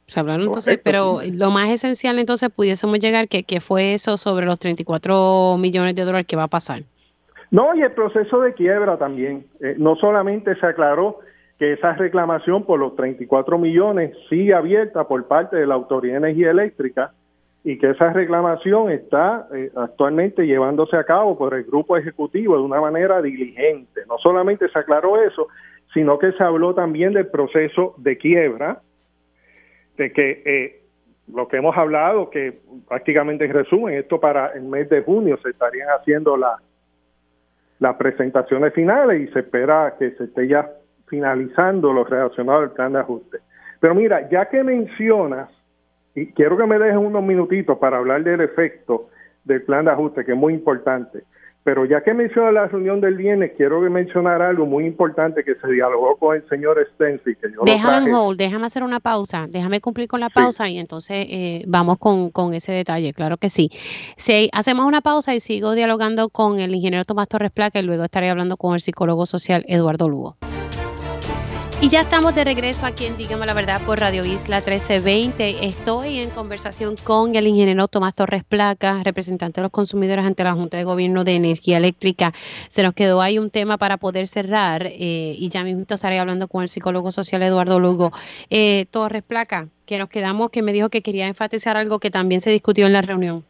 Se 0.05 0.19
hablaron 0.19 0.45
entonces, 0.45 0.79
pero 0.83 1.21
lo 1.33 1.49
más 1.49 1.69
esencial 1.69 2.19
entonces 2.19 2.51
pudiésemos 2.51 2.99
llegar, 2.99 3.27
que, 3.29 3.41
que 3.41 3.61
fue 3.61 3.95
eso 3.95 4.15
sobre 4.17 4.45
los 4.45 4.59
34 4.59 5.57
millones 5.57 5.95
de 5.95 6.03
dólares 6.03 6.27
que 6.27 6.35
va 6.35 6.43
a 6.43 6.47
pasar. 6.47 6.83
No, 7.49 7.73
y 7.73 7.81
el 7.81 7.91
proceso 7.93 8.41
de 8.41 8.53
quiebra 8.53 8.97
también. 8.97 9.47
Eh, 9.59 9.73
no 9.79 9.95
solamente 9.95 10.55
se 10.59 10.67
aclaró 10.67 11.17
que 11.57 11.73
esa 11.73 11.93
reclamación 11.93 12.63
por 12.63 12.79
los 12.79 12.95
34 12.95 13.57
millones 13.57 14.15
sigue 14.29 14.53
abierta 14.53 15.07
por 15.07 15.25
parte 15.25 15.55
de 15.57 15.65
la 15.65 15.73
Autoridad 15.73 16.13
de 16.13 16.27
Energía 16.27 16.51
Eléctrica, 16.51 17.11
y 17.63 17.77
que 17.77 17.91
esa 17.91 18.11
reclamación 18.11 18.91
está 18.91 19.47
eh, 19.53 19.71
actualmente 19.75 20.45
llevándose 20.45 20.97
a 20.97 21.05
cabo 21.05 21.37
por 21.37 21.53
el 21.53 21.63
grupo 21.63 21.95
ejecutivo 21.95 22.57
de 22.57 22.63
una 22.63 22.81
manera 22.81 23.21
diligente. 23.21 24.01
No 24.07 24.17
solamente 24.17 24.67
se 24.67 24.77
aclaró 24.77 25.21
eso, 25.21 25.47
sino 25.93 26.19
que 26.19 26.33
se 26.33 26.43
habló 26.43 26.73
también 26.73 27.13
del 27.13 27.27
proceso 27.27 27.95
de 27.97 28.17
quiebra, 28.17 28.81
de 29.97 30.11
que 30.11 30.43
eh, 30.45 30.81
lo 31.31 31.47
que 31.47 31.57
hemos 31.57 31.77
hablado, 31.77 32.29
que 32.29 32.59
prácticamente 32.87 33.45
en 33.45 33.53
resumen, 33.53 33.95
esto 33.95 34.19
para 34.19 34.47
el 34.47 34.63
mes 34.63 34.89
de 34.89 35.01
junio 35.01 35.37
se 35.41 35.51
estarían 35.51 35.87
haciendo 35.89 36.35
la, 36.35 36.57
las 37.79 37.95
presentaciones 37.95 38.73
finales 38.73 39.21
y 39.21 39.31
se 39.31 39.39
espera 39.39 39.95
que 39.97 40.11
se 40.11 40.25
esté 40.25 40.49
ya 40.49 40.69
finalizando 41.07 41.93
lo 41.93 42.03
relacionado 42.03 42.59
al 42.59 42.71
plan 42.71 42.91
de 42.91 42.99
ajuste. 42.99 43.37
Pero 43.79 43.95
mira, 43.95 44.29
ya 44.29 44.49
que 44.49 44.63
mencionas 44.63 45.49
y 46.15 46.27
quiero 46.27 46.57
que 46.57 46.65
me 46.65 46.77
dejen 46.77 46.99
unos 46.99 47.23
minutitos 47.23 47.77
para 47.77 47.97
hablar 47.97 48.23
del 48.23 48.41
efecto 48.41 49.09
del 49.43 49.61
plan 49.63 49.85
de 49.85 49.91
ajuste, 49.91 50.23
que 50.23 50.31
es 50.31 50.37
muy 50.37 50.53
importante. 50.53 51.23
Pero 51.63 51.85
ya 51.85 52.03
que 52.03 52.13
mencioné 52.13 52.51
la 52.51 52.67
reunión 52.67 52.99
del 52.99 53.15
viernes, 53.15 53.53
quiero 53.55 53.79
mencionar 53.89 54.41
algo 54.41 54.65
muy 54.65 54.85
importante 54.85 55.45
que 55.45 55.55
se 55.55 55.67
dialogó 55.69 56.17
con 56.17 56.35
el 56.35 56.47
señor 56.49 56.77
Stensi. 56.93 57.35
Que 57.35 57.47
déjame 57.65 58.09
en 58.09 58.13
hold, 58.13 58.37
déjame 58.37 58.65
hacer 58.65 58.83
una 58.83 58.99
pausa, 58.99 59.45
déjame 59.47 59.79
cumplir 59.79 60.09
con 60.09 60.19
la 60.19 60.29
pausa 60.29 60.67
y 60.67 60.77
entonces 60.77 61.25
eh, 61.29 61.63
vamos 61.65 61.99
con, 61.99 62.31
con, 62.31 62.53
ese 62.53 62.73
detalle, 62.73 63.13
claro 63.13 63.37
que 63.37 63.49
sí. 63.49 63.69
Si 64.17 64.49
hacemos 64.51 64.85
una 64.85 64.99
pausa 64.99 65.33
y 65.35 65.39
sigo 65.39 65.73
dialogando 65.73 66.27
con 66.27 66.59
el 66.59 66.75
ingeniero 66.75 67.05
Tomás 67.05 67.29
Torres 67.29 67.51
Placa 67.51 67.79
y 67.79 67.83
luego 67.83 68.03
estaré 68.03 68.29
hablando 68.29 68.57
con 68.57 68.73
el 68.73 68.81
psicólogo 68.81 69.25
social 69.25 69.63
Eduardo 69.67 70.09
Lugo. 70.09 70.35
Y 71.83 71.89
ya 71.89 71.99
estamos 71.99 72.33
de 72.33 72.45
regreso 72.45 72.85
aquí 72.85 73.07
en 73.07 73.17
Dígame 73.17 73.45
la 73.45 73.53
Verdad 73.53 73.81
por 73.81 73.99
Radio 73.99 74.23
Isla 74.23 74.59
1320. 74.61 75.65
Estoy 75.65 76.19
en 76.19 76.29
conversación 76.29 76.95
con 77.03 77.35
el 77.35 77.45
ingeniero 77.45 77.89
Tomás 77.89 78.15
Torres 78.15 78.45
Placa, 78.45 79.03
representante 79.03 79.59
de 79.59 79.63
los 79.63 79.71
consumidores 79.71 80.23
ante 80.23 80.45
la 80.45 80.53
Junta 80.53 80.77
de 80.77 80.85
Gobierno 80.85 81.25
de 81.25 81.35
Energía 81.35 81.75
Eléctrica. 81.75 82.31
Se 82.69 82.83
nos 82.83 82.93
quedó 82.93 83.21
ahí 83.21 83.37
un 83.37 83.49
tema 83.49 83.77
para 83.77 83.97
poder 83.97 84.27
cerrar 84.27 84.85
eh, 84.85 85.35
y 85.37 85.49
ya 85.49 85.65
mismo 85.65 85.83
estaré 85.89 86.19
hablando 86.19 86.47
con 86.47 86.63
el 86.63 86.69
psicólogo 86.69 87.11
social 87.11 87.43
Eduardo 87.43 87.81
Lugo. 87.81 88.13
Eh, 88.49 88.85
Torres 88.89 89.23
Placa, 89.23 89.67
que 89.85 89.99
nos 89.99 90.07
quedamos, 90.07 90.51
que 90.51 90.61
me 90.61 90.71
dijo 90.71 90.87
que 90.87 91.01
quería 91.01 91.27
enfatizar 91.27 91.75
algo 91.75 91.99
que 91.99 92.11
también 92.11 92.39
se 92.39 92.49
discutió 92.49 92.87
en 92.87 92.93
la 92.93 93.01
reunión. 93.01 93.43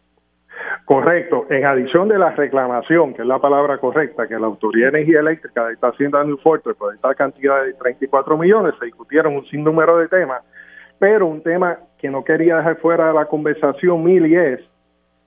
Correcto. 0.85 1.45
En 1.49 1.65
adición 1.65 2.07
de 2.09 2.17
la 2.17 2.31
reclamación, 2.31 3.13
que 3.13 3.21
es 3.21 3.27
la 3.27 3.39
palabra 3.39 3.77
correcta, 3.77 4.27
que 4.27 4.37
la 4.37 4.47
Autoridad 4.47 4.91
de 4.91 4.99
Energía 4.99 5.21
Eléctrica 5.21 5.71
está 5.71 5.87
haciendo 5.89 6.17
a 6.17 6.23
New 6.23 6.37
Fortress 6.37 6.75
por 6.75 6.93
esta 6.93 7.15
cantidad 7.15 7.63
de 7.63 7.73
34 7.73 8.37
millones, 8.37 8.75
se 8.79 8.85
discutieron 8.85 9.35
un 9.35 9.45
sinnúmero 9.45 9.97
de 9.97 10.07
temas, 10.07 10.43
pero 10.99 11.27
un 11.27 11.41
tema 11.41 11.77
que 11.97 12.09
no 12.09 12.23
quería 12.23 12.57
dejar 12.57 12.77
fuera 12.77 13.07
de 13.07 13.13
la 13.13 13.25
conversación, 13.25 14.03
Mili, 14.03 14.35
es 14.35 14.59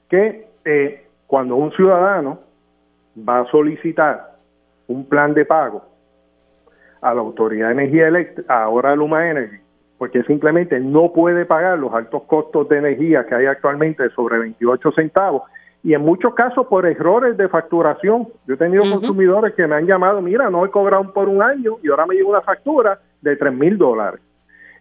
que 0.08 0.46
eh, 0.64 1.06
cuando 1.26 1.56
un 1.56 1.72
ciudadano 1.72 2.40
va 3.16 3.40
a 3.40 3.46
solicitar 3.46 4.36
un 4.88 5.08
plan 5.08 5.34
de 5.34 5.44
pago 5.44 5.84
a 7.00 7.14
la 7.14 7.20
Autoridad 7.20 7.68
de 7.68 7.72
Energía 7.72 8.08
Eléctrica, 8.08 8.62
ahora 8.62 8.94
Luma 8.94 9.28
Energy, 9.28 9.58
porque 9.98 10.22
simplemente 10.24 10.78
no 10.80 11.12
puede 11.12 11.46
pagar 11.46 11.78
los 11.78 11.92
altos 11.94 12.22
costos 12.24 12.68
de 12.68 12.78
energía 12.78 13.26
que 13.26 13.34
hay 13.34 13.46
actualmente 13.46 14.08
sobre 14.10 14.38
28 14.38 14.92
centavos 14.92 15.42
y 15.86 15.94
en 15.94 16.02
muchos 16.02 16.34
casos 16.34 16.66
por 16.66 16.84
errores 16.84 17.36
de 17.36 17.48
facturación. 17.48 18.26
Yo 18.46 18.54
he 18.54 18.56
tenido 18.56 18.82
consumidores 18.82 19.54
que 19.54 19.68
me 19.68 19.76
han 19.76 19.86
llamado, 19.86 20.20
mira, 20.20 20.50
no 20.50 20.66
he 20.66 20.70
cobrado 20.70 21.12
por 21.12 21.28
un 21.28 21.40
año 21.40 21.76
y 21.80 21.88
ahora 21.88 22.06
me 22.06 22.16
llega 22.16 22.28
una 22.28 22.40
factura 22.40 22.98
de 23.20 23.36
3 23.36 23.54
mil 23.54 23.78
dólares. 23.78 24.20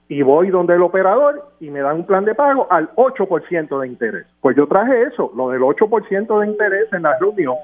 Y 0.07 0.23
voy 0.23 0.49
donde 0.49 0.73
el 0.73 0.81
operador 0.81 1.51
y 1.59 1.69
me 1.69 1.81
dan 1.81 1.97
un 1.97 2.05
plan 2.07 2.25
de 2.25 2.33
pago 2.33 2.65
al 2.71 2.89
8% 2.95 3.79
de 3.81 3.87
interés. 3.87 4.25
Pues 4.41 4.57
yo 4.57 4.65
traje 4.65 5.03
eso, 5.03 5.31
lo 5.35 5.49
del 5.49 5.61
8% 5.61 6.39
de 6.39 6.47
interés 6.47 6.91
en 6.91 7.03
la 7.03 7.17
reunión. 7.19 7.55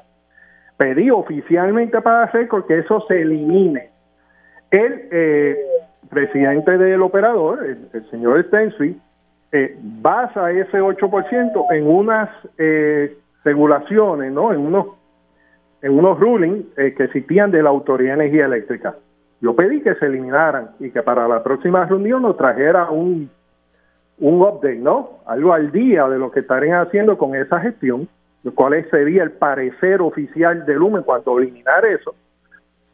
Pedí 0.77 1.09
oficialmente 1.09 1.99
para 1.99 2.25
hacer 2.25 2.47
que 2.67 2.77
eso 2.77 3.03
se 3.07 3.21
elimine. 3.21 3.89
El 4.69 5.07
eh, 5.11 5.57
presidente 6.11 6.77
del 6.77 7.01
operador, 7.01 7.65
el, 7.65 8.09
señor 8.11 8.43
Stensby, 8.45 8.99
eh, 9.51 9.77
basa 9.81 10.51
ese 10.51 10.79
8% 10.79 11.65
en 11.71 11.87
unas 11.87 12.29
eh, 12.57 13.17
regulaciones, 13.43 14.31
¿no? 14.31 14.53
En 14.53 14.59
unos, 14.59 14.87
en 15.81 15.97
rulings 15.97 16.65
eh, 16.77 16.93
que 16.95 17.05
existían 17.05 17.49
de 17.49 17.63
la 17.63 17.69
Autoridad 17.69 18.17
de 18.17 18.25
Energía 18.25 18.45
Eléctrica. 18.45 18.95
Yo 19.39 19.55
pedí 19.55 19.81
que 19.81 19.95
se 19.95 20.05
eliminaran 20.05 20.71
y 20.79 20.91
que 20.91 21.01
para 21.01 21.27
la 21.27 21.41
próxima 21.41 21.85
reunión 21.85 22.21
nos 22.21 22.37
trajera 22.37 22.91
un, 22.91 23.29
un 24.19 24.41
update, 24.41 24.75
¿no? 24.75 25.21
Algo 25.25 25.53
al 25.53 25.71
día 25.71 26.07
de 26.07 26.19
lo 26.19 26.29
que 26.29 26.41
estarían 26.41 26.81
haciendo 26.81 27.17
con 27.17 27.35
esa 27.35 27.59
gestión, 27.61 28.07
cuál 28.53 28.85
sería 28.91 29.23
el 29.23 29.31
parecer 29.31 30.01
oficial 30.01 30.65
de 30.65 30.75
Lumen 30.75 31.03
cuando 31.03 31.39
eliminar 31.39 31.85
eso 31.85 32.13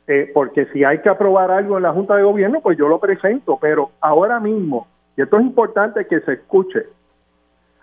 eh, 0.07 0.31
porque 0.33 0.65
si 0.67 0.85
hay 0.85 0.99
que 0.99 1.09
aprobar 1.09 1.51
algo 1.51 1.75
en 1.75 1.83
la 1.83 1.91
Junta 1.91 2.15
de 2.15 2.23
Gobierno, 2.23 2.61
pues 2.61 2.77
yo 2.77 2.87
lo 2.87 2.97
presento, 2.97 3.57
pero 3.59 3.91
ahora 3.99 4.39
mismo, 4.39 4.87
y 5.17 5.21
esto 5.21 5.37
es 5.37 5.43
importante 5.43 6.07
que 6.07 6.21
se 6.21 6.33
escuche, 6.33 6.85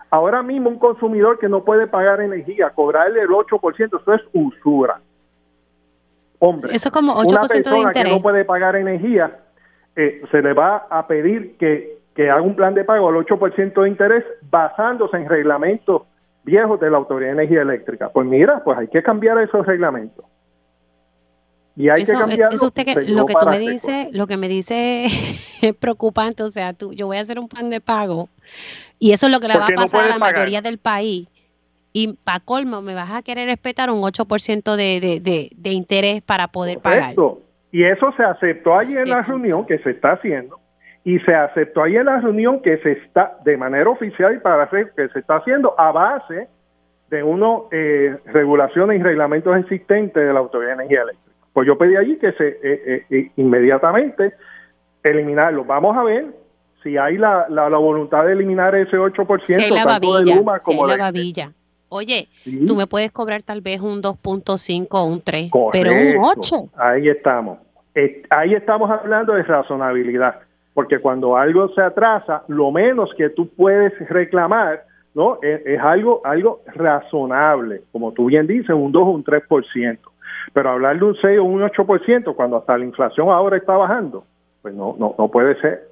ahora 0.09 0.41
mismo 0.41 0.69
un 0.69 0.79
consumidor 0.79 1.37
que 1.37 1.47
no 1.47 1.63
puede 1.63 1.85
pagar 1.85 2.21
energía, 2.21 2.71
cobrarle 2.71 3.21
el 3.21 3.29
8%, 3.29 4.01
eso 4.01 4.13
es 4.13 4.21
usura. 4.33 4.99
Hombre, 6.39 6.73
eso 6.73 6.89
como 6.89 7.13
8% 7.13 7.31
una 7.31 7.41
persona 7.41 7.75
de 7.75 7.81
interés. 7.81 8.03
que 8.03 8.09
no 8.09 8.21
puede 8.23 8.43
pagar 8.43 8.75
energía, 8.75 9.39
eh, 9.95 10.23
se 10.31 10.41
le 10.41 10.53
va 10.53 10.87
a 10.89 11.05
pedir 11.05 11.57
que, 11.57 11.99
que 12.15 12.31
haga 12.31 12.41
un 12.41 12.55
plan 12.55 12.73
de 12.73 12.85
pago 12.85 13.07
al 13.09 13.15
8% 13.15 13.83
de 13.83 13.87
interés 13.87 14.25
basándose 14.49 15.15
en 15.15 15.29
reglamentos 15.29 16.01
viejos 16.43 16.79
de 16.79 16.89
la 16.89 16.97
Autoridad 16.97 17.29
de 17.29 17.43
Energía 17.43 17.61
Eléctrica. 17.61 18.09
Pues 18.09 18.25
mira, 18.25 18.63
pues 18.63 18.79
hay 18.79 18.87
que 18.87 19.03
cambiar 19.03 19.39
esos 19.39 19.63
reglamentos 19.65 20.25
y 21.75 21.89
hay 21.89 22.03
que 22.03 22.13
cambiarlo. 22.13 22.55
Eso 22.55 22.67
usted 22.67 22.85
que, 22.85 22.95
lo 23.11 23.25
que 23.25 23.33
tú 23.33 23.49
me 23.49 23.59
dices, 23.59 24.07
lo 24.11 24.27
que 24.27 24.37
me 24.37 24.47
dice 24.47 25.05
es 25.61 25.75
preocupante, 25.75 26.43
o 26.43 26.47
sea, 26.47 26.73
tú, 26.73 26.93
yo 26.93 27.07
voy 27.07 27.17
a 27.17 27.21
hacer 27.21 27.39
un 27.39 27.47
plan 27.47 27.69
de 27.69 27.81
pago 27.81 28.29
y 28.99 29.11
eso 29.11 29.25
es 29.25 29.31
lo 29.31 29.39
que 29.39 29.47
le 29.47 29.57
va 29.57 29.67
a 29.67 29.75
pasar 29.75 30.05
a 30.05 30.09
la 30.09 30.19
mayoría 30.19 30.61
del 30.61 30.77
país. 30.77 31.27
Y 31.91 32.13
para 32.25 32.41
colmo, 32.41 32.81
me 32.81 32.93
vas 32.93 33.11
a 33.11 33.21
querer 33.21 33.47
respetar 33.47 33.89
un 33.89 34.01
8% 34.01 34.75
de, 34.75 34.99
de, 34.99 35.19
de, 35.21 35.49
de 35.55 35.69
interés 35.71 36.21
para 36.21 36.49
poder 36.49 36.79
pagar. 36.79 37.15
Y 37.71 37.83
eso 37.83 38.13
se 38.17 38.23
aceptó 38.23 38.77
allí 38.77 38.97
en 38.97 39.09
la 39.09 39.21
reunión 39.21 39.65
que 39.65 39.79
se 39.79 39.91
está 39.91 40.13
haciendo 40.13 40.59
y 41.05 41.19
se 41.19 41.33
aceptó 41.33 41.83
ahí 41.83 41.95
en 41.95 42.05
la 42.05 42.19
reunión 42.19 42.61
que 42.61 42.77
se 42.79 42.93
está 42.93 43.37
de 43.45 43.55
manera 43.57 43.89
oficial 43.89 44.35
y 44.35 44.39
para 44.39 44.63
hacer 44.63 44.91
que 44.95 45.07
se 45.09 45.19
está 45.19 45.37
haciendo 45.37 45.79
a 45.79 45.91
base 45.91 46.47
de 47.09 47.23
uno 47.23 47.67
eh, 47.71 48.17
regulaciones 48.25 48.99
y 48.99 49.03
reglamentos 49.03 49.55
existentes 49.57 50.25
de 50.25 50.33
la 50.33 50.39
Autoridad 50.39 50.69
de 50.69 50.83
Energía 50.83 51.03
Eléctrica. 51.03 51.24
Pues 51.55 51.65
yo 51.65 51.77
pedí 51.77 51.95
allí 51.95 52.17
que 52.17 52.33
se 52.33 52.47
eh, 52.49 52.59
eh, 52.63 53.05
eh, 53.09 53.31
inmediatamente 53.37 54.33
eliminarlo. 55.01 55.63
Vamos 55.63 55.95
a 55.95 56.03
ver 56.03 56.25
si 56.83 56.97
hay 56.97 57.17
la, 57.17 57.45
la, 57.47 57.69
voluntad 57.69 58.25
de 58.25 58.33
eliminar 58.33 58.75
ese 58.75 58.97
8%, 58.97 59.83
tanto 59.85 60.17
de 60.17 60.35
Luma 60.35 60.59
como 60.59 60.85
de, 60.85 61.49
oye, 61.87 62.27
tú 62.67 62.75
me 62.75 62.87
puedes 62.87 63.13
cobrar 63.13 63.41
tal 63.41 63.61
vez 63.61 63.79
un 63.79 64.01
2.5 64.01 64.87
o 64.91 65.05
un 65.05 65.21
3, 65.21 65.49
pero 65.71 65.93
un 65.93 66.25
8. 66.25 66.55
Ahí 66.75 67.07
estamos. 67.07 67.59
Ahí 68.29 68.53
estamos 68.53 68.91
hablando 68.91 69.31
de 69.31 69.43
razonabilidad, 69.43 70.41
porque 70.73 70.99
cuando 70.99 71.37
algo 71.37 71.69
se 71.69 71.81
atrasa, 71.81 72.43
lo 72.49 72.69
menos 72.69 73.11
que 73.17 73.29
tú 73.29 73.47
puedes 73.47 73.93
reclamar 74.09 74.83
¿no? 75.15 75.39
Es, 75.41 75.79
algo, 75.79 76.21
algo 76.25 76.61
razonable, 76.75 77.83
como 77.93 78.11
tú 78.11 78.25
bien 78.25 78.45
dices, 78.45 78.71
un 78.71 78.91
2 78.91 79.01
o 79.01 79.11
un 79.11 79.23
3%. 79.23 79.97
Pero 80.53 80.69
hablar 80.69 80.99
de 80.99 81.05
un 81.05 81.15
6 81.15 81.39
o 81.39 81.43
un 81.43 81.61
8% 81.61 82.35
cuando 82.35 82.57
hasta 82.57 82.77
la 82.77 82.85
inflación 82.85 83.29
ahora 83.29 83.57
está 83.57 83.75
bajando, 83.75 84.25
pues 84.61 84.73
no, 84.73 84.95
no, 84.97 85.15
no 85.17 85.29
puede 85.29 85.59
ser. 85.61 85.89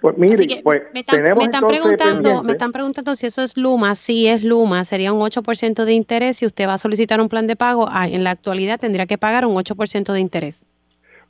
Pues 0.00 0.18
mire, 0.18 0.60
pues 0.62 0.82
me 0.92 1.00
están, 1.00 1.16
tenemos 1.16 1.38
me 1.38 1.44
están 1.44 1.66
preguntando, 1.66 2.42
me 2.42 2.52
están 2.52 2.72
preguntando 2.72 3.16
si 3.16 3.26
eso 3.26 3.42
es 3.42 3.56
Luma, 3.56 3.94
si 3.94 4.28
es 4.28 4.44
Luma, 4.44 4.84
sería 4.84 5.12
un 5.12 5.20
8% 5.20 5.84
de 5.84 5.92
interés. 5.92 6.36
Si 6.36 6.46
usted 6.46 6.66
va 6.66 6.74
a 6.74 6.78
solicitar 6.78 7.20
un 7.20 7.28
plan 7.28 7.46
de 7.46 7.56
pago, 7.56 7.86
ah, 7.88 8.06
en 8.06 8.22
la 8.22 8.30
actualidad 8.30 8.78
tendría 8.78 9.06
que 9.06 9.18
pagar 9.18 9.46
un 9.46 9.54
8% 9.54 10.12
de 10.12 10.20
interés. 10.20 10.70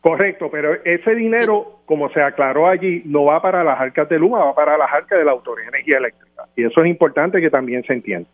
Correcto, 0.01 0.49
pero 0.51 0.75
ese 0.85 1.15
dinero, 1.15 1.81
como 1.85 2.09
se 2.11 2.23
aclaró 2.23 2.69
allí, 2.69 3.03
no 3.07 3.25
va 3.25 3.41
para 3.43 3.65
las 3.65 3.81
arcas 3.81 4.09
de 4.09 4.19
Luma, 4.19 4.39
va 4.45 4.55
para 4.55 4.77
las 4.79 4.93
arcas 4.93 5.19
de 5.19 5.25
la 5.25 5.33
Autoridad 5.33 5.71
de 5.71 5.79
Energía 5.79 5.99
Eléctrica. 5.99 6.45
Y 6.55 6.65
eso 6.65 6.81
es 6.81 6.87
importante 6.87 7.41
que 7.41 7.51
también 7.51 7.83
se 7.85 7.93
entienda. 7.93 8.29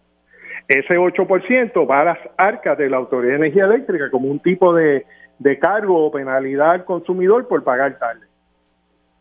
Ese 0.72 0.96
8% 0.96 1.90
va 1.90 2.00
a 2.00 2.04
las 2.04 2.18
arcas 2.38 2.78
de 2.78 2.88
la 2.88 2.96
Autoridad 2.96 3.32
de 3.32 3.46
Energía 3.46 3.66
Eléctrica 3.66 4.10
como 4.10 4.28
un 4.28 4.40
tipo 4.40 4.72
de, 4.72 5.04
de 5.38 5.58
cargo 5.58 6.06
o 6.06 6.10
penalidad 6.10 6.70
al 6.70 6.84
consumidor 6.86 7.46
por 7.46 7.62
pagar 7.62 7.98
tarde. 7.98 8.26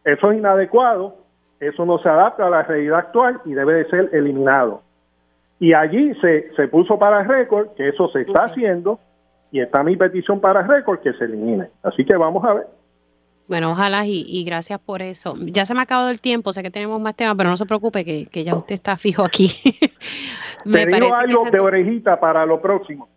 Eso 0.05 0.31
es 0.31 0.37
inadecuado, 0.37 1.17
eso 1.59 1.85
no 1.85 1.97
se 1.99 2.07
adapta 2.07 2.47
a 2.47 2.49
la 2.49 2.63
realidad 2.63 2.99
actual 2.99 3.41
y 3.43 3.53
debe 3.53 3.73
de 3.73 3.85
ser 3.89 4.09
eliminado. 4.13 4.81
Y 5.59 5.73
allí 5.73 6.13
se, 6.21 6.53
se 6.55 6.69
puso 6.69 6.97
para 6.97 7.23
récord 7.23 7.75
que 7.75 7.89
eso 7.89 8.07
se 8.09 8.21
está 8.21 8.45
haciendo 8.45 8.99
y 9.51 9.59
está 9.59 9.83
mi 9.83 9.97
petición 9.97 10.39
para 10.39 10.61
récord 10.63 10.99
que 11.01 11.11
se 11.13 11.25
elimine. 11.25 11.67
Así 11.83 12.05
que 12.05 12.15
vamos 12.15 12.45
a 12.45 12.53
ver. 12.53 12.67
Bueno, 13.47 13.71
ojalá 13.71 14.05
y, 14.05 14.43
gracias 14.45 14.79
por 14.79 15.01
eso. 15.01 15.35
Ya 15.41 15.65
se 15.65 15.73
me 15.73 15.81
ha 15.81 15.83
acabado 15.83 16.09
el 16.09 16.21
tiempo, 16.21 16.53
sé 16.53 16.63
que 16.63 16.71
tenemos 16.71 17.01
más 17.01 17.15
temas, 17.15 17.35
pero 17.35 17.49
no 17.49 17.57
se 17.57 17.65
preocupe 17.65 18.05
que, 18.05 18.43
ya 18.43 18.55
usted 18.55 18.75
está 18.75 18.95
fijo 18.97 19.23
aquí. 19.23 19.49
me 20.65 20.85
Te 20.85 21.01
digo 21.01 21.13
algo 21.13 21.49
de 21.49 21.59
orejita 21.59 22.19
para 22.19 22.45
lo 22.45 22.61
próximo. 22.61 23.09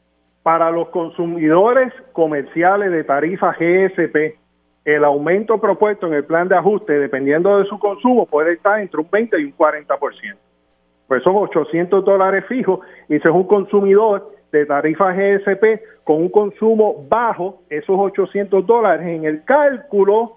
Para 0.43 0.71
los 0.71 0.89
consumidores 0.89 1.93
comerciales 2.13 2.91
de 2.91 3.05
tarifa 3.05 3.53
GSP, 3.53 4.37
el 4.85 5.05
aumento 5.05 5.59
propuesto 5.61 6.07
en 6.07 6.15
el 6.15 6.25
plan 6.25 6.49
de 6.49 6.57
ajuste, 6.57 6.93
dependiendo 6.99 7.59
de 7.59 7.65
su 7.67 7.79
consumo, 7.79 8.27
puede 8.27 8.55
estar 8.55 8.81
entre 8.81 9.01
un 9.01 9.09
20 9.11 9.41
y 9.41 9.45
un 9.45 9.57
40%. 9.57 10.37
Pues 11.07 11.23
son 11.23 11.37
800 11.37 12.05
dólares 12.05 12.45
fijos 12.49 12.81
y 13.09 13.19
si 13.19 13.29
es 13.29 13.35
un 13.35 13.47
consumidor 13.47 14.33
de 14.59 14.67
tarifa 14.67 15.13
GSP 15.13 16.05
con 16.05 16.17
un 16.17 16.29
consumo 16.29 17.05
bajo, 17.09 17.63
esos 17.69 17.99
800 17.99 18.65
dólares 18.65 19.07
en 19.07 19.25
el 19.25 19.45
cálculo 19.45 20.37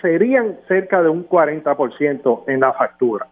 serían 0.00 0.56
cerca 0.66 1.02
de 1.02 1.10
un 1.10 1.28
40% 1.28 2.44
en 2.46 2.60
la 2.60 2.72
factura. 2.72 3.26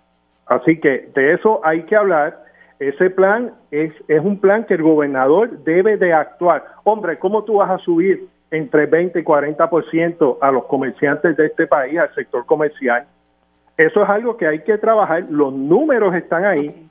Así 0.47 0.79
que 0.79 1.09
de 1.15 1.33
eso 1.33 1.61
hay 1.65 1.85
que 1.85 1.97
hablar. 1.97 2.45
Ese 2.79 3.09
plan 3.11 3.53
es, 3.71 3.93
es 4.09 4.21
un 4.21 4.39
plan 4.39 4.65
que 4.65 4.75
el 4.75 4.83
gobernador 4.83 5.65
debe 5.65 5.97
de 5.97 6.13
actuar. 6.13 6.65
Hombre, 6.85 7.19
¿cómo 7.19 7.45
tú 7.45 7.55
vas 7.55 7.71
a 7.71 7.79
subir 7.79 8.29
entre 8.51 8.85
20 8.85 9.21
y 9.21 9.25
40% 9.25 10.39
a 10.43 10.51
los 10.51 10.65
comerciantes 10.67 11.37
de 11.39 11.47
este 11.47 11.67
país, 11.67 11.99
al 11.99 12.15
sector 12.15 12.45
comercial? 12.45 13.07
Eso 13.79 14.03
es 14.03 14.11
algo 14.11 14.37
que 14.37 14.47
hay 14.47 14.59
que 14.59 14.77
trabajar. 14.77 15.25
Los 15.31 15.55
números 15.55 16.15
están 16.15 16.45
ahí. 16.45 16.91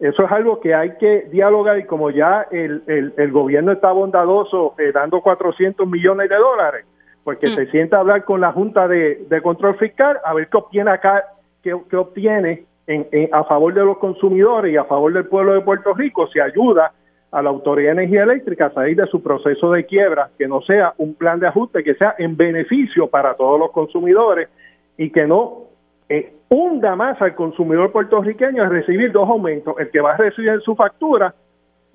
Eso 0.00 0.24
es 0.24 0.32
algo 0.32 0.60
que 0.60 0.74
hay 0.74 0.96
que 0.96 1.28
dialogar 1.30 1.78
y 1.78 1.84
como 1.84 2.10
ya 2.10 2.46
el, 2.50 2.82
el, 2.86 3.30
gobierno 3.30 3.72
está 3.72 3.92
bondadoso 3.92 4.74
eh, 4.78 4.92
dando 4.94 5.20
400 5.20 5.86
millones 5.86 6.30
de 6.30 6.36
dólares, 6.36 6.86
pues 7.22 7.38
que 7.38 7.48
mm. 7.48 7.54
se 7.54 7.66
sienta 7.66 7.98
a 7.98 8.00
hablar 8.00 8.24
con 8.24 8.40
la 8.40 8.50
Junta 8.52 8.88
de, 8.88 9.26
Control 9.42 9.76
Fiscal 9.76 10.18
a 10.24 10.32
ver 10.32 10.48
qué 10.48 10.56
obtiene 10.56 10.90
acá, 10.90 11.24
qué, 11.62 11.74
obtiene 11.74 12.64
en, 12.86 13.06
a 13.30 13.44
favor 13.44 13.74
de 13.74 13.84
los 13.84 13.98
consumidores 13.98 14.72
y 14.72 14.78
a 14.78 14.84
favor 14.84 15.12
del 15.12 15.26
pueblo 15.26 15.52
de 15.52 15.60
Puerto 15.60 15.92
Rico, 15.92 16.26
si 16.28 16.40
ayuda 16.40 16.94
a 17.30 17.42
la 17.42 17.50
Autoridad 17.50 17.94
de 17.94 18.02
Energía 18.04 18.22
Eléctrica 18.22 18.66
a 18.66 18.72
salir 18.72 18.96
de 18.96 19.06
su 19.06 19.22
proceso 19.22 19.70
de 19.70 19.84
quiebra, 19.84 20.30
que 20.38 20.48
no 20.48 20.62
sea 20.62 20.94
un 20.96 21.14
plan 21.14 21.38
de 21.40 21.48
ajuste 21.48 21.84
que 21.84 21.94
sea 21.94 22.14
en 22.16 22.38
beneficio 22.38 23.08
para 23.08 23.34
todos 23.34 23.60
los 23.60 23.70
consumidores 23.70 24.48
y 24.96 25.10
que 25.10 25.26
no 25.26 25.69
eh, 26.10 26.32
hunda 26.48 26.96
más 26.96 27.22
al 27.22 27.36
consumidor 27.36 27.92
puertorriqueño 27.92 28.64
es 28.64 28.68
recibir 28.68 29.12
dos 29.12 29.28
aumentos, 29.28 29.76
el 29.78 29.90
que 29.90 30.00
va 30.00 30.14
a 30.14 30.16
recibir 30.16 30.50
en 30.50 30.60
su 30.60 30.74
factura 30.74 31.36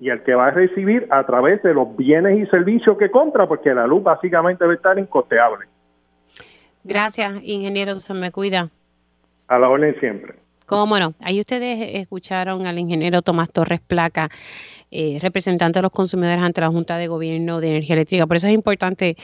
y 0.00 0.08
el 0.08 0.22
que 0.22 0.34
va 0.34 0.46
a 0.46 0.50
recibir 0.50 1.06
a 1.10 1.24
través 1.26 1.62
de 1.62 1.74
los 1.74 1.94
bienes 1.94 2.38
y 2.38 2.46
servicios 2.46 2.96
que 2.96 3.10
compra, 3.10 3.46
porque 3.46 3.74
la 3.74 3.86
luz 3.86 4.02
básicamente 4.02 4.64
va 4.64 4.72
a 4.72 4.74
estar 4.74 4.98
incosteable. 4.98 5.66
Gracias, 6.82 7.42
ingeniero, 7.42 7.96
se 7.96 8.14
me 8.14 8.32
cuida. 8.32 8.70
A 9.48 9.58
la 9.58 9.68
orden 9.68 9.94
siempre. 10.00 10.36
Cómo 10.64 10.98
no. 10.98 11.12
Ahí 11.20 11.38
ustedes 11.38 12.00
escucharon 12.00 12.66
al 12.66 12.78
ingeniero 12.78 13.20
Tomás 13.20 13.52
Torres 13.52 13.80
Placa, 13.80 14.30
eh, 14.90 15.18
representante 15.20 15.78
de 15.78 15.82
los 15.82 15.92
consumidores 15.92 16.42
ante 16.42 16.62
la 16.62 16.68
Junta 16.68 16.96
de 16.96 17.06
Gobierno 17.06 17.60
de 17.60 17.68
Energía 17.68 17.96
Eléctrica. 17.96 18.26
Por 18.26 18.36
eso 18.36 18.46
es 18.46 18.54
importante 18.54 19.16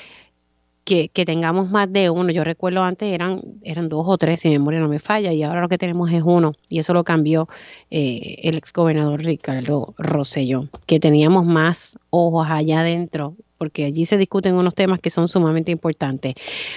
que, 0.84 1.08
tengamos 1.24 1.70
más 1.70 1.92
de 1.92 2.10
uno. 2.10 2.30
Yo 2.30 2.44
recuerdo 2.44 2.82
antes 2.82 3.12
eran, 3.12 3.40
eran 3.62 3.88
dos 3.88 4.04
o 4.08 4.18
tres, 4.18 4.40
si 4.40 4.48
mi 4.48 4.58
memoria 4.58 4.80
no 4.80 4.88
me 4.88 4.98
falla, 4.98 5.32
y 5.32 5.42
ahora 5.42 5.60
lo 5.60 5.68
que 5.68 5.78
tenemos 5.78 6.10
es 6.12 6.22
uno. 6.24 6.54
Y 6.68 6.78
eso 6.78 6.94
lo 6.94 7.04
cambió 7.04 7.48
eh, 7.90 8.40
el 8.42 8.56
exgobernador 8.56 9.22
Ricardo 9.22 9.94
Rosselló, 9.98 10.68
que 10.86 11.00
teníamos 11.00 11.44
más 11.44 11.98
ojos 12.10 12.48
allá 12.50 12.80
adentro 12.80 13.34
porque 13.58 13.84
allí 13.84 14.06
se 14.06 14.16
discuten 14.16 14.56
unos 14.56 14.74
temas 14.74 14.98
que 14.98 15.08
son 15.08 15.28
sumamente 15.28 15.70
importantes. 15.70 16.34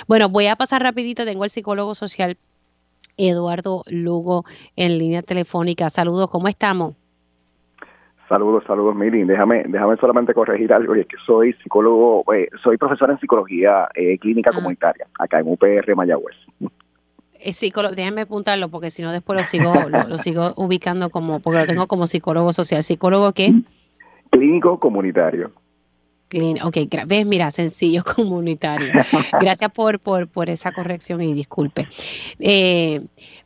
Bueno, 0.08 0.30
voy 0.30 0.46
a 0.46 0.56
pasar 0.56 0.84
rapidito, 0.84 1.26
tengo 1.26 1.44
al 1.44 1.50
psicólogo 1.50 1.96
social 1.96 2.38
Eduardo 3.18 3.84
Lugo 3.88 4.46
en 4.76 5.00
línea 5.00 5.24
telefónica. 5.24 5.90
Saludos, 5.90 6.30
¿cómo 6.30 6.48
estamos? 6.48 6.94
Saludos, 8.28 8.64
saludos, 8.66 8.96
Mili. 8.96 9.24
Déjame, 9.24 9.64
déjame 9.68 9.98
solamente 9.98 10.34
corregir 10.34 10.74
algo, 10.74 10.96
y 10.96 11.02
es 11.02 11.08
que 11.08 11.18
soy 11.26 11.54
psicólogo, 11.62 12.24
eh, 12.34 12.50
soy 12.64 12.78
profesor 12.78 13.12
en 13.12 13.20
psicología 13.20 13.88
eh, 13.94 14.18
clínica 14.18 14.50
ah. 14.52 14.56
comunitaria, 14.56 15.08
acá 15.20 15.40
en 15.40 15.48
UPR 15.48 15.96
Mayagüez. 15.96 16.36
Eh, 17.40 17.54
psicólogo, 17.54 17.94
déjame 17.94 18.22
apuntarlo, 18.22 18.70
porque 18.70 18.90
si 18.90 19.04
no 19.04 19.12
después 19.12 19.38
lo 19.38 19.44
sigo, 19.44 19.74
lo, 20.08 20.18
sigo 20.18 20.54
ubicando 20.56 21.12
como, 21.12 21.40
porque 21.40 21.60
lo 21.60 21.66
tengo 21.68 21.88
como 21.88 22.08
psicólogo 22.08 22.52
social. 22.52 22.82
¿Psicólogo 22.82 23.32
qué? 23.34 23.54
Clínico 24.32 24.80
comunitario. 24.80 25.52
Ok, 26.64 26.78
ves, 27.06 27.26
mira, 27.28 27.52
sencillo 27.52 28.04
comunitario. 28.16 28.92
Gracias 29.40 29.72
por, 29.72 30.00
por, 30.00 30.28
por 30.28 30.50
esa 30.50 30.72
corrección 30.72 31.22
y 31.22 31.34
disculpe. 31.34 31.88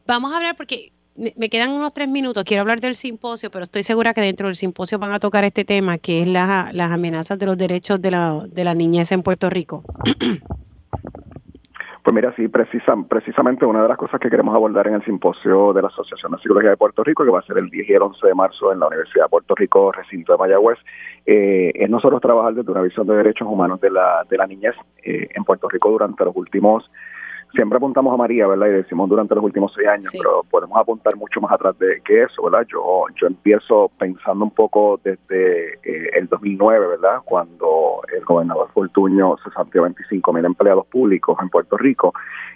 vamos 0.07 0.33
a 0.33 0.37
hablar 0.37 0.55
porque 0.55 0.93
me 1.35 1.49
quedan 1.49 1.71
unos 1.71 1.93
tres 1.93 2.07
minutos. 2.07 2.43
Quiero 2.43 2.61
hablar 2.61 2.79
del 2.79 2.95
simposio, 2.95 3.51
pero 3.51 3.63
estoy 3.63 3.83
segura 3.83 4.13
que 4.13 4.21
dentro 4.21 4.47
del 4.47 4.55
simposio 4.55 4.99
van 4.99 5.11
a 5.11 5.19
tocar 5.19 5.43
este 5.43 5.65
tema, 5.65 5.97
que 5.97 6.21
es 6.21 6.27
las 6.27 6.91
amenazas 6.91 7.37
de 7.37 7.45
los 7.45 7.57
derechos 7.57 8.01
de 8.01 8.11
la, 8.11 8.45
de 8.47 8.63
la 8.63 8.73
niñez 8.73 9.11
en 9.11 9.23
Puerto 9.23 9.49
Rico. 9.49 9.83
Pues 12.01 12.15
mira, 12.15 12.33
sí, 12.35 12.47
precisamente 12.47 13.65
una 13.65 13.83
de 13.83 13.89
las 13.89 13.97
cosas 13.97 14.19
que 14.19 14.31
queremos 14.31 14.55
abordar 14.55 14.87
en 14.87 14.95
el 14.95 15.05
simposio 15.05 15.73
de 15.73 15.81
la 15.83 15.89
Asociación 15.89 16.31
de 16.31 16.39
Psicología 16.39 16.71
de 16.71 16.77
Puerto 16.77 17.03
Rico, 17.03 17.23
que 17.23 17.29
va 17.29 17.37
a 17.37 17.43
ser 17.43 17.59
el 17.59 17.69
10 17.69 17.87
y 17.87 17.93
el 17.93 18.01
11 18.01 18.25
de 18.25 18.33
marzo 18.33 18.73
en 18.73 18.79
la 18.79 18.87
Universidad 18.87 19.25
de 19.25 19.29
Puerto 19.29 19.53
Rico, 19.53 19.91
recinto 19.91 20.31
de 20.31 20.39
Mayagüez, 20.39 20.79
eh, 21.27 21.71
es 21.75 21.87
nosotros 21.87 22.19
trabajar 22.19 22.55
desde 22.55 22.71
una 22.71 22.81
visión 22.81 23.05
de 23.05 23.15
derechos 23.15 23.47
humanos 23.47 23.79
de 23.81 23.91
la, 23.91 24.25
de 24.27 24.37
la 24.37 24.47
niñez 24.47 24.73
eh, 25.03 25.27
en 25.35 25.43
Puerto 25.43 25.69
Rico 25.69 25.91
durante 25.91 26.25
los 26.25 26.35
últimos 26.35 26.89
siempre 27.53 27.77
apuntamos 27.77 28.13
a 28.13 28.17
María, 28.17 28.47
¿verdad? 28.47 28.67
Y 28.67 28.71
decimos 28.71 29.09
durante 29.09 29.35
los 29.35 29.43
últimos 29.43 29.71
seis 29.75 29.87
años, 29.87 30.11
pero 30.11 30.43
podemos 30.49 30.77
apuntar 30.77 31.15
mucho 31.15 31.41
más 31.41 31.51
atrás 31.51 31.77
de 31.79 32.01
que 32.05 32.23
eso, 32.23 32.43
¿verdad? 32.43 32.65
Yo, 32.71 33.05
yo 33.19 33.27
empiezo 33.27 33.91
pensando 33.97 34.45
un 34.45 34.51
poco 34.51 34.99
desde 35.03 35.73
eh, 35.83 36.09
el 36.13 36.27
2009, 36.27 36.87
¿verdad? 36.87 37.21
Cuando 37.25 38.01
el 38.15 38.23
gobernador 38.23 38.69
Fortuño 38.73 39.37
se 39.43 39.49
santió 39.51 39.83
25 39.83 40.33
mil 40.33 40.45
empleados 40.45 40.85
públicos 40.87 41.37
en 41.41 41.49
Puerto 41.49 41.77
Rico. 41.77 42.13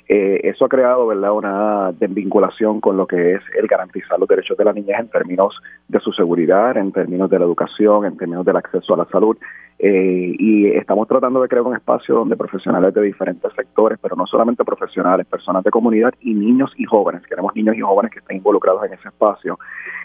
Eh, 0.08 0.42
eso 0.44 0.66
ha 0.66 0.70
creado, 0.70 1.08
¿verdad? 1.08 1.32
Una 1.32 1.92
desvinculación 1.94 2.82
con 2.82 2.98
lo 2.98 3.08
que 3.08 3.36
es 3.36 3.42
el 3.58 3.68
garantizar 3.68 4.20
los 4.20 4.28
derechos 4.28 4.58
de 4.58 4.66
la 4.66 4.74
niñez 4.74 5.00
en 5.00 5.10
términos 5.10 5.56
de 5.88 6.00
su 6.00 6.12
seguridad, 6.12 6.76
en 6.78 6.92
términos 6.92 7.30
de 7.30 7.40
la 7.40 7.46
educación, 7.46 8.06
en 8.06 8.18
términos 8.18 8.46
del 8.46 8.58
acceso 8.58 8.94
a 8.94 8.98
la 8.98 9.06
salud. 9.06 9.38
Eh, 9.80 10.36
y 10.38 10.68
estamos 10.68 11.08
tratando 11.08 11.42
de 11.42 11.48
crear 11.48 11.64
un 11.64 11.76
espacio 11.76 12.16
donde 12.16 12.38
profesionales 12.38 12.94
de 12.94 13.02
diferentes 13.02 13.52
sectores, 13.54 13.98
pero 14.02 14.16
no 14.16 14.26
solamente 14.28 14.64
profesionales, 14.64 14.83
personas 15.30 15.64
de 15.64 15.72
comunidad 15.72 16.14
y 16.22 16.34
niños 16.34 16.72
y 16.78 16.86
jóvenes, 16.86 17.22
queremos 17.28 17.56
niños 17.56 17.76
y 17.76 17.82
jóvenes 17.82 18.12
que 18.12 18.20
estén 18.20 18.38
involucrados 18.38 18.84
en 18.86 18.94
ese 18.94 19.08
espacio, 19.08 19.60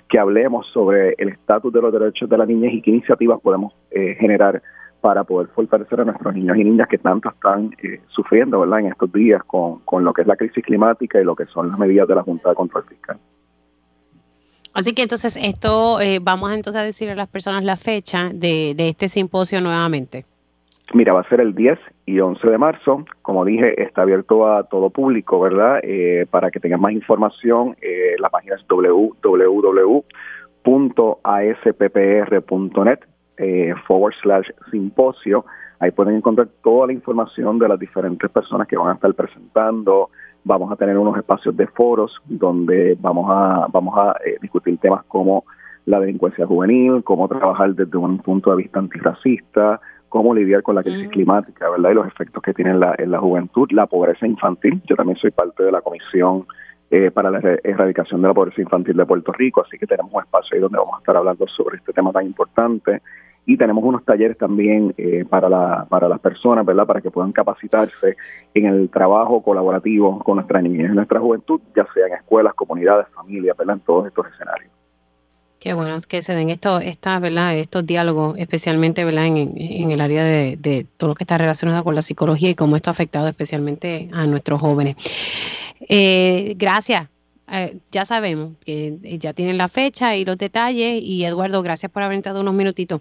que 0.08 0.18
hablemos 0.18 0.66
sobre 0.72 1.14
el 1.18 1.30
estatus 1.30 1.72
de 1.72 1.82
los 1.82 1.92
derechos 1.92 2.28
de 2.28 2.38
la 2.38 2.46
niñez 2.46 2.74
y 2.74 2.82
qué 2.82 2.90
iniciativas 2.90 3.40
podemos 3.40 3.74
eh, 3.90 4.16
generar 4.18 4.62
para 5.00 5.24
poder 5.24 5.48
fortalecer 5.48 6.00
a 6.00 6.04
nuestros 6.04 6.34
niños 6.34 6.56
y 6.56 6.64
niñas 6.64 6.88
que 6.88 6.98
tanto 6.98 7.28
están 7.28 7.70
eh, 7.82 8.00
sufriendo 8.08 8.60
¿verdad? 8.60 8.80
en 8.80 8.86
estos 8.86 9.12
días 9.12 9.42
con, 9.44 9.80
con 9.80 10.04
lo 10.04 10.12
que 10.12 10.22
es 10.22 10.26
la 10.28 10.36
crisis 10.36 10.64
climática 10.64 11.20
y 11.20 11.24
lo 11.24 11.36
que 11.36 11.46
son 11.46 11.68
las 11.68 11.78
medidas 11.78 12.08
de 12.08 12.14
la 12.14 12.22
Junta 12.22 12.48
de 12.48 12.54
Control 12.54 12.84
Fiscal. 12.84 13.18
Así 14.74 14.94
que 14.94 15.02
entonces 15.02 15.36
esto, 15.36 16.00
eh, 16.00 16.18
vamos 16.20 16.52
entonces 16.52 16.80
a 16.80 16.84
decir 16.84 17.10
a 17.10 17.14
las 17.14 17.28
personas 17.28 17.64
la 17.64 17.76
fecha 17.76 18.30
de, 18.32 18.74
de 18.76 18.88
este 18.88 19.08
simposio 19.08 19.60
nuevamente. 19.60 20.24
Mira, 20.94 21.12
va 21.12 21.20
a 21.20 21.28
ser 21.28 21.40
el 21.40 21.54
10 21.54 21.78
y 22.08 22.20
11 22.20 22.48
de 22.48 22.58
marzo. 22.58 23.04
Como 23.20 23.44
dije, 23.44 23.82
está 23.82 24.02
abierto 24.02 24.50
a 24.50 24.64
todo 24.64 24.88
público, 24.90 25.38
¿verdad? 25.40 25.80
Eh, 25.82 26.26
para 26.30 26.50
que 26.50 26.58
tengan 26.58 26.80
más 26.80 26.92
información, 26.92 27.76
eh, 27.82 28.16
la 28.18 28.30
página 28.30 28.56
es 28.56 28.64
www.asppr.net 28.66 29.78
eh, 33.36 33.74
forward 33.86 34.14
slash 34.22 34.48
simposio. 34.70 35.44
Ahí 35.80 35.90
pueden 35.90 36.16
encontrar 36.16 36.48
toda 36.62 36.86
la 36.86 36.94
información 36.94 37.58
de 37.58 37.68
las 37.68 37.78
diferentes 37.78 38.30
personas 38.30 38.66
que 38.66 38.76
van 38.76 38.88
a 38.88 38.94
estar 38.94 39.12
presentando. 39.14 40.08
Vamos 40.44 40.72
a 40.72 40.76
tener 40.76 40.96
unos 40.96 41.16
espacios 41.16 41.56
de 41.56 41.66
foros 41.66 42.16
donde 42.24 42.96
vamos 42.98 43.26
a, 43.30 43.66
vamos 43.70 43.94
a 43.98 44.16
eh, 44.24 44.38
discutir 44.40 44.78
temas 44.78 45.04
como 45.04 45.44
la 45.84 46.00
delincuencia 46.00 46.46
juvenil, 46.46 47.04
cómo 47.04 47.28
trabajar 47.28 47.74
desde 47.74 47.96
un 47.96 48.18
punto 48.18 48.50
de 48.50 48.56
vista 48.56 48.78
antirracista, 48.78 49.80
cómo 50.08 50.34
lidiar 50.34 50.62
con 50.62 50.74
la 50.74 50.82
crisis 50.82 51.08
climática, 51.08 51.70
¿verdad? 51.70 51.90
Y 51.90 51.94
los 51.94 52.06
efectos 52.06 52.42
que 52.42 52.54
tiene 52.54 52.70
en 52.72 52.80
la, 52.80 52.94
en 52.98 53.10
la 53.10 53.18
juventud, 53.18 53.68
la 53.72 53.86
pobreza 53.86 54.26
infantil. 54.26 54.80
Yo 54.86 54.96
también 54.96 55.18
soy 55.18 55.30
parte 55.30 55.62
de 55.62 55.72
la 55.72 55.80
comisión 55.80 56.46
eh, 56.90 57.10
para 57.10 57.30
la 57.30 57.38
erradicación 57.62 58.22
de 58.22 58.28
la 58.28 58.34
pobreza 58.34 58.62
infantil 58.62 58.96
de 58.96 59.04
Puerto 59.04 59.32
Rico, 59.32 59.60
así 59.60 59.76
que 59.78 59.86
tenemos 59.86 60.10
un 60.12 60.22
espacio 60.22 60.54
ahí 60.54 60.60
donde 60.60 60.78
vamos 60.78 60.94
a 60.96 60.98
estar 61.00 61.16
hablando 61.16 61.46
sobre 61.48 61.76
este 61.76 61.92
tema 61.92 62.12
tan 62.12 62.24
importante. 62.24 63.02
Y 63.44 63.56
tenemos 63.56 63.82
unos 63.82 64.04
talleres 64.04 64.36
también 64.36 64.94
eh, 64.98 65.24
para, 65.28 65.48
la, 65.48 65.86
para 65.88 66.06
las 66.08 66.20
personas, 66.20 66.66
¿verdad? 66.66 66.86
Para 66.86 67.00
que 67.00 67.10
puedan 67.10 67.32
capacitarse 67.32 68.16
en 68.52 68.66
el 68.66 68.90
trabajo 68.90 69.42
colaborativo 69.42 70.18
con 70.18 70.36
nuestra 70.36 70.60
niñez 70.60 70.90
y 70.90 70.94
nuestra 70.94 71.18
juventud, 71.18 71.60
ya 71.74 71.86
sea 71.94 72.06
en 72.06 72.14
escuelas, 72.14 72.52
comunidades, 72.54 73.06
familias, 73.08 73.56
¿verdad? 73.56 73.76
En 73.76 73.80
todos 73.80 74.06
estos 74.06 74.26
escenarios. 74.26 74.77
Qué 75.60 75.74
bueno 75.74 75.96
que 76.08 76.22
se 76.22 76.34
den 76.34 76.50
estos, 76.50 76.82
esta, 76.84 77.18
¿verdad? 77.18 77.56
estos 77.56 77.84
diálogos, 77.84 78.38
especialmente 78.38 79.04
¿verdad? 79.04 79.26
En, 79.26 79.90
el 79.90 80.00
área 80.00 80.22
de, 80.22 80.86
todo 80.96 81.08
lo 81.08 81.14
que 81.14 81.24
está 81.24 81.36
relacionado 81.36 81.82
con 81.82 81.96
la 81.96 82.02
psicología 82.02 82.50
y 82.50 82.54
cómo 82.54 82.76
esto 82.76 82.90
ha 82.90 82.92
afectado 82.92 83.26
especialmente 83.26 84.08
a 84.12 84.26
nuestros 84.26 84.60
jóvenes. 84.60 84.96
Eh, 85.88 86.54
gracias. 86.56 87.08
Eh, 87.50 87.78
ya 87.90 88.04
sabemos 88.04 88.52
que 88.64 88.98
ya 89.18 89.32
tienen 89.32 89.58
la 89.58 89.68
fecha 89.68 90.14
y 90.14 90.24
los 90.24 90.38
detalles. 90.38 91.02
Y 91.02 91.24
Eduardo, 91.24 91.62
gracias 91.62 91.90
por 91.90 92.02
haber 92.02 92.16
entrado 92.16 92.40
unos 92.42 92.54
minutitos. 92.54 93.00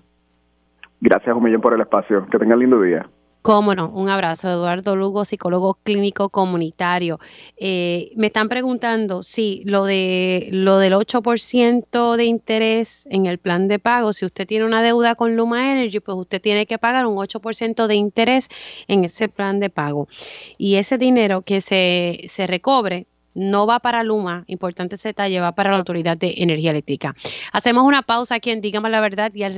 Gracias 1.00 1.36
un 1.36 1.44
millón 1.44 1.62
por 1.62 1.74
el 1.74 1.82
espacio. 1.82 2.26
Que 2.32 2.40
tengan 2.40 2.60
lindo 2.60 2.82
día. 2.82 3.08
Cómo 3.42 3.76
no, 3.76 3.90
un 3.90 4.10
abrazo. 4.10 4.50
Eduardo 4.50 4.96
Lugo, 4.96 5.24
psicólogo 5.24 5.76
clínico 5.84 6.30
comunitario. 6.30 7.20
Eh, 7.58 8.12
me 8.16 8.28
están 8.28 8.50
preguntando 8.50 9.24
si 9.24 9.62
lo, 9.66 9.86
de, 9.86 10.50
lo 10.52 10.80
del 10.80 10.94
8% 10.94 12.16
de 12.16 12.26
interés 12.26 13.08
en 13.10 13.26
el 13.26 13.38
plan 13.38 13.68
de 13.68 13.80
pago, 13.80 14.12
si 14.12 14.26
usted 14.26 14.46
tiene 14.46 14.66
una 14.66 14.82
deuda 14.82 15.16
con 15.16 15.36
Luma 15.36 15.72
Energy, 15.72 16.00
pues 16.00 16.18
usted 16.18 16.42
tiene 16.42 16.66
que 16.66 16.78
pagar 16.78 17.06
un 17.06 17.16
8% 17.16 17.88
de 17.88 17.96
interés 17.96 18.50
en 18.88 19.06
ese 19.06 19.30
plan 19.30 19.60
de 19.60 19.70
pago. 19.70 20.08
Y 20.58 20.76
ese 20.76 20.98
dinero 20.98 21.42
que 21.42 21.62
se, 21.62 22.26
se 22.28 22.48
recobre 22.48 23.08
no 23.38 23.68
va 23.68 23.80
para 23.80 24.04
Luma, 24.04 24.44
importante 24.48 24.96
ese 24.96 25.10
detalle, 25.10 25.40
va 25.40 25.52
para 25.52 25.72
la 25.72 25.78
Autoridad 25.78 26.18
de 26.18 26.34
Energía 26.38 26.72
Eléctrica. 26.72 27.16
Hacemos 27.54 27.84
una 27.84 28.02
pausa 28.02 28.36
aquí 28.36 28.50
en 28.50 28.62
Dígame 28.62 28.90
la 28.90 29.00
Verdad 29.00 29.32
y 29.36 29.44
al 29.44 29.54